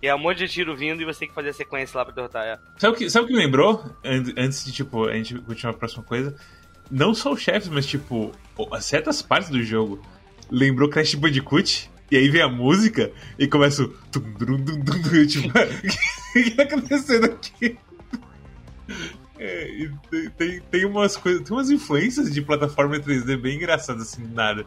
E 0.01 0.07
é 0.07 0.13
um 0.15 0.19
monte 0.19 0.39
de 0.39 0.47
tiro 0.47 0.75
vindo 0.75 1.01
e 1.01 1.05
você 1.05 1.19
tem 1.21 1.27
que 1.29 1.33
fazer 1.33 1.49
a 1.49 1.53
sequência 1.53 1.97
lá 1.97 2.05
pra 2.05 2.13
derrotar. 2.13 2.43
É. 2.45 2.59
Sabe 2.77 2.93
o 2.95 2.97
que, 2.97 3.09
sabe 3.09 3.25
o 3.25 3.27
que 3.27 3.33
me 3.33 3.39
lembrou? 3.39 3.83
An- 4.03 4.33
Antes 4.37 4.63
de, 4.65 4.71
tipo, 4.71 5.05
a 5.07 5.13
gente 5.13 5.35
continuar 5.39 5.73
a 5.73 5.77
próxima 5.77 6.03
coisa. 6.03 6.35
Não 6.91 7.15
só 7.15 7.31
os 7.31 7.41
chefes, 7.41 7.69
mas, 7.69 7.85
tipo, 7.87 8.31
certas 8.81 9.21
partes 9.21 9.49
do 9.49 9.63
jogo. 9.63 9.99
Lembrou 10.51 10.89
Crash 10.89 11.15
Bandicoot? 11.15 11.89
E 12.11 12.17
aí 12.17 12.29
vem 12.29 12.41
a 12.41 12.47
música 12.47 13.11
e 13.39 13.47
começa 13.47 13.81
o. 13.83 13.87
tum, 14.11 14.19
dum, 14.37 14.57
dum, 14.63 14.79
dum, 14.79 15.15
eu, 15.15 15.25
tipo, 15.25 15.47
o 15.57 16.43
que 16.43 16.51
tá 16.51 16.63
acontecendo 16.63 17.25
aqui? 17.25 17.75
É, 19.39 19.89
tem- 20.37 20.61
tem, 20.61 20.85
umas. 20.85 21.15
Tem 21.17 21.41
umas 21.49 21.69
influências 21.69 22.31
de 22.31 22.41
plataforma 22.41 22.97
3D 22.99 23.35
bem 23.41 23.55
engraçadas, 23.55 24.03
assim, 24.13 24.25
nada. 24.33 24.65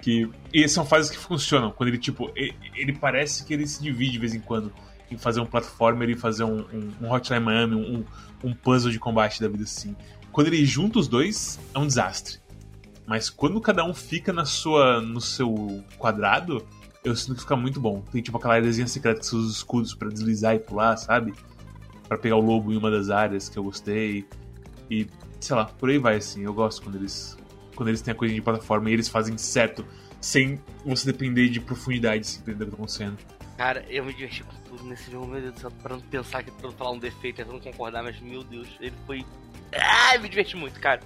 Que, 0.00 0.30
e 0.52 0.68
são 0.68 0.86
fases 0.86 1.10
que 1.10 1.16
funcionam. 1.16 1.70
Quando 1.72 1.88
ele, 1.88 1.98
tipo, 1.98 2.30
ele, 2.36 2.54
ele 2.74 2.92
parece 2.92 3.44
que 3.44 3.52
ele 3.52 3.66
se 3.66 3.82
divide 3.82 4.12
de 4.12 4.18
vez 4.18 4.34
em 4.34 4.40
quando 4.40 4.72
em 5.10 5.16
fazer 5.16 5.40
um 5.40 5.46
platformer 5.46 6.10
e 6.10 6.14
fazer 6.14 6.44
um, 6.44 6.60
um, 6.72 6.92
um 7.02 7.12
Hotline 7.12 7.40
Miami, 7.40 7.74
um, 7.74 8.04
um 8.44 8.54
puzzle 8.54 8.90
de 8.90 8.98
combate 8.98 9.40
da 9.40 9.48
vida 9.48 9.64
assim. 9.64 9.96
Quando 10.30 10.48
ele 10.48 10.64
junta 10.64 10.98
os 10.98 11.08
dois, 11.08 11.58
é 11.74 11.78
um 11.78 11.86
desastre. 11.86 12.38
Mas 13.06 13.30
quando 13.30 13.58
cada 13.60 13.84
um 13.84 13.94
fica 13.94 14.32
na 14.32 14.44
sua, 14.44 15.00
no 15.00 15.20
seu 15.20 15.82
quadrado, 15.96 16.64
eu 17.02 17.16
sinto 17.16 17.36
que 17.36 17.40
fica 17.40 17.56
muito 17.56 17.80
bom. 17.80 18.02
Tem 18.12 18.20
tipo 18.20 18.36
aquela 18.36 18.54
áreazinha 18.54 18.86
secreta 18.86 19.20
que 19.20 19.26
você 19.26 19.36
os 19.36 19.56
escudos 19.56 19.94
pra 19.94 20.08
deslizar 20.08 20.54
e 20.54 20.58
pular, 20.58 20.96
sabe? 20.98 21.32
Pra 22.06 22.18
pegar 22.18 22.36
o 22.36 22.40
lobo 22.40 22.70
em 22.70 22.76
uma 22.76 22.90
das 22.90 23.08
áreas 23.08 23.48
que 23.48 23.58
eu 23.58 23.64
gostei. 23.64 24.26
E, 24.90 25.06
sei 25.40 25.56
lá, 25.56 25.64
por 25.64 25.88
aí 25.88 25.98
vai 25.98 26.16
assim. 26.16 26.42
Eu 26.42 26.52
gosto 26.52 26.82
quando 26.82 26.96
eles 26.96 27.37
quando 27.78 27.90
eles 27.90 28.02
têm 28.02 28.10
a 28.10 28.14
coisa 28.16 28.34
de 28.34 28.40
plataforma 28.42 28.90
e 28.90 28.92
eles 28.92 29.08
fazem 29.08 29.38
certo, 29.38 29.86
sem 30.20 30.60
você 30.84 31.12
depender 31.12 31.48
de 31.48 31.60
profundidade, 31.60 32.26
sem 32.26 32.40
entender 32.42 32.64
o 32.64 32.66
que 32.66 32.70
tá 32.72 32.76
acontecendo. 32.76 33.16
Cara, 33.56 33.84
eu 33.88 34.04
me 34.04 34.12
diverti 34.12 34.42
com 34.42 34.56
tudo 34.68 34.84
nesse 34.84 35.08
jogo, 35.10 35.28
meu 35.28 35.40
Deus 35.40 35.54
do 35.54 35.60
céu, 35.60 35.70
pra 35.80 35.94
não 35.94 36.00
pensar 36.02 36.42
que 36.42 36.50
pra 36.50 36.68
não 36.68 36.76
falar 36.76 36.90
um 36.90 36.98
defeito, 36.98 37.36
pra 37.36 37.52
não 37.52 37.60
concordar, 37.60 38.02
mas 38.02 38.20
meu 38.20 38.42
Deus, 38.42 38.66
ele 38.80 38.94
foi. 39.06 39.24
Ah, 39.72 40.18
me 40.18 40.28
diverti 40.28 40.56
muito, 40.56 40.80
cara. 40.80 41.00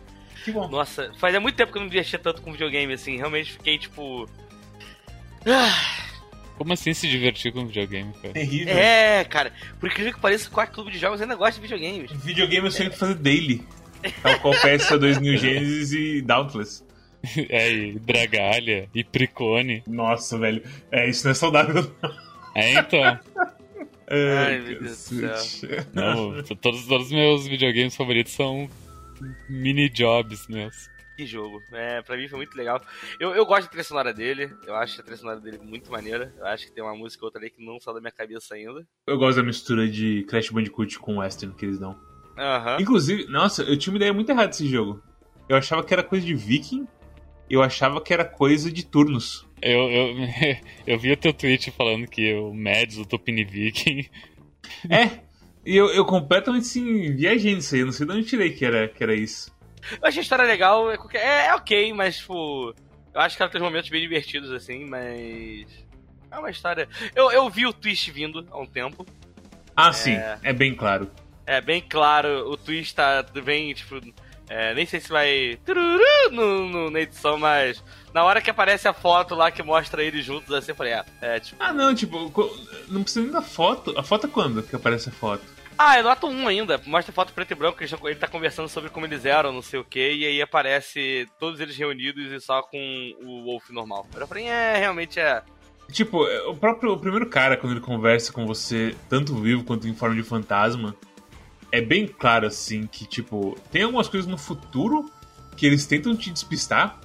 Que 0.45 0.51
bom. 0.51 0.67
Nossa, 0.69 1.13
fazia 1.19 1.39
muito 1.41 1.57
tempo 1.57 1.71
que 1.73 1.77
eu 1.77 1.81
não 1.81 1.87
me 1.87 1.91
divertia 1.91 2.19
tanto 2.19 2.41
com 2.41 2.53
videogame, 2.53 2.95
assim, 2.95 3.17
realmente 3.19 3.53
fiquei 3.53 3.77
tipo. 3.79 4.27
Ah, 5.47 6.09
Como 6.57 6.73
assim 6.73 6.95
se 6.95 7.09
divertir 7.09 7.53
com 7.53 7.67
videogame, 7.67 8.13
cara? 8.15 8.33
Terrível. 8.35 8.75
é, 8.75 9.25
cara, 9.25 9.53
por 9.81 9.89
incrível 9.91 10.13
que 10.15 10.21
pareça, 10.21 10.49
o 10.49 10.53
Quark 10.53 10.73
Clube 10.73 10.91
de 10.91 10.99
Jogos 10.99 11.21
ainda 11.21 11.35
gosta 11.35 11.61
de 11.61 11.67
videogames. 11.69 12.11
Videogame 12.13 12.67
eu 12.67 12.71
sempre 12.73 12.97
fazer 12.97 13.15
daily. 13.15 13.67
Tal 14.23 14.41
qual 14.41 14.55
PS2 14.55 15.21
New 15.21 15.37
Genesis 15.37 15.93
e 15.93 16.23
Dauntless. 16.23 16.85
É, 17.49 17.71
e 17.73 18.01
Dragalha, 18.01 18.91
e 18.93 19.05
Pricone. 19.05 19.85
Nossa, 19.87 20.37
velho. 20.37 20.61
É, 20.91 21.09
isso 21.09 21.25
não 21.25 21.31
é 21.31 21.35
saudável. 21.35 21.95
não. 22.03 22.11
É, 22.53 22.73
então. 22.81 23.01
Ai, 24.11 24.59
meu 24.61 24.81
Deus 24.81 25.09
do 25.09 25.21
cacete. 25.21 25.87
Não, 25.95 26.43
todos, 26.43 26.85
todos 26.85 27.07
os 27.07 27.13
meus 27.13 27.47
videogames 27.47 27.95
favoritos 27.95 28.33
são 28.33 28.69
mini 29.49 29.89
jobs 29.89 30.49
meus. 30.49 30.91
Que 31.17 31.25
jogo. 31.27 31.61
É, 31.73 32.03
pra 32.03 32.17
mim 32.17 32.29
foi 32.29 32.39
muito 32.39 32.57
legal. 32.57 32.83
Eu, 33.21 33.35
eu 33.35 33.47
gosto 33.47 33.65
da 33.65 33.69
trilha 33.69 33.85
sonora 33.85 34.13
dele. 34.13 34.51
Eu 34.67 34.75
acho 34.75 35.01
a 35.01 35.05
trilha 35.05 35.17
sonora 35.17 35.41
dele 35.41 35.59
muito 35.59 35.91
maneira. 35.91 36.35
Eu 36.39 36.47
acho 36.47 36.67
que 36.67 36.73
tem 36.73 36.83
uma 36.83 36.97
música 36.97 37.25
ou 37.25 37.29
outra 37.29 37.41
ali 37.41 37.51
que 37.51 37.65
não 37.65 37.79
saiu 37.79 37.95
da 37.95 38.01
minha 38.01 38.13
cabeça 38.13 38.55
ainda. 38.55 38.87
Eu 39.07 39.19
gosto 39.19 39.37
da 39.37 39.43
mistura 39.43 39.89
de 39.89 40.25
Crash 40.25 40.51
Bandicoot 40.51 40.99
com 40.99 41.19
Western 41.19 41.55
que 41.55 41.65
eles 41.65 41.79
dão. 41.79 41.99
Aham. 42.37 42.79
Inclusive, 42.81 43.27
nossa, 43.29 43.63
eu 43.63 43.77
tinha 43.79 43.93
uma 43.93 43.99
ideia 43.99 44.13
muito 44.13 44.31
errada 44.31 44.49
desse 44.49 44.67
jogo. 44.67 45.03
Eu 45.49 45.57
achava 45.57 45.83
que 45.83 45.93
era 45.93 46.03
coisa 46.03 46.25
de 46.25 46.35
viking, 46.35 46.87
eu 47.49 47.63
achava 47.63 48.01
que 48.01 48.13
era 48.13 48.25
coisa 48.25 48.71
de 48.71 48.85
turnos. 48.85 49.47
Eu, 49.61 49.91
eu, 49.91 50.17
eu 50.87 50.99
vi 50.99 51.13
o 51.13 51.17
teu 51.17 51.33
tweet 51.33 51.71
falando 51.71 52.07
que 52.07 52.35
o 52.35 52.55
Mads, 52.55 52.99
o 52.99 53.05
Topini 53.05 53.45
Viking. 53.45 54.07
É, 54.89 55.21
e 55.65 55.77
eu, 55.77 55.89
eu 55.89 56.05
completamente 56.05 56.63
assim, 56.63 57.15
viajei 57.15 57.55
nisso 57.55 57.75
aí, 57.75 57.81
eu 57.81 57.87
não 57.87 57.93
sei 57.93 58.07
de 58.07 58.13
onde 58.13 58.27
tirei 58.27 58.51
que 58.53 58.65
era, 58.65 58.89
que 58.89 59.03
era 59.03 59.15
isso. 59.15 59.53
Eu 59.91 60.09
achei 60.09 60.21
a 60.21 60.23
história 60.23 60.45
legal. 60.45 60.91
É, 60.91 60.99
é, 61.15 61.47
é 61.47 61.55
ok, 61.55 61.93
mas, 61.93 62.19
tipo. 62.19 62.75
Eu 63.15 63.21
acho 63.21 63.37
que 63.37 63.43
ela 63.43 63.53
tem 63.53 63.61
momentos 63.61 63.91
bem 63.91 64.01
divertidos, 64.01 64.51
assim, 64.51 64.85
mas. 64.85 65.67
É 66.31 66.39
uma 66.39 66.51
história. 66.51 66.89
Eu, 67.15 67.31
eu 67.31 67.49
vi 67.51 67.67
o 67.67 67.73
twist 67.73 68.11
vindo 68.11 68.47
há 68.51 68.59
um 68.59 68.67
tempo. 68.67 69.05
Ah, 69.77 69.93
sim, 69.93 70.17
é 70.43 70.53
bem 70.53 70.75
claro. 70.75 71.11
É 71.47 71.61
bem 71.61 71.81
claro, 71.81 72.51
o 72.51 72.57
twist 72.57 72.95
tá 72.95 73.25
bem, 73.45 73.75
tipo. 73.75 74.01
é, 74.49 74.75
nem 74.75 74.87
sei 74.87 75.01
se 75.01 75.09
vai. 75.09 75.59
tururu 75.65 76.03
No, 76.31 76.69
no- 76.69 76.91
na 76.91 77.01
edição, 77.01 77.37
mas. 77.39 77.83
Na 78.15 78.25
hora 78.25 78.41
que 78.41 78.51
aparece 78.51 78.87
a 78.87 78.93
foto 78.93 79.35
lá 79.35 79.51
que 79.51 79.63
mostra 79.63 80.03
eles 80.05 80.25
juntos, 80.25 80.53
assim, 80.55 80.71
eu 80.73 80.77
falei, 80.77 80.93
é, 80.93 81.05
é 81.21 81.41
tipo. 81.41 81.63
Ah, 81.63 81.73
não, 81.73 81.95
tipo, 81.95 82.31
não 82.89 83.03
precisa 83.03 83.23
nem 83.25 83.33
da 83.33 83.43
foto. 83.43 83.93
A 83.99 84.03
foto 84.03 84.27
é 84.27 84.31
quando 84.31 84.63
que 84.63 84.77
aparece 84.77 85.09
a 85.09 85.13
foto? 85.13 85.43
Ah, 85.77 85.97
é 85.99 86.03
no 86.03 86.11
ato 86.11 86.27
1 86.29 86.47
ainda. 86.49 86.81
Mostra 86.87 87.13
foto 87.13 87.33
preto 87.33 87.53
e 87.53 87.55
branco, 87.55 87.83
ele 87.83 88.15
tá 88.15 88.29
conversando 88.29 88.69
sobre 88.69 88.91
como 88.91 89.07
eles 89.07 89.25
eram, 89.25 89.53
não 89.53 89.63
sei 89.63 89.81
o 89.81 89.85
que, 89.85 90.13
e 90.13 90.27
aí 90.27 90.43
aparece 90.43 91.27
todos 91.41 91.59
eles 91.61 91.77
reunidos 91.77 92.31
e 92.31 92.39
só 92.41 92.63
com 92.63 92.79
o 93.25 93.45
Wolf 93.45 93.71
normal. 93.71 94.07
Eu 94.15 94.27
falei, 94.27 94.45
é, 94.45 94.77
realmente 94.77 95.19
é. 95.19 95.43
Tipo, 95.91 96.27
é, 96.29 96.43
o 96.43 96.55
próprio 96.55 96.93
o 96.93 96.99
primeiro 96.99 97.27
cara, 97.29 97.57
quando 97.57 97.73
ele 97.73 97.81
conversa 97.81 98.33
com 98.33 98.47
você, 98.47 98.95
tanto 99.09 99.35
vivo 99.37 99.65
quanto 99.65 99.89
em 99.89 99.95
forma 99.95 100.15
de 100.15 100.23
fantasma, 100.23 100.95
é 101.73 101.81
bem 101.81 102.07
claro, 102.07 102.47
assim, 102.47 102.87
que, 102.87 103.07
tipo, 103.07 103.59
tem 103.73 103.83
algumas 103.83 104.07
coisas 104.09 104.31
no 104.31 104.37
futuro 104.39 105.11
que 105.57 105.67
eles 105.67 105.87
tentam 105.87 106.15
te 106.15 106.31
despistar, 106.31 107.01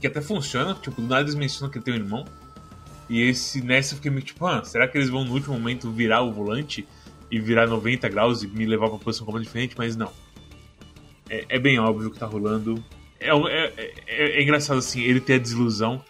que 0.00 0.06
até 0.06 0.20
funciona, 0.20 0.74
tipo, 0.74 1.00
do 1.02 1.08
nada 1.08 1.22
eles 1.22 1.34
mencionam 1.34 1.70
que 1.70 1.80
tem 1.80 1.92
um 1.94 1.96
irmão, 1.96 2.24
e 3.08 3.20
esse 3.22 3.60
nessa 3.60 3.92
eu 3.92 3.96
fiquei 3.96 4.10
meio 4.10 4.22
tipo, 4.24 4.46
ah, 4.46 4.64
será 4.64 4.86
que 4.88 4.96
eles 4.96 5.08
vão 5.10 5.24
no 5.24 5.32
último 5.32 5.54
momento 5.54 5.90
virar 5.90 6.22
o 6.22 6.32
volante 6.32 6.86
e 7.30 7.38
virar 7.40 7.66
90 7.66 8.08
graus 8.08 8.42
e 8.42 8.46
me 8.46 8.64
levar 8.66 8.86
pra 8.86 8.94
uma 8.94 9.00
posição 9.00 9.26
completamente 9.26 9.48
diferente? 9.48 9.74
Mas 9.76 9.96
não. 9.96 10.12
É, 11.28 11.44
é 11.48 11.58
bem 11.58 11.78
óbvio 11.78 12.08
o 12.08 12.10
que 12.12 12.18
tá 12.18 12.26
rolando. 12.26 12.82
É, 13.18 13.34
um- 13.34 13.48
é, 13.48 13.72
é- 13.76 14.38
é 14.38 14.42
engraçado, 14.42 14.78
assim, 14.78 15.02
ele 15.02 15.20
ter 15.20 15.34
a 15.34 15.38
desilusão 15.38 16.02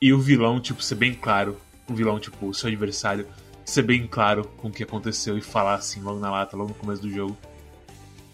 e 0.00 0.12
o 0.12 0.18
vilão, 0.20 0.60
tipo, 0.60 0.82
ser 0.82 0.94
bem 0.96 1.14
claro. 1.14 1.56
O 1.88 1.94
vilão, 1.94 2.18
tipo, 2.20 2.48
o 2.48 2.54
seu 2.54 2.68
adversário, 2.68 3.26
ser 3.68 3.82
bem 3.82 4.06
claro 4.06 4.44
com 4.56 4.68
o 4.68 4.72
que 4.72 4.82
aconteceu 4.82 5.36
e 5.36 5.42
falar 5.42 5.74
assim 5.74 6.00
logo 6.00 6.18
na 6.18 6.30
lata, 6.30 6.56
logo 6.56 6.70
no 6.70 6.74
começo 6.74 7.02
do 7.02 7.10
jogo. 7.10 7.36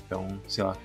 Então, 0.07 0.41
sei 0.47 0.63
lá. 0.63 0.77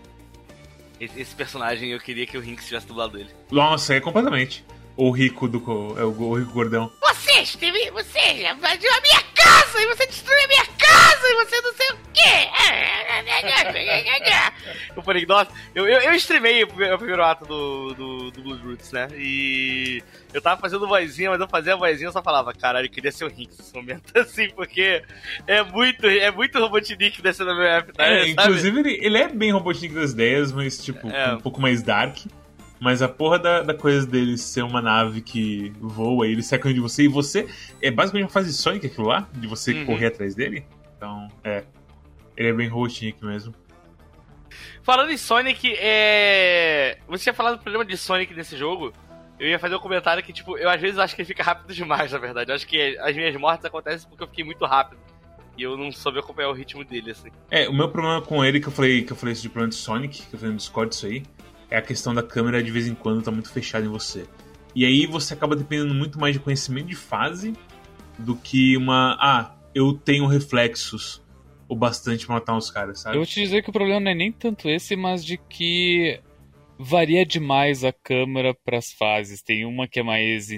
Esse, 0.99 1.35
personagem 1.35 1.91
eu 1.91 1.99
queria 1.99 2.25
que 2.25 2.37
o 2.37 2.41
Rinks 2.41 2.65
tivesse 2.65 2.87
dublado 2.87 3.17
ele. 3.17 3.29
Nossa, 3.51 3.93
é 3.93 4.01
completamente. 4.01 4.65
O 4.97 5.11
rico 5.11 5.47
do. 5.47 5.59
É 5.97 6.03
o, 6.03 6.09
o 6.09 6.33
rico 6.37 6.51
gordão. 6.51 6.91
Você 6.99 7.41
esteve. 7.41 7.91
Você 7.91 8.19
invadiu 8.19 8.91
a 8.91 9.01
minha 9.01 9.23
casa 9.35 9.81
e 9.81 9.87
você 9.87 10.07
destruiu 10.07 10.43
a 10.43 10.47
minha 10.47 10.65
casa 10.89 11.27
e 11.27 11.45
você 11.45 11.61
não 11.61 11.73
sei 11.73 11.87
o 11.91 11.97
quê! 12.13 12.49
Eu 14.95 15.03
falei, 15.03 15.25
nossa, 15.25 15.49
eu, 15.73 15.87
eu, 15.87 15.99
eu 16.01 16.13
streamei 16.15 16.63
o 16.63 16.67
primeiro, 16.67 16.95
o 16.95 16.97
primeiro 16.97 17.23
ato 17.23 17.45
do, 17.45 17.93
do, 17.93 18.31
do 18.31 18.41
Blood 18.41 18.61
Roots, 18.63 18.91
né? 18.91 19.07
E 19.15 20.01
eu 20.33 20.41
tava 20.41 20.59
fazendo 20.59 20.87
vozinha, 20.87 21.29
mas 21.29 21.39
eu 21.39 21.47
fazia 21.47 21.73
a 21.73 21.77
vozinha 21.77 22.09
e 22.09 22.13
só 22.13 22.21
falava, 22.21 22.53
caralho, 22.53 22.87
eu 22.87 22.91
queria 22.91 23.11
ser 23.11 23.25
o 23.25 23.29
Rinks 23.29 23.57
nesse 23.57 23.73
momento, 23.73 24.03
assim, 24.17 24.49
porque 24.49 25.01
é 25.47 25.63
muito, 25.63 26.05
é 26.05 26.29
muito 26.31 26.59
Robotnik 26.59 27.21
descendo 27.21 27.51
a 27.51 27.55
minha 27.55 27.67
F, 27.77 27.93
tá? 27.93 28.05
É, 28.05 28.27
inclusive, 28.27 28.79
ele, 28.79 28.99
ele 29.01 29.17
é 29.17 29.27
bem 29.29 29.51
Robotnik 29.51 29.93
das 29.93 30.11
ideias, 30.11 30.51
mas, 30.51 30.77
tipo, 30.83 31.09
É. 31.09 31.35
um 31.35 31.39
pouco 31.39 31.61
mais 31.61 31.81
dark. 31.81 32.17
Mas 32.81 33.01
a 33.01 33.09
porra 33.09 33.37
da, 33.37 33.61
da 33.61 33.73
coisa 33.73 34.07
dele 34.07 34.37
ser 34.37 34.63
uma 34.63 34.81
nave 34.81 35.19
que 35.19 35.73
voa 35.81 36.25
e 36.25 36.31
ele 36.31 36.41
sai 36.41 36.57
correndo 36.59 36.75
de 36.75 36.81
você, 36.81 37.03
e 37.03 37.07
você. 37.09 37.45
É 37.81 37.91
basicamente 37.91 38.27
uma 38.27 38.33
fase 38.33 38.53
Sonic 38.53 38.87
aquilo 38.87 39.07
lá, 39.07 39.27
de 39.33 39.47
você 39.47 39.73
Uhum. 39.73 39.85
correr 39.85 40.05
atrás 40.07 40.33
dele. 40.33 40.63
Então, 40.99 41.29
é. 41.45 41.63
Ele 42.35 42.49
é 42.49 42.53
bem 42.53 42.67
Robotnik 42.67 43.23
mesmo. 43.23 43.55
Falando 44.83 45.11
em 45.11 45.17
Sonic, 45.17 45.73
é. 45.77 46.97
Você 47.07 47.23
tinha 47.23 47.33
falado 47.33 47.55
do 47.55 47.61
problema 47.61 47.85
de 47.85 47.95
Sonic 47.95 48.33
nesse 48.33 48.57
jogo. 48.57 48.91
Eu 49.39 49.47
ia 49.47 49.57
fazer 49.57 49.75
um 49.75 49.79
comentário 49.79 50.21
que, 50.21 50.33
tipo, 50.33 50.57
eu 50.57 50.69
às 50.69 50.81
vezes 50.81 50.97
acho 50.99 51.15
que 51.15 51.21
ele 51.21 51.27
fica 51.27 51.41
rápido 51.41 51.73
demais, 51.73 52.11
na 52.11 52.17
verdade. 52.17 52.51
Eu 52.51 52.55
acho 52.55 52.67
que 52.67 52.97
as 52.99 53.15
minhas 53.15 53.33
mortes 53.37 53.63
acontecem 53.63 54.09
porque 54.09 54.23
eu 54.23 54.27
fiquei 54.27 54.43
muito 54.43 54.65
rápido. 54.65 54.99
E 55.57 55.63
eu 55.63 55.77
não 55.77 55.89
soube 55.89 56.19
acompanhar 56.19 56.49
o 56.49 56.53
ritmo 56.53 56.83
dele, 56.83 57.11
assim. 57.11 57.29
É, 57.49 57.69
o 57.69 57.73
meu 57.73 57.89
problema 57.89 58.21
com 58.21 58.43
ele, 58.43 58.59
que 58.59 58.67
eu 58.67 58.71
falei, 58.71 59.03
que 59.03 59.13
eu 59.13 59.15
falei 59.15 59.33
isso 59.33 59.41
de 59.41 59.49
problema 59.49 59.69
de 59.69 59.75
Sonic, 59.75 60.23
que 60.23 60.33
eu 60.33 60.39
falei 60.39 60.51
no 60.51 60.57
Discord 60.57 60.93
isso 60.93 61.05
aí, 61.05 61.23
é 61.69 61.77
a 61.77 61.81
questão 61.81 62.13
da 62.13 62.23
câmera 62.23 62.61
de 62.61 62.71
vez 62.71 62.87
em 62.87 62.95
quando 62.95 63.21
tá 63.21 63.31
muito 63.31 63.49
fechada 63.49 63.85
em 63.85 63.89
você. 63.89 64.25
E 64.75 64.85
aí 64.85 65.05
você 65.05 65.33
acaba 65.33 65.55
dependendo 65.55 65.93
muito 65.93 66.19
mais 66.19 66.33
de 66.33 66.39
conhecimento 66.39 66.87
de 66.87 66.95
fase 66.95 67.53
do 68.17 68.35
que 68.35 68.75
uma. 68.75 69.17
Ah, 69.19 69.55
eu 69.73 69.93
tenho 69.93 70.25
reflexos 70.25 71.23
o 71.67 71.75
bastante 71.75 72.25
pra 72.25 72.35
matar 72.35 72.57
uns 72.57 72.71
caras, 72.71 73.01
sabe? 73.01 73.15
Eu 73.15 73.19
vou 73.19 73.27
te 73.27 73.39
dizer 73.41 73.61
que 73.61 73.69
o 73.69 73.73
problema 73.73 73.99
não 73.99 74.11
é 74.11 74.15
nem 74.15 74.31
tanto 74.31 74.67
esse, 74.67 74.95
mas 74.95 75.23
de 75.23 75.37
que 75.37 76.19
varia 76.79 77.25
demais 77.25 77.83
a 77.83 77.93
câmera 77.93 78.53
para 78.53 78.77
as 78.77 78.91
fases. 78.91 79.43
Tem 79.43 79.65
uma 79.65 79.87
que 79.87 79.99
é 79.99 80.03
mais 80.03 80.49
em, 80.49 80.57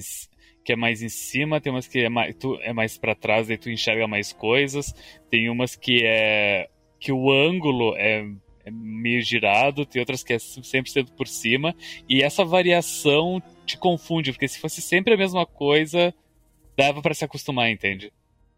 que 0.63 0.71
é 0.71 0.75
mais 0.75 1.01
em 1.01 1.09
cima, 1.09 1.59
tem 1.59 1.71
umas 1.71 1.87
que 1.87 1.99
é 1.99 2.09
mais, 2.09 2.35
tu, 2.35 2.57
é 2.61 2.71
mais 2.71 2.97
para 2.97 3.13
trás, 3.13 3.47
daí 3.47 3.57
tu 3.57 3.69
enxerga 3.69 4.07
mais 4.07 4.31
coisas. 4.31 4.93
Tem 5.29 5.49
umas 5.49 5.75
que 5.75 6.05
é 6.05 6.69
que 6.97 7.11
o 7.11 7.31
ângulo 7.31 7.95
é, 7.97 8.23
é 8.63 8.71
meio 8.71 9.21
girado, 9.23 9.85
tem 9.85 9.99
outras 9.99 10.23
que 10.23 10.33
é 10.33 10.37
100% 10.37 11.11
por 11.17 11.27
cima. 11.27 11.75
E 12.07 12.21
essa 12.21 12.45
variação 12.45 13.41
te 13.65 13.77
confunde, 13.77 14.31
porque 14.31 14.47
se 14.47 14.59
fosse 14.59 14.81
sempre 14.81 15.15
a 15.15 15.17
mesma 15.17 15.45
coisa, 15.45 16.13
dava 16.77 17.01
para 17.01 17.15
se 17.15 17.25
acostumar, 17.25 17.69
entende? 17.69 18.13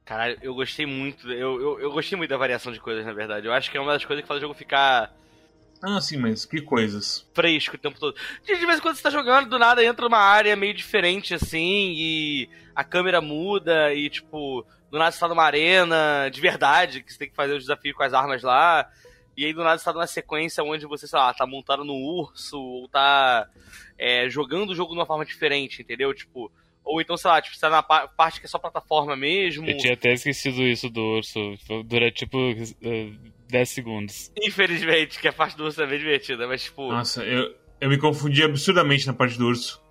Caralho, 0.05 0.37
eu 0.41 0.53
gostei 0.53 0.85
muito. 0.85 1.31
Eu, 1.31 1.61
eu, 1.61 1.79
eu, 1.79 1.91
gostei 1.91 2.17
muito 2.17 2.29
da 2.29 2.37
variação 2.37 2.71
de 2.71 2.79
coisas, 2.79 3.05
na 3.05 3.13
verdade. 3.13 3.47
Eu 3.47 3.53
acho 3.53 3.71
que 3.71 3.77
é 3.77 3.81
uma 3.81 3.93
das 3.93 4.03
coisas 4.03 4.21
que 4.21 4.27
faz 4.27 4.37
o 4.39 4.41
jogo 4.41 4.53
ficar. 4.53 5.15
Ah, 5.81 5.99
sim, 6.01 6.17
mas 6.17 6.45
que 6.45 6.61
coisas? 6.61 7.27
Fresco 7.33 7.75
o 7.75 7.79
tempo 7.79 7.99
todo. 7.99 8.15
De, 8.43 8.57
de 8.57 8.65
vez 8.65 8.79
em 8.79 8.81
quando 8.81 8.95
você 8.95 9.03
tá 9.03 9.09
jogando, 9.09 9.49
do 9.49 9.59
nada 9.59 9.83
entra 9.83 10.07
uma 10.07 10.17
área 10.17 10.55
meio 10.55 10.73
diferente, 10.73 11.33
assim, 11.33 11.93
e 11.95 12.49
a 12.75 12.83
câmera 12.83 13.21
muda, 13.21 13.93
e 13.93 14.09
tipo, 14.09 14.65
do 14.89 14.97
nada 14.97 15.11
você 15.11 15.19
tá 15.19 15.27
numa 15.27 15.43
arena 15.43 16.29
de 16.29 16.39
verdade, 16.39 17.01
que 17.01 17.11
você 17.11 17.19
tem 17.19 17.29
que 17.29 17.35
fazer 17.35 17.53
os 17.53 17.63
desafios 17.63 17.95
com 17.95 18.03
as 18.03 18.13
armas 18.13 18.43
lá. 18.43 18.89
E 19.35 19.45
aí 19.45 19.53
do 19.53 19.63
nada 19.63 19.77
você 19.77 19.85
tá 19.85 19.93
numa 19.93 20.07
sequência 20.07 20.63
onde 20.63 20.85
você, 20.85 21.07
sei 21.07 21.17
lá, 21.17 21.33
tá 21.33 21.47
montado 21.47 21.83
no 21.83 21.95
urso, 21.95 22.59
ou 22.59 22.87
tá 22.87 23.47
é, 23.97 24.29
jogando 24.29 24.71
o 24.71 24.75
jogo 24.75 24.93
de 24.93 24.99
uma 24.99 25.05
forma 25.05 25.25
diferente, 25.25 25.81
entendeu? 25.81 26.13
Tipo, 26.13 26.51
ou 26.83 27.01
então, 27.01 27.15
sei 27.15 27.31
lá, 27.31 27.41
tipo, 27.41 27.55
você 27.55 27.61
tá 27.61 27.69
na 27.69 27.81
parte 27.81 28.39
que 28.39 28.45
é 28.45 28.49
só 28.49 28.59
plataforma 28.59 29.15
mesmo. 29.15 29.67
Eu 29.67 29.77
tinha 29.77 29.93
até 29.93 30.13
esquecido 30.13 30.61
isso 30.63 30.89
do 30.89 31.01
urso. 31.01 31.39
Dura 31.85 32.11
tipo 32.11 32.37
10 33.49 33.69
uh, 33.69 33.71
segundos. 33.71 34.31
Infelizmente, 34.41 35.19
que 35.19 35.27
a 35.27 35.33
parte 35.33 35.55
do 35.55 35.63
urso 35.63 35.81
é 35.81 35.87
bem 35.87 35.99
divertida, 35.99 36.47
mas 36.47 36.63
tipo. 36.63 36.89
Nossa, 36.91 37.23
eu, 37.23 37.55
eu 37.79 37.89
me 37.89 37.97
confundi 37.97 38.43
absurdamente 38.43 39.07
na 39.07 39.13
parte 39.13 39.37
do 39.37 39.47
urso. 39.47 39.81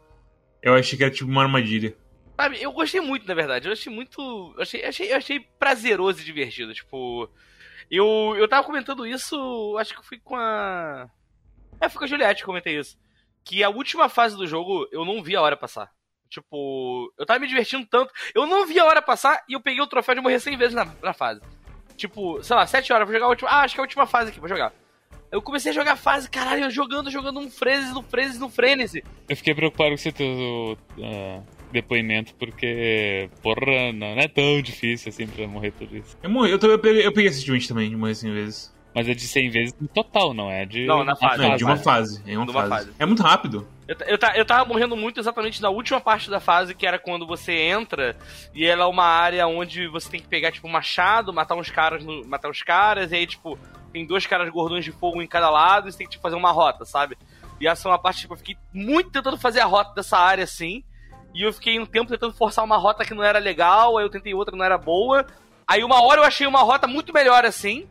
Eu 0.62 0.74
achei 0.74 0.97
que 0.97 1.05
era 1.05 1.12
tipo 1.12 1.30
uma 1.30 1.43
armadilha. 1.43 1.97
Sabe, 2.38 2.62
eu 2.62 2.72
gostei 2.72 3.01
muito, 3.01 3.26
na 3.26 3.34
verdade. 3.34 3.68
Eu 3.68 3.72
achei 3.72 3.93
muito. 3.93 4.20
Eu 4.57 4.62
achei, 4.62 4.84
achei, 4.84 5.12
eu 5.12 5.16
achei 5.16 5.40
prazeroso 5.59 6.20
e 6.20 6.24
divertido. 6.24 6.74
Tipo. 6.74 7.28
Eu, 7.90 8.34
eu 8.38 8.49
tava 8.49 8.66
comentando 8.66 9.07
isso, 9.07 9.76
acho 9.78 9.95
que 9.95 10.07
fui 10.07 10.18
com 10.18 10.36
a. 10.36 11.11
É, 11.80 11.88
foi 11.88 11.99
com 11.99 12.05
a 12.05 12.09
Juliette 12.09 12.40
que 12.40 12.47
comentei 12.47 12.78
isso. 12.78 12.99
Que 13.45 13.62
a 13.62 13.68
última 13.68 14.09
fase 14.09 14.36
do 14.36 14.47
jogo 14.47 14.88
eu 14.93 15.05
não 15.05 15.22
vi 15.22 15.34
a 15.36 15.43
hora 15.43 15.57
passar. 15.57 15.90
Tipo, 16.33 17.12
eu 17.18 17.26
tava 17.26 17.41
me 17.41 17.47
divertindo 17.47 17.87
tanto. 17.87 18.11
Eu 18.35 18.47
não 18.47 18.66
vi 18.66 18.78
a 18.78 18.87
hora 18.87 19.03
passar 19.03 19.45
e 19.47 19.53
eu 19.53 19.61
peguei 19.61 19.83
o 19.83 19.87
troféu 19.87 20.14
de 20.14 20.22
morrer 20.22 20.41
100 20.41 20.57
vezes 20.57 20.74
na, 20.74 20.87
na 21.03 21.12
fase. 21.12 21.43
Tipo, 21.95 22.43
sei 22.43 22.57
lá, 22.57 22.66
7 22.66 22.91
horas, 22.91 23.07
vou 23.07 23.12
jogar 23.12 23.26
a 23.26 23.28
última. 23.28 23.51
Ah, 23.51 23.61
acho 23.61 23.74
que 23.74 23.80
é 23.80 23.83
a 23.83 23.85
última 23.85 24.07
fase 24.07 24.30
aqui, 24.30 24.41
vou 24.41 24.49
jogar. 24.49 24.72
Eu 25.30 25.43
comecei 25.43 25.70
a 25.70 25.74
jogar 25.74 25.97
fase, 25.97 26.30
caralho, 26.30 26.70
jogando, 26.70 27.11
jogando 27.11 27.39
um 27.39 27.51
frenesi, 27.51 27.93
no 27.93 28.03
frenesi, 28.03 28.39
no 28.39 28.49
frenesi. 28.49 29.05
Eu 29.28 29.37
fiquei 29.37 29.55
preocupado 29.55 29.91
com 29.91 29.95
esse 29.95 30.11
teu 30.11 30.78
uh, 30.99 31.47
depoimento, 31.70 32.35
porque, 32.37 33.28
porra, 33.43 33.93
não 33.93 34.18
é 34.18 34.26
tão 34.26 34.61
difícil 34.62 35.11
assim 35.11 35.26
pra 35.26 35.47
morrer 35.47 35.72
tudo 35.72 35.95
isso. 35.95 36.16
Eu 36.22 36.30
morri, 36.30 36.51
eu, 36.51 36.59
eu, 36.59 36.78
peguei, 36.78 37.07
eu 37.07 37.12
peguei 37.12 37.30
esse 37.30 37.68
também, 37.68 37.91
de 37.91 37.97
morrer 37.97 38.14
100 38.14 38.33
vezes. 38.33 38.74
Mas 38.95 39.09
é 39.09 39.14
de 39.14 39.26
100 39.26 39.51
vezes 39.51 39.74
no 39.80 39.88
total, 39.88 40.34
não 40.34 40.51
é 40.51 40.66
de. 40.66 40.84
Não, 40.84 41.03
na 41.03 41.16
fase. 41.16 41.38
Não, 41.38 41.53
é 41.53 41.57
de 41.57 41.64
uma 41.64 41.76
fase. 41.76 42.22
É 42.26 42.36
uma, 42.36 42.53
fase. 42.53 42.68
fase. 42.68 42.90
É 42.99 43.07
muito 43.07 43.22
rápido. 43.22 43.66
Eu, 43.88 43.97
eu, 44.07 44.18
eu 44.36 44.45
tava 44.45 44.64
morrendo 44.64 44.97
muito 44.97 45.18
exatamente 45.18 45.61
na 45.62 45.70
última 45.70 46.01
parte 46.01 46.30
da 46.30 46.40
fase, 46.40 46.74
que 46.74 46.86
era 46.86 46.99
quando 46.99 47.26
você 47.26 47.53
entra 47.53 48.16
e 48.55 48.64
ela 48.64 48.84
é 48.84 48.86
uma 48.86 49.05
área 49.05 49.47
onde 49.47 49.88
você 49.88 50.11
tem 50.11 50.20
que 50.20 50.28
pegar, 50.28 50.53
tipo, 50.53 50.68
um 50.68 50.70
machado, 50.70 51.32
matar 51.32 51.57
uns 51.57 51.70
caras, 51.70 52.05
no, 52.05 52.26
matar 52.26 52.51
uns 52.51 52.62
caras, 52.62 53.12
e 53.12 53.16
aí, 53.16 53.26
tipo, 53.26 53.59
tem 53.93 54.07
dois 54.07 54.26
caras 54.26 54.49
gordões 54.51 54.84
de 54.84 54.93
fogo 54.93 55.20
em 55.22 55.26
cada 55.26 55.51
lado 55.51 55.88
e 55.88 55.93
você 55.93 55.99
tem 55.99 56.07
que 56.07 56.12
tipo, 56.12 56.22
fazer 56.22 56.36
uma 56.36 56.51
rota, 56.51 56.84
sabe? 56.84 57.16
E 57.61 57.66
essa 57.66 57.88
é 57.88 57.93
uma 57.93 57.99
parte, 57.99 58.20
tipo, 58.20 58.34
eu 58.34 58.38
fiquei 58.38 58.57
muito 58.72 59.11
tentando 59.11 59.38
fazer 59.38 59.61
a 59.61 59.66
rota 59.66 59.95
dessa 59.95 60.18
área 60.18 60.45
assim. 60.45 60.82
E 61.34 61.43
eu 61.43 61.53
fiquei 61.53 61.78
um 61.78 61.86
tempo 61.86 62.11
tentando 62.11 62.34
forçar 62.34 62.64
uma 62.64 62.76
rota 62.76 63.05
que 63.05 63.14
não 63.14 63.22
era 63.22 63.38
legal, 63.38 63.97
aí 63.97 64.05
eu 64.05 64.11
tentei 64.11 64.34
outra 64.34 64.53
que 64.53 64.59
não 64.59 64.64
era 64.64 64.76
boa. 64.76 65.26
Aí 65.66 65.82
uma 65.82 66.03
hora 66.03 66.20
eu 66.20 66.24
achei 66.24 66.47
uma 66.47 66.61
rota 66.61 66.86
muito 66.86 67.12
melhor 67.12 67.45
assim. 67.45 67.88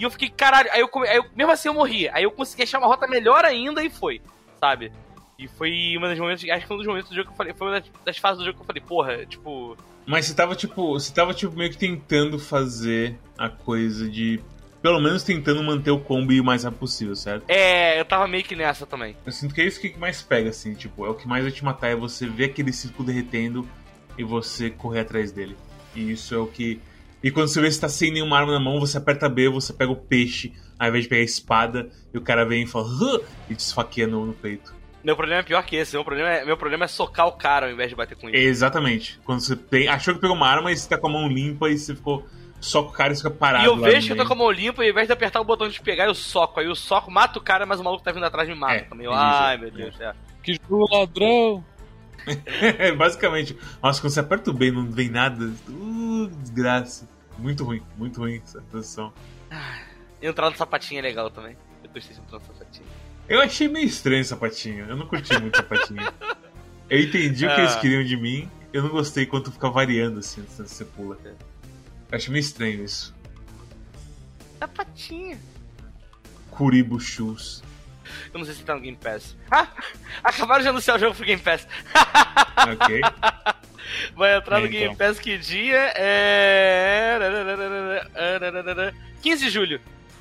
E 0.00 0.02
eu 0.02 0.10
fiquei, 0.10 0.30
caralho, 0.30 0.70
aí 0.72 0.80
eu, 0.80 0.88
aí 1.06 1.18
eu, 1.18 1.26
mesmo 1.36 1.52
assim 1.52 1.68
eu 1.68 1.74
morri. 1.74 2.08
Aí 2.08 2.24
eu 2.24 2.30
consegui 2.30 2.62
achar 2.62 2.78
uma 2.78 2.86
rota 2.86 3.06
melhor 3.06 3.44
ainda 3.44 3.84
e 3.84 3.90
foi, 3.90 4.22
sabe? 4.58 4.90
E 5.38 5.46
foi 5.46 5.94
um 5.98 6.00
dos 6.00 6.18
momentos, 6.18 6.48
acho 6.48 6.66
que 6.66 6.72
um 6.72 6.78
dos 6.78 6.86
momentos 6.86 7.10
do 7.10 7.14
jogo 7.14 7.26
que 7.26 7.32
eu 7.34 7.36
falei, 7.36 7.52
foi 7.52 7.66
uma 7.66 7.78
das, 7.78 7.90
das 8.02 8.16
fases 8.16 8.38
do 8.38 8.46
jogo 8.46 8.56
que 8.56 8.62
eu 8.62 8.66
falei, 8.66 8.82
porra, 8.82 9.26
tipo. 9.26 9.76
Mas 10.06 10.24
você 10.24 10.34
tava, 10.34 10.56
tipo, 10.56 10.94
você 10.94 11.12
tava, 11.12 11.34
tipo, 11.34 11.54
meio 11.54 11.70
que 11.70 11.76
tentando 11.76 12.38
fazer 12.38 13.18
a 13.36 13.50
coisa 13.50 14.08
de. 14.08 14.40
Pelo 14.80 14.98
menos 14.98 15.22
tentando 15.22 15.62
manter 15.62 15.90
o 15.90 16.00
combo 16.00 16.32
o 16.32 16.44
mais 16.44 16.64
rápido 16.64 16.80
possível, 16.80 17.14
certo? 17.14 17.44
É, 17.46 18.00
eu 18.00 18.04
tava 18.06 18.26
meio 18.26 18.42
que 18.42 18.56
nessa 18.56 18.86
também. 18.86 19.14
Eu 19.26 19.32
sinto 19.32 19.54
que 19.54 19.60
é 19.60 19.66
isso 19.66 19.78
que 19.78 19.98
mais 19.98 20.22
pega, 20.22 20.48
assim, 20.48 20.72
tipo, 20.72 21.04
é 21.04 21.10
o 21.10 21.14
que 21.14 21.28
mais 21.28 21.42
vai 21.42 21.52
te 21.52 21.62
matar, 21.62 21.88
é 21.88 21.94
você 21.94 22.26
ver 22.26 22.46
aquele 22.46 22.72
círculo 22.72 23.06
derretendo 23.06 23.68
e 24.16 24.24
você 24.24 24.70
correr 24.70 25.00
atrás 25.00 25.30
dele. 25.30 25.54
E 25.94 26.10
isso 26.10 26.34
é 26.34 26.38
o 26.38 26.46
que 26.46 26.80
e 27.22 27.30
quando 27.30 27.48
você 27.48 27.60
vê 27.60 27.68
que 27.68 27.74
você 27.74 27.80
tá 27.80 27.88
sem 27.88 28.12
nenhuma 28.12 28.38
arma 28.38 28.52
na 28.52 28.60
mão, 28.60 28.80
você 28.80 28.96
aperta 28.96 29.28
B, 29.28 29.48
você 29.48 29.72
pega 29.72 29.92
o 29.92 29.96
peixe, 29.96 30.52
ao 30.78 30.88
invés 30.88 31.04
de 31.04 31.10
pegar 31.10 31.20
a 31.20 31.24
espada, 31.24 31.90
e 32.12 32.18
o 32.18 32.22
cara 32.22 32.44
vem 32.46 32.62
e 32.62 32.66
fala, 32.66 32.86
Hã! 32.86 33.20
e 33.48 33.54
te 33.54 33.60
esfaqueia 33.60 34.06
no, 34.06 34.24
no, 34.24 34.32
peito. 34.32 34.74
Meu 35.04 35.16
problema 35.16 35.40
é 35.40 35.44
pior 35.44 35.62
que 35.64 35.76
esse, 35.76 35.94
meu 35.94 36.04
problema 36.04 36.30
é, 36.30 36.44
meu 36.44 36.56
problema 36.56 36.84
é 36.84 36.88
socar 36.88 37.26
o 37.26 37.32
cara 37.32 37.66
ao 37.66 37.72
invés 37.72 37.90
de 37.90 37.96
bater 37.96 38.16
com 38.16 38.28
ele. 38.28 38.38
Exatamente. 38.38 39.18
Quando 39.24 39.40
você 39.40 39.56
tem, 39.56 39.88
achou 39.88 40.14
que 40.14 40.20
pegou 40.20 40.36
uma 40.36 40.48
arma 40.48 40.72
e 40.72 40.76
você 40.76 40.88
tá 40.88 40.98
com 40.98 41.08
a 41.08 41.10
mão 41.10 41.28
limpa 41.28 41.68
e 41.68 41.78
você 41.78 41.94
ficou. 41.94 42.26
Soca 42.60 42.90
o 42.90 42.92
cara 42.92 43.14
e 43.14 43.16
fica 43.16 43.30
parado. 43.30 43.64
E 43.64 43.66
eu 43.66 43.76
vejo 43.78 44.06
que 44.06 44.12
eu 44.12 44.16
tô 44.18 44.26
com 44.26 44.34
a 44.34 44.36
mão 44.36 44.50
limpa 44.50 44.82
e 44.84 44.88
ao 44.88 44.90
invés 44.90 45.06
de 45.06 45.14
apertar 45.14 45.40
o 45.40 45.44
botão 45.44 45.66
de 45.66 45.80
pegar, 45.80 46.04
eu 46.04 46.14
soco. 46.14 46.60
Aí 46.60 46.66
eu 46.66 46.74
soco, 46.74 47.10
mato 47.10 47.38
o 47.38 47.42
cara, 47.42 47.64
mas 47.64 47.80
o 47.80 47.84
maluco 47.84 48.04
tá 48.04 48.12
vindo 48.12 48.26
atrás 48.26 48.46
me 48.46 48.54
mata 48.54 48.74
é, 48.74 48.80
também. 48.80 49.06
Ai, 49.10 49.56
meu 49.56 49.70
Deus. 49.70 49.98
É. 49.98 50.12
Que 50.42 50.58
jogo 50.68 50.86
ladrão! 50.94 51.64
Basicamente. 52.98 53.56
Nossa, 53.82 54.00
quando 54.00 54.12
você 54.12 54.20
aperta 54.20 54.50
o 54.50 54.54
B 54.54 54.66
e 54.66 54.70
não 54.70 54.90
vem 54.90 55.08
nada. 55.08 55.50
Uh, 55.68 56.28
desgraça. 56.42 57.08
Muito 57.40 57.64
ruim, 57.64 57.82
muito 57.96 58.20
ruim 58.20 58.40
essa 58.44 58.60
posição. 58.62 59.12
Ah, 59.50 59.80
entrar 60.20 60.50
no 60.50 60.56
sapatinho 60.56 60.98
é 60.98 61.02
legal 61.02 61.30
também. 61.30 61.56
Eu 61.82 61.90
gostei 61.90 62.14
de 62.14 62.20
entrar 62.20 62.38
no 62.38 62.44
sapatinho. 62.44 62.86
Eu 63.26 63.40
achei 63.40 63.66
meio 63.66 63.86
estranho 63.86 64.20
o 64.20 64.24
sapatinho. 64.24 64.84
Eu 64.84 64.96
não 64.96 65.06
curti 65.06 65.32
muito 65.40 65.54
o 65.54 65.56
sapatinho. 65.56 66.12
Eu 66.90 67.00
entendi 67.00 67.46
ah. 67.46 67.52
o 67.52 67.54
que 67.54 67.60
eles 67.60 67.72
ah. 67.76 67.80
queriam 67.80 68.04
de 68.04 68.16
mim. 68.16 68.50
Eu 68.72 68.82
não 68.82 68.90
gostei 68.90 69.24
quanto 69.24 69.50
fica 69.50 69.70
variando 69.70 70.18
assim, 70.18 70.44
quando 70.54 70.68
você 70.68 70.84
pula. 70.84 71.16
Eu 71.24 71.36
achei 72.12 72.30
meio 72.30 72.40
estranho 72.40 72.84
isso. 72.84 73.14
Sapatinho. 74.58 75.38
Kuribo 76.50 77.00
Shoes. 77.00 77.62
Eu 78.32 78.38
não 78.38 78.44
sei 78.44 78.54
se 78.54 78.62
tá 78.64 78.74
no 78.74 78.80
Game 78.80 78.96
Pass. 78.96 79.36
Ah! 79.50 79.68
Acabaram 80.22 80.62
de 80.62 80.68
anunciar 80.68 80.96
o 80.96 81.00
jogo 81.00 81.14
pro 81.14 81.24
Game 81.24 81.40
Pass. 81.40 81.66
ok. 82.74 83.00
Vai 84.14 84.36
entrar 84.36 84.60
no 84.60 84.66
então. 84.66 84.78
Game 84.78 84.96
Pass 84.96 85.18
que 85.18 85.38
dia? 85.38 85.92
É. 85.96 87.18
15 89.22 89.44
de 89.44 89.50
julho. 89.50 89.80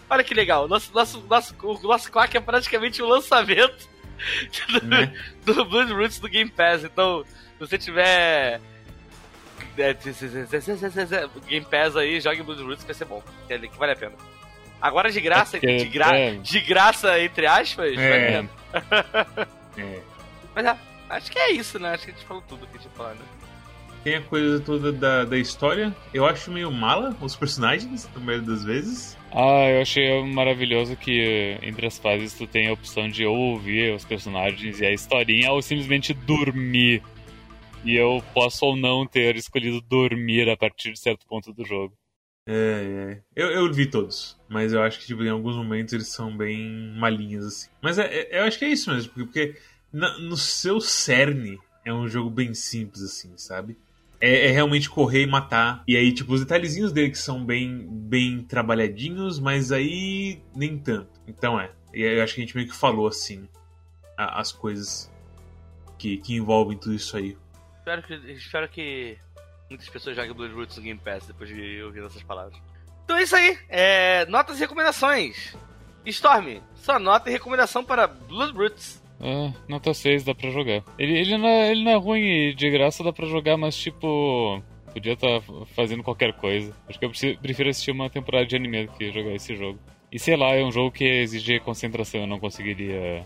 Olha 0.10 0.24
que 0.24 0.34
legal. 0.34 0.68
Nosso, 0.68 0.92
nosso, 0.94 1.22
nosso, 1.30 1.56
o 1.62 1.88
nosso 1.88 2.12
Quack 2.12 2.36
é 2.36 2.40
praticamente 2.40 3.02
o 3.02 3.08
lançamento 3.08 3.88
do, 4.72 4.86
né? 4.86 5.14
do 5.46 5.66
Blood 5.66 5.94
Roots 5.94 6.20
do 6.20 6.28
Game 6.28 6.50
Pass. 6.50 6.84
Então, 6.84 7.24
se 7.24 7.60
você 7.60 7.78
tiver. 7.78 8.60
Game 11.48 11.66
Pass 11.66 11.96
aí, 11.96 12.20
jogue 12.20 12.42
Blood 12.42 12.64
Roots 12.64 12.84
que 12.84 12.88
vai 12.88 12.96
ser 12.96 13.06
bom. 13.06 13.24
Que 13.48 13.78
vale 13.78 13.92
a 13.94 13.96
pena. 13.96 14.16
Agora 14.82 15.12
de 15.12 15.20
graça, 15.20 15.58
é 15.58 15.60
de, 15.60 15.86
gra 15.86 16.18
é. 16.18 16.36
de 16.36 16.62
graça, 16.62 17.20
entre 17.20 17.46
aspas, 17.46 17.92
é. 17.92 17.96
vale 17.96 18.24
a 18.24 19.24
pena. 19.28 19.48
é. 19.78 20.02
Mas 20.56 20.66
é, 20.66 20.78
acho 21.10 21.32
que 21.32 21.40
é 21.40 21.52
isso, 21.52 21.78
né? 21.80 21.94
Acho 21.94 22.06
que 22.06 22.12
a 22.12 22.14
gente 22.14 22.26
falou 22.26 22.44
tudo 22.48 22.66
que 22.68 22.78
a 22.78 22.82
gente 22.82 22.96
falou, 22.96 23.14
né? 23.14 23.22
Tem 24.04 24.16
a 24.16 24.22
coisa 24.22 24.60
toda 24.60 24.92
da, 24.92 25.26
da 25.26 25.38
história. 25.38 25.96
Eu 26.14 26.26
acho 26.26 26.52
meio 26.52 26.72
mala 26.72 27.16
os 27.22 27.36
personagens, 27.36 28.10
na 28.14 28.20
maioria 28.22 28.48
das 28.48 28.64
vezes. 28.64 29.18
Ah, 29.32 29.70
eu 29.70 29.82
achei 29.82 30.24
maravilhoso 30.24 30.96
que 30.96 31.58
entre 31.62 31.86
as 31.86 31.98
fases 31.98 32.34
tu 32.34 32.48
tem 32.48 32.70
a 32.70 32.74
opção 32.74 33.10
de 33.10 33.26
ou 33.26 33.36
ouvir 33.36 33.94
os 33.94 34.06
personagens 34.06 34.80
e 34.80 34.86
a 34.86 34.92
historinha 34.92 35.52
ou 35.52 35.62
simplesmente 35.62 36.14
dormir. 36.14 37.04
E 37.84 37.96
eu 37.96 38.24
posso 38.34 38.66
ou 38.66 38.76
não 38.76 39.06
ter 39.06 39.36
escolhido 39.36 39.82
dormir 39.82 40.50
a 40.50 40.58
partir 40.58 40.92
de 40.92 41.00
certo 41.00 41.26
ponto 41.28 41.54
do 41.54 41.66
jogo. 41.66 41.94
É, 42.48 43.12
é. 43.12 43.22
Eu, 43.36 43.52
eu 43.52 43.72
vi 43.72 43.86
todos, 43.86 44.38
mas 44.48 44.74
eu 44.74 44.82
acho 44.82 45.00
que 45.00 45.06
tipo, 45.06 45.24
em 45.24 45.30
alguns 45.30 45.56
momentos 45.56 45.94
eles 45.94 46.08
são 46.08 46.36
bem 46.36 46.94
malinhos, 46.98 47.46
assim. 47.46 47.70
Mas 47.82 48.00
é, 48.00 48.06
é, 48.06 48.40
eu 48.40 48.44
acho 48.46 48.58
que 48.58 48.66
é 48.66 48.70
isso 48.70 48.92
mesmo, 48.92 49.14
porque, 49.14 49.26
porque 49.26 49.62
na, 49.94 50.18
no 50.18 50.36
seu 50.36 50.82
cerne 50.82 51.60
é 51.86 51.94
um 51.94 52.08
jogo 52.08 52.30
bem 52.30 52.54
simples, 52.54 53.04
assim, 53.04 53.38
sabe? 53.38 53.78
É, 54.20 54.48
é, 54.48 54.52
realmente 54.52 54.90
correr 54.90 55.24
e 55.24 55.28
matar. 55.28 55.84
E 55.88 55.96
aí, 55.96 56.12
tipo, 56.12 56.34
os 56.34 56.42
detalhezinhos 56.42 56.92
dele 56.92 57.12
que 57.12 57.18
são 57.18 57.44
bem, 57.44 57.88
bem 57.90 58.44
trabalhadinhos, 58.44 59.40
mas 59.40 59.72
aí 59.72 60.42
nem 60.56 60.78
tanto. 60.78 61.20
Então 61.28 61.60
é. 61.60 61.72
E 61.94 62.02
eu 62.02 62.24
acho 62.24 62.36
que 62.36 62.42
a 62.42 62.44
gente 62.44 62.56
meio 62.56 62.68
que 62.68 62.76
falou 62.76 63.08
assim 63.08 63.48
a, 64.18 64.40
as 64.40 64.52
coisas. 64.52 65.12
que, 65.98 66.18
que 66.18 66.36
envolvem 66.36 66.78
tudo 66.78 66.96
isso 66.96 67.16
aí. 67.16 67.38
Espero 67.78 68.04
que, 68.04 68.14
espero 68.32 68.70
que 68.70 69.18
muitas 69.70 69.90
pessoas 69.90 70.16
joguem 70.16 70.34
Blood 70.34 70.54
Roots 70.54 70.78
no 70.78 70.84
Game 70.84 71.00
Pass 71.00 71.26
depois 71.26 71.50
de 71.50 71.82
ouvir 71.82 72.04
essas 72.04 72.24
palavras. 72.24 72.60
Então 73.04 73.18
é 73.18 73.24
isso 73.24 73.36
aí. 73.36 73.58
É, 73.68 74.26
notas 74.28 74.58
e 74.58 74.60
recomendações. 74.60 75.56
Storm, 76.06 76.62
sua 76.76 77.00
nota 77.00 77.30
e 77.30 77.34
recomendação 77.34 77.84
para 77.84 78.08
Blood 78.08 78.54
Roots. 78.54 79.02
Ah, 79.22 79.52
nota 79.68 79.94
6 79.94 80.24
dá 80.24 80.34
pra 80.34 80.50
jogar. 80.50 80.84
Ele, 80.98 81.18
ele, 81.18 81.38
não 81.38 81.48
é, 81.48 81.72
ele 81.72 81.84
não 81.84 81.92
é 81.92 81.96
ruim 81.96 82.22
e 82.22 82.54
de 82.54 82.70
graça 82.70 83.04
dá 83.04 83.12
pra 83.12 83.28
jogar, 83.28 83.58
mas 83.58 83.76
tipo. 83.76 84.62
Podia 84.94 85.14
estar 85.14 85.42
tá 85.42 85.66
fazendo 85.76 86.02
qualquer 86.02 86.34
coisa. 86.34 86.74
Acho 86.88 86.98
que 86.98 87.06
eu 87.06 87.12
prefiro 87.40 87.70
assistir 87.70 87.92
uma 87.92 88.10
temporada 88.10 88.48
de 88.48 88.56
anime 88.56 88.88
do 88.88 88.94
que 88.94 89.12
jogar 89.12 89.34
esse 89.36 89.56
jogo. 89.56 89.78
E 90.12 90.18
sei 90.18 90.36
lá, 90.36 90.56
é 90.56 90.64
um 90.64 90.72
jogo 90.72 90.92
que 90.92 91.04
exige 91.04 91.60
concentração, 91.60 92.22
eu 92.22 92.28
não 92.28 92.40
conseguiria 92.40 93.24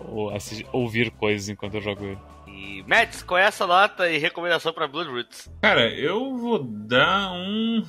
ou 0.00 0.30
assistir, 0.30 0.66
ouvir 0.72 1.10
coisas 1.12 1.48
enquanto 1.48 1.74
eu 1.74 1.80
jogo 1.80 2.04
ele. 2.04 2.18
E 2.46 2.82
Mads, 2.86 3.22
qual 3.22 3.38
é 3.38 3.44
essa 3.44 3.66
nota 3.66 4.10
e 4.10 4.18
recomendação 4.18 4.72
para 4.72 4.88
Blood 4.88 5.10
Roots? 5.10 5.50
Cara, 5.62 5.88
eu 5.94 6.36
vou 6.36 6.64
dar 6.64 7.32
um. 7.32 7.82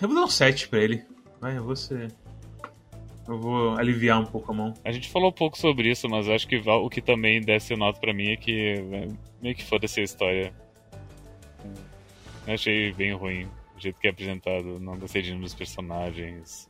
Eu 0.00 0.08
vou 0.08 0.14
dar 0.14 0.24
um 0.24 0.28
7 0.28 0.68
pra 0.68 0.80
ele. 0.80 1.04
Vai, 1.40 1.56
eu 1.56 1.64
vou 1.64 1.74
ser. 1.74 2.12
Eu 3.26 3.38
vou 3.38 3.76
aliviar 3.76 4.20
um 4.20 4.26
pouco 4.26 4.52
a 4.52 4.54
mão. 4.54 4.74
A 4.84 4.92
gente 4.92 5.08
falou 5.08 5.30
um 5.30 5.32
pouco 5.32 5.56
sobre 5.56 5.90
isso, 5.90 6.08
mas 6.08 6.28
acho 6.28 6.46
que 6.46 6.56
o 6.56 6.90
que 6.90 7.00
também 7.00 7.40
desce 7.40 7.74
nota 7.74 7.98
pra 7.98 8.12
mim 8.12 8.28
é 8.28 8.36
que 8.36 8.74
é, 8.92 9.08
meio 9.42 9.54
que 9.54 9.64
foda-se 9.64 10.00
a 10.00 10.04
história. 10.04 10.52
Eu 12.46 12.54
achei 12.54 12.92
bem 12.92 13.14
ruim 13.14 13.48
o 13.76 13.80
jeito 13.80 13.98
que 13.98 14.06
é 14.06 14.10
apresentado. 14.10 14.78
Não 14.78 14.98
gostei 14.98 15.22
de 15.22 15.30
nenhum 15.30 15.42
dos 15.42 15.54
personagens. 15.54 16.68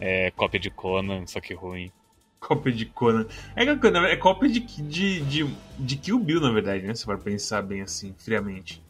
É 0.00 0.30
cópia 0.30 0.58
de 0.58 0.70
Conan, 0.70 1.26
só 1.26 1.40
que 1.40 1.52
ruim. 1.52 1.92
Cópia 2.40 2.72
de 2.72 2.86
Conan. 2.86 3.26
É, 3.54 3.64
é 3.64 4.16
cópia 4.16 4.48
de, 4.48 4.60
de, 4.60 5.20
de, 5.20 5.46
de 5.78 5.96
Kill 5.96 6.18
Bill, 6.18 6.40
na 6.40 6.50
verdade, 6.50 6.84
né? 6.84 6.94
Você 6.94 7.04
vai 7.04 7.18
pensar 7.18 7.62
bem 7.62 7.82
assim, 7.82 8.14
friamente. 8.18 8.82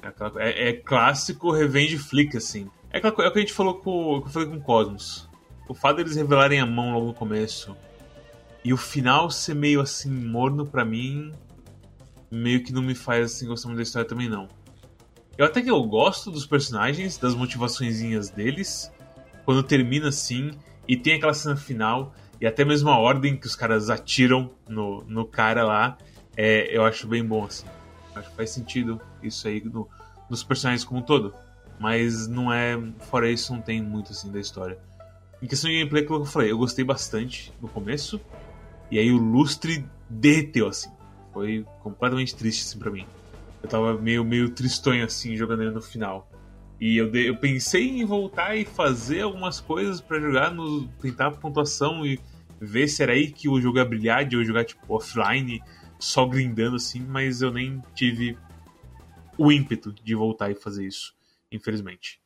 É, 0.00 0.08
é, 0.48 0.68
é 0.68 0.72
clássico 0.72 1.50
revenge 1.50 1.98
flick, 1.98 2.36
assim. 2.36 2.70
É, 2.90 2.98
aquela, 2.98 3.26
é 3.26 3.28
o 3.28 3.32
que 3.32 3.38
a 3.38 3.42
gente 3.42 3.52
falou 3.52 3.74
com, 3.74 4.20
que 4.22 4.28
eu 4.28 4.32
falei 4.32 4.48
com 4.48 4.56
o 4.56 4.60
Cosmos. 4.62 5.27
O 5.68 5.74
fato 5.74 5.98
deles 5.98 6.16
revelarem 6.16 6.60
a 6.60 6.66
mão 6.66 6.94
logo 6.94 7.06
no 7.06 7.14
começo 7.14 7.76
e 8.64 8.72
o 8.72 8.76
final 8.76 9.30
ser 9.30 9.54
meio 9.54 9.80
assim 9.80 10.10
morno 10.10 10.66
para 10.66 10.84
mim, 10.84 11.30
meio 12.30 12.64
que 12.64 12.72
não 12.72 12.82
me 12.82 12.94
faz 12.94 13.26
assim 13.26 13.46
gostar 13.46 13.68
muito 13.68 13.76
da 13.76 13.82
história 13.82 14.08
também 14.08 14.28
não. 14.28 14.48
Eu 15.36 15.46
até 15.46 15.62
que 15.62 15.70
eu 15.70 15.80
gosto 15.84 16.30
dos 16.30 16.46
personagens, 16.46 17.16
das 17.18 17.34
motivaçõezinhas 17.34 18.30
deles, 18.30 18.90
quando 19.44 19.62
termina 19.62 20.08
assim 20.08 20.50
e 20.88 20.96
tem 20.96 21.14
aquela 21.14 21.34
cena 21.34 21.54
final 21.54 22.14
e 22.40 22.46
até 22.46 22.64
mesmo 22.64 22.88
a 22.88 22.98
ordem 22.98 23.36
que 23.36 23.46
os 23.46 23.54
caras 23.54 23.90
atiram 23.90 24.50
no, 24.68 25.04
no 25.04 25.26
cara 25.26 25.64
lá, 25.64 25.98
é, 26.36 26.74
eu 26.74 26.84
acho 26.84 27.06
bem 27.06 27.24
bom 27.24 27.44
assim. 27.44 27.66
Acho 28.14 28.30
que 28.30 28.36
faz 28.36 28.50
sentido 28.50 29.00
isso 29.22 29.46
aí 29.46 29.62
no, 29.62 29.88
nos 30.30 30.42
personagens 30.42 30.84
como 30.84 31.00
um 31.00 31.02
todo. 31.02 31.34
Mas 31.78 32.26
não 32.26 32.52
é. 32.52 32.76
Fora 33.10 33.30
isso, 33.30 33.52
não 33.52 33.60
tem 33.60 33.82
muito 33.82 34.12
assim 34.12 34.30
da 34.30 34.40
história. 34.40 34.78
Em 35.40 35.46
questão 35.46 35.70
de 35.70 35.78
gameplay, 35.78 36.04
como 36.04 36.22
eu 36.22 36.26
falei, 36.26 36.50
eu 36.50 36.58
gostei 36.58 36.84
bastante 36.84 37.52
no 37.60 37.68
começo. 37.68 38.20
E 38.90 38.98
aí 38.98 39.10
o 39.10 39.18
lustre 39.18 39.84
derreteu, 40.08 40.68
assim. 40.68 40.90
Foi 41.32 41.64
completamente 41.82 42.34
triste, 42.34 42.62
assim, 42.62 42.78
pra 42.78 42.90
mim. 42.90 43.06
Eu 43.62 43.68
tava 43.68 43.94
meio, 43.94 44.24
meio 44.24 44.50
tristonho, 44.50 45.04
assim, 45.04 45.36
jogando 45.36 45.62
ele 45.62 45.70
no 45.70 45.82
final. 45.82 46.28
E 46.80 46.96
eu, 46.96 47.10
de, 47.10 47.26
eu 47.26 47.36
pensei 47.36 47.88
em 47.88 48.04
voltar 48.04 48.56
e 48.56 48.64
fazer 48.64 49.22
algumas 49.22 49.60
coisas 49.60 50.00
para 50.00 50.20
jogar, 50.20 50.52
no, 50.52 50.86
tentar 51.00 51.28
a 51.28 51.30
pontuação 51.30 52.06
e 52.06 52.18
ver 52.60 52.88
se 52.88 53.02
era 53.02 53.12
aí 53.12 53.30
que 53.30 53.48
o 53.48 53.60
jogo 53.60 53.78
ia 53.78 53.84
brilhar, 53.84 54.24
de 54.24 54.36
eu 54.36 54.44
jogar, 54.44 54.64
tipo, 54.64 54.80
offline 54.92 55.60
só 55.98 56.24
grindando 56.26 56.76
assim, 56.76 57.00
mas 57.00 57.42
eu 57.42 57.52
nem 57.52 57.82
tive 57.94 58.38
o 59.36 59.50
ímpeto 59.50 59.92
de 59.92 60.14
voltar 60.14 60.50
e 60.50 60.54
fazer 60.54 60.86
isso, 60.86 61.14
infelizmente. 61.50 62.17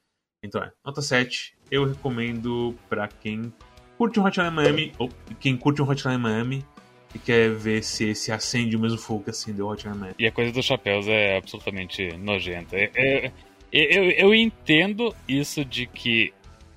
Então 0.42 0.62
é, 0.62 0.72
nota 0.84 1.00
7, 1.00 1.54
eu 1.70 1.84
recomendo 1.86 2.74
para 2.88 3.06
quem 3.06 3.52
curte 3.96 4.18
um 4.18 4.24
Hotline 4.24 4.50
Miami, 4.50 4.92
ou 4.98 5.08
quem 5.38 5.56
curte 5.56 5.80
um 5.80 5.88
Hotline 5.88 6.18
Miami 6.18 6.66
e 7.14 7.18
quer 7.18 7.50
ver 7.50 7.84
se, 7.84 8.14
se 8.14 8.32
acende 8.32 8.76
o 8.76 8.80
mesmo 8.80 8.98
fogo 8.98 9.24
que 9.24 9.30
acendeu 9.30 9.66
o 9.66 9.70
Hotline 9.70 9.96
Miami. 9.96 10.14
E 10.18 10.26
a 10.26 10.32
coisa 10.32 10.52
dos 10.52 10.64
chapéus 10.64 11.06
é 11.06 11.36
absolutamente 11.36 12.16
nojenta. 12.16 12.76
É, 12.76 12.90
é, 12.96 13.32
eu, 13.72 14.10
eu 14.10 14.34
entendo 14.34 15.14
isso 15.28 15.64
de 15.64 15.86
que 15.86 16.32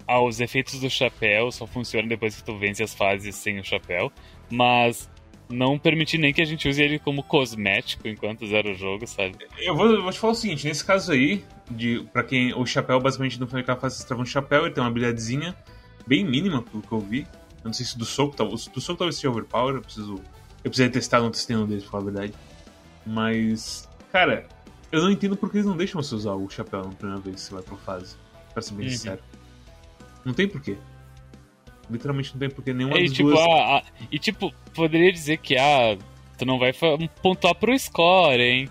ah, 0.07 0.21
os 0.21 0.39
efeitos 0.39 0.79
do 0.79 0.89
chapéu 0.89 1.51
só 1.51 1.65
funcionam 1.65 2.07
depois 2.07 2.35
que 2.35 2.43
tu 2.43 2.57
vence 2.57 2.83
as 2.83 2.93
fases 2.93 3.35
sem 3.35 3.59
o 3.59 3.63
chapéu, 3.63 4.11
mas 4.49 5.09
não 5.49 5.77
permitir 5.77 6.17
nem 6.17 6.33
que 6.33 6.41
a 6.41 6.45
gente 6.45 6.67
use 6.67 6.81
ele 6.81 6.99
como 6.99 7.23
cosmético 7.23 8.07
enquanto 8.07 8.47
zera 8.47 8.71
o 8.71 8.75
jogo, 8.75 9.05
sabe? 9.05 9.35
Eu 9.57 9.75
vou, 9.75 10.01
vou 10.01 10.11
te 10.11 10.19
falar 10.19 10.33
o 10.33 10.35
seguinte, 10.35 10.67
nesse 10.67 10.83
caso 10.83 11.11
aí, 11.11 11.43
de 11.69 12.05
para 12.11 12.23
quem 12.23 12.53
o 12.53 12.65
chapéu 12.65 12.99
basicamente 12.99 13.39
no 13.39 13.47
Final 13.47 13.63
Fantasy 13.65 13.97
você 13.97 14.07
trava 14.07 14.21
um 14.21 14.25
chapéu, 14.25 14.65
ele 14.65 14.73
tem 14.73 14.83
uma 14.83 14.89
habilidadezinha 14.89 15.55
bem 16.07 16.23
mínima, 16.23 16.61
pelo 16.61 16.81
que 16.81 16.91
eu 16.91 16.99
vi. 16.99 17.21
Eu 17.63 17.65
não 17.65 17.73
sei 17.73 17.85
se 17.85 17.97
do 17.97 18.05
soco, 18.05 18.35
do 18.35 18.81
soco 18.81 18.97
talvez 18.97 19.15
seja 19.15 19.29
overpower, 19.29 19.75
eu 19.75 19.81
preciso 19.81 20.21
eu 20.63 20.71
preciso 20.71 20.91
testar, 20.91 21.21
não 21.21 21.29
testei 21.29 21.55
no 21.55 21.67
deles, 21.67 21.83
pra 21.83 21.91
falar 21.91 22.01
a 22.01 22.05
verdade. 22.05 22.33
Mas, 23.05 23.87
cara, 24.11 24.47
eu 24.91 24.99
não 24.99 25.11
entendo 25.11 25.37
por 25.37 25.51
que 25.51 25.57
eles 25.57 25.67
não 25.67 25.77
deixam 25.77 26.01
você 26.01 26.15
usar 26.15 26.33
o 26.33 26.49
chapéu 26.49 26.83
na 26.83 26.89
primeira 26.89 27.21
vez 27.21 27.35
que 27.35 27.41
você 27.41 27.53
vai 27.53 27.61
pra 27.61 27.77
fase. 27.77 28.15
Pra 28.51 28.63
ser 28.63 28.73
bem 28.73 28.87
uhum. 28.87 28.91
sincero. 28.91 29.21
Não 30.23 30.33
tem 30.33 30.47
porquê. 30.47 30.75
Literalmente 31.89 32.31
não 32.33 32.39
tem 32.39 32.49
porque 32.49 32.73
nenhuma 32.73 32.97
é, 32.97 33.03
das 33.03 33.11
tipo, 33.11 33.29
duas... 33.29 33.39
a, 33.39 33.77
a, 33.77 33.83
e 34.11 34.17
tipo, 34.17 34.53
poderia 34.73 35.11
dizer 35.11 35.37
que, 35.37 35.57
ah, 35.57 35.97
tu 36.37 36.45
não 36.45 36.57
vai 36.57 36.73
pontuar 37.21 37.55
pro 37.55 37.77
score, 37.77 38.41
hein? 38.41 38.69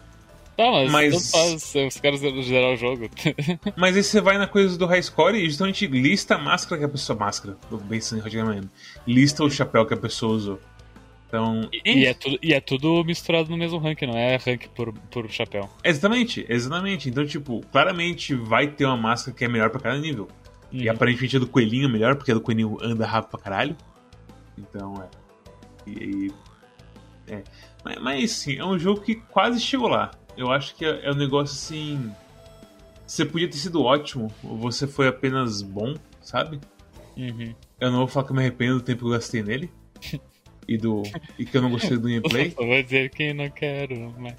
Tá, 0.56 0.70
mas, 0.70 0.90
mas... 0.90 1.30
faz 1.30 1.74
os 1.74 1.96
caras 2.00 2.20
gerar 2.20 2.72
o 2.72 2.76
jogo. 2.76 3.10
mas 3.76 3.96
aí 3.96 4.02
você 4.02 4.20
vai 4.20 4.38
na 4.38 4.46
coisa 4.46 4.78
do 4.78 4.86
high 4.86 5.02
score 5.02 5.36
e 5.36 5.48
justamente 5.48 5.86
lista 5.86 6.36
a 6.36 6.38
máscara 6.38 6.78
que 6.78 6.84
a 6.84 6.88
pessoa. 6.88 7.18
Máscara, 7.18 7.56
bem 7.84 8.00
mesmo. 8.00 8.70
Lista 9.06 9.42
o 9.42 9.50
chapéu 9.50 9.84
que 9.84 9.94
a 9.94 9.96
pessoa 9.96 10.34
usou. 10.34 10.60
Então. 11.26 11.68
E, 11.72 12.02
e, 12.02 12.06
é 12.06 12.14
tudo, 12.14 12.38
e 12.40 12.54
é 12.54 12.60
tudo 12.60 13.04
misturado 13.04 13.50
no 13.50 13.56
mesmo 13.56 13.78
rank, 13.78 14.02
não 14.02 14.16
é 14.16 14.36
rank 14.36 14.68
por, 14.68 14.92
por 15.10 15.28
chapéu. 15.28 15.68
Exatamente, 15.82 16.46
exatamente. 16.48 17.08
Então, 17.08 17.26
tipo, 17.26 17.60
claramente 17.72 18.34
vai 18.36 18.68
ter 18.68 18.84
uma 18.84 18.96
máscara 18.96 19.36
que 19.36 19.44
é 19.44 19.48
melhor 19.48 19.70
para 19.70 19.80
cada 19.80 19.98
nível. 19.98 20.28
Uhum. 20.74 20.80
E 20.80 20.88
aparentemente 20.88 21.36
a 21.36 21.38
do 21.38 21.46
coelhinho 21.46 21.88
é 21.88 21.92
melhor, 21.92 22.16
porque 22.16 22.32
a 22.32 22.34
do 22.34 22.40
coelhinho 22.40 22.76
anda 22.82 23.06
rápido 23.06 23.30
pra 23.30 23.40
caralho. 23.40 23.76
Então, 24.58 24.94
é. 25.00 25.08
E, 25.88 25.92
e 25.92 26.32
é. 27.28 27.44
Mas, 27.84 28.02
mas 28.02 28.30
sim, 28.32 28.56
é 28.56 28.64
um 28.64 28.76
jogo 28.76 29.00
que 29.00 29.14
quase 29.14 29.60
chegou 29.60 29.86
lá. 29.86 30.10
Eu 30.36 30.50
acho 30.50 30.74
que 30.74 30.84
é, 30.84 31.06
é 31.06 31.12
um 31.12 31.14
negócio 31.14 31.54
assim. 31.54 32.12
Você 33.06 33.24
podia 33.24 33.48
ter 33.48 33.56
sido 33.56 33.84
ótimo, 33.84 34.32
ou 34.42 34.56
você 34.56 34.88
foi 34.88 35.06
apenas 35.06 35.62
bom, 35.62 35.94
sabe? 36.20 36.58
Uhum. 37.16 37.54
Eu 37.78 37.92
não 37.92 37.98
vou 37.98 38.08
falar 38.08 38.26
que 38.26 38.32
eu 38.32 38.36
me 38.36 38.42
arrependo 38.42 38.74
do 38.76 38.82
tempo 38.82 39.00
que 39.00 39.06
eu 39.06 39.10
gastei 39.10 39.42
nele. 39.44 39.70
e 40.66 40.76
do 40.76 41.02
e 41.38 41.44
que 41.44 41.56
eu 41.56 41.62
não 41.62 41.70
gostei 41.70 41.96
do 41.96 42.08
gameplay. 42.08 42.52
Eu 42.58 42.66
vou 42.66 42.82
dizer 42.82 43.10
que 43.10 43.32
não 43.32 43.48
quero 43.50 44.10
mais. 44.18 44.34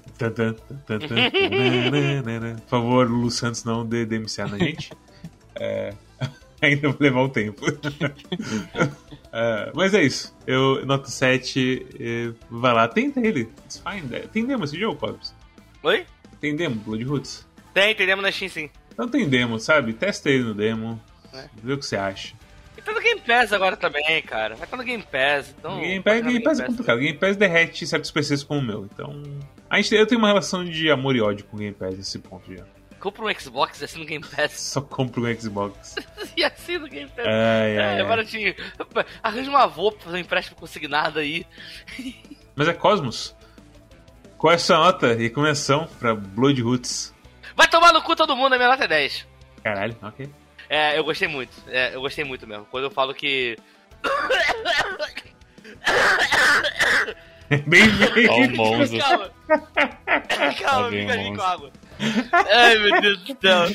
Por 2.60 2.68
favor, 2.68 3.08
Lu 3.08 3.30
Santos 3.30 3.64
não 3.64 3.86
dê 3.86 4.04
DMCA 4.04 4.48
na 4.48 4.58
gente. 4.58 4.90
É, 5.54 5.94
ainda 6.62 6.88
vou 6.88 6.96
levar 6.98 7.22
um 7.22 7.28
tempo. 7.28 7.64
uh, 7.66 7.72
mas 9.74 9.94
é 9.94 10.02
isso. 10.02 10.34
Eu 10.46 10.84
noto 10.86 11.10
7. 11.10 12.34
vai 12.50 12.72
lá, 12.72 12.88
tenta 12.88 13.20
ele. 13.20 13.48
It's 13.64 13.82
fine. 13.82 14.14
É, 14.14 14.20
tem 14.20 14.44
demo 14.46 14.64
esse 14.64 14.78
jogo, 14.78 14.98
Pops? 14.98 15.34
Oi? 15.82 16.06
Tem 16.40 16.54
demo, 16.56 16.76
Blood 16.76 17.04
Roots? 17.04 17.46
Tem, 17.72 17.94
tem 17.94 18.06
demo 18.06 18.22
na 18.22 18.32
Steam 18.32 18.48
sim. 18.48 18.70
Então 18.92 19.08
tem 19.08 19.28
demo, 19.28 19.58
sabe? 19.58 19.92
Testa 19.92 20.30
ele 20.30 20.44
no 20.44 20.54
demo. 20.54 21.00
É. 21.32 21.48
Vê 21.62 21.74
o 21.74 21.78
que 21.78 21.84
você 21.84 21.96
acha. 21.96 22.34
E 22.76 22.82
tá 22.82 22.92
no 22.92 23.00
Game 23.00 23.20
Pass 23.20 23.52
agora 23.52 23.76
também, 23.76 24.22
cara. 24.22 24.54
Vai 24.54 24.64
estar 24.64 24.76
tá 24.76 24.82
no 24.82 24.84
Game 24.84 25.02
Pass. 25.02 25.54
Então 25.58 25.80
Game 25.80 26.02
Pass, 26.02 26.14
Game, 26.14 26.32
Game 26.32 26.44
Pass 26.44 26.60
é 26.60 26.66
complicado. 26.66 26.98
Game 26.98 27.18
Pass 27.18 27.36
derrete 27.36 27.86
certos 27.86 28.10
PCs 28.10 28.42
como 28.42 28.60
o 28.60 28.62
meu. 28.62 28.84
Então. 28.86 29.22
A 29.68 29.76
gente, 29.76 29.94
eu 29.94 30.06
tenho 30.06 30.18
uma 30.18 30.28
relação 30.28 30.64
de 30.64 30.90
amor 30.90 31.16
e 31.16 31.20
ódio 31.20 31.44
com 31.44 31.56
o 31.56 31.58
Game 31.58 31.74
Pass 31.74 31.96
nesse 31.96 32.18
ponto 32.18 32.54
já. 32.54 32.64
Compra 33.00 33.24
um 33.24 33.34
Xbox 33.34 33.80
e 33.80 33.84
assina 33.84 34.04
o 34.04 34.06
Game 34.06 34.24
Pass. 34.24 34.52
Só 34.72 34.80
compra 34.80 35.20
um 35.20 35.40
Xbox. 35.40 35.96
e 36.36 36.44
assina 36.44 36.84
o 36.84 36.88
Game 36.88 37.10
Pass. 37.10 37.26
Ai, 37.26 37.78
ai, 37.78 37.96
é, 37.96 38.00
é 38.00 38.04
baratinho. 38.04 38.54
Arranja 39.22 39.50
uma 39.50 39.64
avô 39.64 39.92
pra 39.92 40.00
fazer 40.04 40.16
um 40.16 40.20
empréstimo 40.20 40.56
consignado 40.56 41.18
aí. 41.18 41.46
Mas 42.56 42.68
é 42.68 42.72
Cosmos. 42.72 43.34
Qual 44.38 44.52
é 44.52 44.56
a 44.56 44.58
sua 44.58 44.78
nota 44.78 45.12
e 45.12 45.16
recomendação 45.16 45.88
pra 45.98 46.14
Blood 46.14 46.60
Roots? 46.62 47.14
Vai 47.54 47.68
tomar 47.68 47.92
no 47.92 48.02
cu 48.02 48.14
todo 48.14 48.36
mundo, 48.36 48.54
a 48.54 48.56
minha 48.58 48.68
nota 48.68 48.84
é 48.84 48.88
10. 48.88 49.26
Caralho, 49.62 49.96
ok. 50.02 50.28
É, 50.68 50.98
eu 50.98 51.04
gostei 51.04 51.28
muito. 51.28 51.52
É, 51.68 51.94
eu 51.94 52.00
gostei 52.00 52.24
muito 52.24 52.46
mesmo. 52.46 52.66
Quando 52.66 52.84
eu 52.84 52.90
falo 52.90 53.14
que. 53.14 53.56
Bem, 57.48 57.88
bem. 57.88 58.26
Calma. 58.26 58.88
Calma, 58.98 60.54
calma, 60.60 60.90
fica 60.90 61.36
com 61.36 61.42
água. 61.42 61.72
Ai, 62.32 62.78
meu 62.78 63.00
Deus 63.00 63.18
do 63.18 63.36
céu. 63.40 63.66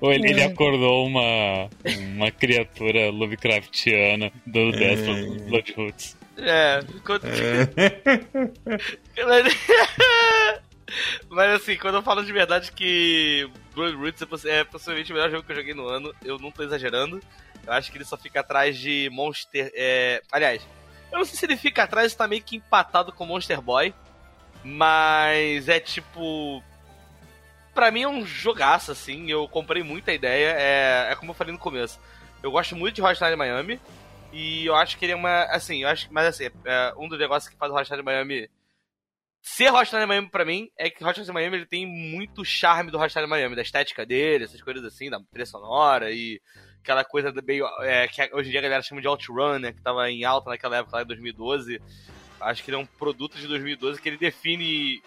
Ou 0.00 0.12
ele, 0.12 0.30
ele 0.30 0.42
acordou 0.42 1.06
uma, 1.06 1.68
uma 2.14 2.30
criatura 2.30 3.10
Lovecraftiana 3.10 4.32
do 4.46 4.72
Destro 4.72 5.14
do 5.14 5.44
Bloodroots. 5.44 6.16
É, 6.38 6.80
quando... 7.04 7.24
Mas 11.28 11.50
assim, 11.52 11.76
quando 11.76 11.96
eu 11.96 12.02
falo 12.02 12.24
de 12.24 12.32
verdade 12.32 12.72
que 12.72 13.48
Blood 13.74 13.96
Roots 13.96 14.44
é 14.44 14.64
possivelmente 14.64 15.12
o 15.12 15.14
melhor 15.14 15.30
jogo 15.30 15.44
que 15.44 15.52
eu 15.52 15.56
joguei 15.56 15.74
no 15.74 15.86
ano, 15.86 16.14
eu 16.24 16.38
não 16.38 16.50
tô 16.50 16.62
exagerando. 16.62 17.20
Eu 17.66 17.72
acho 17.72 17.92
que 17.92 17.98
ele 17.98 18.04
só 18.04 18.16
fica 18.16 18.40
atrás 18.40 18.76
de 18.76 19.08
Monster. 19.12 19.70
É... 19.74 20.22
Aliás, 20.32 20.66
eu 21.12 21.18
não 21.18 21.24
sei 21.24 21.36
se 21.36 21.46
ele 21.46 21.56
fica 21.56 21.84
atrás, 21.84 22.14
tá 22.14 22.26
meio 22.26 22.42
que 22.42 22.56
empatado 22.56 23.12
com 23.12 23.26
Monster 23.26 23.60
Boy. 23.60 23.94
Mas 24.64 25.68
é 25.68 25.80
tipo. 25.80 26.62
Pra 27.74 27.90
mim 27.90 28.02
é 28.02 28.08
um 28.08 28.26
jogaço, 28.26 28.92
assim. 28.92 29.30
Eu 29.30 29.48
comprei 29.48 29.82
muita 29.82 30.12
ideia. 30.12 30.54
É, 30.58 31.12
é 31.12 31.16
como 31.16 31.30
eu 31.30 31.34
falei 31.34 31.52
no 31.52 31.58
começo. 31.58 32.00
Eu 32.42 32.50
gosto 32.50 32.76
muito 32.76 32.94
de 32.94 33.02
Hotline 33.02 33.36
Miami. 33.36 33.80
E 34.32 34.66
eu 34.66 34.76
acho 34.76 34.98
que 34.98 35.04
ele 35.04 35.12
é 35.12 35.16
uma. 35.16 35.44
Assim, 35.44 35.82
eu 35.82 35.88
acho 35.88 36.08
Mas 36.10 36.26
assim, 36.26 36.50
é, 36.64 36.94
um 36.96 37.08
dos 37.08 37.18
negócios 37.18 37.50
que 37.52 37.58
faz 37.58 37.72
o 37.72 37.74
Hotline 37.76 38.02
Miami 38.02 38.50
ser 39.42 39.72
Hotline 39.72 40.06
Miami 40.06 40.28
pra 40.28 40.44
mim 40.44 40.70
é 40.76 40.90
que 40.90 41.02
Hotline 41.02 41.32
Miami 41.32 41.56
ele 41.56 41.66
tem 41.66 41.86
muito 41.86 42.44
charme 42.44 42.90
do 42.90 42.98
Hotline 42.98 43.26
Miami, 43.26 43.56
da 43.56 43.62
estética 43.62 44.04
dele, 44.04 44.44
essas 44.44 44.60
coisas 44.60 44.84
assim, 44.84 45.08
da 45.08 45.18
trilha 45.30 45.46
sonora 45.46 46.10
e 46.10 46.40
aquela 46.82 47.04
coisa 47.04 47.32
meio. 47.44 47.66
É, 47.80 48.06
que 48.08 48.22
hoje 48.34 48.48
em 48.48 48.50
dia 48.50 48.60
a 48.60 48.62
galera 48.62 48.82
chama 48.82 49.00
de 49.00 49.08
outrun, 49.08 49.58
né? 49.58 49.72
Que 49.72 49.80
tava 49.80 50.10
em 50.10 50.24
alta 50.24 50.50
naquela 50.50 50.78
época 50.78 50.96
lá 50.96 51.02
em 51.02 51.06
2012. 51.06 51.80
Acho 52.40 52.62
que 52.62 52.70
ele 52.70 52.76
é 52.76 52.80
um 52.80 52.86
produto 52.86 53.36
de 53.36 53.46
2012 53.46 54.00
que 54.00 54.08
ele 54.08 54.16
define. 54.16 55.02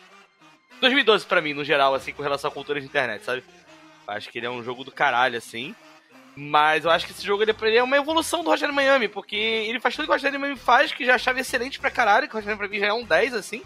2012 0.80 1.26
pra 1.26 1.42
mim, 1.42 1.54
no 1.54 1.64
geral, 1.64 1.94
assim, 1.94 2.12
com 2.12 2.22
relação 2.22 2.50
à 2.50 2.54
cultura 2.54 2.80
de 2.80 2.86
internet, 2.86 3.24
sabe? 3.24 3.44
Acho 4.08 4.30
que 4.30 4.38
ele 4.38 4.48
é 4.48 4.50
um 4.50 4.64
jogo 4.64 4.84
do 4.84 4.92
caralho, 4.92 5.38
assim. 5.38 5.74
Mas 6.36 6.84
eu 6.84 6.92
acho 6.92 7.06
que 7.06 7.12
esse 7.12 7.26
jogo 7.26 7.44
ele 7.44 7.78
é 7.78 7.84
uma 7.84 7.98
evolução 7.98 8.44
do 8.44 8.50
Roger 8.50 8.74
Miami, 8.74 9.08
porque 9.08 9.36
ele 9.36 9.80
faz 9.80 9.96
tudo 9.96 10.06
que 10.06 10.12
o 10.12 10.14
Roger 10.14 10.40
Miami 10.40 10.58
faz, 10.58 10.92
que 10.92 11.06
já 11.06 11.16
achava 11.16 11.40
excelente 11.40 11.80
pra 11.80 11.92
caralho, 11.92 12.28
que 12.28 12.36
o 12.36 12.40
Roger 12.40 12.58
pra 12.58 12.68
mim 12.68 12.80
já 12.80 12.88
é 12.88 12.94
um 12.94 13.04
10, 13.04 13.36
assim. 13.36 13.62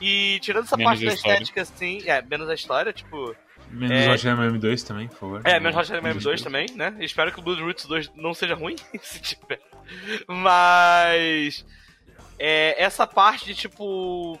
E 0.00 0.38
tirando 0.40 0.64
essa 0.64 0.76
menos 0.76 0.92
parte 0.92 1.06
da 1.06 1.14
estética, 1.14 1.62
assim, 1.62 2.02
é, 2.06 2.20
menos 2.20 2.48
a 2.48 2.54
história, 2.54 2.92
tipo. 2.92 3.34
Menos 3.70 3.96
é... 3.96 4.08
Roger 4.08 4.36
MM2 4.36 4.86
também, 4.86 5.08
por 5.08 5.16
favor. 5.16 5.40
É, 5.44 5.58
menos 5.58 5.74
Roger 5.74 6.02
MM2 6.02 6.42
também, 6.42 6.66
né? 6.74 6.94
Espero 7.00 7.32
que 7.32 7.38
o 7.38 7.42
Blood 7.42 7.62
Roots 7.62 7.86
2 7.86 8.12
não 8.14 8.34
seja 8.34 8.54
ruim, 8.54 8.76
se 9.00 9.20
tiver. 9.20 9.60
Mas. 10.28 11.64
É, 12.38 12.82
essa 12.82 13.06
parte 13.06 13.44
de 13.46 13.54
tipo. 13.54 14.40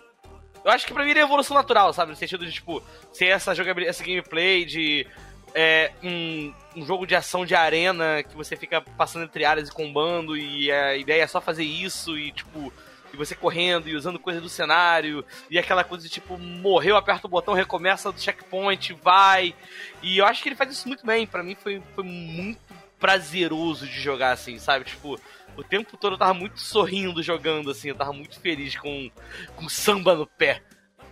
Eu 0.64 0.72
acho 0.72 0.86
que 0.86 0.92
pra 0.92 1.04
mim 1.04 1.12
é 1.12 1.18
evolução 1.18 1.56
natural, 1.56 1.92
sabe? 1.92 2.10
No 2.10 2.16
sentido 2.16 2.44
de, 2.44 2.52
tipo, 2.52 2.82
ser 3.12 3.26
essa 3.26 3.54
jogabilidade, 3.54 3.96
essa 3.96 4.04
gameplay 4.04 4.64
de. 4.64 5.06
É, 5.54 5.92
um, 6.02 6.52
um 6.74 6.84
jogo 6.84 7.06
de 7.06 7.14
ação 7.14 7.46
de 7.46 7.54
arena 7.54 8.22
que 8.22 8.36
você 8.36 8.56
fica 8.56 8.80
passando 8.80 9.24
entre 9.24 9.44
áreas 9.44 9.68
e 9.68 9.72
combando 9.72 10.36
e 10.36 10.70
a 10.70 10.96
ideia 10.96 11.22
é 11.22 11.26
só 11.26 11.40
fazer 11.40 11.62
isso 11.62 12.18
e, 12.18 12.30
tipo, 12.30 12.70
e 13.12 13.16
você 13.16 13.34
correndo 13.34 13.88
e 13.88 13.96
usando 13.96 14.18
coisas 14.18 14.42
do 14.42 14.48
cenário, 14.48 15.24
e 15.50 15.58
aquela 15.58 15.82
coisa 15.82 16.04
de 16.04 16.10
tipo, 16.10 16.36
morreu, 16.38 16.96
aperta 16.96 17.26
o 17.26 17.30
botão, 17.30 17.54
recomeça 17.54 18.12
do 18.12 18.20
checkpoint, 18.20 18.92
vai. 19.02 19.54
E 20.02 20.18
eu 20.18 20.26
acho 20.26 20.42
que 20.42 20.50
ele 20.50 20.56
faz 20.56 20.70
isso 20.70 20.86
muito 20.86 21.04
bem. 21.06 21.26
para 21.26 21.42
mim 21.42 21.54
foi, 21.54 21.82
foi 21.94 22.04
muito 22.04 22.60
prazeroso 22.98 23.86
de 23.86 24.00
jogar 24.00 24.32
assim, 24.32 24.58
sabe? 24.58 24.84
Tipo, 24.84 25.18
o 25.56 25.64
tempo 25.64 25.96
todo 25.96 26.14
eu 26.14 26.18
tava 26.18 26.34
muito 26.34 26.60
sorrindo 26.60 27.22
jogando, 27.22 27.70
assim, 27.70 27.88
eu 27.88 27.94
tava 27.94 28.12
muito 28.12 28.38
feliz 28.40 28.76
com, 28.76 29.10
com 29.54 29.68
samba 29.68 30.14
no 30.14 30.26
pé, 30.26 30.62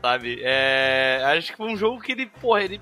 sabe? 0.00 0.40
É, 0.42 1.22
acho 1.36 1.52
que 1.52 1.56
foi 1.56 1.72
um 1.72 1.76
jogo 1.76 2.00
que 2.00 2.12
ele, 2.12 2.26
porra, 2.26 2.62
ele. 2.62 2.80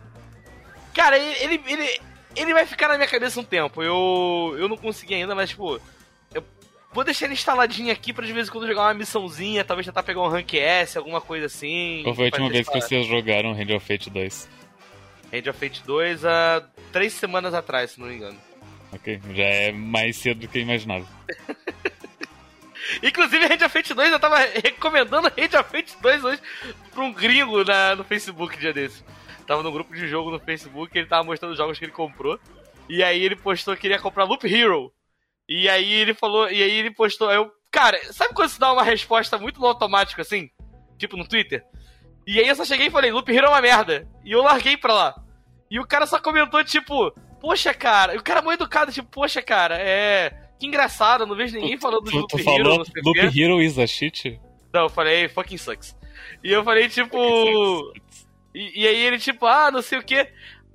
Cara, 0.95 1.19
ele, 1.19 1.61
ele, 1.67 2.01
ele 2.37 2.53
vai 2.53 2.67
ficar 2.67 2.89
na 2.89 2.97
minha 2.97 3.09
cabeça 3.09 3.41
um 3.41 3.45
tempo. 3.45 3.83
Eu, 3.83 4.55
eu 4.59 4.69
não 4.69 4.77
consegui 4.77 5.15
ainda, 5.15 5.35
mas, 5.35 5.51
tipo, 5.51 5.81
Vou 6.93 7.03
deixar 7.03 7.25
ele 7.25 7.35
instaladinho 7.35 7.91
aqui 7.91 8.13
pra 8.13 8.27
de 8.27 8.33
vez 8.35 8.49
em 8.49 8.51
quando 8.51 8.67
jogar 8.67 8.83
uma 8.83 8.95
missãozinha, 8.95 9.65
talvez 9.65 9.87
tentar 9.87 10.03
pegar 10.03 10.21
um 10.21 10.29
rank 10.29 10.53
S, 10.53 10.99
alguma 10.99 11.23
coisa 11.23 11.47
assim. 11.47 12.03
Qual 12.05 12.15
foi 12.15 12.25
a 12.25 12.27
última 12.27 12.51
vez 12.51 12.69
que 12.69 12.81
vocês 12.81 13.07
jogaram 13.07 13.53
Hand 13.53 13.75
of 13.75 13.87
Fate 13.87 14.11
2? 14.11 14.49
Hand 15.33 15.49
of 15.49 15.59
Fate 15.59 15.83
2 15.87 16.25
há 16.27 16.63
três 16.93 17.15
semanas 17.15 17.55
atrás, 17.55 17.93
se 17.93 18.01
não 18.01 18.09
me 18.09 18.17
engano. 18.17 18.39
Ok, 18.93 19.21
já 19.35 19.45
é 19.45 19.73
mais 19.73 20.17
cedo 20.17 20.41
do 20.41 20.49
que 20.49 20.59
eu 20.59 20.63
imaginava. 20.63 21.07
Inclusive, 23.03 23.47
Hand 23.47 23.65
of 23.65 23.69
Fate 23.69 23.95
2, 23.95 24.13
eu 24.13 24.21
tava 24.21 24.39
recomendando 24.39 25.29
Hand 25.29 25.61
of 25.61 25.71
Fate 25.71 25.97
2 26.01 26.25
hoje 26.25 26.43
pra 26.93 27.03
um 27.03 27.13
gringo 27.13 27.65
na, 27.65 27.97
no 27.97 28.05
Facebook 28.05 28.59
dia 28.59 28.73
desse. 28.73 29.03
Tava 29.47 29.63
no 29.63 29.73
grupo 29.73 29.95
de 29.95 30.07
jogo 30.09 30.31
no 30.31 30.39
Facebook, 30.39 30.97
ele 30.97 31.07
tava 31.07 31.25
mostrando 31.25 31.53
os 31.53 31.59
jogos 31.59 31.79
que 31.79 31.85
ele 31.85 31.93
comprou. 31.93 32.39
E 32.89 33.03
aí 33.03 33.23
ele 33.23 33.37
postou 33.37 33.75
que 33.75 33.83
queria 33.83 33.99
comprar 33.99 34.25
Loop 34.25 34.45
Hero. 34.47 34.93
E 35.49 35.69
aí 35.69 35.93
ele 35.93 36.15
falou, 36.15 36.51
e 36.51 36.63
aí 36.63 36.73
ele 36.73 36.91
postou, 36.91 37.31
eu, 37.31 37.51
cara, 37.71 37.99
sabe 38.13 38.35
quando 38.35 38.49
você 38.49 38.59
dá 38.59 38.73
uma 38.73 38.83
resposta 38.83 39.39
muito 39.39 39.61
no 39.61 39.67
automático 39.67 40.21
assim? 40.21 40.51
Tipo 40.99 41.17
no 41.17 41.27
Twitter? 41.27 41.65
E 42.27 42.39
aí 42.39 42.47
eu 42.47 42.55
só 42.55 42.65
cheguei 42.65 42.87
e 42.89 42.91
falei, 42.91 43.11
Loop 43.11 43.31
Hero 43.31 43.47
é 43.47 43.49
uma 43.49 43.61
merda. 43.61 44.07
E 44.25 44.33
eu 44.33 44.43
larguei 44.43 44.77
pra 44.77 44.93
lá. 44.93 45.15
E 45.71 45.81
o 45.81 45.87
cara 45.87 46.07
só 46.07 46.21
comentou, 46.21 46.63
tipo, 46.63 47.13
poxa, 47.43 47.75
cara. 47.75 48.15
E 48.15 48.19
o 48.19 48.23
cara 48.23 48.39
é 48.39 48.43
muito 48.43 48.63
educado, 48.63 48.93
tipo, 48.93 49.09
poxa, 49.09 49.43
cara, 49.43 49.77
é. 49.77 50.33
Que 50.59 50.67
engraçado, 50.67 51.27
não 51.27 51.35
vejo 51.35 51.57
ninguém 51.59 51.77
falando 51.77 52.05
do 52.05 52.17
Loop 52.17 52.41
Hero. 52.41 52.79
Não 52.79 52.85
sei 52.85 53.03
Loop 53.05 53.19
Hero 53.19 53.61
is 53.61 53.77
a 53.81 53.87
shit? 53.87 54.41
Não, 54.73 54.83
eu 54.83 54.89
falei, 54.89 55.29
fucking 55.29 55.59
sucks. 55.59 55.97
E 56.43 56.53
eu 56.53 56.63
falei, 56.63 56.89
tipo. 56.89 57.19
E, 58.55 58.83
e, 58.83 58.87
aí 58.87 59.01
ele, 59.05 59.19
tipo, 59.19 59.45
ah, 59.45 59.73
não 59.73 59.83
sei 59.83 59.99
o 59.99 60.05
que. 60.05 60.19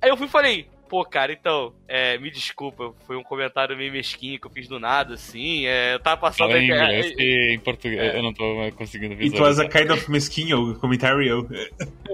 Aí 0.00 0.10
eu 0.10 0.16
fui 0.16 0.26
e 0.26 0.30
falei, 0.30 0.68
Pô, 0.88 1.04
cara, 1.04 1.32
então, 1.32 1.74
é, 1.86 2.16
me 2.18 2.30
desculpa, 2.30 2.94
foi 3.06 3.16
um 3.16 3.22
comentário 3.22 3.76
meio 3.76 3.92
mesquinho 3.92 4.40
que 4.40 4.46
eu 4.46 4.50
fiz 4.50 4.66
do 4.66 4.80
nada, 4.80 5.14
assim. 5.14 5.66
É, 5.66 5.94
eu 5.94 6.00
tava 6.00 6.20
passando. 6.20 6.48
Fala 6.48 6.58
em 6.58 6.64
inglês 6.64 7.14
é, 7.18 7.22
e 7.22 7.54
em 7.54 7.58
português, 7.58 8.00
é. 8.00 8.18
eu 8.18 8.22
não 8.22 8.32
tô 8.32 8.44
conseguindo 8.76 9.14
visualizar. 9.14 9.48
It 9.48 9.58
was 9.58 9.58
a 9.58 9.68
kind 9.68 9.90
of 9.90 10.10
mesquinho 10.10 10.74
comentário. 10.76 11.46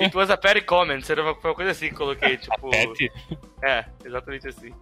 It 0.00 0.16
was 0.16 0.30
a 0.30 0.36
petty 0.36 0.62
comment, 0.62 1.02
foi 1.02 1.22
uma 1.22 1.54
coisa 1.54 1.70
assim 1.70 1.88
que 1.88 1.94
coloquei, 1.94 2.36
tipo. 2.38 2.70
Petty? 2.70 3.10
É, 3.62 3.84
exatamente 4.04 4.48
assim. 4.48 4.72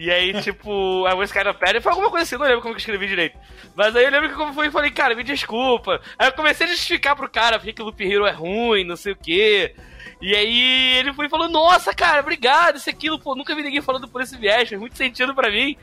E 0.00 0.10
aí, 0.10 0.40
tipo, 0.40 1.02
was 1.02 1.30
kind 1.30 1.46
of 1.46 1.58
petty, 1.58 1.80
foi 1.80 1.92
alguma 1.92 2.10
coisa 2.10 2.22
assim, 2.22 2.36
não 2.36 2.46
lembro 2.46 2.62
como 2.62 2.74
que 2.74 2.78
eu 2.78 2.80
escrevi 2.80 3.06
direito. 3.06 3.38
Mas 3.74 3.94
aí 3.94 4.04
eu 4.04 4.10
lembro 4.10 4.30
que 4.30 4.34
como 4.34 4.54
foi 4.54 4.68
e 4.68 4.70
falei, 4.70 4.90
cara, 4.90 5.14
me 5.14 5.22
desculpa. 5.22 6.00
Aí 6.18 6.28
eu 6.28 6.32
comecei 6.32 6.66
a 6.66 6.70
justificar 6.70 7.14
pro 7.14 7.28
cara 7.28 7.58
porque 7.58 7.74
que 7.74 7.82
o 7.82 7.84
Loop 7.84 8.02
Hero 8.02 8.24
é 8.24 8.30
ruim, 8.30 8.84
não 8.84 8.96
sei 8.96 9.12
o 9.12 9.16
quê. 9.16 9.74
E 10.20 10.36
aí 10.36 10.98
ele 10.98 11.14
foi 11.14 11.26
e 11.26 11.30
falou, 11.30 11.48
nossa, 11.48 11.94
cara, 11.94 12.20
obrigado, 12.20 12.76
isso 12.76 12.90
aquilo, 12.90 13.18
pô, 13.18 13.34
nunca 13.34 13.54
vi 13.54 13.62
ninguém 13.62 13.80
falando 13.80 14.06
por 14.06 14.20
esse 14.20 14.36
viés, 14.36 14.68
faz 14.68 14.78
muito 14.78 14.96
sentido 14.96 15.34
pra 15.34 15.50
mim. 15.50 15.76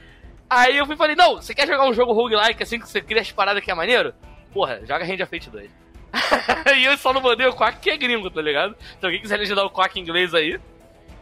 Aí 0.48 0.78
eu 0.78 0.86
fui 0.86 0.94
e 0.94 0.98
falei, 0.98 1.16
não, 1.16 1.38
você 1.38 1.56
quer 1.56 1.68
jogar 1.68 1.90
um 1.90 1.94
jogo 1.94 2.14
roguelike 2.14 2.62
assim 2.62 2.80
que 2.80 2.88
você 2.88 3.02
cria 3.02 3.22
as 3.22 3.32
paradas 3.32 3.64
que 3.64 3.72
é 3.72 3.74
maneiro? 3.74 4.14
Porra, 4.54 4.80
joga 4.86 5.04
Hand 5.04 5.22
of 5.22 5.26
Fate 5.26 5.50
2. 5.50 5.70
e 6.78 6.84
eu 6.86 6.98
só 6.98 7.12
não 7.12 7.22
mandei 7.22 7.48
o 7.48 7.54
Quack 7.54 7.80
que 7.80 7.90
é 7.90 7.98
gringo, 7.98 8.30
tá 8.30 8.42
ligado? 8.42 8.76
Se 9.00 9.06
alguém 9.06 9.20
quiser 9.20 9.38
legendar 9.38 9.66
o 9.66 9.72
Quack 9.72 10.00
em 10.00 10.04
inglês 10.04 10.34
aí. 10.34 10.60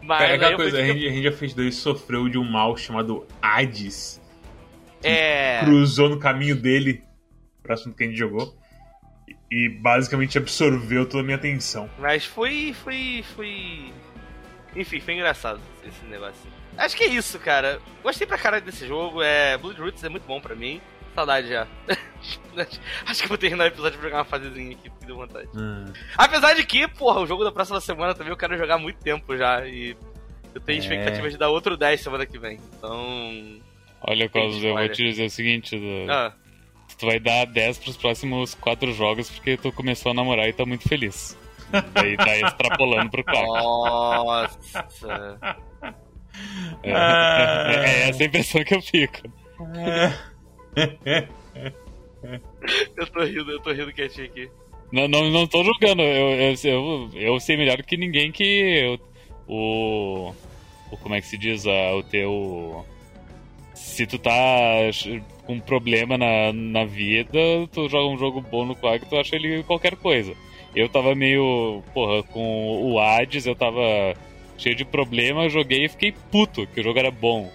Mas 0.01 0.19
Cara, 0.19 0.35
aquela 0.35 0.55
coisa, 0.55 0.77
a 0.77 1.29
of 1.29 1.37
Fate 1.37 1.55
2 1.55 1.75
sofreu 1.75 2.29
de 2.29 2.37
um 2.37 2.43
mal 2.43 2.77
chamado 2.77 3.25
Hades. 3.41 4.21
É. 5.01 5.61
Cruzou 5.63 6.09
no 6.09 6.19
caminho 6.19 6.55
dele, 6.55 7.01
próximo 7.63 7.95
que 7.95 8.03
a 8.03 8.07
gente 8.07 8.17
jogou 8.17 8.55
e 9.55 9.69
basicamente 9.69 10.37
absorveu 10.37 11.05
toda 11.05 11.23
a 11.23 11.23
minha 11.23 11.37
atenção. 11.37 11.89
Mas 11.97 12.25
foi. 12.25 12.73
foi. 12.73 13.23
foi. 13.33 13.93
Enfim, 14.75 14.99
foi 14.99 15.13
engraçado 15.13 15.61
esse 15.87 16.05
negócio. 16.07 16.51
Acho 16.77 16.97
que 16.97 17.05
é 17.05 17.07
isso, 17.07 17.39
cara. 17.39 17.79
Gostei 18.03 18.27
pra 18.27 18.37
caralho 18.37 18.65
desse 18.65 18.85
jogo. 18.85 19.21
É, 19.21 19.57
Blood 19.57 19.79
Roots 19.79 20.03
é 20.03 20.09
muito 20.09 20.27
bom 20.27 20.41
pra 20.41 20.53
mim. 20.55 20.81
Saudade 21.15 21.47
já. 21.47 21.65
Acho 23.07 23.21
que 23.21 23.29
vou 23.29 23.37
terminar 23.37 23.63
o 23.63 23.67
episódio 23.67 23.97
pra 23.97 24.09
jogar 24.09 24.17
uma 24.19 24.25
fasezinha 24.25 24.75
aqui, 24.75 24.89
porque 24.89 25.05
deu 25.05 25.15
vontade. 25.15 25.47
Hum. 25.55 25.85
Apesar 26.17 26.53
de 26.53 26.65
que, 26.65 26.85
porra, 26.89 27.21
o 27.21 27.25
jogo 27.25 27.45
da 27.45 27.51
próxima 27.53 27.79
semana 27.79 28.13
também 28.13 28.31
eu 28.31 28.37
quero 28.37 28.57
jogar 28.57 28.75
há 28.75 28.79
muito 28.79 28.99
tempo 28.99 29.37
já. 29.37 29.65
E 29.65 29.95
eu 30.53 30.59
tenho 30.59 30.79
é... 30.79 30.81
expectativas 30.81 31.31
de 31.31 31.37
dar 31.37 31.47
outro 31.47 31.77
10 31.77 32.01
semana 32.01 32.25
que 32.25 32.37
vem. 32.37 32.59
Então. 32.73 33.61
Olha, 34.01 34.27
Carlos, 34.27 34.61
eu 34.61 34.75
vou 34.75 34.89
te 34.89 35.01
dizer 35.01 35.27
o 35.27 35.29
seguinte: 35.29 35.79
do... 35.79 36.11
ah 36.11 36.33
tu 36.97 37.05
vai 37.05 37.19
dar 37.19 37.45
10 37.45 37.79
pros 37.79 37.97
próximos 37.97 38.55
4 38.55 38.93
jogos 38.93 39.29
porque 39.29 39.57
tu 39.57 39.71
começou 39.71 40.11
a 40.11 40.15
namorar 40.15 40.47
e 40.47 40.53
tá 40.53 40.65
muito 40.65 40.87
feliz. 40.87 41.37
Daí 41.93 42.15
tá 42.17 42.37
extrapolando 42.37 43.11
pro 43.11 43.23
4. 43.23 43.45
Nossa! 43.45 44.87
É, 46.83 46.91
ah. 46.93 47.71
é 47.85 48.09
essa 48.09 48.23
a 48.23 48.25
impressão 48.25 48.63
que 48.63 48.75
eu 48.75 48.81
fico. 48.81 49.21
eu 52.97 53.07
tô 53.07 53.23
rindo, 53.23 53.51
eu 53.51 53.59
tô 53.61 53.71
rindo 53.71 53.93
quietinho 53.93 54.27
aqui. 54.27 54.49
Não, 54.91 55.07
não, 55.07 55.29
não 55.29 55.47
tô 55.47 55.63
julgando, 55.63 56.01
eu, 56.01 56.31
eu, 56.31 56.55
eu, 56.63 57.09
eu 57.13 57.39
sei 57.39 57.57
melhor 57.57 57.81
que 57.83 57.97
ninguém 57.97 58.31
que 58.31 58.99
o, 59.47 60.31
o. 60.31 60.35
Como 61.01 61.15
é 61.15 61.21
que 61.21 61.27
se 61.27 61.37
diz? 61.37 61.65
o 61.65 62.03
teu. 62.03 62.85
Se 63.73 64.05
tu 64.05 64.17
tá 64.17 64.31
com 65.45 65.53
um 65.53 65.59
problema 65.59 66.17
na, 66.17 66.51
na 66.53 66.85
vida, 66.85 67.37
tu 67.71 67.87
joga 67.89 68.07
um 68.13 68.17
jogo 68.17 68.41
bom 68.41 68.65
no 68.65 68.75
Quack, 68.75 69.05
tu 69.07 69.15
acha 69.17 69.35
ele 69.35 69.63
qualquer 69.63 69.95
coisa. 69.95 70.33
Eu 70.75 70.89
tava 70.89 71.15
meio, 71.15 71.81
porra, 71.93 72.21
com 72.23 72.81
o 72.91 72.99
Hades, 72.99 73.45
eu 73.45 73.55
tava 73.55 73.79
cheio 74.57 74.75
de 74.75 74.83
problema, 74.85 75.43
eu 75.45 75.49
joguei 75.49 75.85
e 75.85 75.89
fiquei 75.89 76.13
puto, 76.31 76.67
que 76.67 76.81
o 76.81 76.83
jogo 76.83 76.99
era 76.99 77.11
bom. 77.11 77.49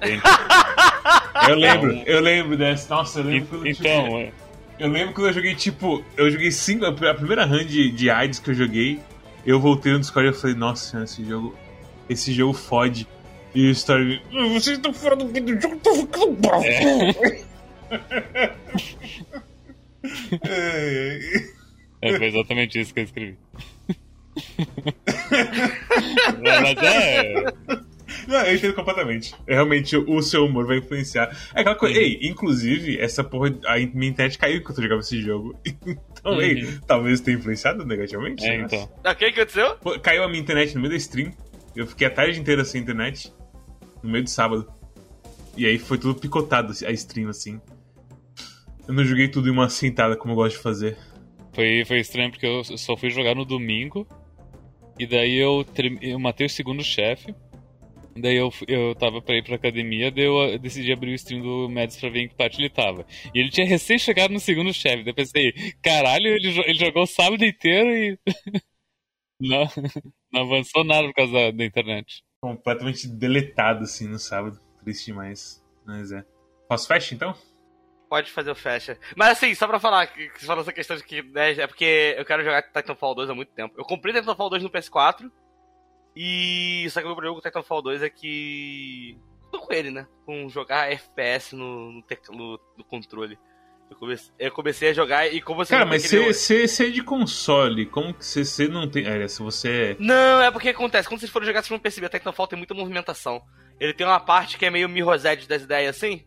eu 1.48 1.54
lembro, 1.56 2.02
eu 2.06 2.20
lembro 2.20 2.56
dessa. 2.56 2.94
Nossa, 2.94 3.20
eu 3.20 3.24
lembro 3.24 3.44
E- 3.44 3.48
quando 3.48 3.66
eu 3.66 3.72
então, 3.72 4.04
joguei- 4.06 4.22
é, 4.26 4.32
Eu 4.78 4.88
lembro 4.88 5.14
quando 5.14 5.26
eu 5.28 5.32
joguei, 5.32 5.54
tipo, 5.54 6.04
eu 6.16 6.30
joguei 6.30 6.50
cinco. 6.50 6.84
A 6.86 7.14
primeira 7.14 7.44
run 7.44 7.64
de, 7.64 7.90
de 7.90 8.08
AIDS 8.10 8.38
que 8.38 8.50
eu 8.50 8.54
joguei, 8.54 8.98
eu 9.44 9.60
voltei 9.60 9.92
no 9.92 10.00
Discord 10.00 10.28
e 10.28 10.30
eu 10.30 10.34
falei, 10.34 10.56
nossa 10.56 10.84
senhora, 10.90 11.04
esse 11.04 11.24
jogo. 11.24 11.54
Esse 12.08 12.32
jogo 12.32 12.52
fode. 12.54 13.06
E 13.54 13.68
o 13.68 13.70
Story. 13.72 14.22
"Ah, 14.32 14.48
Vocês 14.48 14.76
estão 14.76 14.92
fora 14.92 15.16
do 15.16 15.24
do 15.24 15.60
jogo, 15.60 15.76
tô 15.78 15.94
ficando 15.94 16.32
bravo. 16.32 16.64
É. 16.64 17.40
é, 22.02 22.16
foi 22.16 22.26
exatamente 22.26 22.80
isso 22.80 22.92
que 22.94 23.00
eu 23.00 23.04
escrevi. 23.04 23.36
Mas 26.42 26.76
é. 26.82 27.44
Não, 28.26 28.40
eu 28.44 28.54
entendo 28.56 28.74
completamente. 28.74 29.34
Realmente, 29.46 29.96
o 29.96 30.20
seu 30.22 30.44
humor 30.44 30.66
vai 30.66 30.78
influenciar. 30.78 31.28
É 31.54 31.60
aquela 31.60 31.76
coisa. 31.76 31.96
Uhum. 31.98 32.04
Ei, 32.04 32.18
inclusive, 32.22 32.98
essa 33.00 33.22
porra. 33.22 33.56
A 33.66 33.76
minha 33.78 34.10
internet 34.10 34.36
caiu 34.38 34.58
enquanto 34.58 34.78
eu 34.78 34.82
jogava 34.84 35.00
esse 35.00 35.20
jogo. 35.20 35.58
Então, 36.20 36.34
Uhum. 36.34 36.42
ei, 36.42 36.78
talvez 36.86 37.18
tenha 37.22 37.38
influenciado 37.38 37.82
negativamente. 37.86 38.44
É, 38.46 38.56
então. 38.60 38.82
O 39.02 39.14
que 39.14 39.32
que 39.32 39.40
aconteceu? 39.40 39.74
Pô, 39.76 39.98
Caiu 39.98 40.22
a 40.22 40.28
minha 40.28 40.38
internet 40.42 40.74
no 40.74 40.80
meio 40.82 40.90
da 40.92 40.98
stream. 40.98 41.32
Eu 41.74 41.86
fiquei 41.86 42.06
a 42.06 42.10
tarde 42.10 42.38
inteira 42.38 42.62
sem 42.62 42.82
internet. 42.82 43.32
No 44.02 44.10
meio 44.10 44.24
de 44.24 44.30
sábado. 44.30 44.72
E 45.56 45.66
aí 45.66 45.78
foi 45.78 45.98
tudo 45.98 46.18
picotado 46.18 46.72
a 46.86 46.92
stream, 46.92 47.28
assim. 47.28 47.60
Eu 48.86 48.94
não 48.94 49.04
joguei 49.04 49.28
tudo 49.28 49.48
em 49.48 49.52
uma 49.52 49.68
sentada 49.68 50.16
como 50.16 50.32
eu 50.32 50.36
gosto 50.36 50.56
de 50.56 50.62
fazer. 50.62 50.98
Foi, 51.52 51.84
foi 51.84 52.00
estranho 52.00 52.30
porque 52.30 52.46
eu 52.46 52.64
só 52.64 52.96
fui 52.96 53.10
jogar 53.10 53.34
no 53.34 53.44
domingo. 53.44 54.06
E 54.98 55.06
daí 55.06 55.36
eu, 55.36 55.64
eu 56.00 56.18
matei 56.18 56.46
o 56.46 56.50
segundo 56.50 56.82
chefe. 56.82 57.34
Daí 58.16 58.36
eu, 58.36 58.52
eu 58.66 58.94
tava 58.94 59.22
pra 59.22 59.36
ir 59.36 59.44
pra 59.44 59.54
academia, 59.54 60.10
daí 60.10 60.24
eu 60.24 60.58
decidi 60.58 60.92
abrir 60.92 61.12
o 61.12 61.14
stream 61.14 61.42
do 61.42 61.68
Mads 61.68 61.96
pra 61.96 62.10
ver 62.10 62.22
em 62.22 62.28
que 62.28 62.34
parte 62.34 62.60
ele 62.60 62.68
tava. 62.68 63.06
E 63.34 63.38
ele 63.38 63.50
tinha 63.50 63.66
recém 63.66 63.98
chegado 63.98 64.32
no 64.32 64.40
segundo 64.40 64.74
chefe. 64.74 65.04
Daí 65.04 65.10
eu 65.10 65.14
pensei, 65.14 65.52
caralho, 65.82 66.26
ele, 66.26 66.48
ele 66.48 66.78
jogou 66.78 67.04
o 67.04 67.06
sábado 67.06 67.44
inteiro 67.44 67.88
e. 67.90 68.18
não, 69.40 69.64
não 70.32 70.42
avançou 70.42 70.84
nada 70.84 71.06
por 71.06 71.14
causa 71.14 71.32
da, 71.32 71.50
da 71.50 71.64
internet. 71.64 72.22
Completamente 72.42 73.06
deletado, 73.06 73.84
assim, 73.84 74.08
no 74.08 74.18
sábado. 74.18 74.58
Triste 74.78 75.06
demais. 75.06 75.62
Mas 75.84 76.10
é. 76.10 76.24
Posso 76.68 76.86
flash, 76.86 77.12
então? 77.12 77.34
Pode 78.08 78.30
fazer 78.32 78.50
o 78.50 78.54
fecha. 78.54 78.98
Mas 79.14 79.30
assim, 79.32 79.54
só 79.54 79.68
pra 79.68 79.78
falar, 79.78 80.06
que 80.06 80.30
você 80.30 80.46
falou 80.46 80.62
essa 80.62 80.72
questão 80.72 80.96
de 80.96 81.04
que, 81.04 81.22
né, 81.22 81.52
é 81.52 81.66
porque 81.66 82.14
eu 82.18 82.24
quero 82.24 82.42
jogar 82.42 82.62
Titanfall 82.62 83.14
2 83.14 83.30
há 83.30 83.34
muito 83.34 83.52
tempo. 83.52 83.74
Eu 83.78 83.84
comprei 83.84 84.12
Titanfall 84.14 84.50
2 84.50 84.62
no 84.62 84.70
PS4, 84.70 85.30
e 86.16 86.86
só 86.90 87.00
que 87.00 87.04
o 87.04 87.08
meu 87.08 87.14
problema 87.16 87.36
com 87.36 87.42
Titanfall 87.46 87.82
2 87.82 88.02
é 88.02 88.10
que... 88.10 89.16
Tô 89.52 89.60
com 89.60 89.72
ele, 89.72 89.90
né? 89.90 90.06
Com 90.26 90.48
jogar 90.48 90.90
FPS 90.90 91.54
no, 91.54 91.92
no- 91.92 92.60
no 92.76 92.84
controle. 92.84 93.38
Eu 93.90 93.96
comecei, 93.96 94.32
eu 94.38 94.52
comecei 94.52 94.88
a 94.90 94.92
jogar 94.94 95.26
e 95.26 95.40
como 95.42 95.64
você... 95.64 95.70
Cara, 95.74 95.84
não 95.84 95.90
mas 95.92 96.04
aquele- 96.06 96.32
você 96.32 96.86
é 96.86 96.90
de 96.90 97.02
console. 97.02 97.86
Como 97.86 98.14
que 98.14 98.24
você 98.24 98.68
não 98.68 98.88
tem. 98.88 99.04
É, 99.06 99.26
se 99.28 99.42
você. 99.42 99.96
Não, 99.98 100.40
é 100.40 100.50
porque 100.50 100.68
acontece. 100.68 101.08
Quando 101.08 101.18
vocês 101.20 101.30
forem 101.30 101.46
jogar, 101.46 101.60
vocês 101.60 101.68
vão 101.68 101.78
perceber. 101.78 102.08
Titanfall 102.08 102.46
tem 102.46 102.56
muita 102.56 102.72
movimentação. 102.72 103.42
Ele 103.80 103.92
tem 103.92 104.06
uma 104.06 104.20
parte 104.20 104.56
que 104.56 104.64
é 104.64 104.70
meio 104.70 104.88
Mirror's 104.88 105.24
Edge 105.24 105.48
das 105.48 105.62
ideias 105.62 105.96
assim. 105.96 106.24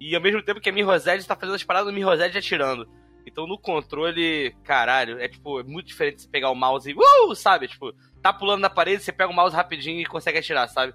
E 0.00 0.14
ao 0.14 0.22
mesmo 0.22 0.42
tempo 0.42 0.60
que 0.60 0.68
a 0.68 0.72
Mirror's 0.72 1.06
Edge 1.06 1.26
tá 1.26 1.34
fazendo 1.36 1.54
as 1.56 1.64
paradas 1.64 1.88
do 1.88 1.94
Mirror's 1.94 2.20
Edge 2.20 2.38
atirando. 2.38 2.88
Então 3.26 3.46
no 3.46 3.58
controle, 3.58 4.54
caralho, 4.64 5.18
é 5.20 5.28
tipo, 5.28 5.60
é 5.60 5.62
muito 5.62 5.86
diferente 5.86 6.16
de 6.16 6.22
você 6.22 6.28
pegar 6.28 6.50
o 6.50 6.54
mouse 6.54 6.90
e. 6.90 6.94
Uh, 6.94 7.34
sabe? 7.34 7.68
Tipo, 7.68 7.92
tá 8.22 8.32
pulando 8.32 8.60
na 8.60 8.70
parede, 8.70 9.02
você 9.02 9.12
pega 9.12 9.30
o 9.30 9.34
mouse 9.34 9.54
rapidinho 9.54 10.00
e 10.00 10.06
consegue 10.06 10.38
atirar, 10.38 10.68
sabe? 10.68 10.92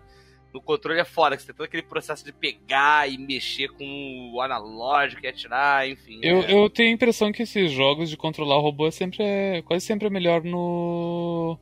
No 0.53 0.61
controle 0.61 0.99
é 0.99 1.05
fora, 1.05 1.35
que 1.35 1.41
você 1.41 1.47
tem 1.47 1.55
todo 1.55 1.65
aquele 1.65 1.83
processo 1.83 2.23
de 2.23 2.31
pegar 2.31 3.09
e 3.09 3.17
mexer 3.17 3.69
com 3.69 4.31
o 4.33 4.41
analógico 4.41 5.23
e 5.23 5.27
atirar, 5.27 5.87
enfim. 5.87 6.19
Eu, 6.23 6.41
é. 6.41 6.53
eu 6.53 6.69
tenho 6.69 6.89
a 6.89 6.93
impressão 6.93 7.31
que 7.31 7.43
esses 7.43 7.71
jogos 7.71 8.09
de 8.09 8.17
controlar 8.17 8.57
o 8.57 8.61
robô 8.61 8.87
é 8.87 8.91
sempre 8.91 9.23
é, 9.23 9.61
quase 9.61 9.85
sempre 9.85 10.07
é 10.07 10.09
melhor 10.09 10.43
no. 10.43 11.59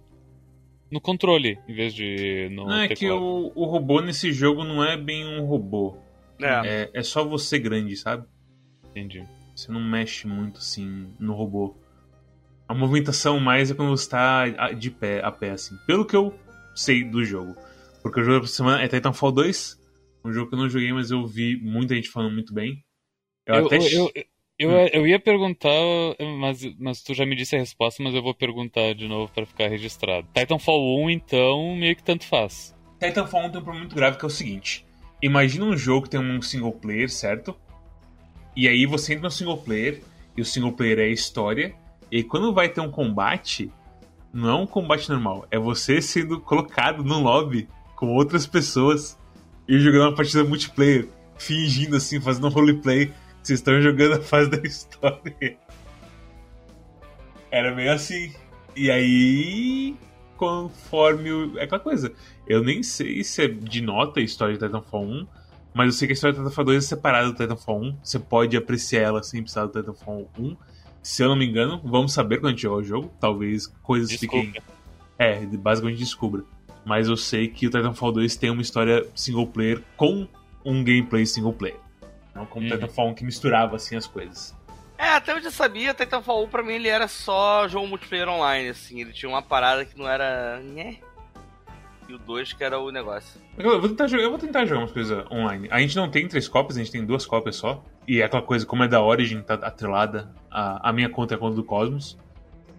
no 0.91 1.01
controle, 1.01 1.59
em 1.67 1.73
vez 1.73 1.93
de 1.93 2.47
no 2.51 2.67
Não, 2.67 2.81
é 2.81 2.88
que 2.88 3.09
o, 3.09 3.51
o 3.55 3.65
robô 3.65 4.01
nesse 4.01 4.31
jogo 4.31 4.63
não 4.63 4.83
é 4.83 4.95
bem 4.95 5.25
um 5.25 5.45
robô. 5.45 5.97
É. 6.41 6.67
É, 6.67 6.89
é 6.93 7.03
só 7.03 7.23
você 7.23 7.57
grande, 7.57 7.95
sabe? 7.95 8.25
Entendi. 8.89 9.25
Você 9.55 9.71
não 9.71 9.81
mexe 9.81 10.27
muito 10.27 10.59
assim 10.59 11.13
no 11.19 11.33
robô. 11.33 11.75
A 12.67 12.73
movimentação 12.73 13.39
mais 13.39 13.71
é 13.71 13.73
quando 13.73 13.89
você 13.89 14.09
tá 14.09 14.71
de 14.73 14.89
pé, 14.89 15.23
a 15.23 15.31
pé, 15.31 15.51
assim. 15.51 15.75
Pelo 15.86 16.05
que 16.05 16.15
eu 16.15 16.33
sei 16.73 17.03
do 17.03 17.23
jogo. 17.23 17.55
Porque 18.06 18.22
o 18.22 18.24
jogo 18.24 18.41
da 18.41 18.47
semana 18.47 18.84
é 18.84 18.88
Titanfall 18.88 19.32
2. 19.32 19.80
Um 20.24 20.32
jogo 20.32 20.47
que 20.47 20.53
eu 20.53 20.60
não 20.60 20.70
joguei, 20.70 20.93
mas 20.93 21.10
eu 21.10 21.26
vi 21.26 21.60
muita 21.60 21.95
gente 21.95 22.08
falando 22.08 22.34
muito 22.34 22.53
bem. 22.53 22.86
Eu, 23.47 23.56
Eu, 23.56 23.66
até. 23.66 23.78
eu, 23.78 24.12
eu, 24.60 24.70
Hum. 24.70 24.88
eu 24.93 25.08
ia 25.08 25.20
perguntar, 25.20 25.72
mas, 26.39 26.64
mas 26.78 27.01
tu 27.01 27.16
já 27.16 27.26
me 27.26 27.36
disse 27.36 27.56
a 27.56 27.60
resposta, 27.60 28.03
mas 28.03 28.14
eu 28.14 28.22
vou 28.22 28.36
perguntar 28.36 28.93
de 28.93 29.08
novo 29.08 29.32
pra 29.34 29.43
ficar 29.47 29.70
registrado. 29.70 30.28
Titanfall 30.36 31.03
1, 31.03 31.10
então, 31.10 31.76
meio 31.76 31.95
que 31.95 32.03
tanto 32.03 32.28
faz. 32.28 32.76
Titanfall 32.99 33.47
1 33.47 33.49
tem 33.49 33.60
um 33.60 33.64
problema 33.64 33.80
muito 33.80 33.95
grave 33.95 34.20
que 34.20 34.24
é 34.24 34.28
o 34.28 34.30
seguinte: 34.30 34.86
imagina 35.20 35.66
um 35.66 35.76
jogo 35.76 36.03
que 36.03 36.12
tem 36.12 36.20
um 36.20 36.39
single 36.43 36.74
player, 36.74 37.10
certo? 37.10 37.56
E 38.56 38.68
aí 38.68 38.86
você 38.86 39.14
entra 39.14 39.24
no 39.24 39.32
single 39.32 39.58
player, 39.58 40.03
e 40.38 40.41
o 40.41 40.45
single 40.45 40.74
player 40.74 40.99
é 40.99 41.06
a 41.06 41.10
história, 41.10 41.74
e 42.12 42.22
quando 42.24 42.53
vai 42.53 42.70
ter 42.70 42.82
um 42.82 42.91
combate, 42.91 43.72
não 44.32 44.49
é 44.49 44.53
um 44.53 44.68
combate 44.68 45.10
normal, 45.10 45.47
é 45.49 45.58
você 45.58 45.99
sendo 46.03 46.39
colocado 46.39 47.03
no 47.03 47.20
lobby 47.20 47.68
com 47.95 48.13
outras 48.13 48.45
pessoas 48.45 49.17
e 49.67 49.79
jogando 49.79 50.03
uma 50.03 50.15
partida 50.15 50.43
multiplayer, 50.43 51.07
fingindo 51.37 51.95
assim, 51.95 52.19
fazendo 52.19 52.47
um 52.47 52.49
roleplay, 52.51 53.11
vocês 53.41 53.59
estão 53.59 53.81
jogando 53.81 54.15
a 54.15 54.21
fase 54.21 54.49
da 54.49 54.57
história. 54.57 55.57
Era 57.51 57.73
meio 57.73 57.91
assim. 57.91 58.33
E 58.75 58.91
aí, 58.91 59.95
conforme 60.35 61.31
o... 61.31 61.57
É 61.57 61.63
aquela 61.63 61.79
coisa. 61.79 62.11
Eu 62.47 62.63
nem 62.63 62.83
sei 62.83 63.23
se 63.23 63.43
é 63.43 63.47
de 63.47 63.81
nota 63.81 64.19
a 64.19 64.23
história 64.23 64.55
de 64.55 64.59
Titanfall 64.59 65.05
1, 65.05 65.27
mas 65.73 65.87
eu 65.87 65.91
sei 65.93 66.07
que 66.07 66.13
a 66.13 66.15
história 66.15 66.33
de 66.33 66.39
Titanfall 66.39 66.65
2 66.65 66.83
é 66.83 66.87
separada 66.87 67.31
do 67.31 67.35
Titanfall 67.35 67.81
1. 67.81 67.97
Você 68.03 68.19
pode 68.19 68.57
apreciar 68.57 69.01
ela 69.01 69.23
sem 69.23 69.41
precisar 69.41 69.65
do 69.65 69.71
Titanfall 69.71 70.29
1. 70.37 70.57
Se 71.01 71.23
eu 71.23 71.29
não 71.29 71.35
me 71.35 71.45
engano, 71.45 71.79
vamos 71.83 72.13
saber 72.13 72.37
quando 72.37 72.47
a 72.47 72.51
gente 72.51 72.63
jogar 72.63 72.77
o 72.77 72.83
jogo. 72.83 73.13
Talvez 73.19 73.67
coisas 73.83 74.11
fiquem. 74.11 74.51
Desculpa. 74.51 74.73
É, 75.17 75.45
basicamente 75.45 75.99
descubra. 75.99 76.43
Mas 76.86 77.07
eu 77.07 77.17
sei 77.17 77.47
que 77.47 77.67
o 77.67 77.69
Titanfall 77.71 78.11
2 78.11 78.36
tem 78.38 78.49
uma 78.51 78.61
história 78.61 79.05
single 79.15 79.47
player 79.47 79.81
com 79.97 80.27
um 80.63 80.83
gameplay 80.83 81.25
single 81.25 81.53
player. 81.53 81.77
Não 82.33 82.45
como 82.45 82.65
o 82.65 82.69
Uhum. 82.69 82.75
Titanfall 82.75 83.09
1 83.09 83.13
que 83.15 83.25
misturava 83.25 83.75
assim 83.75 83.95
as 83.95 84.05
coisas. 84.07 84.55
É, 84.97 85.09
até 85.09 85.36
onde 85.36 85.45
eu 85.45 85.51
sabia, 85.51 85.93
Titanfall 85.93 86.43
1 86.45 86.47
pra 86.49 86.63
mim 86.63 86.73
ele 86.73 86.88
era 86.88 87.07
só 87.07 87.67
jogo 87.67 87.88
multiplayer 87.88 88.29
online, 88.29 88.69
assim. 88.69 89.01
Ele 89.01 89.11
tinha 89.11 89.27
uma 89.29 89.41
parada 89.41 89.83
que 89.83 89.97
não 89.97 90.07
era. 90.07 90.59
Né? 90.59 90.97
E 92.07 92.13
o 92.13 92.19
2 92.19 92.53
que 92.53 92.63
era 92.63 92.79
o 92.79 92.91
negócio. 92.91 93.41
Eu 93.57 93.79
vou, 93.81 93.89
tentar 93.89 94.07
jogar, 94.07 94.23
eu 94.23 94.29
vou 94.29 94.38
tentar 94.39 94.65
jogar 94.65 94.81
umas 94.81 94.91
coisas 94.91 95.25
online. 95.31 95.67
A 95.71 95.79
gente 95.81 95.95
não 95.95 96.09
tem 96.09 96.27
três 96.27 96.47
cópias, 96.47 96.77
a 96.77 96.79
gente 96.79 96.91
tem 96.91 97.03
duas 97.03 97.25
cópias 97.25 97.55
só. 97.55 97.83
E 98.07 98.21
é 98.21 98.25
aquela 98.25 98.43
coisa, 98.43 98.63
como 98.65 98.83
é 98.83 98.88
da 98.88 99.01
Origin, 99.01 99.41
tá 99.41 99.55
atrelada. 99.55 100.31
A, 100.51 100.89
a 100.89 100.93
minha 100.93 101.09
conta 101.09 101.33
é 101.33 101.36
a 101.36 101.39
conta 101.39 101.55
do 101.55 101.63
Cosmos. 101.63 102.15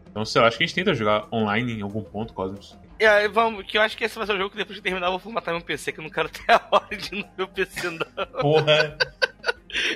Então, 0.09 0.24
sei 0.24 0.40
lá, 0.40 0.46
acho 0.46 0.57
que 0.57 0.64
a 0.64 0.66
gente 0.66 0.76
tenta 0.76 0.94
jogar 0.94 1.26
online 1.32 1.72
em 1.78 1.82
algum 1.82 2.02
ponto, 2.02 2.32
Cosmos. 2.32 2.78
E 2.99 3.05
aí, 3.05 3.28
vamos, 3.28 3.66
que 3.66 3.76
eu 3.76 3.82
acho 3.82 3.97
que 3.97 4.05
esse 4.05 4.16
vai 4.16 4.26
ser 4.26 4.34
o 4.34 4.38
jogo 4.38 4.51
que 4.51 4.57
depois 4.57 4.76
de 4.76 4.82
terminar 4.82 5.07
eu 5.07 5.12
vou 5.12 5.20
formatar 5.20 5.55
meu 5.55 5.62
PC, 5.62 5.92
que 5.92 6.01
eu 6.01 6.05
não 6.05 6.11
quero 6.11 6.28
ter 6.28 6.44
a 6.49 6.62
Origin 6.70 7.16
no 7.16 7.28
meu 7.36 7.49
PC, 7.49 7.90
não. 7.90 8.26
Porra! 8.40 8.97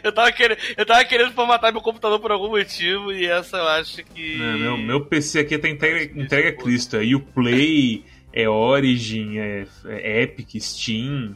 Eu 0.04 0.12
tava, 0.12 0.30
querendo, 0.30 0.58
eu 0.76 0.84
tava 0.84 1.02
querendo 1.06 1.32
formatar 1.32 1.72
meu 1.72 1.80
computador 1.80 2.20
por 2.20 2.30
algum 2.30 2.50
motivo, 2.50 3.12
e 3.12 3.24
essa 3.24 3.56
eu 3.56 3.66
acho 3.68 4.04
que. 4.04 4.36
Não, 4.36 4.58
meu, 4.58 4.76
meu 4.76 5.06
PC 5.06 5.38
aqui 5.38 5.56
tá 5.56 5.68
entregue, 5.68 6.20
entregue 6.20 6.48
a 6.48 6.56
Cristo. 6.56 6.96
É 6.96 7.14
Uplay, 7.14 8.04
é 8.30 8.46
Origin, 8.46 9.38
é, 9.38 9.66
é 9.86 10.22
Epic, 10.22 10.60
Steam. 10.60 11.34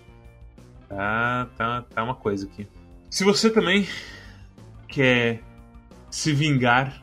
Tá, 0.88 1.48
tá, 1.56 1.82
tá 1.82 2.02
uma 2.02 2.14
coisa 2.14 2.46
aqui. 2.46 2.66
Se 3.08 3.24
você 3.24 3.48
também 3.48 3.88
quer 4.88 5.40
se 6.10 6.32
vingar 6.32 7.02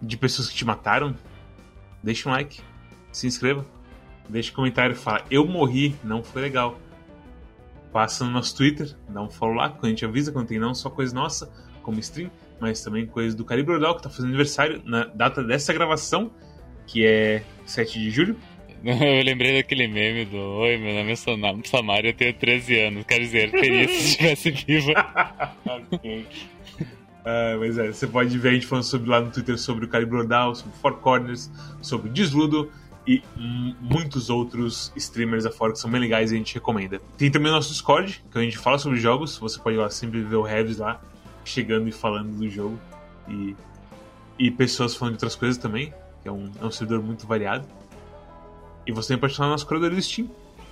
de 0.00 0.16
pessoas 0.16 0.48
que 0.48 0.54
te 0.54 0.64
mataram, 0.64 1.16
deixa 2.02 2.28
um 2.28 2.32
like, 2.32 2.60
se 3.10 3.26
inscreva, 3.26 3.66
deixa 4.28 4.52
um 4.52 4.54
comentário 4.54 4.92
e 4.92 4.96
fala: 4.96 5.24
Eu 5.30 5.46
morri, 5.46 5.94
não 6.04 6.22
foi 6.22 6.42
legal. 6.42 6.78
Passa 7.92 8.24
no 8.24 8.30
nosso 8.30 8.56
Twitter, 8.56 8.94
dá 9.08 9.22
um 9.22 9.30
follow 9.30 9.56
lá, 9.56 9.70
que 9.70 9.84
a 9.84 9.88
gente 9.88 10.04
avisa 10.04 10.30
quando 10.30 10.48
tem 10.48 10.58
não 10.58 10.74
só 10.74 10.90
coisa 10.90 11.14
nossa, 11.14 11.50
como 11.82 11.98
stream, 12.00 12.30
mas 12.60 12.82
também 12.82 13.06
coisa 13.06 13.34
do 13.34 13.44
Calibre 13.44 13.74
Ordal, 13.74 13.96
que 13.96 14.02
tá 14.02 14.10
fazendo 14.10 14.28
aniversário 14.28 14.82
na 14.84 15.04
data 15.04 15.42
dessa 15.42 15.72
gravação, 15.72 16.30
que 16.86 17.06
é 17.06 17.42
7 17.64 17.98
de 17.98 18.10
julho. 18.10 18.36
Eu 18.84 19.24
lembrei 19.24 19.56
daquele 19.56 19.88
meme 19.88 20.24
do 20.26 20.36
Oi, 20.36 20.76
meu 20.76 20.94
nome 20.94 21.12
é 21.12 21.16
Samara, 21.64 22.06
eu 22.06 22.14
tenho 22.14 22.32
13 22.32 22.80
anos. 22.80 23.04
Quer 23.04 23.18
dizer, 23.18 23.50
teria 23.50 23.88
se 23.88 23.94
estivesse 23.94 24.50
viva. 24.50 25.52
Ok. 25.92 26.26
Ah, 27.24 27.56
mas 27.58 27.76
é, 27.76 27.88
você 27.88 28.06
pode 28.06 28.38
ver 28.38 28.50
a 28.50 28.52
gente 28.52 28.66
falando 28.66 28.84
sobre, 28.84 29.10
lá 29.10 29.20
no 29.20 29.30
Twitter 29.30 29.58
sobre 29.58 29.84
o 29.84 29.88
Calibre 29.88 30.16
Ordal, 30.16 30.54
sobre 30.54 30.78
Four 30.78 30.94
Corners, 30.98 31.50
sobre 31.82 32.08
o 32.08 32.12
Desludo 32.12 32.70
e 33.08 33.22
muitos 33.80 34.28
outros 34.28 34.92
streamers 34.94 35.46
afora 35.46 35.72
que 35.72 35.78
são 35.78 35.90
bem 35.90 35.98
legais 35.98 36.30
e 36.30 36.34
a 36.34 36.36
gente 36.36 36.54
recomenda. 36.54 37.00
Tem 37.16 37.30
também 37.30 37.50
o 37.50 37.54
nosso 37.54 37.70
Discord, 37.70 38.22
que 38.30 38.38
a 38.38 38.42
gente 38.42 38.58
fala 38.58 38.76
sobre 38.76 39.00
jogos, 39.00 39.38
você 39.38 39.58
pode 39.58 39.78
lá 39.78 39.88
sempre 39.88 40.20
ver 40.20 40.36
o 40.36 40.42
Revs 40.42 40.76
lá, 40.76 41.00
chegando 41.42 41.88
e 41.88 41.92
falando 41.92 42.36
do 42.36 42.46
jogo. 42.50 42.78
E, 43.26 43.56
e 44.38 44.50
pessoas 44.50 44.94
falando 44.94 45.14
de 45.14 45.16
outras 45.16 45.34
coisas 45.34 45.56
também, 45.56 45.92
que 46.20 46.28
é 46.28 46.32
um, 46.32 46.50
é 46.60 46.64
um 46.66 46.70
servidor 46.70 47.02
muito 47.02 47.26
variado. 47.26 47.66
E 48.86 48.92
você 48.92 49.08
também 49.08 49.22
pode 49.22 49.34
falar 49.34 49.48
no 49.48 49.52
nosso 49.52 49.66
curador 49.66 49.88
do 49.88 50.02
Steam, 50.02 50.28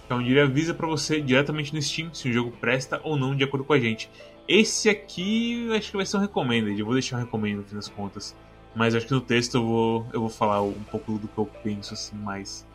que 0.07 0.13
é 0.13 0.15
onde 0.15 0.31
ele 0.31 0.41
avisa 0.41 0.75
para 0.75 0.87
você 0.87 1.23
diretamente 1.23 1.75
no 1.75 1.81
Steam 1.81 2.13
se 2.13 2.29
o 2.29 2.33
jogo 2.33 2.53
presta 2.61 3.01
ou 3.03 3.17
não 3.17 3.35
de 3.35 3.45
acordo 3.45 3.65
com 3.65 3.73
a 3.73 3.81
gente. 3.81 4.11
Esse 4.47 4.91
aqui 4.91 5.75
acho 5.75 5.91
que 5.91 5.97
vai 5.97 6.05
ser 6.05 6.19
um 6.19 6.21
recommended, 6.21 6.79
eu 6.79 6.85
vou 6.85 6.95
deixar 6.95 7.17
um 7.17 7.21
recomendo 7.21 7.59
no 7.59 7.65
fim 7.65 7.77
das 7.77 7.89
contas. 7.89 8.37
Mas 8.77 8.95
acho 8.95 9.07
que 9.07 9.15
no 9.15 9.23
texto 9.23 9.57
eu 9.57 9.65
vou, 9.65 10.07
eu 10.13 10.21
vou 10.21 10.29
falar 10.29 10.61
um 10.61 10.85
pouco 10.91 11.13
do 11.19 11.27
que 11.27 11.39
eu 11.39 11.47
penso 11.65 11.95
assim 11.95 12.15
mais. 12.17 12.67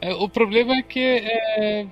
É, 0.00 0.14
o 0.14 0.26
problema 0.26 0.74
é 0.74 0.82
que 0.82 0.98
é, 0.98 1.86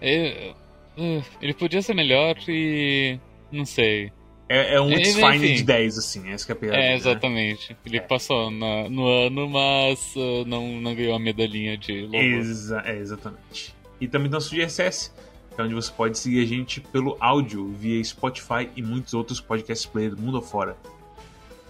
é, 0.00 0.52
é, 0.96 1.22
ele 1.40 1.54
podia 1.54 1.80
ser 1.80 1.94
melhor 1.94 2.36
e. 2.48 3.16
não 3.52 3.64
sei. 3.64 4.12
É, 4.48 4.74
é 4.74 4.80
um 4.80 4.90
It's 4.90 5.14
Fine 5.14 5.54
de 5.54 5.62
10, 5.62 5.98
assim, 5.98 6.30
essa 6.30 6.44
que 6.44 6.52
é 6.52 6.54
a 6.54 6.58
piada. 6.58 6.76
É, 6.76 6.94
exatamente. 6.94 7.72
Né? 7.72 7.78
Ele 7.86 8.00
passou 8.00 8.50
na, 8.50 8.90
no 8.90 9.06
ano, 9.06 9.48
mas 9.48 10.14
uh, 10.16 10.44
não, 10.44 10.80
não 10.80 10.94
ganhou 10.96 11.14
a 11.14 11.18
medalhinha 11.18 11.78
de 11.78 12.02
louvor. 12.02 12.20
Exa 12.20 12.82
é, 12.84 12.98
exatamente. 12.98 13.74
E 14.00 14.08
também 14.08 14.28
tem 14.28 14.36
o 14.36 14.40
nosso 14.40 14.54
GSS, 14.54 15.12
que 15.54 15.60
é 15.60 15.64
onde 15.64 15.74
você 15.74 15.92
pode 15.92 16.18
seguir 16.18 16.42
a 16.42 16.46
gente 16.46 16.80
pelo 16.80 17.16
áudio, 17.20 17.68
via 17.68 18.02
Spotify 18.02 18.68
e 18.76 18.82
muitos 18.82 19.14
outros 19.14 19.40
podcast 19.40 19.86
players 19.88 20.16
do 20.16 20.20
mundo 20.20 20.38
afora. 20.38 20.76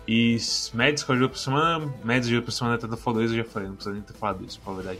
E 0.07 0.37
Mads 0.75 1.03
com 1.03 1.13
a 1.13 1.17
jogo 1.17 1.31
por 1.31 1.39
semana, 1.39 1.93
Mads 2.05 2.29
jogo 2.29 2.45
por 2.45 2.53
semana 2.53 2.77
até 2.77 2.97
falou 2.97 3.23
isso, 3.23 3.35
eu 3.35 3.39
já 3.39 3.45
falei, 3.45 3.69
não 3.69 3.75
precisa 3.75 3.95
nem 3.95 4.03
ter 4.03 4.13
falado 4.13 4.45
isso, 4.45 4.61
pra 4.61 4.75
verdade. 4.75 4.99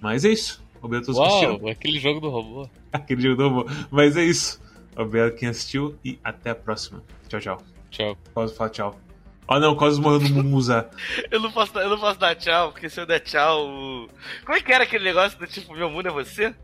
Mas 0.00 0.24
é 0.24 0.30
isso. 0.30 0.62
Obrigado 0.80 1.02
a 1.02 1.06
todos 1.06 1.18
Uau, 1.18 1.28
que 1.28 1.46
assistiram. 1.46 1.70
aquele 1.70 2.00
jogo 2.00 2.20
do 2.20 2.28
robô. 2.28 2.68
aquele 2.92 3.22
jogo 3.22 3.36
do 3.36 3.48
robô. 3.48 3.70
Mas 3.90 4.16
é 4.16 4.24
isso. 4.24 4.60
Obrigado 4.96 5.34
quem 5.36 5.48
assistiu 5.48 5.96
e 6.04 6.18
até 6.24 6.50
a 6.50 6.54
próxima. 6.54 7.02
Tchau, 7.28 7.40
tchau. 7.40 7.62
Tchau. 7.90 8.16
Cosmo 8.34 8.56
fala 8.56 8.70
tchau. 8.70 9.00
Oh 9.46 9.58
não, 9.58 9.76
Cosmos 9.76 9.98
morreu 9.98 10.20
no 10.20 10.42
Mumuza. 10.42 10.88
eu, 11.30 11.40
não 11.40 11.52
posso, 11.52 11.78
eu 11.78 11.90
não 11.90 11.98
posso 11.98 12.18
dar 12.18 12.34
tchau, 12.34 12.72
porque 12.72 12.88
se 12.88 13.00
eu 13.00 13.06
der 13.06 13.20
tchau. 13.20 14.08
Como 14.44 14.56
é 14.56 14.60
que 14.60 14.72
era 14.72 14.84
aquele 14.84 15.04
negócio 15.04 15.38
do 15.38 15.46
tipo, 15.46 15.74
meu 15.74 15.90
mundo 15.90 16.08
é 16.08 16.12
você? 16.12 16.54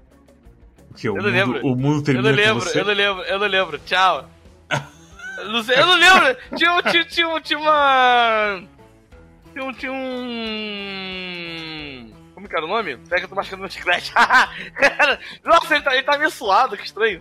O 0.90 0.94
que? 0.94 1.08
O, 1.08 1.12
eu 1.12 1.16
mundo, 1.16 1.24
não 1.24 1.30
lembro. 1.30 1.66
o 1.66 1.76
mundo 1.76 2.02
termina 2.02 2.28
eu 2.28 2.32
não 2.32 2.42
lembro, 2.42 2.68
Eu 2.70 2.84
não 2.84 2.94
lembro, 2.94 3.22
eu 3.24 3.38
não 3.38 3.46
lembro. 3.46 3.78
Tchau. 3.80 4.28
Não 5.46 5.62
sei, 5.62 5.78
eu 5.78 5.86
não 5.86 5.94
lembro. 5.96 6.36
Tinha, 6.56 6.82
tinha, 6.82 7.04
tinha, 7.04 7.40
tinha 7.40 7.58
uma. 7.58 8.62
Tinha 9.52 9.64
um. 9.64 9.72
Tinha 9.72 9.92
um. 9.92 11.28
Como 12.34 12.48
que 12.48 12.56
era 12.56 12.64
o 12.64 12.68
nome? 12.68 12.96
Pega 12.96 13.24
eu 13.24 13.28
tô 13.28 13.34
machucando 13.34 13.62
meu 13.62 13.70
chiclete. 13.70 14.12
Nossa, 15.44 15.74
ele 15.74 15.84
tá, 15.84 15.94
ele 15.94 16.04
tá 16.04 16.16
meio 16.16 16.30
suado, 16.30 16.76
que 16.76 16.84
estranho. 16.84 17.20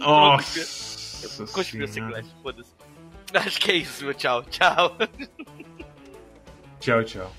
Nossa. 0.00 1.46
Cuspi 1.52 1.76
meu 1.76 1.88
chiclete, 1.88 2.28
foda-se. 2.42 2.72
Acho 3.34 3.60
que 3.60 3.70
é 3.70 3.74
isso, 3.76 4.04
meu 4.04 4.14
tchau. 4.14 4.42
Tchau. 4.44 4.96
Tchau, 6.80 7.04
tchau. 7.04 7.30